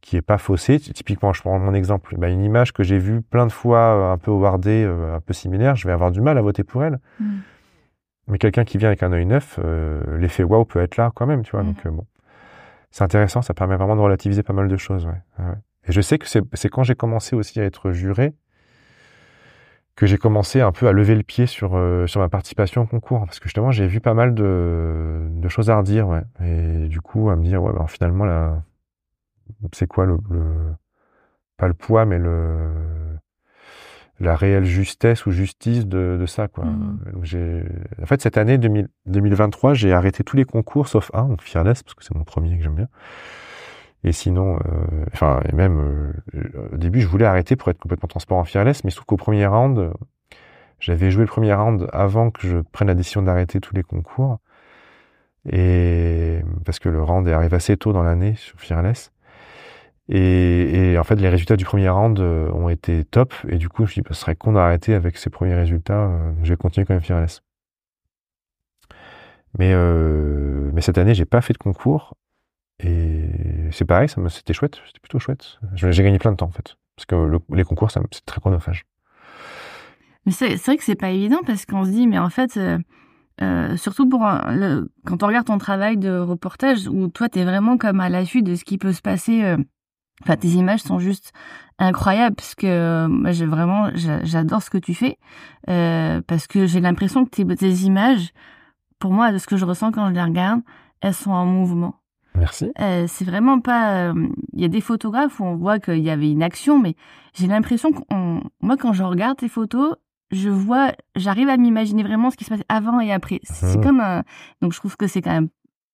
qui 0.00 0.16
est 0.16 0.22
pas 0.22 0.38
faussé. 0.38 0.78
Typiquement, 0.78 1.32
je 1.32 1.40
prends 1.40 1.58
mon 1.58 1.74
exemple, 1.74 2.14
bah, 2.18 2.28
une 2.28 2.44
image 2.44 2.72
que 2.72 2.84
j'ai 2.84 2.98
vue 2.98 3.20
plein 3.20 3.46
de 3.46 3.52
fois 3.52 4.12
un 4.12 4.18
peu 4.18 4.30
awardée, 4.30 4.84
un 4.84 5.18
peu 5.20 5.32
similaire, 5.32 5.74
je 5.74 5.88
vais 5.88 5.92
avoir 5.92 6.12
du 6.12 6.20
mal 6.20 6.38
à 6.38 6.42
voter 6.42 6.62
pour 6.62 6.84
elle. 6.84 7.00
Mm. 7.18 7.24
Mais 8.28 8.38
quelqu'un 8.38 8.64
qui 8.64 8.78
vient 8.78 8.88
avec 8.88 9.02
un 9.02 9.12
œil 9.12 9.26
neuf, 9.26 9.58
l'effet 10.16 10.44
waouh 10.44 10.64
peut 10.66 10.80
être 10.80 10.96
là 10.98 11.10
quand 11.14 11.26
même, 11.26 11.42
tu 11.42 11.50
vois. 11.50 11.62
Mhm. 11.64 11.72
Donc 11.72 11.88
bon, 11.88 12.04
c'est 12.94 13.02
intéressant, 13.02 13.42
ça 13.42 13.54
permet 13.54 13.74
vraiment 13.74 13.96
de 13.96 14.00
relativiser 14.00 14.44
pas 14.44 14.52
mal 14.52 14.68
de 14.68 14.76
choses. 14.76 15.04
Ouais. 15.04 15.44
Et 15.88 15.90
je 15.90 16.00
sais 16.00 16.16
que 16.16 16.28
c'est 16.28 16.68
quand 16.68 16.84
j'ai 16.84 16.94
commencé 16.94 17.34
aussi 17.34 17.58
à 17.58 17.64
être 17.64 17.90
juré 17.90 18.34
que 19.96 20.06
j'ai 20.06 20.16
commencé 20.16 20.60
un 20.60 20.70
peu 20.70 20.86
à 20.86 20.92
lever 20.92 21.16
le 21.16 21.24
pied 21.24 21.46
sur 21.46 21.74
euh, 21.74 22.06
sur 22.06 22.20
ma 22.20 22.28
participation 22.28 22.82
au 22.82 22.86
concours 22.86 23.24
parce 23.24 23.40
que 23.40 23.46
justement 23.46 23.72
j'ai 23.72 23.88
vu 23.88 24.00
pas 24.00 24.14
mal 24.14 24.32
de, 24.32 25.26
de 25.28 25.48
choses 25.48 25.70
à 25.70 25.76
redire, 25.76 26.06
ouais. 26.06 26.22
Et 26.40 26.86
du 26.86 27.00
coup 27.00 27.30
à 27.30 27.36
me 27.36 27.42
dire 27.42 27.64
ouais, 27.64 27.72
bah, 27.72 27.86
finalement 27.88 28.26
là, 28.26 28.62
c'est 29.72 29.88
quoi 29.88 30.06
le, 30.06 30.16
le 30.30 30.54
pas 31.56 31.66
le 31.66 31.74
poids 31.74 32.04
mais 32.04 32.18
le 32.18 33.18
la 34.20 34.36
réelle 34.36 34.64
justesse 34.64 35.26
ou 35.26 35.32
justice 35.32 35.86
de, 35.86 36.16
de 36.20 36.26
ça 36.26 36.48
quoi. 36.48 36.64
Donc, 36.64 37.24
j'ai 37.24 37.64
en 38.00 38.06
fait 38.06 38.22
cette 38.22 38.38
année 38.38 38.58
2000 38.58 38.88
2023 39.06 39.74
j'ai 39.74 39.92
arrêté 39.92 40.22
tous 40.22 40.36
les 40.36 40.44
concours 40.44 40.88
sauf 40.88 41.10
un 41.14 41.24
donc 41.24 41.42
Fearless 41.42 41.82
parce 41.82 41.94
que 41.94 42.04
c'est 42.04 42.14
mon 42.14 42.24
premier 42.24 42.56
que 42.56 42.62
j'aime 42.62 42.76
bien. 42.76 42.88
Et 44.04 44.12
sinon 44.12 44.56
euh, 44.56 45.04
enfin 45.12 45.40
et 45.48 45.54
même 45.54 46.12
euh, 46.34 46.68
au 46.72 46.76
début 46.76 47.00
je 47.00 47.08
voulais 47.08 47.24
arrêter 47.24 47.56
pour 47.56 47.70
être 47.70 47.78
complètement 47.78 48.08
transparent 48.08 48.40
en 48.40 48.44
Fearless 48.44 48.84
mais 48.84 48.90
trouve 48.90 49.06
qu'au 49.06 49.16
premier 49.16 49.46
round 49.46 49.92
j'avais 50.84 51.10
joué 51.10 51.22
le 51.22 51.28
premier 51.28 51.54
round 51.54 51.88
avant 51.94 52.30
que 52.30 52.46
je 52.46 52.58
prenne 52.58 52.88
la 52.88 52.94
décision 52.94 53.22
d'arrêter 53.22 53.58
tous 53.58 53.74
les 53.74 53.82
concours. 53.82 54.38
Et 55.50 56.40
parce 56.66 56.78
que 56.78 56.90
le 56.90 57.02
round 57.02 57.26
est 57.26 57.32
arrivé 57.32 57.56
assez 57.56 57.76
tôt 57.78 57.94
dans 57.94 58.02
l'année 58.02 58.34
sur 58.34 58.60
Fearless 58.60 59.10
et, 60.08 60.96
en 60.98 61.04
fait, 61.04 61.16
les 61.16 61.28
résultats 61.28 61.56
du 61.56 61.64
premier 61.64 61.88
round 61.88 62.18
euh, 62.20 62.50
ont 62.52 62.68
été 62.68 63.04
top. 63.04 63.32
Et 63.48 63.56
du 63.56 63.68
coup, 63.68 63.82
je 63.82 63.82
me 63.82 63.92
suis 63.92 64.02
dit, 64.02 64.08
ce 64.10 64.14
serait 64.14 64.36
con 64.36 64.52
d'arrêter 64.52 64.94
avec 64.94 65.16
ces 65.16 65.30
premiers 65.30 65.54
résultats. 65.54 66.08
euh, 66.08 66.32
je 66.42 66.50
vais 66.50 66.56
continuer 66.56 66.84
quand 66.86 66.94
même 66.94 67.02
Fearless. 67.02 67.42
Mais, 69.58 69.72
euh, 69.72 70.70
mais 70.74 70.82
cette 70.82 70.98
année, 70.98 71.14
j'ai 71.14 71.24
pas 71.24 71.40
fait 71.40 71.54
de 71.54 71.58
concours. 71.58 72.14
Et 72.80 73.30
c'est 73.70 73.84
pareil, 73.84 74.08
c'était 74.08 74.52
chouette. 74.52 74.80
C'était 74.86 75.00
plutôt 75.00 75.18
chouette. 75.18 75.58
J'ai 75.74 76.02
gagné 76.02 76.18
plein 76.18 76.32
de 76.32 76.36
temps, 76.36 76.46
en 76.46 76.50
fait. 76.50 76.76
Parce 76.96 77.06
que 77.06 77.14
le- 77.14 77.38
les 77.54 77.64
concours, 77.64 77.90
c'est 77.90 78.00
très 78.26 78.40
chronophage. 78.40 78.84
Mais 80.26 80.32
c'est 80.32 80.56
vrai 80.56 80.76
que 80.76 80.84
c'est 80.84 80.94
pas 80.94 81.10
évident 81.10 81.40
parce 81.46 81.66
qu'on 81.66 81.84
se 81.84 81.90
dit, 81.90 82.06
mais 82.06 82.18
en 82.18 82.30
fait, 82.30 82.58
surtout 83.76 84.08
pour 84.08 84.20
quand 85.04 85.22
on 85.22 85.26
regarde 85.26 85.46
ton 85.46 85.58
travail 85.58 85.98
de 85.98 86.18
reportage 86.18 86.88
où 86.88 87.08
toi 87.08 87.28
t'es 87.28 87.44
vraiment 87.44 87.76
comme 87.78 88.00
à 88.00 88.08
l'affût 88.08 88.42
de 88.42 88.54
ce 88.54 88.64
qui 88.64 88.78
peut 88.78 88.92
se 88.92 89.02
passer. 89.02 89.56
Enfin, 90.22 90.36
tes 90.36 90.48
images 90.48 90.80
sont 90.80 90.98
juste 90.98 91.32
incroyables 91.78 92.36
parce 92.36 92.54
que 92.54 92.66
euh, 92.66 93.08
moi, 93.08 93.32
j'ai 93.32 93.46
vraiment, 93.46 93.90
j'a- 93.94 94.22
j'adore 94.24 94.62
ce 94.62 94.70
que 94.70 94.78
tu 94.78 94.94
fais 94.94 95.18
euh, 95.68 96.20
parce 96.26 96.46
que 96.46 96.66
j'ai 96.66 96.80
l'impression 96.80 97.24
que 97.24 97.30
tes, 97.30 97.44
tes 97.56 97.70
images, 97.84 98.32
pour 98.98 99.12
moi, 99.12 99.32
de 99.32 99.38
ce 99.38 99.46
que 99.46 99.56
je 99.56 99.64
ressens 99.64 99.90
quand 99.92 100.08
je 100.08 100.14
les 100.14 100.22
regarde, 100.22 100.60
elles 101.00 101.14
sont 101.14 101.32
en 101.32 101.44
mouvement. 101.46 101.96
Merci. 102.36 102.70
Euh, 102.80 103.06
c'est 103.08 103.24
vraiment 103.24 103.60
pas. 103.60 104.08
euh, 104.12 104.28
Il 104.54 104.60
y 104.60 104.64
a 104.64 104.68
des 104.68 104.80
photographes 104.80 105.38
où 105.40 105.44
on 105.44 105.56
voit 105.56 105.78
qu'il 105.78 105.98
y 105.98 106.10
avait 106.10 106.30
une 106.30 106.42
action, 106.42 106.78
mais 106.80 106.94
j'ai 107.34 107.46
l'impression 107.46 107.92
que 107.92 107.98
moi, 108.60 108.76
quand 108.76 108.92
je 108.92 109.02
regarde 109.02 109.36
tes 109.36 109.48
photos, 109.48 109.94
je 110.30 110.48
vois, 110.48 110.92
j'arrive 111.16 111.48
à 111.48 111.56
m'imaginer 111.56 112.02
vraiment 112.02 112.30
ce 112.30 112.36
qui 112.36 112.44
se 112.44 112.50
passe 112.50 112.62
avant 112.68 112.98
et 113.00 113.12
après. 113.12 113.40
C'est 113.44 113.76
Mhm. 113.78 113.84
comme 113.84 114.00
un. 114.00 114.22
Donc, 114.62 114.72
je 114.72 114.78
trouve 114.78 114.96
que 114.96 115.06
c'est 115.06 115.22
quand 115.22 115.32
même 115.32 115.48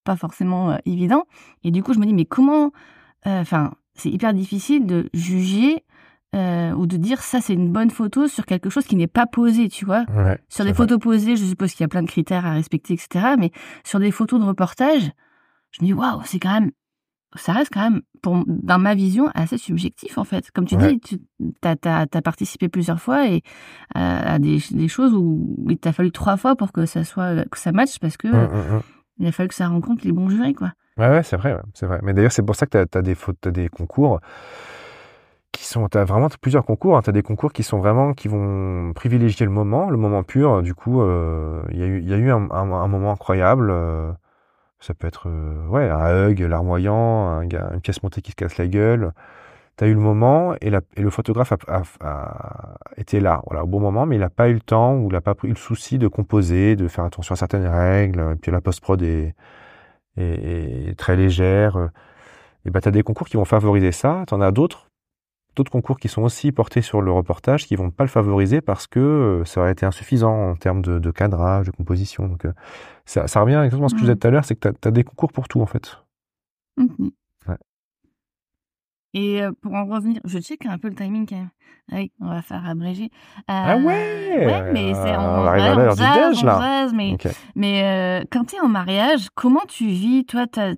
pas 0.05 0.17
forcément 0.17 0.79
évident. 0.87 1.25
Et 1.65 1.71
du 1.71 1.83
coup, 1.83 1.93
je 1.95 1.99
me 1.99 2.07
dis, 2.07 2.15
mais 2.15 2.25
comment. 2.27 2.71
Enfin, 3.27 3.73
c'est 4.01 4.11
hyper 4.11 4.35
difficile 4.35 4.87
de 4.87 5.09
juger 5.15 5.85
euh, 6.35 6.73
ou 6.73 6.87
de 6.87 6.97
dire 6.97 7.21
ça, 7.23 7.41
c'est 7.41 7.55
une 7.55 7.73
bonne 7.73 7.91
photo 7.91 8.29
sur 8.29 8.47
quelque 8.47 8.71
chose 8.71 8.85
qui 8.87 8.95
n'est 8.97 9.07
pas 9.09 9.27
posé, 9.27 9.69
tu 9.69 9.85
vois. 9.85 10.05
Ouais, 10.15 10.39
Sur 10.49 10.65
des 10.65 10.71
vrai. 10.71 10.77
photos 10.77 10.99
posées, 11.01 11.37
je 11.37 11.45
suppose 11.45 11.73
qu'il 11.73 11.81
y 11.83 11.85
a 11.85 11.89
plein 11.89 12.03
de 12.03 12.09
critères 12.09 12.47
à 12.47 12.53
respecter, 12.53 12.95
etc. 12.95 13.35
Mais 13.39 13.51
sur 13.85 13.99
des 13.99 14.11
photos 14.13 14.39
de 14.41 14.45
reportage, 14.45 15.11
je 15.73 15.83
me 15.83 15.87
dis 15.87 15.93
waouh, 15.93 16.21
c'est 16.25 16.39
quand 16.39 16.53
même, 16.53 16.71
ça 17.35 17.53
reste 17.53 17.73
quand 17.73 17.83
même, 17.91 18.03
pour, 18.23 18.45
dans 18.47 18.79
ma 18.79 18.95
vision, 18.95 19.29
assez 19.35 19.59
subjectif 19.59 20.19
en 20.19 20.25
fait. 20.25 20.51
Comme 20.53 20.67
tu 20.67 20.77
Ouais. 20.77 20.95
dis, 20.95 21.01
tu 21.01 21.19
as, 21.65 22.07
participé 22.23 22.69
plusieurs 22.69 23.01
fois 23.01 23.27
et 23.29 23.43
euh, 23.97 24.35
à 24.35 24.39
des, 24.39 24.59
des 24.71 24.89
choses 24.89 25.13
où 25.15 25.67
il 25.69 25.79
t'a 25.79 25.93
fallu 25.93 26.13
trois 26.13 26.37
fois 26.37 26.55
pour 26.55 26.71
que 26.73 26.87
ça 26.87 27.03
soit 27.05 27.45
que 27.51 27.59
ça 27.59 27.73
matche 27.73 27.99
parce 27.99 28.17
que 28.17 28.29
Hum, 28.29 28.35
hum, 28.53 28.75
hum. 28.77 28.83
il 29.19 29.27
a 29.27 29.33
fallu 29.33 29.49
que 29.49 29.55
ça 29.57 29.67
rencontre 29.69 30.05
les 30.05 30.13
bons 30.13 30.29
jurys 30.29 30.55
quoi. 30.55 30.73
Ouais, 30.99 31.23
c'est 31.23 31.37
vrai, 31.37 31.57
c'est 31.75 31.87
vrai. 31.87 32.01
Mais 32.03 32.13
d'ailleurs, 32.13 32.33
c'est 32.33 32.43
pour 32.43 32.57
ça 32.57 32.67
que 32.67 32.85
tu 32.85 32.99
as, 32.99 33.03
des, 33.51 33.69
concours 33.69 34.21
qui 35.53 35.65
sont, 35.65 35.89
tu 35.89 35.99
as 35.99 36.05
vraiment 36.05 36.29
plusieurs 36.41 36.65
concours. 36.65 36.97
Hein. 36.97 37.03
Tu 37.03 37.11
as 37.11 37.13
des 37.13 37.23
concours 37.23 37.53
qui 37.53 37.63
sont 37.63 37.79
vraiment, 37.79 38.13
qui 38.13 38.29
vont 38.29 38.93
privilégier 38.95 39.47
le 39.47 39.53
moment, 39.53 39.91
le 39.91 39.97
moment 39.97 40.23
pur. 40.23 40.63
Du 40.63 40.75
coup, 40.75 41.03
euh, 41.03 41.63
il 41.71 41.79
y, 41.79 41.83
a 41.83 41.87
eu, 41.87 42.27
eu 42.27 42.31
un, 42.31 42.39
moment 42.89 43.13
incroyable. 43.13 43.71
Euh, 43.71 44.13
ça 44.81 44.95
peut 44.95 45.07
être, 45.07 45.29
euh, 45.29 45.67
ouais, 45.69 45.89
un 45.89 46.29
hug 46.29 46.41
larmoyant, 46.41 47.29
un 47.29 47.43
une 47.43 47.81
pièce 47.81 48.03
montée 48.03 48.23
qui 48.23 48.33
se 48.33 48.37
casse 48.37 48.59
la 48.59 48.67
gueule. 48.67 49.13
Tu 49.79 49.85
as 49.85 49.89
eu 49.89 49.95
le 49.95 50.01
moment 50.01 50.55
et, 50.61 50.71
le 50.71 51.11
photographe 51.11 51.53
a, 51.71 51.83
été 52.97 53.21
là, 53.21 53.43
au 53.47 53.67
bon 53.67 53.81
moment, 53.81 54.07
mais 54.07 54.17
il 54.17 54.21
n'a 54.21 54.31
pas 54.31 54.49
eu 54.49 54.55
le 54.55 54.61
temps 54.61 54.97
ou 54.97 55.09
il 55.09 55.13
n'a 55.13 55.21
pas 55.23 55.35
pris 55.35 55.49
le 55.49 55.57
souci 55.57 55.99
de 55.99 56.09
composer, 56.09 56.77
de 56.77 56.89
faire 56.89 57.05
attention 57.05 57.35
à 57.35 57.37
certaines 57.37 57.67
règles. 57.67 58.37
Puis 58.43 58.53
la 58.53 58.61
post-prod 58.61 59.01
est, 59.03 59.35
est, 60.21 60.99
très 60.99 61.17
légère. 61.17 61.91
Et 62.65 62.71
bah, 62.71 62.81
tu 62.81 62.89
as 62.89 62.93
des 62.93 63.03
concours 63.03 63.29
qui 63.29 63.37
vont 63.37 63.45
favoriser 63.45 63.93
ça. 63.93 64.25
Tu 64.29 64.35
en 64.35 64.41
as 64.41 64.53
d'autres 64.53 64.91
d'autres 65.57 65.73
concours 65.73 65.99
qui 65.99 66.09
sont 66.09 66.23
aussi 66.23 66.53
portés 66.53 66.83
sur 66.83 67.03
le 67.03 67.11
reportage 67.11 67.67
qui 67.67 67.77
vont 67.77 67.91
pas 67.91 68.05
le 68.05 68.09
favoriser 68.09 68.61
parce 68.61 68.87
que 68.87 69.01
euh, 69.01 69.45
ça 69.45 69.61
aurait 69.61 69.73
été 69.73 69.85
insuffisant 69.85 70.51
en 70.51 70.57
termes 70.57 70.83
de, 70.83 71.11
cadrage, 71.11 71.67
de 71.67 71.73
composition. 71.73 72.29
Donc 72.29 72.45
euh, 72.45 72.53
ça, 73.05 73.25
revient 73.41 73.61
exactement 73.65 73.87
à 73.87 73.89
ce 73.89 73.95
que 73.95 74.01
je 74.01 74.05
disais 74.05 74.17
tout 74.17 74.27
à 74.29 74.31
l'heure, 74.31 74.45
c'est 74.45 74.57
que 74.57 74.69
tu 74.69 74.89
as, 74.89 74.91
des 74.91 75.05
concours 75.05 75.33
pour 75.33 75.49
tout 75.49 75.61
en 75.61 75.67
fait. 75.67 75.99
Et 79.13 79.43
euh, 79.43 79.51
pour 79.61 79.75
en 79.75 79.87
revenir, 79.87 80.21
je 80.25 80.39
check 80.39 80.67
un 80.67 80.79
peu 80.79 80.89
le 80.89 80.95
timing 80.95 81.27
quand 81.29 81.37
même. 81.37 81.51
Oui, 81.93 82.13
on 82.21 82.29
va 82.29 82.43
faire 82.43 82.65
abréger. 82.67 83.11
ah 83.49 83.77
ouais? 83.77 84.47
Ouais, 84.47 84.73
mais 84.73 84.95
c'est 84.95 85.17
on, 85.17 85.45
arrive 85.45 85.65
à 85.65 85.75
l'heure 85.75 85.97
du 85.97 86.03
déj 86.03 86.45
là. 86.45 86.89
mais 86.95 87.17
mais 87.57 88.25
quand 88.31 88.45
tu 88.45 88.57
es 88.57 88.61
en 88.61 88.69
mariage, 88.69 89.29
comment 89.35 89.63
tu 89.67 89.87
vis 89.87 90.25
toi 90.25 90.47
ta, 90.47 90.77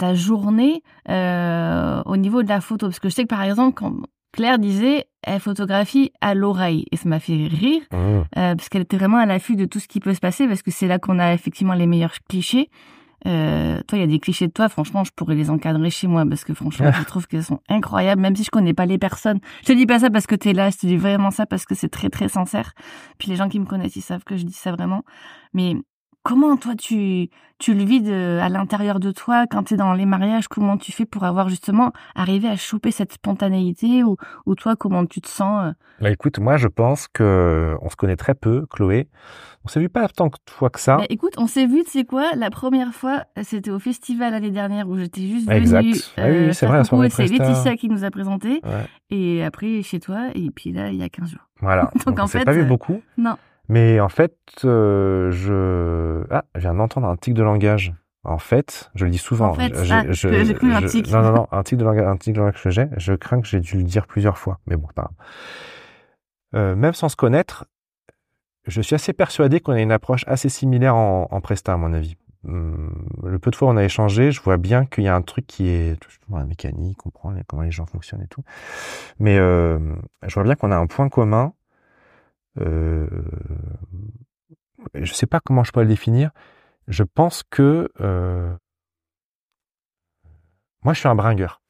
ta 0.00 0.14
journée 0.14 0.82
euh, 1.08 2.02
au 2.06 2.16
niveau 2.16 2.42
de 2.42 2.48
la 2.48 2.60
photo? 2.60 2.86
Parce 2.86 2.98
que 2.98 3.08
je 3.08 3.14
sais 3.14 3.22
que 3.24 3.28
par 3.28 3.42
exemple, 3.42 3.74
quand 3.74 3.92
Claire 4.32 4.58
disait, 4.58 5.04
elle 5.22 5.40
photographie 5.40 6.12
à 6.20 6.34
l'oreille. 6.34 6.86
Et 6.90 6.96
ça 6.96 7.08
m'a 7.08 7.20
fait 7.20 7.46
rire, 7.46 7.82
mmh. 7.92 7.96
euh, 7.96 8.22
parce 8.32 8.68
qu'elle 8.68 8.82
était 8.82 8.96
vraiment 8.96 9.18
à 9.18 9.26
l'affût 9.26 9.56
de 9.56 9.66
tout 9.66 9.78
ce 9.78 9.88
qui 9.88 10.00
peut 10.00 10.14
se 10.14 10.20
passer, 10.20 10.48
parce 10.48 10.62
que 10.62 10.70
c'est 10.70 10.86
là 10.86 10.98
qu'on 10.98 11.18
a 11.18 11.34
effectivement 11.34 11.74
les 11.74 11.86
meilleurs 11.86 12.14
clichés. 12.28 12.70
Euh, 13.26 13.80
toi, 13.86 13.98
il 13.98 14.00
y 14.00 14.04
a 14.04 14.06
des 14.06 14.18
clichés 14.18 14.46
de 14.46 14.52
toi, 14.52 14.68
franchement, 14.68 15.04
je 15.04 15.10
pourrais 15.14 15.34
les 15.34 15.50
encadrer 15.50 15.90
chez 15.90 16.06
moi, 16.06 16.24
parce 16.26 16.44
que 16.44 16.54
franchement, 16.54 16.90
je 16.92 17.02
trouve 17.06 17.26
qu'elles 17.26 17.44
sont 17.44 17.60
incroyables, 17.68 18.20
même 18.20 18.36
si 18.36 18.44
je 18.44 18.50
connais 18.50 18.74
pas 18.74 18.86
les 18.86 18.98
personnes. 18.98 19.40
Je 19.62 19.66
te 19.66 19.72
dis 19.72 19.86
pas 19.86 19.98
ça 19.98 20.10
parce 20.10 20.26
que 20.26 20.34
tu 20.34 20.50
es 20.50 20.52
là, 20.52 20.70
je 20.70 20.78
te 20.78 20.86
dis 20.86 20.96
vraiment 20.96 21.30
ça 21.30 21.46
parce 21.46 21.64
que 21.64 21.74
c'est 21.74 21.88
très 21.88 22.08
très 22.08 22.28
sincère. 22.28 22.72
Puis 23.18 23.28
les 23.28 23.36
gens 23.36 23.48
qui 23.48 23.60
me 23.60 23.66
connaissent, 23.66 23.96
ils 23.96 24.02
savent 24.02 24.24
que 24.24 24.36
je 24.36 24.44
dis 24.44 24.52
ça 24.52 24.72
vraiment. 24.72 25.04
Mais 25.52 25.74
comment 26.22 26.56
toi 26.56 26.74
tu 26.76 27.28
tu 27.58 27.74
le 27.74 27.84
vis 27.84 28.10
à 28.10 28.48
l'intérieur 28.48 29.00
de 29.00 29.10
toi 29.10 29.46
quand 29.46 29.64
tu 29.64 29.74
es 29.74 29.76
dans 29.76 29.92
les 29.92 30.06
mariages? 30.06 30.48
Comment 30.48 30.78
tu 30.78 30.92
fais 30.92 31.04
pour 31.04 31.24
avoir 31.24 31.50
justement 31.50 31.92
arrivé 32.14 32.48
à 32.48 32.56
choper 32.56 32.90
cette 32.90 33.12
spontanéité? 33.12 34.02
Ou, 34.02 34.16
ou 34.46 34.54
toi 34.54 34.76
comment 34.76 35.04
tu 35.04 35.20
te 35.20 35.28
sens 35.28 35.66
euh? 35.66 35.72
bah, 36.00 36.10
Écoute, 36.10 36.38
moi 36.38 36.56
je 36.56 36.68
pense 36.68 37.06
que 37.06 37.76
on 37.82 37.90
se 37.90 37.96
connaît 37.96 38.16
très 38.16 38.34
peu, 38.34 38.66
Chloé. 38.70 39.08
On 39.64 39.68
s'est 39.68 39.80
vu 39.80 39.90
pas 39.90 40.08
tant 40.08 40.28
de 40.28 40.32
fois 40.50 40.70
que 40.70 40.80
ça. 40.80 40.96
Bah, 40.96 41.04
écoute, 41.10 41.34
on 41.36 41.46
s'est 41.46 41.66
vu, 41.66 41.84
tu 41.84 41.90
sais 41.90 42.04
quoi? 42.04 42.34
La 42.34 42.48
première 42.48 42.94
fois, 42.94 43.24
c'était 43.42 43.70
au 43.70 43.78
festival 43.78 44.32
l'année 44.32 44.50
dernière 44.50 44.88
où 44.88 44.96
j'étais 44.96 45.26
juste 45.26 45.46
venue. 45.46 45.58
Exact. 45.58 46.12
Ah 46.16 46.22
oui, 46.24 46.36
euh, 46.36 46.52
c'est 46.52 46.64
vrai. 46.64 46.82
C'est 47.10 47.26
Laetitia 47.26 47.76
qui 47.76 47.90
nous 47.90 48.04
a 48.04 48.10
présenté. 48.10 48.62
Et 49.10 49.44
après 49.44 49.82
chez 49.82 50.00
toi. 50.00 50.28
Et 50.34 50.50
puis 50.50 50.72
là, 50.72 50.90
il 50.90 50.96
y 50.96 51.02
a 51.02 51.08
15 51.10 51.30
jours. 51.30 51.46
Voilà. 51.60 51.90
Donc, 52.06 52.18
en 52.18 52.24
on 52.24 52.26
fait, 52.26 52.44
pas 52.44 52.52
vu 52.52 52.62
euh, 52.62 52.64
beaucoup. 52.64 53.02
Non. 53.18 53.36
Mais 53.70 54.00
en 54.00 54.08
fait, 54.08 54.36
euh, 54.64 55.30
je... 55.30 56.24
Ah, 56.28 56.44
je 56.56 56.60
viens 56.60 56.74
d'entendre 56.74 57.06
un 57.06 57.16
tic 57.16 57.34
de 57.34 57.42
langage. 57.44 57.94
En 58.24 58.38
fait, 58.38 58.90
je 58.96 59.04
le 59.04 59.12
dis 59.12 59.18
souvent. 59.18 59.50
En 59.50 59.54
fait, 59.54 59.72
ah, 59.90 60.04
j'ai 60.10 60.54
cru 60.54 60.72
un 60.72 60.82
tic. 60.82 61.08
Non, 61.10 61.22
non, 61.22 61.32
non, 61.32 61.46
un 61.52 61.62
tic 61.62 61.78
de 61.78 61.84
langage, 61.84 62.04
un 62.04 62.16
tic 62.16 62.34
de 62.34 62.40
langage 62.40 62.60
que 62.60 62.70
j'ai. 62.70 62.88
Je 62.96 63.12
crains 63.14 63.40
que 63.40 63.46
j'ai 63.46 63.60
dû 63.60 63.76
le 63.76 63.84
dire 63.84 64.08
plusieurs 64.08 64.38
fois. 64.38 64.58
Mais 64.66 64.76
bon, 64.76 64.88
pas. 64.96 65.12
Euh, 66.56 66.74
même 66.74 66.94
sans 66.94 67.08
se 67.08 67.14
connaître, 67.14 67.64
je 68.66 68.80
suis 68.80 68.96
assez 68.96 69.12
persuadé 69.12 69.60
qu'on 69.60 69.72
a 69.72 69.80
une 69.80 69.92
approche 69.92 70.24
assez 70.26 70.48
similaire 70.48 70.96
en, 70.96 71.28
en 71.30 71.40
Presta, 71.40 71.72
à 71.72 71.76
mon 71.76 71.92
avis. 71.92 72.16
Hum, 72.44 73.06
le 73.22 73.38
peu 73.38 73.52
de 73.52 73.56
fois 73.56 73.68
où 73.68 73.70
on 73.70 73.76
a 73.76 73.84
échangé, 73.84 74.32
je 74.32 74.42
vois 74.42 74.56
bien 74.56 74.84
qu'il 74.84 75.04
y 75.04 75.08
a 75.08 75.14
un 75.14 75.22
truc 75.22 75.46
qui 75.46 75.68
est 75.68 75.96
la 76.28 76.44
mécanique, 76.44 76.98
comprend 76.98 77.32
comment 77.46 77.62
les 77.62 77.70
gens 77.70 77.86
fonctionnent 77.86 78.22
et 78.22 78.28
tout. 78.28 78.42
Mais 79.20 79.38
euh, 79.38 79.78
je 80.26 80.34
vois 80.34 80.42
bien 80.42 80.56
qu'on 80.56 80.72
a 80.72 80.76
un 80.76 80.88
point 80.88 81.08
commun 81.08 81.52
euh, 82.58 83.06
je 84.94 85.12
sais 85.12 85.26
pas 85.26 85.40
comment 85.40 85.64
je 85.64 85.72
pourrais 85.72 85.84
le 85.84 85.90
définir. 85.90 86.30
Je 86.88 87.04
pense 87.04 87.42
que 87.48 87.88
euh, 88.00 88.52
moi, 90.82 90.94
je 90.94 91.00
suis 91.00 91.08
un 91.08 91.14
bringueur. 91.14 91.60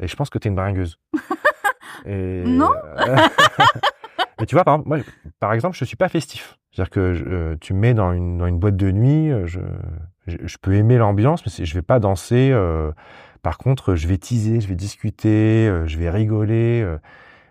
Et 0.00 0.08
je 0.08 0.16
pense 0.16 0.30
que 0.30 0.38
tu 0.38 0.48
es 0.48 0.50
une 0.50 0.56
bringueuse. 0.56 0.98
non 2.06 2.70
Mais 4.40 4.46
tu 4.46 4.56
vois, 4.56 4.64
par 4.64 4.74
exemple, 4.74 4.88
moi, 4.88 4.98
par 5.38 5.52
exemple, 5.52 5.76
je 5.76 5.84
suis 5.84 5.96
pas 5.96 6.08
festif. 6.08 6.58
C'est-à-dire 6.72 6.90
que 6.90 7.00
euh, 7.00 7.56
tu 7.60 7.72
me 7.72 7.78
mets 7.78 7.94
dans 7.94 8.12
une, 8.12 8.38
dans 8.38 8.46
une 8.46 8.58
boîte 8.58 8.76
de 8.76 8.90
nuit, 8.90 9.30
je, 9.46 9.60
je, 10.26 10.56
peux 10.60 10.74
aimer 10.74 10.98
l'ambiance, 10.98 11.44
mais 11.46 11.64
je 11.64 11.74
vais 11.74 11.82
pas 11.82 12.00
danser. 12.00 12.52
par 13.42 13.58
contre, 13.58 13.94
je 13.94 14.08
vais 14.08 14.18
teaser, 14.18 14.60
je 14.60 14.66
vais 14.66 14.74
discuter, 14.74 15.72
je 15.86 15.98
vais 15.98 16.10
rigoler. 16.10 16.84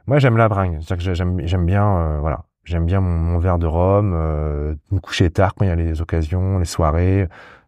moi, 0.07 0.19
j'aime 0.19 0.35
la 0.35 0.49
bringue. 0.49 0.81
C'est-à-dire 0.81 1.05
que 1.05 1.13
j'aime, 1.13 1.39
j'aime 1.47 1.65
bien, 1.65 2.19
voilà, 2.19 2.43
J'aime 2.63 2.85
bien 2.85 3.01
mon, 3.01 3.37
verre 3.39 3.59
de 3.59 3.67
rhum, 3.67 4.13
euh, 4.15 4.75
me 4.91 4.99
coucher 4.99 5.29
tard 5.29 5.53
quand 5.53 5.65
il 5.65 5.67
y 5.67 5.71
a 5.71 5.75
les 5.75 6.01
occasions, 6.01 6.59
les 6.59 6.65
soirées, 6.65 7.27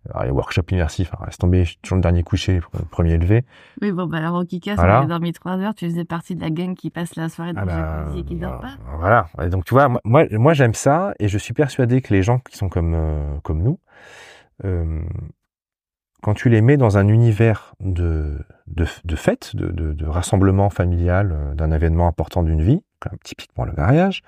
alors, 0.10 0.24
les 0.24 0.32
workshops 0.32 0.72
immersifs. 0.72 1.12
Alors, 1.14 1.26
laisse 1.26 1.38
tomber, 1.38 1.64
je 1.64 1.70
suis 1.72 1.78
toujours 1.80 1.98
le 1.98 2.02
dernier 2.02 2.24
couché, 2.24 2.62
le 2.74 2.86
premier 2.86 3.18
levé. 3.18 3.43
Oui, 3.82 3.91
bon, 3.91 4.06
bah, 4.06 4.18
alors, 4.18 4.36
au 4.36 4.46
Kika, 4.46 4.76
voilà. 4.76 5.02
on 5.02 5.04
a 5.06 5.08
dormi 5.08 5.34
trois 5.34 5.58
heures, 5.58 5.74
tu 5.74 5.89
faisais 5.89 6.06
partie 6.06 6.36
de 6.36 6.41
la 6.41 6.50
gang 6.50 6.76
qui 6.76 6.89
passe 6.89 7.16
la 7.16 7.30
soirée 7.30 7.54
dans 7.54 7.62
ah 7.62 7.66
bah, 7.66 8.06
et 8.16 8.24
qui 8.24 8.36
dort 8.36 8.60
pas. 8.60 8.76
Voilà. 9.00 9.28
Et 9.41 9.50
donc, 9.50 9.66
tu 9.66 9.74
vois, 9.74 9.89
moi, 10.04 10.26
moi, 10.32 10.54
j'aime 10.54 10.74
ça 10.74 11.14
et 11.20 11.28
je 11.28 11.38
suis 11.38 11.54
persuadé 11.54 12.02
que 12.02 12.14
les 12.14 12.24
gens 12.24 12.39
qui 12.39 12.58
sont 12.58 12.70
comme, 12.70 12.93
euh, 12.93 13.38
comme 13.43 13.64
nous, 13.64 13.80
euh, 14.64 15.02
quand 16.22 16.34
tu 16.34 16.50
les 16.50 16.62
mets 16.62 16.78
dans 16.78 16.98
un 16.98 17.08
univers 17.08 17.74
de, 17.80 18.39
de, 18.68 18.86
de 19.04 19.16
fête, 19.16 19.56
de, 19.56 19.68
de, 19.68 19.93
de 19.93 20.06
rassemblement 20.06 20.70
familial, 20.70 21.32
euh, 21.32 21.54
d'un 21.56 21.72
événement 21.72 22.08
important 22.08 22.43
d'une 22.43 22.62
vie, 22.62 22.82
comme 23.00 23.18
typiquement 23.24 23.66
le 23.66 23.74
mariage, 23.74 24.22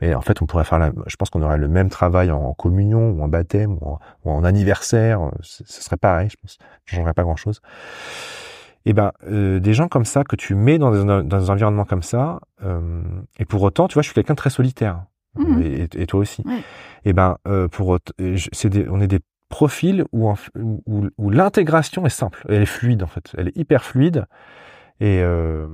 mais 0.00 0.14
en 0.14 0.20
fait, 0.20 0.42
on 0.42 0.46
pourrait 0.46 0.64
faire 0.64 0.78
la, 0.78 0.92
je 1.06 1.16
pense 1.16 1.30
qu'on 1.30 1.42
aurait 1.42 1.58
le 1.58 1.68
même 1.68 1.90
travail 1.90 2.30
en, 2.30 2.52
communion 2.54 3.10
ou 3.10 3.22
en 3.22 3.28
baptême 3.28 3.78
ou 3.80 3.98
en, 4.30 4.44
anniversaire. 4.44 5.30
Ce 5.40 5.64
serait 5.64 5.96
pareil, 5.96 6.28
je 6.30 6.36
pense. 6.40 6.58
Je 6.84 6.96
changerait 6.96 7.14
pas 7.14 7.22
grand 7.22 7.36
chose. 7.36 7.60
Et 8.86 8.90
eh 8.90 8.92
ben, 8.92 9.12
euh, 9.26 9.60
des 9.60 9.72
gens 9.72 9.88
comme 9.88 10.04
ça 10.04 10.24
que 10.24 10.36
tu 10.36 10.54
mets 10.54 10.76
dans 10.76 10.90
des, 10.90 11.04
dans 11.26 11.50
environnements 11.50 11.86
comme 11.86 12.02
ça, 12.02 12.40
euh, 12.62 13.02
et 13.38 13.46
pour 13.46 13.62
autant, 13.62 13.88
tu 13.88 13.94
vois, 13.94 14.02
je 14.02 14.08
suis 14.08 14.14
quelqu'un 14.14 14.34
de 14.34 14.38
très 14.38 14.50
solitaire, 14.50 15.04
mmh. 15.36 15.62
et, 15.62 16.06
toi 16.06 16.20
aussi. 16.20 16.42
Et 16.42 16.62
eh 17.06 17.12
ben, 17.14 17.38
euh, 17.48 17.66
pour 17.66 17.98
c'est 18.52 18.68
des, 18.68 18.86
on 18.90 19.00
est 19.00 19.06
des 19.06 19.20
profils 19.48 20.04
où, 20.12 20.30
où, 20.54 21.08
où 21.16 21.30
l'intégration 21.30 22.04
est 22.04 22.10
simple, 22.10 22.44
elle 22.46 22.60
est 22.60 22.66
fluide 22.66 23.02
en 23.02 23.06
fait, 23.06 23.34
elle 23.38 23.48
est 23.48 23.56
hyper 23.56 23.84
fluide, 23.84 24.26
et 25.00 25.20
euh, 25.22 25.66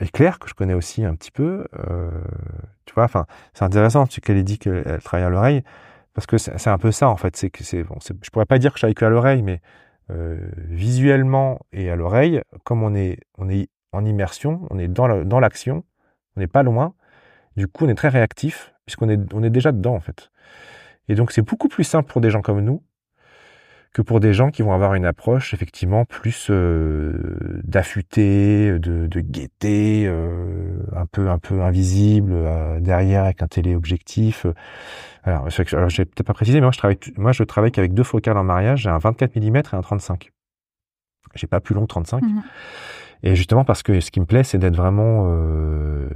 et 0.00 0.08
Claire, 0.08 0.38
que 0.38 0.48
je 0.48 0.54
connais 0.54 0.74
aussi 0.74 1.04
un 1.04 1.14
petit 1.14 1.30
peu, 1.30 1.66
euh, 1.88 2.10
tu 2.84 2.94
vois, 2.94 3.04
enfin, 3.04 3.26
c'est 3.54 3.64
intéressant 3.64 4.06
qu'elle 4.06 4.36
ait 4.36 4.42
dit 4.42 4.58
qu'elle 4.58 5.00
travaille 5.02 5.26
à 5.26 5.30
l'oreille, 5.30 5.62
parce 6.14 6.26
que 6.26 6.38
c'est 6.38 6.68
un 6.68 6.78
peu 6.78 6.92
ça 6.92 7.08
en 7.08 7.16
fait. 7.16 7.36
C'est 7.36 7.50
que 7.50 7.64
c'est, 7.64 7.82
bon, 7.82 7.96
je 8.00 8.30
pourrais 8.30 8.46
pas 8.46 8.58
dire 8.58 8.72
que 8.72 8.78
je 8.78 8.80
travaille 8.80 8.94
que 8.94 9.04
à 9.04 9.10
l'oreille, 9.10 9.42
mais 9.42 9.60
euh, 10.10 10.38
visuellement 10.56 11.60
et 11.72 11.90
à 11.90 11.96
l'oreille, 11.96 12.40
comme 12.64 12.82
on 12.82 12.94
est, 12.94 13.18
on 13.38 13.48
est 13.48 13.68
en 13.92 14.04
immersion, 14.04 14.66
on 14.70 14.78
est 14.78 14.88
dans, 14.88 15.24
dans 15.24 15.40
l'action, 15.40 15.84
on 16.36 16.40
n'est 16.40 16.46
pas 16.46 16.62
loin. 16.62 16.94
Du 17.56 17.66
coup, 17.68 17.86
on 17.86 17.88
est 17.88 17.94
très 17.94 18.08
réactif 18.08 18.74
puisqu'on 18.84 19.08
est, 19.08 19.18
on 19.34 19.42
est 19.42 19.50
déjà 19.50 19.72
dedans 19.72 19.94
en 19.94 20.00
fait. 20.00 20.30
Et 21.08 21.14
donc, 21.14 21.32
c'est 21.32 21.42
beaucoup 21.42 21.68
plus 21.68 21.84
simple 21.84 22.10
pour 22.10 22.20
des 22.20 22.30
gens 22.30 22.42
comme 22.42 22.60
nous 22.60 22.82
que 23.96 24.02
pour 24.02 24.20
des 24.20 24.34
gens 24.34 24.50
qui 24.50 24.60
vont 24.60 24.74
avoir 24.74 24.92
une 24.92 25.06
approche 25.06 25.54
effectivement 25.54 26.04
plus 26.04 26.48
euh, 26.50 27.62
d'affûté, 27.64 28.78
de, 28.78 29.06
de 29.06 29.20
gaieté, 29.20 30.04
euh, 30.06 30.76
un 30.94 31.06
peu 31.06 31.30
un 31.30 31.38
peu 31.38 31.62
invisible 31.62 32.32
euh, 32.34 32.78
derrière 32.78 33.24
avec 33.24 33.40
un 33.40 33.46
téléobjectif. 33.46 34.44
Alors, 35.24 35.48
alors 35.72 35.88
j'ai 35.88 36.04
peut-être 36.04 36.26
pas 36.26 36.34
précisé, 36.34 36.58
mais 36.58 36.66
moi 36.66 36.72
je 36.72 36.78
travaille 36.78 36.98
moi 37.16 37.32
je 37.32 37.42
travaille 37.42 37.72
qu'avec 37.72 37.94
deux 37.94 38.02
focales 38.02 38.36
en 38.36 38.44
mariage, 38.44 38.82
j'ai 38.82 38.90
un 38.90 38.98
24 38.98 39.34
mm 39.34 39.56
et 39.56 39.74
un 39.74 39.80
35. 39.80 40.30
J'ai 41.34 41.46
pas 41.46 41.60
plus 41.60 41.74
long 41.74 41.86
35. 41.86 42.22
Mmh 42.22 42.42
et 43.22 43.34
justement 43.34 43.64
parce 43.64 43.82
que 43.82 44.00
ce 44.00 44.10
qui 44.10 44.20
me 44.20 44.26
plaît, 44.26 44.44
c'est 44.44 44.58
d'être 44.58 44.76
vraiment 44.76 45.24
euh, 45.30 46.06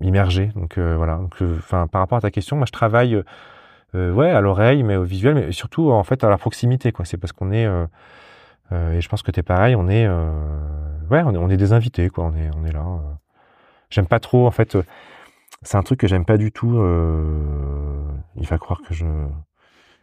immergé. 0.00 0.50
Donc 0.56 0.76
voilà. 0.76 1.18
Donc, 1.18 1.36
enfin, 1.40 1.86
par 1.86 2.00
rapport 2.00 2.18
à 2.18 2.20
ta 2.20 2.32
question, 2.32 2.56
moi 2.56 2.66
je 2.66 2.72
travaille 2.72 3.22
euh, 3.94 4.12
ouais, 4.12 4.30
à 4.30 4.40
l'oreille, 4.40 4.82
mais 4.82 4.96
au 4.96 5.04
visuel, 5.04 5.34
mais 5.34 5.52
surtout 5.52 5.90
en 5.90 6.04
fait 6.04 6.24
à 6.24 6.30
la 6.30 6.38
proximité, 6.38 6.92
quoi. 6.92 7.04
C'est 7.04 7.16
parce 7.18 7.32
qu'on 7.32 7.52
est, 7.52 7.66
euh, 7.66 7.86
euh, 8.72 8.92
et 8.94 9.00
je 9.00 9.08
pense 9.08 9.22
que 9.22 9.30
t'es 9.30 9.42
pareil, 9.42 9.76
on 9.76 9.88
est, 9.88 10.08
ouais, 11.10 11.22
on 11.24 11.50
est, 11.50 11.56
des 11.56 11.72
invités, 11.72 12.08
quoi. 12.10 12.24
On 12.24 12.34
est, 12.34 12.50
on 12.56 12.64
est 12.64 12.72
là. 12.72 12.84
J'aime 13.90 14.06
pas 14.06 14.20
trop, 14.20 14.46
en 14.46 14.50
fait. 14.50 14.76
c'est 15.62 15.76
un 15.76 15.82
truc 15.82 16.00
que 16.00 16.08
j'aime 16.08 16.24
pas 16.24 16.38
du 16.38 16.52
tout. 16.52 16.74
il 18.36 18.46
va 18.46 18.58
croire 18.58 18.80
que 18.82 18.94
je 18.94 19.06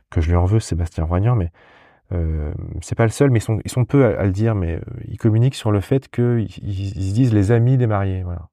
que 0.09 0.21
je 0.21 0.29
lui 0.29 0.35
en 0.35 0.45
veux, 0.45 0.59
Sébastien 0.59 1.05
Roignant, 1.05 1.35
mais 1.35 1.51
euh, 2.13 2.53
c'est 2.81 2.95
pas 2.95 3.05
le 3.05 3.09
seul, 3.09 3.31
mais 3.31 3.39
ils 3.39 3.71
sont, 3.71 3.85
peu 3.85 4.05
à, 4.05 4.25
le 4.25 4.31
dire, 4.31 4.53
mais 4.55 4.75
euh, 4.75 4.81
ils 5.07 5.17
communiquent 5.17 5.55
sur 5.55 5.71
le 5.71 5.79
fait 5.79 6.09
qu'ils 6.09 6.49
ils, 6.61 7.09
se 7.09 7.13
disent 7.13 7.33
les 7.33 7.51
amis 7.51 7.77
des 7.77 7.87
mariés. 7.87 8.23
Voilà. 8.23 8.49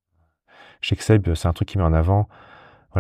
Chez 0.81 0.94
Seb, 0.94 1.35
c'est 1.35 1.48
un 1.48 1.52
truc 1.52 1.69
qui 1.69 1.78
met 1.78 1.85
en 1.85 1.93
avant. 1.93 2.28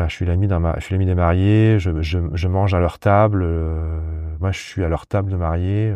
Je 0.06 0.14
suis 0.14 0.24
l'ami 0.24 0.46
des 0.46 1.14
mariés. 1.14 1.78
Je, 1.78 2.46
mange 2.46 2.74
à 2.74 2.80
leur 2.80 2.98
table. 2.98 3.42
Euh, 3.42 4.00
moi, 4.40 4.52
je 4.52 4.58
suis 4.58 4.84
à 4.84 4.88
leur 4.88 5.06
table 5.06 5.30
de 5.30 5.36
mariés. 5.36 5.94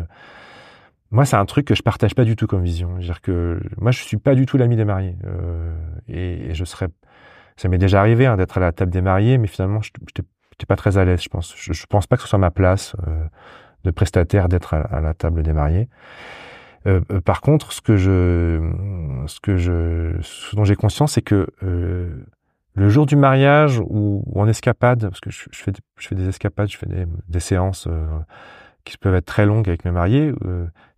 Moi, 1.11 1.25
c'est 1.25 1.35
un 1.35 1.45
truc 1.45 1.65
que 1.65 1.75
je 1.75 1.83
partage 1.83 2.15
pas 2.15 2.25
du 2.25 2.35
tout 2.35 2.47
comme 2.47 2.63
vision. 2.63 2.97
dire 2.97 3.21
que 3.21 3.59
moi, 3.77 3.91
je 3.91 4.03
suis 4.03 4.17
pas 4.17 4.35
du 4.35 4.45
tout 4.45 4.57
l'ami 4.57 4.75
des 4.75 4.85
mariés. 4.85 5.15
Euh, 5.25 5.73
et, 6.07 6.53
je 6.53 6.65
serais, 6.65 6.87
ça 7.55 7.69
m'est 7.69 7.77
déjà 7.77 7.99
arrivé 7.99 8.25
hein, 8.25 8.35
d'être 8.35 8.57
à 8.57 8.61
la 8.61 8.71
table 8.71 8.91
des 8.91 9.01
mariés, 9.01 9.37
mais 9.37 9.47
finalement, 9.47 9.81
je 9.81 9.91
n'étais 10.01 10.65
pas 10.67 10.75
très 10.75 10.97
à 10.97 11.05
l'aise. 11.05 11.21
Je 11.21 11.29
pense, 11.29 11.53
je, 11.55 11.73
je, 11.73 11.85
pense 11.85 12.07
pas 12.07 12.15
que 12.15 12.23
ce 12.23 12.27
soit 12.27 12.39
ma 12.39 12.51
place. 12.51 12.95
Euh, 13.07 13.25
de 13.83 13.91
prestataire 13.91 14.47
d'être 14.47 14.75
à, 14.75 15.01
la 15.01 15.13
table 15.13 15.43
des 15.43 15.51
mariés. 15.51 15.89
Par 17.25 17.41
contre, 17.41 17.73
ce 17.73 17.81
que 17.81 17.97
je, 17.97 18.71
ce 19.27 19.41
que 19.41 19.57
je, 19.57 20.15
ce 20.21 20.55
dont 20.55 20.63
j'ai 20.63 20.77
conscience, 20.77 21.11
c'est 21.11 21.21
que 21.21 21.47
le 22.75 22.89
jour 22.89 23.05
du 23.05 23.15
mariage 23.15 23.79
ou, 23.79 24.23
en 24.35 24.47
escapade, 24.47 25.07
parce 25.07 25.19
que 25.19 25.29
je, 25.29 25.45
fais, 25.51 26.15
des 26.15 26.27
escapades, 26.27 26.69
je 26.69 26.77
fais 26.77 26.87
des, 26.87 27.39
séances 27.39 27.87
qui 28.83 28.97
peuvent 28.97 29.15
être 29.15 29.25
très 29.25 29.45
longues 29.45 29.69
avec 29.69 29.85
mes 29.85 29.91
mariés, 29.91 30.33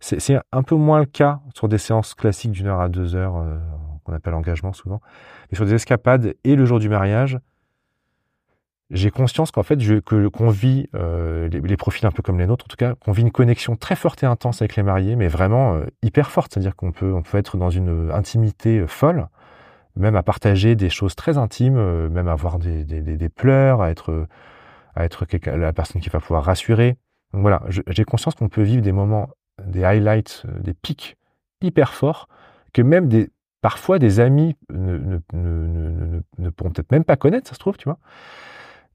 c'est 0.00 0.40
un 0.52 0.62
peu 0.62 0.74
moins 0.74 1.00
le 1.00 1.06
cas 1.06 1.40
sur 1.54 1.68
des 1.68 1.78
séances 1.78 2.14
classiques 2.14 2.52
d'une 2.52 2.66
heure 2.66 2.80
à 2.80 2.88
deux 2.88 3.14
heures, 3.14 3.44
qu'on 4.04 4.14
appelle 4.14 4.34
engagement 4.34 4.72
souvent, 4.72 5.00
mais 5.50 5.56
sur 5.56 5.66
des 5.66 5.74
escapades 5.74 6.34
et 6.44 6.56
le 6.56 6.64
jour 6.64 6.78
du 6.78 6.88
mariage, 6.88 7.38
j'ai 8.90 9.10
conscience 9.10 9.50
qu'en 9.50 9.62
fait, 9.62 9.78
qu'on 10.04 10.48
vit 10.48 10.88
euh, 10.94 11.48
les, 11.48 11.76
profils 11.76 12.06
un 12.06 12.12
peu 12.12 12.22
comme 12.22 12.38
les 12.38 12.46
nôtres, 12.46 12.66
en 12.66 12.68
tout 12.68 12.76
cas, 12.76 12.94
qu'on 12.94 13.12
vit 13.12 13.22
une 13.22 13.32
connexion 13.32 13.76
très 13.76 13.96
forte 13.96 14.22
et 14.22 14.26
intense 14.26 14.62
avec 14.62 14.76
les 14.76 14.82
mariés, 14.82 15.16
mais 15.16 15.28
vraiment 15.28 15.74
euh, 15.74 15.86
hyper 16.02 16.30
forte. 16.30 16.54
C'est-à-dire 16.54 16.76
qu'on 16.76 16.92
peut, 16.92 17.20
être 17.34 17.56
dans 17.56 17.70
une 17.70 18.10
intimité 18.12 18.78
euh, 18.78 18.86
folle, 18.86 19.26
même 19.96 20.16
à 20.16 20.22
partager 20.22 20.76
des 20.76 20.90
choses 20.90 21.14
très 21.14 21.38
intimes, 21.38 22.08
même 22.08 22.28
à 22.28 22.32
avoir 22.32 22.58
des, 22.58 22.84
des, 22.84 23.28
pleurs, 23.28 23.82
à 23.82 23.90
être, 23.90 24.26
à 24.94 25.04
être 25.04 25.26
la 25.46 25.72
personne 25.72 26.00
qui 26.00 26.10
va 26.10 26.20
pouvoir 26.20 26.44
rassurer. 26.44 26.96
Donc 27.32 27.42
voilà, 27.42 27.62
j'ai 27.68 28.04
conscience 28.04 28.34
qu'on 28.34 28.48
peut 28.48 28.62
vivre 28.62 28.82
des 28.82 28.92
moments, 28.92 29.30
des 29.64 29.84
highlights, 29.84 30.44
des 30.60 30.74
pics 30.74 31.16
hyper 31.60 31.94
forts, 31.94 32.28
que 32.72 32.82
même 32.82 33.08
des, 33.08 33.30
parfois 33.62 33.98
des 33.98 34.20
amis 34.20 34.54
ne, 34.70 34.98
ne, 34.98 35.18
ne, 35.32 35.40
ne, 35.40 36.22
ne 36.38 36.50
pourront 36.50 36.70
peut-être 36.70 36.92
même 36.92 37.04
pas 37.04 37.16
connaître, 37.16 37.48
ça 37.48 37.54
se 37.54 37.58
trouve, 37.58 37.76
tu 37.76 37.88
vois. 37.88 37.98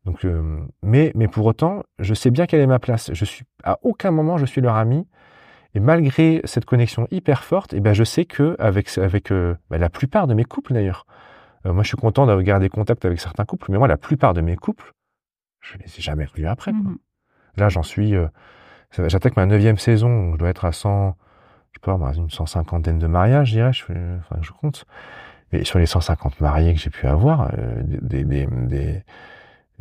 Donc, 0.05 0.25
euh, 0.25 0.59
mais, 0.81 1.11
mais 1.15 1.27
pour 1.27 1.45
autant, 1.45 1.83
je 1.99 2.13
sais 2.13 2.31
bien 2.31 2.47
quelle 2.47 2.61
est 2.61 2.67
ma 2.67 2.79
place. 2.79 3.11
Je 3.13 3.25
suis 3.25 3.45
à 3.63 3.79
aucun 3.83 4.11
moment 4.11 4.37
je 4.37 4.45
suis 4.45 4.61
leur 4.61 4.75
ami. 4.75 5.07
Et 5.73 5.79
malgré 5.79 6.41
cette 6.43 6.65
connexion 6.65 7.07
hyper 7.11 7.43
forte, 7.43 7.73
eh 7.73 7.79
ben 7.79 7.93
je 7.93 8.03
sais 8.03 8.25
que 8.25 8.55
avec 8.59 8.97
avec 8.97 9.31
euh, 9.31 9.55
bah, 9.69 9.77
la 9.77 9.89
plupart 9.89 10.27
de 10.27 10.33
mes 10.33 10.43
couples 10.43 10.73
d'ailleurs, 10.73 11.05
euh, 11.65 11.73
moi 11.73 11.83
je 11.83 11.89
suis 11.89 11.97
content 11.97 12.25
d'avoir 12.25 12.43
gardé 12.43 12.69
contact 12.69 13.05
avec 13.05 13.19
certains 13.19 13.45
couples, 13.45 13.71
mais 13.71 13.77
moi 13.77 13.87
la 13.87 13.97
plupart 13.97 14.33
de 14.33 14.41
mes 14.41 14.55
couples, 14.55 14.91
je 15.61 15.77
les 15.77 15.85
ai 15.85 16.01
jamais 16.01 16.25
revus 16.25 16.47
après. 16.47 16.71
Quoi. 16.71 16.91
Mmh 16.91 16.97
Là 17.57 17.67
j'en 17.67 17.83
suis, 17.83 18.13
j'attaque 18.97 19.35
ma 19.35 19.45
neuvième 19.45 19.77
saison, 19.77 20.31
je 20.33 20.37
dois 20.37 20.47
être 20.47 20.63
à 20.63 20.71
100, 20.71 21.17
je 21.73 21.79
sais 21.79 21.81
pas, 21.81 22.13
une 22.15 22.29
cent 22.29 22.45
cinquantaine 22.45 22.97
de 22.97 23.07
mariages, 23.07 23.49
je 23.49 23.53
dirais, 23.55 23.73
je, 23.73 23.83
enfin, 24.19 24.37
je 24.41 24.51
compte. 24.51 24.85
Mais 25.51 25.65
sur 25.65 25.77
les 25.77 25.85
150 25.85 26.39
mariés 26.39 26.73
que 26.73 26.79
j'ai 26.79 26.89
pu 26.89 27.07
avoir, 27.07 27.51
des, 27.83 28.23
des, 28.23 28.47
des 28.47 29.03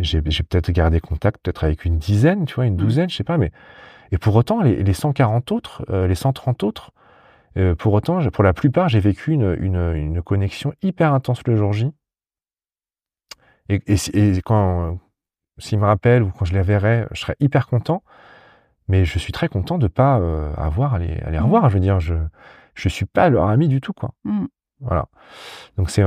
j'ai 0.03 0.21
peut-être 0.21 0.71
gardé 0.71 1.01
contact 1.01 1.41
peut-être 1.43 1.65
avec 1.65 1.85
une 1.85 1.99
dizaine, 1.99 2.45
tu 2.45 2.55
vois, 2.55 2.67
une 2.67 2.75
mmh. 2.75 2.79
douzaine, 2.79 3.11
je 3.11 3.17
sais 3.17 3.25
pas, 3.25 3.39
mais 3.39 3.53
et 4.13 4.19
pour 4.19 4.35
autant 4.37 4.63
les, 4.63 4.83
les 4.83 4.93
140 4.93 5.53
autres, 5.53 5.85
euh, 5.91 6.07
les 6.07 6.15
130 6.15 6.63
autres, 6.63 6.93
euh, 7.57 7.75
pour 7.75 7.93
autant, 7.93 8.21
pour 8.31 8.45
la 8.45 8.53
plupart, 8.53 8.89
j'ai 8.89 9.01
vécu 9.01 9.33
une, 9.33 9.57
une, 9.61 9.93
une, 9.95 10.23
connexion 10.23 10.73
hyper 10.83 11.13
intense 11.13 11.43
le 11.47 11.57
jour 11.57 11.73
J. 11.73 11.93
Et, 13.69 13.81
et, 13.87 14.37
et 14.37 14.43
quand 14.43 14.99
s'ils 15.59 15.79
me 15.79 15.85
rappellent 15.85 16.23
ou 16.23 16.31
quand 16.31 16.45
je 16.45 16.55
les 16.55 16.63
verrai, 16.63 17.07
je 17.13 17.21
serais 17.21 17.37
hyper 17.41 17.67
content. 17.67 18.03
Mais 18.89 19.05
je 19.05 19.19
suis 19.19 19.33
très 19.33 19.49
content 19.49 19.79
de 19.79 19.87
pas 19.87 20.19
euh, 20.19 20.53
avoir 20.57 20.95
à 20.95 20.99
les, 20.99 21.21
à 21.21 21.31
les 21.31 21.39
mmh. 21.39 21.45
revoir. 21.45 21.69
Je 21.69 21.75
veux 21.75 21.81
dire, 21.81 22.01
je 22.01 22.15
je 22.75 22.89
suis 22.89 23.05
pas 23.05 23.29
leur 23.29 23.49
ami 23.49 23.69
du 23.69 23.81
tout, 23.81 23.93
quoi. 23.93 24.15
Mmh. 24.25 24.47
Voilà. 24.81 25.07
Donc 25.77 25.91
c'est 25.91 26.03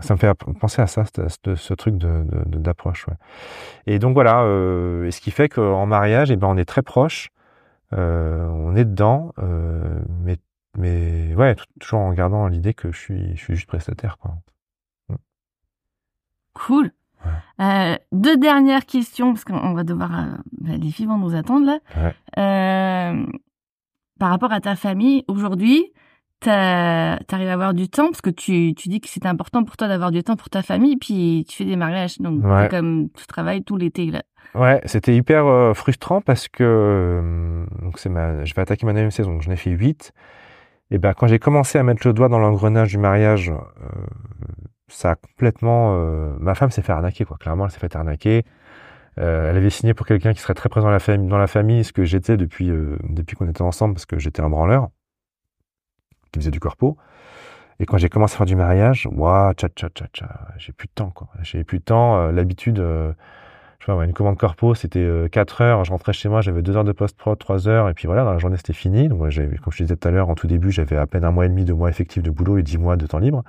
ça 0.00 0.14
me 0.14 0.18
fait 0.18 0.32
penser 0.34 0.82
à 0.82 0.86
ça, 0.86 1.04
ce, 1.04 1.54
ce 1.54 1.74
truc 1.74 1.96
de, 1.96 2.24
d'approche. 2.46 3.06
Ouais. 3.08 3.14
Et 3.86 3.98
donc 3.98 4.14
voilà, 4.14 4.42
euh, 4.42 5.06
et 5.06 5.10
ce 5.10 5.20
qui 5.20 5.30
fait 5.30 5.48
qu'en 5.48 5.86
mariage, 5.86 6.30
eh 6.30 6.36
ben 6.36 6.48
on 6.48 6.56
est 6.56 6.64
très 6.64 6.82
proche, 6.82 7.30
euh, 7.92 8.46
on 8.46 8.76
est 8.76 8.84
dedans, 8.84 9.32
euh, 9.38 10.00
mais 10.22 10.36
mais 10.78 11.34
ouais, 11.34 11.56
toujours 11.80 12.00
en 12.00 12.12
gardant 12.12 12.46
l'idée 12.46 12.74
que 12.74 12.92
je 12.92 12.98
suis 12.98 13.36
je 13.36 13.42
suis 13.42 13.54
juste 13.56 13.66
prestataire 13.66 14.18
quoi. 14.18 14.36
Mm. 15.08 15.14
Cool. 16.54 16.90
Deux 18.12 18.38
dernières 18.38 18.86
questions 18.86 19.34
parce 19.34 19.44
qu'on 19.44 19.74
va 19.74 19.84
devoir 19.84 20.10
bah, 20.52 20.76
les 20.78 20.90
filles 20.90 21.06
vont 21.06 21.18
nous 21.18 21.34
attendre 21.34 21.66
là. 21.66 21.78
Ouais. 21.96 23.26
Par 24.18 24.30
rapport 24.30 24.52
à 24.52 24.60
ta 24.60 24.76
famille 24.76 25.24
aujourd'hui, 25.28 25.92
t'arrives 26.40 27.48
à 27.48 27.52
avoir 27.52 27.74
du 27.74 27.88
temps 27.88 28.06
parce 28.06 28.20
que 28.20 28.30
tu, 28.30 28.74
tu 28.74 28.88
dis 28.88 29.00
que 29.00 29.08
c'est 29.08 29.26
important 29.26 29.64
pour 29.64 29.76
toi 29.76 29.88
d'avoir 29.88 30.10
du 30.10 30.22
temps 30.22 30.36
pour 30.36 30.50
ta 30.50 30.62
famille 30.62 30.96
puis 30.96 31.44
tu 31.48 31.56
fais 31.56 31.64
des 31.64 31.76
mariages 31.76 32.18
donc 32.18 32.42
comme 32.70 33.08
tu 33.10 33.26
travailles 33.26 33.62
tout 33.62 33.76
l'été 33.76 34.06
là. 34.06 34.22
Ouais, 34.54 34.80
c'était 34.84 35.14
hyper 35.14 35.46
euh, 35.46 35.74
frustrant 35.74 36.20
parce 36.20 36.48
que 36.48 36.64
euh, 36.64 37.66
donc 37.82 37.98
c'est 37.98 38.08
ma 38.08 38.44
je 38.44 38.52
vais 38.54 38.62
attaquer 38.62 38.84
ma 38.84 38.92
neuvième 38.92 39.12
saison, 39.12 39.32
donc 39.32 39.42
j'en 39.42 39.52
ai 39.52 39.56
fait 39.56 39.70
huit. 39.70 40.12
Et 40.90 40.98
ben 40.98 41.14
quand 41.14 41.28
j'ai 41.28 41.38
commencé 41.38 41.78
à 41.78 41.84
mettre 41.84 42.06
le 42.06 42.12
doigt 42.12 42.28
dans 42.28 42.40
l'engrenage 42.40 42.90
du 42.90 42.98
mariage, 42.98 43.50
euh, 43.50 43.88
ça 44.88 45.12
a 45.12 45.14
complètement 45.16 45.94
ma 46.40 46.54
femme 46.56 46.70
s'est 46.70 46.82
fait 46.82 46.92
arnaquer 46.92 47.24
quoi. 47.24 47.36
Clairement, 47.38 47.66
elle 47.66 47.70
s'est 47.70 47.78
fait 47.78 47.94
arnaquer. 47.94 48.44
elle 49.16 49.56
avait 49.56 49.70
signé 49.70 49.94
pour 49.94 50.06
quelqu'un 50.06 50.32
qui 50.34 50.40
serait 50.40 50.54
très 50.54 50.68
présent 50.68 50.86
dans 50.88 50.92
la 50.92 50.98
famille, 50.98 51.28
dans 51.28 51.38
la 51.38 51.46
famille, 51.46 51.84
ce 51.84 51.92
que 51.92 52.04
j'étais 52.04 52.36
depuis 52.36 52.70
depuis 53.08 53.36
qu'on 53.36 53.48
était 53.48 53.62
ensemble 53.62 53.94
parce 53.94 54.06
que 54.06 54.18
j'étais 54.18 54.42
un 54.42 54.50
branleur 54.50 54.88
qui 56.32 56.40
faisait 56.40 56.50
du 56.50 56.60
corpo. 56.60 56.96
Et 57.78 57.86
quand 57.86 57.96
j'ai 57.96 58.10
commencé 58.10 58.34
à 58.34 58.38
faire 58.38 58.46
du 58.46 58.56
mariage, 58.56 59.08
waouh, 59.10 59.52
tcha, 59.54 59.68
tcha, 59.68 59.88
tcha, 59.88 60.06
tcha, 60.12 60.28
j'ai 60.58 60.72
plus 60.72 60.86
de 60.86 60.92
temps, 60.94 61.10
quoi. 61.10 61.28
J'ai 61.42 61.64
plus 61.64 61.78
de 61.78 61.84
temps. 61.84 62.18
Euh, 62.18 62.32
l'habitude, 62.32 62.78
euh, 62.78 63.12
je 63.80 63.86
sais 63.86 63.92
pas, 63.92 64.04
une 64.04 64.12
commande 64.12 64.36
corpo, 64.36 64.74
c'était 64.74 65.08
4 65.32 65.60
euh, 65.60 65.64
heures. 65.64 65.84
Je 65.84 65.90
rentrais 65.90 66.12
chez 66.12 66.28
moi, 66.28 66.42
j'avais 66.42 66.60
2 66.60 66.76
heures 66.76 66.84
de 66.84 66.92
post-prod, 66.92 67.38
3 67.38 67.66
heures. 67.66 67.88
Et 67.88 67.94
puis 67.94 68.06
voilà, 68.06 68.24
dans 68.24 68.32
la 68.32 68.38
journée, 68.38 68.58
c'était 68.58 68.74
fini. 68.74 69.08
Donc, 69.08 69.20
comme 69.20 69.30
je 69.30 69.82
disais 69.82 69.96
tout 69.96 70.06
à 70.06 70.10
l'heure, 70.10 70.28
en 70.28 70.34
tout 70.34 70.46
début, 70.46 70.70
j'avais 70.70 70.96
à 70.96 71.06
peine 71.06 71.24
un 71.24 71.30
mois 71.30 71.46
et 71.46 71.48
demi, 71.48 71.64
deux 71.64 71.72
mois 71.72 71.88
effectifs 71.88 72.22
de 72.22 72.30
boulot 72.30 72.58
et 72.58 72.62
10 72.62 72.76
mois 72.76 72.96
de 72.96 73.06
temps 73.06 73.18
libre. 73.18 73.42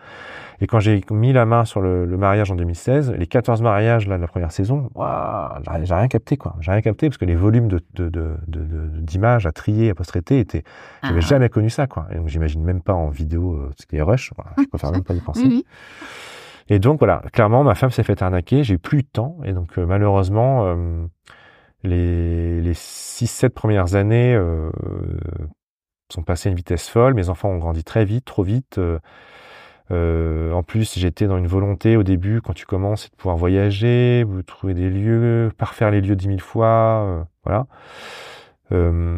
Et 0.62 0.68
quand 0.68 0.80
j'ai 0.80 1.04
mis 1.12 1.34
la 1.34 1.46
main 1.46 1.66
sur 1.66 1.82
le, 1.82 2.06
mariage 2.06 2.50
en 2.50 2.56
2016, 2.56 3.14
les 3.18 3.28
14 3.28 3.62
mariages 3.62 4.08
là, 4.08 4.16
de 4.16 4.22
la 4.22 4.28
première 4.28 4.54
saison, 4.54 4.90
waouh, 4.96 5.50
j'ai 5.84 5.94
rien 5.94 6.08
capté, 6.08 6.38
quoi. 6.38 6.56
J'ai 6.62 6.72
rien 6.72 6.82
capté 6.82 7.10
parce 7.10 7.18
que 7.18 7.26
les 7.26 7.36
volumes 7.36 7.68
de, 7.68 7.82
d'images 9.02 9.46
à 9.46 9.52
trier, 9.52 9.90
à 9.90 9.96
post-traiter 9.96 10.40
étaient, 10.40 10.64
j'avais 11.04 11.18
ah. 11.18 11.28
jamais 11.28 11.50
connu 11.50 11.70
ça, 11.70 11.88
quoi. 11.88 12.08
Et 12.10 12.16
donc, 12.16 12.30
j'imagine 12.30 12.64
même 12.64 12.82
pas 12.82 12.94
en 12.94 13.10
vidéo, 13.10 13.54
euh, 13.54 13.72
ce 13.78 13.86
qui 13.86 13.98
est 13.98 14.02
rush. 14.02 14.32
je 14.58 14.64
préfère 14.68 14.94
même 14.94 15.04
pas 15.04 15.14
y 15.14 15.20
penser. 15.20 15.66
Et 16.72 16.80
donc 16.80 17.00
voilà, 17.00 17.22
clairement, 17.34 17.66
ma 17.66 17.76
femme 17.76 17.92
s'est 17.92 18.02
fait 18.02 18.22
arnaquer, 18.22 18.64
j'ai 18.64 18.78
plus 18.78 19.04
de 19.04 19.08
temps, 19.12 19.38
et 19.44 19.52
donc 19.52 19.78
euh, 19.78 19.86
malheureusement, 19.86 20.68
euh, 20.68 21.06
les, 21.84 22.62
les 22.62 22.74
6-7 22.74 23.50
premières 23.50 23.96
années 23.96 24.34
euh, 24.34 24.72
sont 26.10 26.24
passées 26.24 26.48
à 26.48 26.52
une 26.52 26.56
vitesse 26.56 26.88
folle, 26.88 27.14
mes 27.14 27.28
enfants 27.28 27.50
ont 27.50 27.58
grandi 27.58 27.84
très 27.84 28.06
vite, 28.06 28.24
trop 28.24 28.44
vite. 28.44 28.80
en 29.90 30.64
plus, 30.64 30.98
j'étais 30.98 31.28
dans 31.28 31.38
une 31.38 31.48
volonté 31.48 31.98
au 31.98 32.04
début, 32.04 32.40
quand 32.40 32.54
tu 32.54 32.66
commences, 32.66 33.12
de 33.12 33.18
pouvoir 33.18 33.36
voyager, 33.36 34.24
trouver 34.48 34.74
des 34.74 34.90
lieux, 34.90 35.52
parfaire 35.58 35.92
les 35.92 36.00
lieux 36.00 36.16
dix 36.16 36.30
mille 36.30 36.40
fois, 36.40 37.28
voilà. 37.44 37.68
Euh, 38.72 39.18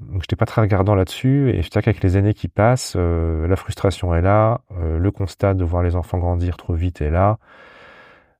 donc 0.00 0.22
j'étais 0.22 0.36
pas 0.36 0.46
très 0.46 0.60
regardant 0.60 0.94
là-dessus 0.94 1.50
et 1.50 1.62
je 1.62 1.70
sais 1.70 1.82
qu'avec 1.82 2.02
les 2.02 2.16
années 2.16 2.34
qui 2.34 2.48
passent, 2.48 2.94
euh, 2.96 3.46
la 3.48 3.56
frustration 3.56 4.14
est 4.14 4.20
là, 4.22 4.60
euh, 4.78 4.98
le 4.98 5.10
constat 5.10 5.54
de 5.54 5.64
voir 5.64 5.82
les 5.82 5.96
enfants 5.96 6.18
grandir 6.18 6.56
trop 6.56 6.74
vite 6.74 7.00
est 7.00 7.10
là, 7.10 7.38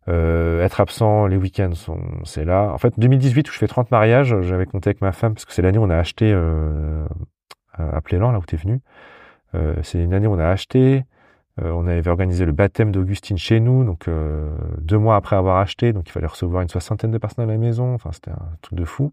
euh, 0.08 0.64
être 0.64 0.80
absent 0.80 1.26
les 1.26 1.36
week-ends 1.36 1.74
sont 1.74 2.00
c'est 2.24 2.44
là. 2.44 2.70
En 2.72 2.78
fait 2.78 2.98
2018 2.98 3.48
où 3.48 3.52
je 3.52 3.58
fais 3.58 3.68
30 3.68 3.90
mariages, 3.90 4.40
j'avais 4.42 4.66
compté 4.66 4.90
avec 4.90 5.00
ma 5.00 5.12
femme 5.12 5.34
parce 5.34 5.44
que 5.44 5.52
c'est 5.52 5.62
l'année 5.62 5.78
où 5.78 5.84
on 5.84 5.90
a 5.90 5.96
acheté 5.96 6.32
à 7.78 8.00
Plélan 8.02 8.32
là 8.32 8.38
où 8.38 8.44
tu 8.46 8.56
es 8.56 8.58
venu. 8.58 8.80
c'est 9.82 10.02
une 10.02 10.14
année 10.14 10.26
où 10.26 10.34
on 10.34 10.38
a 10.38 10.48
acheté, 10.48 11.04
euh, 11.04 11.09
on 11.58 11.86
avait 11.86 12.08
organisé 12.08 12.44
le 12.44 12.52
baptême 12.52 12.90
d'Augustine 12.90 13.36
chez 13.36 13.60
nous, 13.60 13.84
donc 13.84 14.08
euh, 14.08 14.50
deux 14.80 14.98
mois 14.98 15.16
après 15.16 15.36
avoir 15.36 15.58
acheté, 15.58 15.92
donc 15.92 16.08
il 16.08 16.12
fallait 16.12 16.26
recevoir 16.26 16.62
une 16.62 16.68
soixantaine 16.68 17.10
de 17.10 17.18
personnes 17.18 17.48
à 17.48 17.52
la 17.52 17.58
maison. 17.58 17.94
Enfin, 17.94 18.10
c'était 18.12 18.30
un 18.30 18.48
truc 18.62 18.78
de 18.78 18.84
fou. 18.84 19.12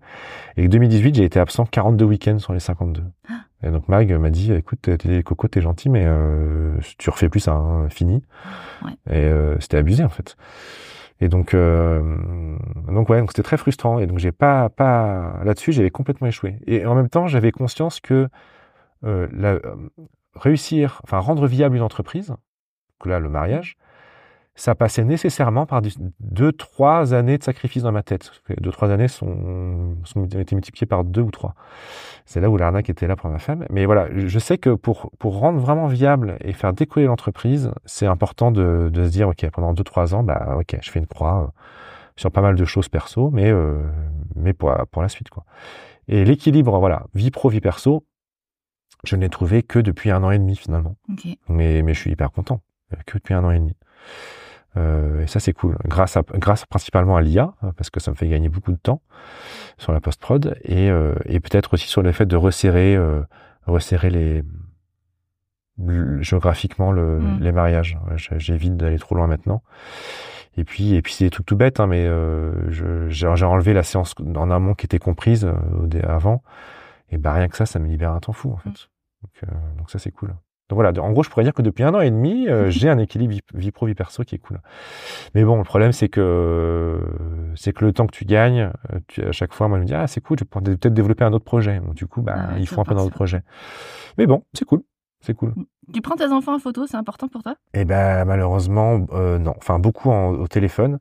Et 0.56 0.68
2018, 0.68 1.16
j'ai 1.16 1.24
été 1.24 1.40
absent 1.40 1.66
42 1.66 2.06
week-ends 2.06 2.40
sur 2.40 2.54
les 2.54 2.60
52. 2.60 3.04
Ah. 3.30 3.34
Et 3.64 3.72
donc 3.72 3.88
Mag 3.90 4.12
m'a 4.14 4.30
dit, 4.30 4.54
écoute, 4.54 4.80
t'es, 4.82 5.24
Coco, 5.24 5.48
t'es 5.48 5.62
gentil, 5.62 5.90
mais 5.90 6.04
euh, 6.06 6.78
tu 6.98 7.10
refais 7.10 7.28
plus 7.28 7.40
ça, 7.40 7.54
hein, 7.54 7.90
fini. 7.90 8.24
Ouais. 8.86 9.16
Et 9.16 9.32
c'était 9.60 9.78
abusé 9.78 10.04
en 10.04 10.10
fait. 10.10 10.38
Et 11.20 11.30
donc, 11.30 11.54
euh, 11.54 12.16
donc 12.88 13.10
ouais, 13.10 13.20
donc 13.20 13.32
c'était 13.32 13.44
très 13.44 13.58
frustrant. 13.58 14.00
Et 14.00 14.08
donc 14.08 14.20
j'ai 14.20 14.32
pas, 14.32 14.70
pas 14.70 15.40
là-dessus, 15.44 15.72
j'avais 15.72 15.90
complètement 15.90 16.28
échoué. 16.28 16.60
Et 16.68 16.86
en 16.86 16.96
même 16.96 17.10
temps, 17.10 17.28
j'avais 17.28 17.52
conscience 17.52 18.00
que 18.00 18.30
euh, 19.04 19.28
la, 19.32 19.54
euh, 19.54 19.76
réussir, 20.40 21.02
enfin 21.04 21.20
rendre 21.20 21.48
viable 21.48 21.76
une 21.76 21.82
entreprise, 21.82 22.36
là 23.06 23.20
le 23.20 23.30
mariage, 23.30 23.78
ça 24.58 24.74
passait 24.74 25.04
nécessairement 25.04 25.68
par 25.68 25.84
deux, 26.20 26.52
trois 26.52 27.14
années 27.14 27.38
de 27.38 27.44
sacrifice 27.44 27.84
dans 27.84 27.92
ma 27.92 28.02
tête. 28.02 28.32
Deux, 28.60 28.72
trois 28.72 28.90
années 28.90 29.08
sont, 29.08 29.96
sont 30.04 30.26
été 30.26 30.56
multipliées 30.56 30.88
par 30.88 31.04
deux 31.04 31.22
ou 31.22 31.30
trois. 31.30 31.54
C'est 32.26 32.42
là 32.42 32.50
où 32.50 32.58
l'arnaque 32.58 32.90
était 32.90 33.06
là 33.06 33.16
pour 33.16 33.30
ma 33.30 33.38
femme. 33.38 33.68
Mais 33.70 33.86
voilà, 33.86 34.08
je 34.12 34.40
sais 34.40 34.58
que 34.58 34.72
pour, 34.72 35.12
pour 35.20 35.38
rendre 35.38 35.60
vraiment 35.60 35.86
viable 35.86 36.38
et 36.42 36.54
faire 36.54 36.74
décoller 36.74 37.06
l'entreprise, 37.06 37.72
c'est 37.86 38.08
important 38.08 38.50
de, 38.50 38.90
de 38.92 39.06
se 39.06 39.12
dire, 39.12 39.30
OK, 39.30 39.48
pendant 39.52 39.74
deux, 39.74 39.84
trois 39.84 40.16
ans, 40.16 40.24
bah, 40.24 40.58
OK, 40.60 40.76
je 40.82 40.90
fais 40.90 41.00
une 41.00 41.08
croix 41.08 41.44
euh, 41.44 41.48
sur 42.16 42.32
pas 42.32 42.42
mal 42.42 42.56
de 42.56 42.66
choses 42.66 42.90
perso, 42.90 43.30
mais, 43.30 43.52
euh, 43.52 43.84
mais 44.36 44.54
pour, 44.54 44.74
pour 44.90 45.04
la 45.04 45.10
suite, 45.10 45.30
quoi. 45.30 45.46
Et 46.08 46.26
l'équilibre, 46.26 46.80
voilà, 46.80 47.04
vie 47.14 47.30
pro, 47.30 47.50
vie 47.50 47.62
perso, 47.62 48.06
je 49.04 49.16
ne 49.16 49.22
l'ai 49.22 49.30
trouvé 49.30 49.64
que 49.64 49.80
depuis 49.80 50.12
un 50.12 50.24
an 50.24 50.32
et 50.32 50.40
demi, 50.40 50.56
finalement. 50.56 50.96
Mais, 51.48 51.82
mais 51.82 51.94
je 51.94 52.00
suis 52.00 52.12
hyper 52.12 52.32
content. 52.32 52.62
Que 53.06 53.18
depuis 53.18 53.34
un 53.34 53.44
an 53.44 53.52
et 53.52 53.60
demi. 53.60 53.76
Euh, 54.78 55.24
et 55.24 55.28
ça, 55.28 55.40
c'est 55.40 55.54
cool. 55.54 55.78
Grâce, 55.86 56.18
à, 56.18 56.24
grâce 56.36 56.66
principalement 56.66 57.18
à 57.18 57.22
l'IA, 57.22 57.54
hein, 57.62 57.72
parce 57.76 57.90
que 57.90 58.00
ça 58.00 58.12
me 58.12 58.16
fait 58.16 58.28
gagner 58.28 58.50
beaucoup 58.50 58.72
de 58.72 58.78
temps 58.78 59.02
sur 59.78 59.92
la 59.92 60.00
post-prod, 60.00 60.58
et, 60.64 60.90
euh, 60.90 61.16
et 61.26 61.40
peut-être 61.40 61.74
aussi 61.74 61.88
sur 61.88 62.02
le 62.02 62.12
fait 62.12 62.26
de 62.26 62.36
resserrer, 62.36 62.96
euh, 62.96 63.22
resserrer 63.66 64.10
les 64.10 64.44
géographiquement 66.22 66.92
le, 66.92 67.20
mm. 67.20 67.40
les 67.40 67.52
mariages. 67.52 68.00
J'évite 68.16 68.78
d'aller 68.78 68.98
trop 68.98 69.14
loin 69.14 69.28
maintenant. 69.28 69.62
Et 70.58 70.64
puis, 70.64 70.96
et 70.96 71.04
puis 71.04 71.14
c'est 71.14 71.26
des 71.26 71.30
trucs 71.30 71.46
tout 71.46 71.56
bêtes, 71.56 71.80
hein, 71.80 71.86
mais 71.86 72.10
j'ai 73.10 73.46
enlevé 73.46 73.74
la 73.74 73.84
séance 73.84 74.16
en 74.36 74.50
amont 74.50 74.74
qui 74.74 74.88
était 74.88 74.98
comprise 74.98 75.48
avant. 76.02 76.42
Et 77.10 77.18
bah 77.18 77.34
rien 77.34 77.48
que 77.48 77.58
ça, 77.58 77.66
ça 77.66 77.80
me 77.80 77.88
libère 77.88 78.12
un 78.12 78.20
temps 78.20 78.34
fou 78.34 78.52
en 78.52 78.58
fait. 78.58 78.70
Mm. 78.70 78.74
Donc, 79.24 79.78
donc 79.78 79.92
ça 79.92 80.00
c'est 80.00 80.12
cool. 80.12 80.36
Donc 80.70 80.76
voilà, 80.76 80.92
en 81.02 81.12
gros, 81.12 81.24
je 81.24 81.30
pourrais 81.30 81.46
dire 81.46 81.54
que 81.54 81.62
depuis 81.62 81.84
un 81.84 81.94
an 81.94 82.02
et 82.02 82.12
demi, 82.12 82.50
euh, 82.50 82.70
j'ai 82.70 82.90
un 82.90 82.98
équilibre 82.98 83.36
vie, 83.54 83.72
pro 83.72 83.86
vie 83.86 83.96
perso 83.96 84.24
qui 84.24 84.36
est 84.36 84.40
cool. 84.40 84.60
Mais 85.34 85.44
bon, 85.44 85.58
le 85.58 85.64
problème 85.64 85.92
c'est 85.94 86.10
que 86.10 87.00
c'est 87.56 87.74
que 87.74 87.86
le 87.86 87.94
temps 87.94 88.06
que 88.06 88.12
tu 88.12 88.26
gagnes, 88.26 88.72
euh, 88.94 89.00
tu, 89.08 89.24
à 89.24 89.32
chaque 89.32 89.54
fois, 89.54 89.68
moi 89.68 89.78
je 89.78 89.84
me 89.84 89.88
dis 89.88 89.94
ah 89.94 90.08
c'est 90.08 90.22
cool, 90.22 90.38
je 90.40 90.44
pourrais 90.44 90.64
peut-être 90.64 90.94
développer 90.94 91.24
un 91.24 91.34
autre 91.34 91.46
projet. 91.46 91.80
Donc 91.80 91.96
du 91.96 92.08
coup, 92.08 92.22
bah 92.22 92.50
il 92.58 92.68
faut 92.68 92.82
un 92.82 92.84
peu 92.84 92.96
dans 92.96 93.04
d'autres 93.04 93.16
projets. 93.16 93.44
Mais 94.18 94.28
bon, 94.28 94.44
c'est 94.54 94.66
cool, 94.66 94.84
c'est 95.22 95.34
cool. 95.34 95.54
Mm. 95.56 95.66
Tu 95.94 96.02
prends 96.02 96.16
tes 96.16 96.26
enfants 96.26 96.56
en 96.56 96.60
photo, 96.60 96.86
c'est 96.86 96.98
important 96.98 97.30
pour 97.30 97.44
toi? 97.44 97.56
Eh 97.74 97.86
ben 97.86 98.26
malheureusement 98.26 99.06
euh, 99.14 99.40
non, 99.40 99.54
enfin 99.58 99.80
beaucoup 99.80 100.12
au 100.12 100.48
téléphone. 100.48 101.00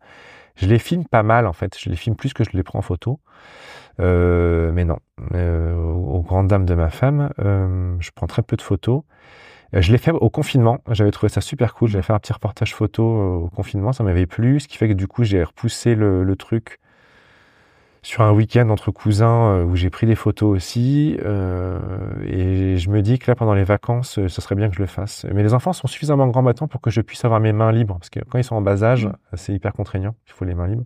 Je 0.54 0.66
les 0.66 0.78
filme 0.78 1.04
pas 1.04 1.24
mal 1.24 1.46
en 1.46 1.52
fait, 1.52 1.76
je 1.78 1.90
les 1.90 1.96
filme 1.96 2.14
plus 2.14 2.32
que 2.32 2.44
je 2.44 2.50
les 2.52 2.62
prends 2.62 2.78
en 2.78 2.82
photo. 2.82 3.18
Mais 3.98 4.84
non, 4.84 4.98
aux, 5.32 6.22
grandes 6.22 6.48
dames 6.48 6.66
de 6.66 6.74
ma 6.74 6.90
femme, 6.90 7.30
je 7.38 8.10
prends 8.14 8.26
très 8.26 8.42
peu 8.42 8.56
de 8.56 8.62
photos. 8.62 9.02
Euh, 9.74 9.82
je 9.82 9.92
l'ai 9.92 9.98
fait 9.98 10.12
au 10.12 10.30
confinement. 10.30 10.78
J'avais 10.90 11.10
trouvé 11.10 11.30
ça 11.30 11.40
super 11.40 11.74
cool. 11.74 11.88
J'avais 11.88 12.02
fait 12.02 12.12
un 12.12 12.18
petit 12.18 12.32
reportage 12.32 12.74
photo 12.74 13.02
euh, 13.02 13.44
au 13.44 13.48
confinement. 13.48 13.92
Ça 13.92 14.04
m'avait 14.04 14.26
plu. 14.26 14.60
Ce 14.60 14.68
qui 14.68 14.76
fait 14.76 14.88
que 14.88 14.94
du 14.94 15.08
coup, 15.08 15.24
j'ai 15.24 15.42
repoussé 15.42 15.94
le, 15.94 16.36
truc 16.36 16.78
sur 18.02 18.22
un 18.22 18.30
week-end 18.30 18.68
entre 18.68 18.90
cousins 18.92 19.48
euh, 19.48 19.64
où 19.64 19.74
j'ai 19.74 19.90
pris 19.90 20.06
des 20.06 20.14
photos 20.14 20.54
aussi. 20.54 21.16
et 21.18 22.76
je 22.76 22.90
me 22.90 23.00
dis 23.00 23.18
que 23.18 23.30
là, 23.30 23.34
pendant 23.34 23.54
les 23.54 23.64
vacances, 23.64 24.20
ce 24.26 24.40
serait 24.40 24.54
bien 24.54 24.68
que 24.68 24.76
je 24.76 24.80
le 24.80 24.86
fasse. 24.86 25.26
Mais 25.32 25.42
les 25.42 25.54
enfants 25.54 25.72
sont 25.72 25.88
suffisamment 25.88 26.28
grands 26.28 26.42
maintenant 26.42 26.68
pour 26.68 26.80
que 26.80 26.90
je 26.90 27.00
puisse 27.00 27.24
avoir 27.24 27.40
mes 27.40 27.52
mains 27.52 27.72
libres. 27.72 27.96
Parce 27.98 28.10
que 28.10 28.20
quand 28.20 28.38
ils 28.38 28.44
sont 28.44 28.56
en 28.56 28.62
bas 28.62 28.84
âge, 28.84 29.06
mmh. 29.06 29.12
c'est 29.34 29.52
hyper 29.52 29.72
contraignant. 29.72 30.14
Il 30.26 30.32
faut 30.32 30.44
les 30.44 30.54
mains 30.54 30.68
libres. 30.68 30.84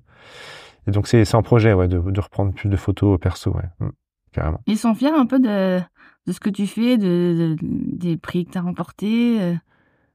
Et 0.90 0.92
donc, 0.92 1.06
c'est 1.06 1.34
un 1.34 1.42
projet 1.42 1.72
ouais, 1.72 1.86
de, 1.86 2.00
de, 2.00 2.20
reprendre 2.20 2.52
plus 2.52 2.68
de 2.68 2.76
photos 2.76 3.16
perso. 3.20 3.52
Ouais. 3.52 3.62
Mmh, 3.78 3.90
carrément. 4.32 4.60
Ils 4.66 4.76
sont 4.76 4.94
fiers 4.94 5.08
un 5.08 5.26
peu 5.26 5.38
de 5.38 5.80
de 6.26 6.32
ce 6.32 6.40
que 6.40 6.50
tu 6.50 6.66
fais, 6.66 6.98
de, 6.98 7.56
des 7.62 8.16
prix 8.16 8.44
que 8.44 8.52
tu 8.52 8.58
as 8.58 8.62
remportés 8.62 9.38
euh. 9.40 9.54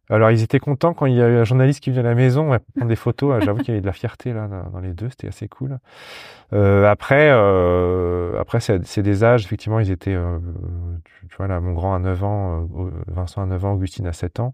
Alors, 0.08 0.30
ils 0.30 0.44
étaient 0.44 0.60
contents 0.60 0.94
quand 0.94 1.08
il 1.08 1.16
y 1.16 1.22
a 1.22 1.28
eu 1.28 1.38
un 1.38 1.44
journaliste 1.46 1.80
qui 1.80 1.90
vient 1.90 2.02
à 2.02 2.10
la 2.10 2.14
maison 2.14 2.56
prendre 2.76 2.90
des 2.90 2.96
photos. 2.96 3.44
J'avoue 3.44 3.60
qu'il 3.62 3.70
y 3.70 3.72
avait 3.72 3.82
de 3.82 3.88
la 3.88 3.92
fierté 3.92 4.34
là 4.34 4.48
dans 4.72 4.80
les 4.80 4.94
deux, 4.94 5.10
c'était 5.10 5.30
assez 5.30 5.48
cool. 5.48 5.80
Euh, 6.54 6.86
après, 6.88 7.30
euh, 7.32 8.40
après 8.40 8.60
c'est 8.60 9.00
des 9.00 9.24
âges, 9.24 9.46
effectivement, 9.46 9.80
ils 9.80 9.90
étaient, 9.90 10.14
euh, 10.14 10.38
tu, 11.28 11.36
vois 11.38 11.48
là, 11.48 11.60
mon 11.60 11.74
grand 11.74 11.96
a 11.96 12.00
9 12.00 12.24
ans, 12.24 12.70
Vincent 13.08 13.42
a 13.42 13.48
9 13.48 13.66
ans, 13.66 13.74
Augustine 13.74 14.06
a 14.06 14.14
7 14.14 14.42
ans. 14.42 14.54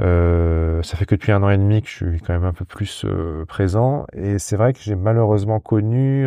Ça 0.00 0.96
fait 0.96 1.06
que 1.06 1.14
depuis 1.14 1.32
un 1.32 1.42
an 1.42 1.50
et 1.50 1.58
demi 1.58 1.82
que 1.82 1.88
je 1.88 2.10
suis 2.10 2.20
quand 2.20 2.32
même 2.32 2.44
un 2.44 2.52
peu 2.52 2.64
plus 2.64 3.04
présent. 3.48 4.06
Et 4.12 4.38
c'est 4.38 4.56
vrai 4.56 4.72
que 4.72 4.80
j'ai 4.80 4.96
malheureusement 4.96 5.60
connu 5.60 6.26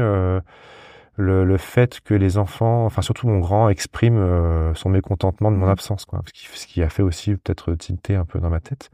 le, 1.15 1.45
le, 1.45 1.57
fait 1.57 1.99
que 2.01 2.13
les 2.13 2.37
enfants, 2.37 2.85
enfin 2.85 3.01
surtout 3.01 3.27
mon 3.27 3.39
grand, 3.39 3.69
exprime 3.69 4.17
euh, 4.17 4.73
son 4.73 4.89
mécontentement 4.89 5.51
de 5.51 5.57
mon 5.57 5.67
mmh. 5.67 5.69
absence, 5.69 6.05
quoi. 6.05 6.21
Ce 6.25 6.33
qui, 6.33 6.47
ce 6.47 6.67
qui 6.67 6.81
a 6.81 6.89
fait 6.89 7.03
aussi 7.03 7.35
peut-être 7.35 7.73
tilter 7.75 8.15
un 8.15 8.25
peu 8.25 8.39
dans 8.39 8.49
ma 8.49 8.59
tête. 8.59 8.89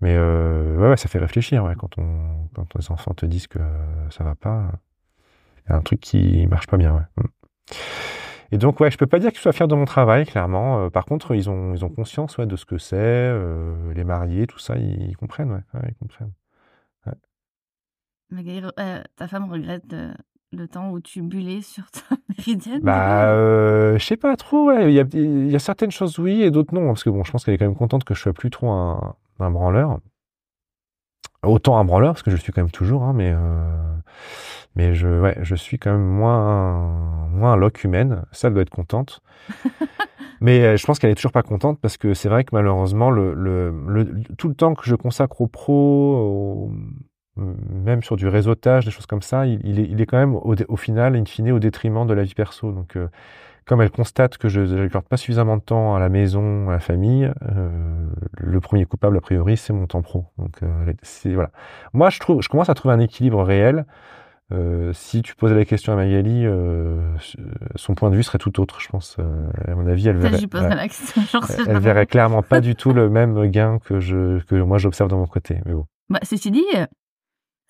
Mais 0.00 0.14
euh, 0.16 0.76
ouais, 0.76 0.90
ouais, 0.90 0.96
ça 0.96 1.08
fait 1.08 1.18
réfléchir, 1.18 1.64
ouais, 1.64 1.74
quand, 1.76 1.98
on, 1.98 2.48
quand 2.54 2.74
les 2.76 2.90
enfants 2.90 3.14
te 3.14 3.26
disent 3.26 3.46
que 3.48 3.58
ça 4.10 4.24
va 4.24 4.34
pas. 4.34 4.70
Il 5.66 5.70
y 5.70 5.72
a 5.72 5.76
un 5.76 5.82
truc 5.82 6.00
qui 6.00 6.46
marche 6.46 6.66
pas 6.66 6.76
bien, 6.76 6.94
ouais. 6.94 7.24
Et 8.52 8.58
donc, 8.58 8.80
ouais, 8.80 8.90
je 8.90 8.98
peux 8.98 9.06
pas 9.06 9.18
dire 9.18 9.30
qu'ils 9.30 9.40
soient 9.40 9.52
fiers 9.52 9.66
de 9.66 9.74
mon 9.74 9.84
travail, 9.84 10.24
clairement. 10.26 10.84
Euh, 10.84 10.90
par 10.90 11.04
contre, 11.04 11.34
ils 11.34 11.50
ont, 11.50 11.74
ils 11.74 11.84
ont 11.84 11.88
conscience 11.88 12.38
ouais, 12.38 12.46
de 12.46 12.56
ce 12.56 12.64
que 12.64 12.78
c'est, 12.78 12.96
euh, 12.96 13.92
les 13.94 14.04
mariés, 14.04 14.46
tout 14.46 14.58
ça, 14.58 14.76
ils, 14.76 15.16
comprennent, 15.16 15.50
ouais, 15.50 15.62
ouais, 15.74 15.88
ils 15.88 15.94
comprennent. 15.96 16.32
Ouais. 17.06 17.14
ta 19.16 19.28
femme 19.28 19.50
regrette 19.50 19.94
le 20.52 20.68
temps 20.68 20.90
où 20.90 21.00
tu 21.00 21.22
bullais 21.22 21.60
sur 21.60 21.90
ta 21.90 22.00
méridienne 22.28 22.80
Bah, 22.82 23.30
euh, 23.30 23.98
je 23.98 24.04
sais 24.04 24.16
pas 24.16 24.36
trop. 24.36 24.68
Ouais. 24.68 24.90
Il, 24.90 24.94
y 24.94 25.00
a, 25.00 25.04
il 25.12 25.50
y 25.50 25.56
a 25.56 25.58
certaines 25.58 25.90
choses 25.90 26.18
oui 26.18 26.42
et 26.42 26.50
d'autres 26.50 26.74
non. 26.74 26.86
Parce 26.88 27.04
que 27.04 27.10
bon, 27.10 27.24
je 27.24 27.32
pense 27.32 27.44
qu'elle 27.44 27.54
est 27.54 27.58
quand 27.58 27.66
même 27.66 27.76
contente 27.76 28.04
que 28.04 28.14
je 28.14 28.20
sois 28.20 28.32
plus 28.32 28.50
trop 28.50 28.70
un, 28.70 29.16
un 29.38 29.50
branleur. 29.50 30.00
Autant 31.42 31.78
un 31.78 31.84
branleur 31.84 32.14
parce 32.14 32.22
que 32.22 32.30
je 32.30 32.36
suis 32.36 32.52
quand 32.52 32.62
même 32.62 32.70
toujours, 32.70 33.02
hein, 33.04 33.12
mais 33.14 33.32
euh, 33.32 33.96
mais 34.74 34.94
je 34.94 35.08
ouais, 35.20 35.36
je 35.42 35.54
suis 35.54 35.78
quand 35.78 35.92
même 35.92 36.06
moins 36.06 37.28
moins 37.28 37.52
un 37.52 37.56
loc 37.56 37.84
humaine. 37.84 38.22
Ça, 38.32 38.48
elle 38.48 38.54
doit 38.54 38.62
être 38.62 38.70
contente. 38.70 39.20
mais 40.40 40.60
euh, 40.62 40.76
je 40.76 40.86
pense 40.86 40.98
qu'elle 40.98 41.10
est 41.10 41.14
toujours 41.14 41.32
pas 41.32 41.42
contente 41.42 41.78
parce 41.80 41.96
que 41.96 42.14
c'est 42.14 42.28
vrai 42.28 42.44
que 42.44 42.50
malheureusement 42.52 43.10
le, 43.10 43.34
le, 43.34 43.70
le, 43.86 44.22
tout 44.36 44.48
le 44.48 44.54
temps 44.54 44.74
que 44.74 44.84
je 44.84 44.94
consacre 44.94 45.40
au 45.40 45.46
pro, 45.46 46.72
même 47.36 48.02
sur 48.02 48.16
du 48.16 48.28
réseautage, 48.28 48.84
des 48.84 48.90
choses 48.90 49.06
comme 49.06 49.22
ça, 49.22 49.46
il, 49.46 49.78
est, 49.78 49.84
il 49.84 50.00
est, 50.00 50.06
quand 50.06 50.16
même 50.16 50.34
au, 50.34 50.76
final, 50.76 51.16
in 51.16 51.24
fine, 51.24 51.52
au 51.52 51.58
détriment 51.58 52.06
de 52.06 52.14
la 52.14 52.22
vie 52.22 52.34
perso. 52.34 52.72
Donc, 52.72 52.96
euh, 52.96 53.08
comme 53.66 53.82
elle 53.82 53.90
constate 53.90 54.38
que 54.38 54.48
je 54.48 54.60
n'accorde 54.60 55.06
pas 55.06 55.16
suffisamment 55.16 55.56
de 55.56 55.62
temps 55.62 55.94
à 55.94 55.98
la 55.98 56.08
maison, 56.08 56.68
à 56.68 56.72
la 56.72 56.78
famille, 56.78 57.30
euh, 57.42 58.06
le 58.38 58.60
premier 58.60 58.84
coupable, 58.84 59.16
a 59.16 59.20
priori, 59.20 59.56
c'est 59.56 59.72
mon 59.72 59.86
temps 59.86 60.02
pro. 60.02 60.26
Donc, 60.38 60.62
euh, 60.62 60.92
c'est, 61.02 61.32
voilà. 61.32 61.50
Moi, 61.92 62.10
je, 62.10 62.20
trouve, 62.20 62.42
je 62.42 62.48
commence 62.48 62.68
à 62.68 62.74
trouver 62.74 62.94
un 62.94 63.00
équilibre 63.00 63.42
réel. 63.42 63.86
Euh, 64.52 64.92
si 64.92 65.22
tu 65.22 65.34
posais 65.34 65.56
la 65.56 65.64
question 65.64 65.92
à 65.92 65.96
Magali, 65.96 66.46
son 67.74 67.94
point 67.96 68.10
de 68.10 68.16
vue 68.16 68.22
serait 68.22 68.38
tout 68.38 68.60
autre, 68.60 68.80
je 68.80 68.88
pense. 68.88 69.18
à 69.18 69.74
mon 69.74 69.88
avis, 69.88 70.06
elle 70.08 70.16
verrait, 70.16 70.38
elle 71.66 71.78
verrait 71.80 72.06
clairement 72.06 72.42
pas 72.42 72.60
du 72.60 72.76
tout 72.76 72.92
le 72.92 73.10
même 73.10 73.46
gain 73.46 73.80
que 73.80 73.98
je 73.98 74.38
que 74.44 74.54
moi 74.54 74.78
j'observe 74.78 75.10
de 75.10 75.16
mon 75.16 75.26
côté. 75.26 75.60
Mais 75.66 75.72
bon. 75.72 75.86
Bah, 76.08 76.20
ceci 76.22 76.52
dit, 76.52 76.64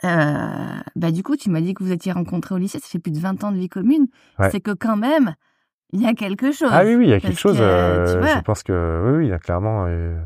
euh, 0.05 0.81
bah 0.95 1.11
du 1.11 1.23
coup, 1.23 1.37
tu 1.37 1.51
m'as 1.51 1.61
dit 1.61 1.75
que 1.75 1.83
vous 1.83 1.93
étiez 1.93 2.13
rencontrés 2.13 2.55
au 2.55 2.59
lycée, 2.59 2.79
ça 2.79 2.89
fait 2.89 2.99
plus 2.99 3.13
de 3.13 3.19
20 3.19 3.45
ans 3.45 3.53
de 3.53 3.57
vie 3.57 3.69
commune. 3.69 4.09
C'est 4.51 4.61
que 4.61 4.73
quand 4.73 4.97
même, 4.97 5.35
il 5.93 6.03
y 6.03 6.07
a 6.07 6.15
quelque 6.15 6.53
chose. 6.53 6.71
Ah 6.73 6.83
oui, 6.85 6.95
oui, 6.95 7.07
il 7.07 7.11
y 7.11 7.15
a 7.15 7.21
quelque 7.21 7.39
chose. 7.39 7.59
Euh, 7.61 8.23
je 8.23 8.41
pense 8.41 8.63
que 8.63 9.03
oui, 9.05 9.19
oui, 9.19 9.27
il 9.27 9.31
y 9.31 9.33
a 9.33 9.39
clairement. 9.39 9.87
Euh, 9.87 10.19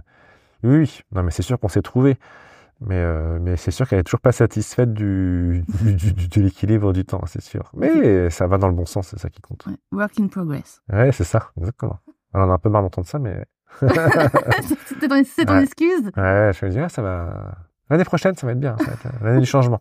oui, 0.62 0.78
oui, 0.78 1.00
non, 1.12 1.22
mais 1.22 1.30
c'est 1.30 1.42
sûr 1.42 1.58
qu'on 1.58 1.68
s'est 1.68 1.82
trouvé. 1.82 2.16
Mais, 2.82 2.96
euh, 2.96 3.38
mais 3.42 3.56
c'est 3.56 3.70
sûr 3.70 3.86
qu'elle 3.86 3.98
est 3.98 4.04
toujours 4.04 4.22
pas 4.22 4.32
satisfaite 4.32 4.94
du, 4.94 5.64
du, 5.82 6.14
du 6.14 6.28
de 6.28 6.40
l'équilibre 6.40 6.94
du 6.94 7.04
temps, 7.04 7.20
c'est 7.26 7.42
sûr. 7.42 7.70
Mais 7.76 8.30
ça 8.30 8.46
va 8.46 8.56
dans 8.56 8.68
le 8.68 8.74
bon 8.74 8.86
sens, 8.86 9.08
c'est 9.08 9.18
ça 9.18 9.28
qui 9.28 9.42
compte. 9.42 9.66
Work 9.92 10.18
in 10.18 10.28
progress. 10.28 10.80
Ouais, 10.90 11.12
c'est 11.12 11.24
ça, 11.24 11.50
exactement. 11.58 11.98
on 12.32 12.40
a 12.40 12.54
un 12.54 12.58
peu 12.58 12.70
marre 12.70 12.82
d'entendre 12.82 13.06
ça, 13.06 13.18
mais. 13.18 13.44
c'est 13.80 14.98
ton, 14.98 15.08
ton 15.08 15.58
excuse 15.58 16.10
Ouais, 16.16 16.50
je 16.58 16.66
me 16.66 16.70
dis, 16.70 16.78
ah, 16.78 16.88
ça 16.88 17.02
va 17.02 17.54
L'année 17.90 18.04
prochaine, 18.04 18.34
ça 18.34 18.46
va 18.46 18.52
être 18.52 18.60
bien. 18.60 18.76
L'année 19.20 19.40
du 19.40 19.46
changement. 19.46 19.80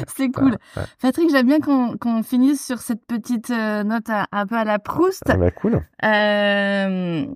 C'est 0.16 0.30
cool. 0.30 0.56
Patrick, 1.00 1.30
j'aime 1.30 1.46
bien 1.46 1.60
qu'on 1.60 2.22
finisse 2.22 2.64
sur 2.64 2.78
cette 2.78 3.04
petite 3.06 3.50
euh, 3.50 3.82
note 3.82 4.08
un 4.08 4.46
peu 4.46 4.56
à 4.56 4.64
la 4.64 4.78
Proust. 4.78 5.24
Ah 5.28 5.36
bah 5.36 5.50
cool. 5.50 5.80
Euh, 6.04 7.26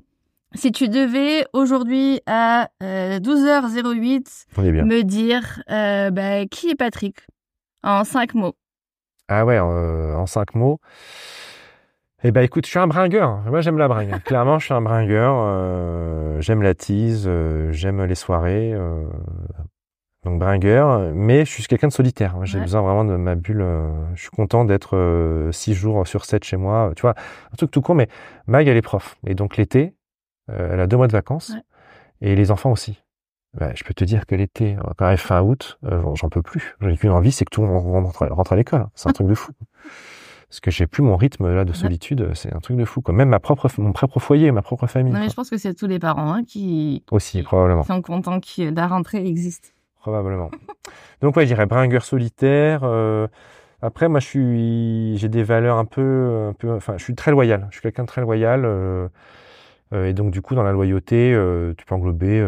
si 0.54 0.72
tu 0.72 0.88
devais 0.88 1.44
aujourd'hui 1.52 2.20
à 2.26 2.68
12h08 2.80 4.46
euh, 4.58 4.84
me 4.84 5.02
dire 5.02 5.62
bah, 5.68 6.46
qui 6.50 6.70
est 6.70 6.76
Patrick? 6.76 7.18
En 7.82 8.04
cinq 8.04 8.34
mots. 8.34 8.54
Ah 9.28 9.44
ouais, 9.44 9.58
en 9.58 10.26
cinq 10.26 10.54
mots. 10.54 10.80
Eh 12.26 12.30
ben 12.30 12.40
écoute, 12.40 12.64
je 12.64 12.70
suis 12.70 12.78
un 12.78 12.86
bringueur. 12.86 13.42
Moi 13.50 13.60
j'aime 13.60 13.76
la 13.76 13.88
bringue. 13.88 14.22
Clairement, 14.24 14.58
je 14.58 14.64
suis 14.64 14.74
un 14.74 14.80
bringueur. 14.80 16.40
j'aime 16.40 16.62
la 16.62 16.74
tease, 16.74 17.28
j'aime 17.70 18.04
les 18.04 18.14
soirées. 18.14 18.74
Donc 20.24 20.38
bringueur, 20.38 21.12
mais 21.14 21.44
je 21.44 21.50
suis 21.50 21.64
quelqu'un 21.64 21.88
de 21.88 21.92
solitaire. 21.92 22.34
J'ai 22.44 22.58
Ouais. 22.58 22.64
besoin 22.64 22.80
vraiment 22.82 23.04
de 23.04 23.16
ma 23.16 23.34
bulle. 23.34 23.60
euh, 23.60 23.90
je 24.14 24.22
suis 24.22 24.30
content 24.30 24.64
d'être 24.64 24.96
euh, 24.96 25.52
six 25.52 25.74
jours 25.74 26.06
sur 26.06 26.24
sept 26.24 26.44
chez 26.44 26.56
moi. 26.56 26.92
Tu 26.96 27.02
vois, 27.02 27.14
un 27.52 27.56
truc 27.56 27.70
tout 27.70 27.82
court, 27.82 27.94
mais 27.94 28.08
Mag, 28.46 28.66
elle 28.66 28.76
est 28.76 28.82
prof. 28.82 29.16
Et 29.26 29.34
donc 29.34 29.56
l'été, 29.58 29.94
euh, 30.50 30.70
elle 30.72 30.80
a 30.80 30.86
deux 30.86 30.96
mois 30.96 31.08
de 31.08 31.12
vacances. 31.12 31.50
Ouais. 31.50 31.62
Et 32.28 32.36
les 32.36 32.50
enfants 32.50 32.70
aussi. 32.72 33.02
Bah, 33.52 33.70
je 33.74 33.84
peux 33.84 33.94
te 33.94 34.02
dire 34.04 34.24
que 34.26 34.34
l'été, 34.34 34.76
quand 34.96 35.04
arrive 35.04 35.18
fin 35.20 35.42
août, 35.42 35.78
euh, 35.84 36.02
j'en 36.14 36.28
peux 36.28 36.42
plus. 36.42 36.74
J'ai 36.80 36.96
qu'une 36.96 37.10
envie, 37.10 37.30
c'est 37.30 37.44
que 37.44 37.50
tout 37.50 37.60
le 37.62 37.68
monde 37.68 38.06
rentre, 38.06 38.52
à 38.52 38.56
l'école. 38.56 38.86
C'est 38.94 39.08
un 39.08 39.12
truc 39.12 39.26
de 39.28 39.34
fou. 39.34 39.52
Parce 40.48 40.60
que 40.60 40.70
j'ai 40.70 40.86
plus 40.86 41.02
mon 41.02 41.16
rythme 41.16 41.52
là 41.52 41.64
de 41.64 41.72
solitude. 41.72 42.30
C'est 42.34 42.54
un 42.54 42.60
truc 42.60 42.76
de 42.76 42.84
fou. 42.84 43.00
Quoi. 43.02 43.12
Même 43.12 43.28
ma 43.28 43.40
propre, 43.40 43.68
mon 43.78 43.92
propre 43.92 44.20
foyer, 44.20 44.52
ma 44.52 44.62
propre 44.62 44.86
famille. 44.86 45.12
Non, 45.12 45.18
mais 45.18 45.28
je 45.28 45.34
pense 45.34 45.50
que 45.50 45.58
c'est 45.58 45.74
tous 45.74 45.86
les 45.88 45.98
parents 45.98 46.32
hein, 46.32 46.44
qui, 46.44 47.02
Aussi, 47.10 47.42
probablement. 47.42 47.82
qui 47.82 47.88
sont 47.88 48.02
contents 48.02 48.38
que 48.40 48.72
la 48.72 48.86
rentrée 48.86 49.26
existe. 49.26 49.73
Probablement. 50.04 50.50
Donc 51.22 51.34
ouais, 51.34 51.44
je 51.44 51.48
dirais 51.54 51.64
bringueur 51.64 52.04
solitaire. 52.04 52.80
euh, 52.84 53.26
après, 53.80 54.06
moi, 54.08 54.20
je 54.20 54.26
suis, 54.26 55.16
j'ai 55.16 55.30
des 55.30 55.42
valeurs 55.42 55.78
un 55.78 55.86
peu, 55.86 56.48
un 56.50 56.52
peu, 56.52 56.70
enfin, 56.72 56.96
je 56.98 57.02
suis 57.04 57.14
très 57.14 57.30
loyal. 57.30 57.68
Je 57.70 57.76
suis 57.76 57.82
quelqu'un 57.82 58.02
de 58.02 58.08
très 58.08 58.20
loyal. 58.20 58.64
euh, 58.66 59.08
euh, 59.94 60.06
et 60.06 60.12
donc, 60.12 60.30
du 60.30 60.42
coup, 60.42 60.54
dans 60.54 60.62
la 60.62 60.72
loyauté, 60.72 61.32
tu 61.78 61.86
peux 61.86 61.94
englober 61.94 62.40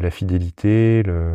la 0.00 0.10
fidélité, 0.12 1.02
le, 1.04 1.32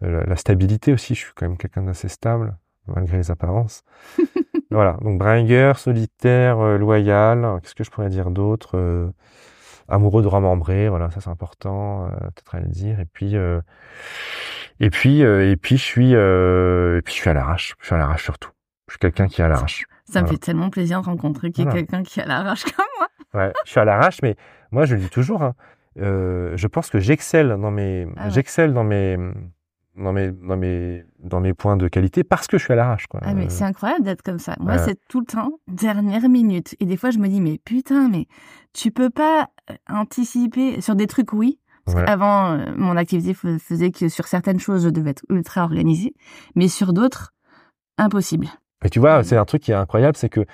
la, 0.00 0.24
la 0.24 0.36
stabilité 0.36 0.92
aussi. 0.92 1.14
Je 1.16 1.20
suis 1.24 1.32
quand 1.34 1.48
même 1.48 1.58
quelqu'un 1.58 1.82
d'assez 1.82 2.08
stable, 2.08 2.56
malgré 2.86 3.16
les 3.16 3.30
apparences. 3.32 3.82
voilà. 4.70 4.98
Donc, 5.02 5.18
bringueur, 5.18 5.80
solitaire, 5.80 6.78
loyal. 6.78 7.60
Qu'est-ce 7.62 7.74
que 7.74 7.84
je 7.84 7.90
pourrais 7.90 8.10
dire 8.10 8.30
d'autre 8.30 9.12
Amoureux 9.88 10.22
de 10.22 10.28
remembrer. 10.28 10.88
Voilà, 10.88 11.10
ça 11.10 11.20
c'est 11.20 11.30
important. 11.30 12.06
euh, 12.06 12.08
Peut-être 12.34 12.54
à 12.54 12.60
le 12.60 12.68
dire. 12.68 13.00
Et 13.00 13.04
puis. 13.06 13.36
euh, 13.36 13.60
et 14.80 14.90
puis, 14.90 15.22
euh, 15.22 15.50
et 15.50 15.56
puis 15.56 15.76
je 15.76 15.82
suis, 15.82 16.12
et 16.12 17.00
puis 17.04 17.14
je 17.14 17.20
suis 17.20 17.30
à 17.30 17.34
l'arrache. 17.34 17.74
Je 17.80 17.86
suis 17.86 17.94
à 17.94 17.98
l'arrache 17.98 18.24
surtout. 18.24 18.50
Je 18.88 18.94
suis 18.94 18.98
quelqu'un 18.98 19.28
qui 19.28 19.40
est 19.40 19.44
à 19.44 19.48
l'arrache. 19.48 19.84
Ça 20.04 20.20
me 20.22 20.26
fait 20.26 20.36
tellement 20.38 20.68
plaisir 20.68 21.00
de 21.00 21.06
rencontrer 21.06 21.50
Voilà. 21.54 21.72
quelqu'un 21.72 22.02
qui 22.02 22.20
a 22.20 22.26
l'arrache 22.26 22.64
comme 22.64 22.84
moi. 22.98 23.08
Ouais, 23.34 23.52
je 23.64 23.70
suis 23.70 23.80
à 23.80 23.84
l'arrache, 23.84 24.18
mais 24.22 24.36
moi 24.70 24.84
je 24.84 24.94
le 24.94 25.00
dis 25.00 25.08
toujours. 25.10 25.42
hein, 25.42 25.54
je 25.96 26.66
pense 26.66 26.90
que 26.90 26.98
j'excelle 26.98 27.48
dans 27.48 27.70
mes, 27.70 28.06
Ah 28.16 28.24
ouais. 28.24 28.30
j'excelle 28.30 28.74
dans 28.74 28.84
mes, 28.84 29.16
dans 29.96 30.12
mes, 30.12 30.30
dans 30.32 30.56
mes, 30.56 31.04
dans 31.20 31.40
mes 31.40 31.54
points 31.54 31.76
de 31.76 31.88
qualité 31.88 32.24
parce 32.24 32.46
que 32.46 32.58
je 32.58 32.64
suis 32.64 32.72
à 32.72 32.76
l'arrache. 32.76 33.06
Quoi. 33.06 33.20
Ah, 33.22 33.34
mais 33.34 33.44
Euh, 33.46 33.48
c'est 33.48 33.64
incroyable 33.64 34.04
d'être 34.04 34.22
comme 34.22 34.38
ça. 34.38 34.56
Moi, 34.60 34.78
c'est 34.78 34.98
tout 35.08 35.20
le 35.20 35.26
temps 35.26 35.52
dernière 35.68 36.28
minute. 36.28 36.74
Et 36.80 36.86
des 36.86 36.96
fois, 36.96 37.10
je 37.10 37.18
me 37.18 37.28
dis, 37.28 37.40
mais 37.40 37.58
putain, 37.64 38.08
mais 38.08 38.26
tu 38.72 38.90
peux 38.90 39.10
pas 39.10 39.48
euh, 39.70 39.74
anticiper 39.88 40.80
sur 40.80 40.94
des 40.96 41.06
trucs, 41.06 41.32
oui. 41.32 41.58
Parce 41.84 41.98
Ouais. 41.98 42.04
qu'avant, 42.06 42.52
euh, 42.52 42.64
mon 42.76 42.96
activité 42.96 43.34
faisait 43.34 43.90
que 43.90 44.08
sur 44.08 44.26
certaines 44.26 44.58
choses, 44.58 44.84
je 44.84 44.88
devais 44.88 45.10
être 45.10 45.24
ultra 45.28 45.64
organisée. 45.64 46.14
Mais 46.56 46.68
sur 46.68 46.92
d'autres, 46.92 47.32
impossible. 47.98 48.48
Et 48.84 48.90
tu 48.90 48.98
vois, 49.00 49.22
c'est 49.22 49.36
un 49.36 49.44
truc 49.44 49.62
qui 49.62 49.70
est 49.70 49.74
incroyable, 49.74 50.16
c'est 50.16 50.28
que 50.28 50.44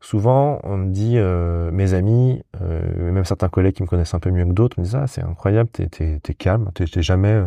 souvent 0.00 0.60
on 0.64 0.76
me 0.76 0.90
dit, 0.90 1.14
euh, 1.18 1.70
mes 1.70 1.94
amis, 1.94 2.42
euh, 2.60 3.12
même 3.12 3.24
certains 3.24 3.48
collègues 3.48 3.74
qui 3.74 3.82
me 3.82 3.88
connaissent 3.88 4.14
un 4.14 4.18
peu 4.20 4.30
mieux 4.30 4.44
que 4.44 4.52
d'autres, 4.52 4.78
me 4.78 4.84
disent 4.84 4.96
ah 4.96 5.06
c'est 5.06 5.22
incroyable, 5.22 5.68
t'es 5.70 5.86
t'es 5.88 6.18
t'es 6.20 6.34
calme, 6.34 6.70
t'es 6.74 6.84
t'es 6.86 7.02
jamais 7.02 7.42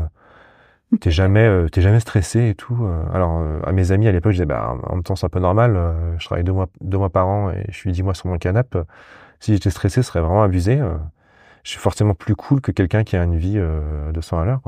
t'es 0.97 1.11
jamais 1.11 1.45
euh, 1.45 1.67
t'es 1.69 1.81
jamais 1.81 1.99
stressé 1.99 2.49
et 2.49 2.55
tout. 2.55 2.77
euh. 2.83 3.03
Alors 3.13 3.39
euh, 3.39 3.59
à 3.65 3.71
mes 3.71 3.91
amis 3.91 4.07
à 4.07 4.11
l'époque, 4.11 4.31
je 4.31 4.37
disais 4.37 4.45
bah 4.45 4.75
en 4.83 4.93
même 4.95 5.03
temps 5.03 5.15
c'est 5.15 5.25
un 5.25 5.29
peu 5.29 5.39
normal, 5.39 5.75
euh, 5.75 6.17
je 6.19 6.25
travaille 6.25 6.43
deux 6.43 6.51
mois 6.53 6.67
deux 6.81 6.97
mois 6.97 7.09
par 7.09 7.27
an 7.27 7.51
et 7.51 7.65
je 7.69 7.75
suis 7.77 7.91
dix 7.91 8.03
mois 8.03 8.13
sur 8.15 8.27
mon 8.27 8.37
canapé. 8.37 8.81
Si 9.39 9.53
j'étais 9.53 9.71
stressé, 9.71 10.01
ce 10.03 10.09
serait 10.09 10.21
vraiment 10.21 10.43
abusé. 10.43 10.79
euh. 10.79 10.97
Je 11.63 11.71
suis 11.71 11.79
forcément 11.79 12.15
plus 12.15 12.35
cool 12.35 12.61
que 12.61 12.71
quelqu'un 12.71 13.03
qui 13.03 13.17
a 13.17 13.23
une 13.23 13.37
vie 13.37 13.55
euh, 13.57 14.11
de 14.13 14.21
100 14.21 14.39
à 14.39 14.45
l'heure. 14.45 14.61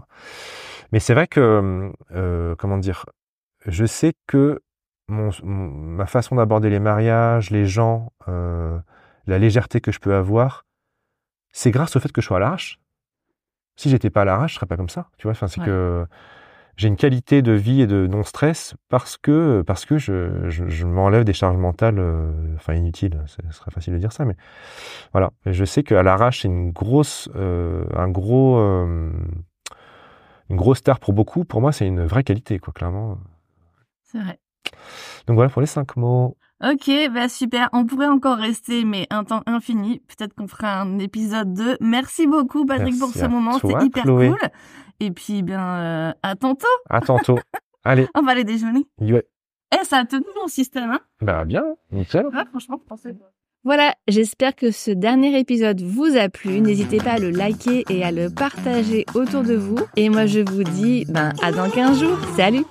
Mais 0.93 0.99
c'est 0.99 1.14
vrai 1.14 1.27
que 1.27 1.91
comment 2.60 2.77
dire, 2.80 3.06
je 3.68 3.85
sais 3.85 4.14
que 4.27 4.61
mon, 5.10 5.30
mon- 5.43 5.69
ma 5.69 6.07
façon 6.07 6.35
d'aborder 6.35 6.69
les 6.69 6.80
mariages, 6.80 7.52
les 7.52 7.65
gens, 7.68 8.11
la 8.27 9.39
légèreté 9.39 9.81
que 9.81 9.91
je 9.93 9.99
peux 9.99 10.15
avoir, 10.15 10.65
c'est 11.53 11.72
grâce 11.72 11.95
au 11.98 12.02
fait 12.02 12.11
que 12.11 12.22
je 12.22 12.27
sois 12.27 12.38
à 12.39 12.41
l'arrache. 12.41 12.81
Si 13.76 13.89
j'étais 13.89 14.10
pas 14.10 14.22
à 14.22 14.26
l'arrache, 14.26 14.52
je 14.52 14.56
serais 14.57 14.65
pas 14.68 14.77
comme 14.77 14.89
ça. 14.89 15.07
Tu 15.18 15.23
vois, 15.23 15.31
enfin, 15.31 15.48
c'est 15.48 15.60
Ouais. 15.61 15.65
que 15.65 16.06
j'ai 16.77 16.88
une 16.88 16.95
qualité 16.95 17.41
de 17.41 17.52
vie 17.52 17.81
et 17.81 17.88
de 17.88 18.07
non-stress 18.07 18.76
parce 18.89 19.18
que 19.18 19.61
parce 19.68 19.85
que 19.85 19.98
je, 19.98 20.49
je, 20.49 20.68
je 20.68 20.85
m'enlève 20.85 21.23
des 21.23 21.34
charges 21.34 21.57
mentales, 21.57 21.99
euh, 21.99 22.56
enfin 22.56 22.73
inutiles. 22.73 23.22
Ce 23.27 23.38
serait 23.52 23.72
facile 23.72 23.93
de 23.93 23.99
dire 23.99 24.11
ça, 24.11 24.26
mais 24.26 24.35
voilà. 25.11 25.31
Et 25.45 25.53
je 25.53 25.65
sais 25.65 25.84
qu'à 25.84 26.02
l'arrache, 26.03 26.41
c'est 26.41 26.48
une 26.48 26.72
grosse, 26.72 27.30
euh, 27.35 27.85
un 27.95 28.07
gros, 28.10 28.57
euh, 28.57 29.11
une 30.49 30.56
grosse 30.56 30.80
star 30.80 30.99
pour 30.99 31.14
beaucoup. 31.14 31.43
Pour 31.45 31.61
moi, 31.61 31.72
c'est 31.72 31.88
une 31.88 32.06
vraie 32.06 32.23
qualité, 32.23 32.60
quoi, 32.60 32.73
clairement. 32.73 33.18
C'est 34.03 34.19
vrai. 34.19 34.39
Donc 35.27 35.35
voilà 35.35 35.49
pour 35.49 35.61
les 35.61 35.68
cinq 35.68 35.95
mots. 35.98 36.38
Ok, 36.64 36.92
bah 37.14 37.28
super. 37.28 37.70
On 37.74 37.86
pourrait 37.86 38.08
encore 38.08 38.38
rester, 38.38 38.86
mais 38.86 39.08
un 39.10 39.24
temps 39.24 39.42
infini. 39.48 40.00
Peut-être 40.08 40.34
qu'on 40.36 40.48
fera 40.48 40.82
un 40.82 41.00
épisode 41.00 41.54
2. 41.54 41.78
Merci 41.82 42.28
beaucoup, 42.28 42.66
Patrick, 42.66 43.00
pour 43.00 43.10
ce 43.10 43.26
moment. 43.26 43.54
C'était 43.54 43.86
hyper 43.86 44.04
Chloé. 44.04 44.30
cool. 44.30 44.50
Et 45.00 45.12
puis, 45.12 45.42
bien, 45.42 45.62
euh, 45.62 46.12
à 46.22 46.36
tantôt. 46.36 46.68
À 46.90 47.02
tantôt. 47.02 47.40
Allez, 47.84 48.08
On 48.16 48.22
va 48.22 48.34
aller 48.34 48.44
déjeuner. 48.44 48.86
ouais. 49.00 49.26
Eh, 49.74 49.86
ça 49.86 50.00
a 50.00 50.06
tenu 50.06 50.26
mon 50.40 50.48
système, 50.48 50.92
hein 50.92 51.00
Bah 51.22 51.46
bien, 51.46 51.64
nickel. 51.92 52.28
Ouais, 52.28 52.46
franchement, 52.50 52.80
pensez. 52.88 53.16
Voilà, 53.64 53.96
j'espère 54.08 54.56
que 54.56 54.70
ce 54.70 54.92
dernier 54.92 55.40
épisode 55.40 55.82
vous 55.82 56.18
a 56.18 56.30
plu. 56.30 56.60
N'hésitez 56.62 56.98
pas 56.98 57.14
à 57.14 57.20
le 57.20 57.30
liker 57.30 57.86
et 57.90 58.04
à 58.04 58.12
le 58.12 58.30
partager 58.30 59.06
autour 59.16 59.44
de 59.44 59.56
vous. 59.56 59.78
Et 59.96 60.10
moi, 60.10 60.26
je 60.26 60.40
vous 60.42 60.64
dis 60.64 61.06
ben, 61.10 61.32
à 61.42 61.52
dans 61.52 61.70
15 61.70 62.00
jours. 62.02 62.18
Salut 62.36 62.66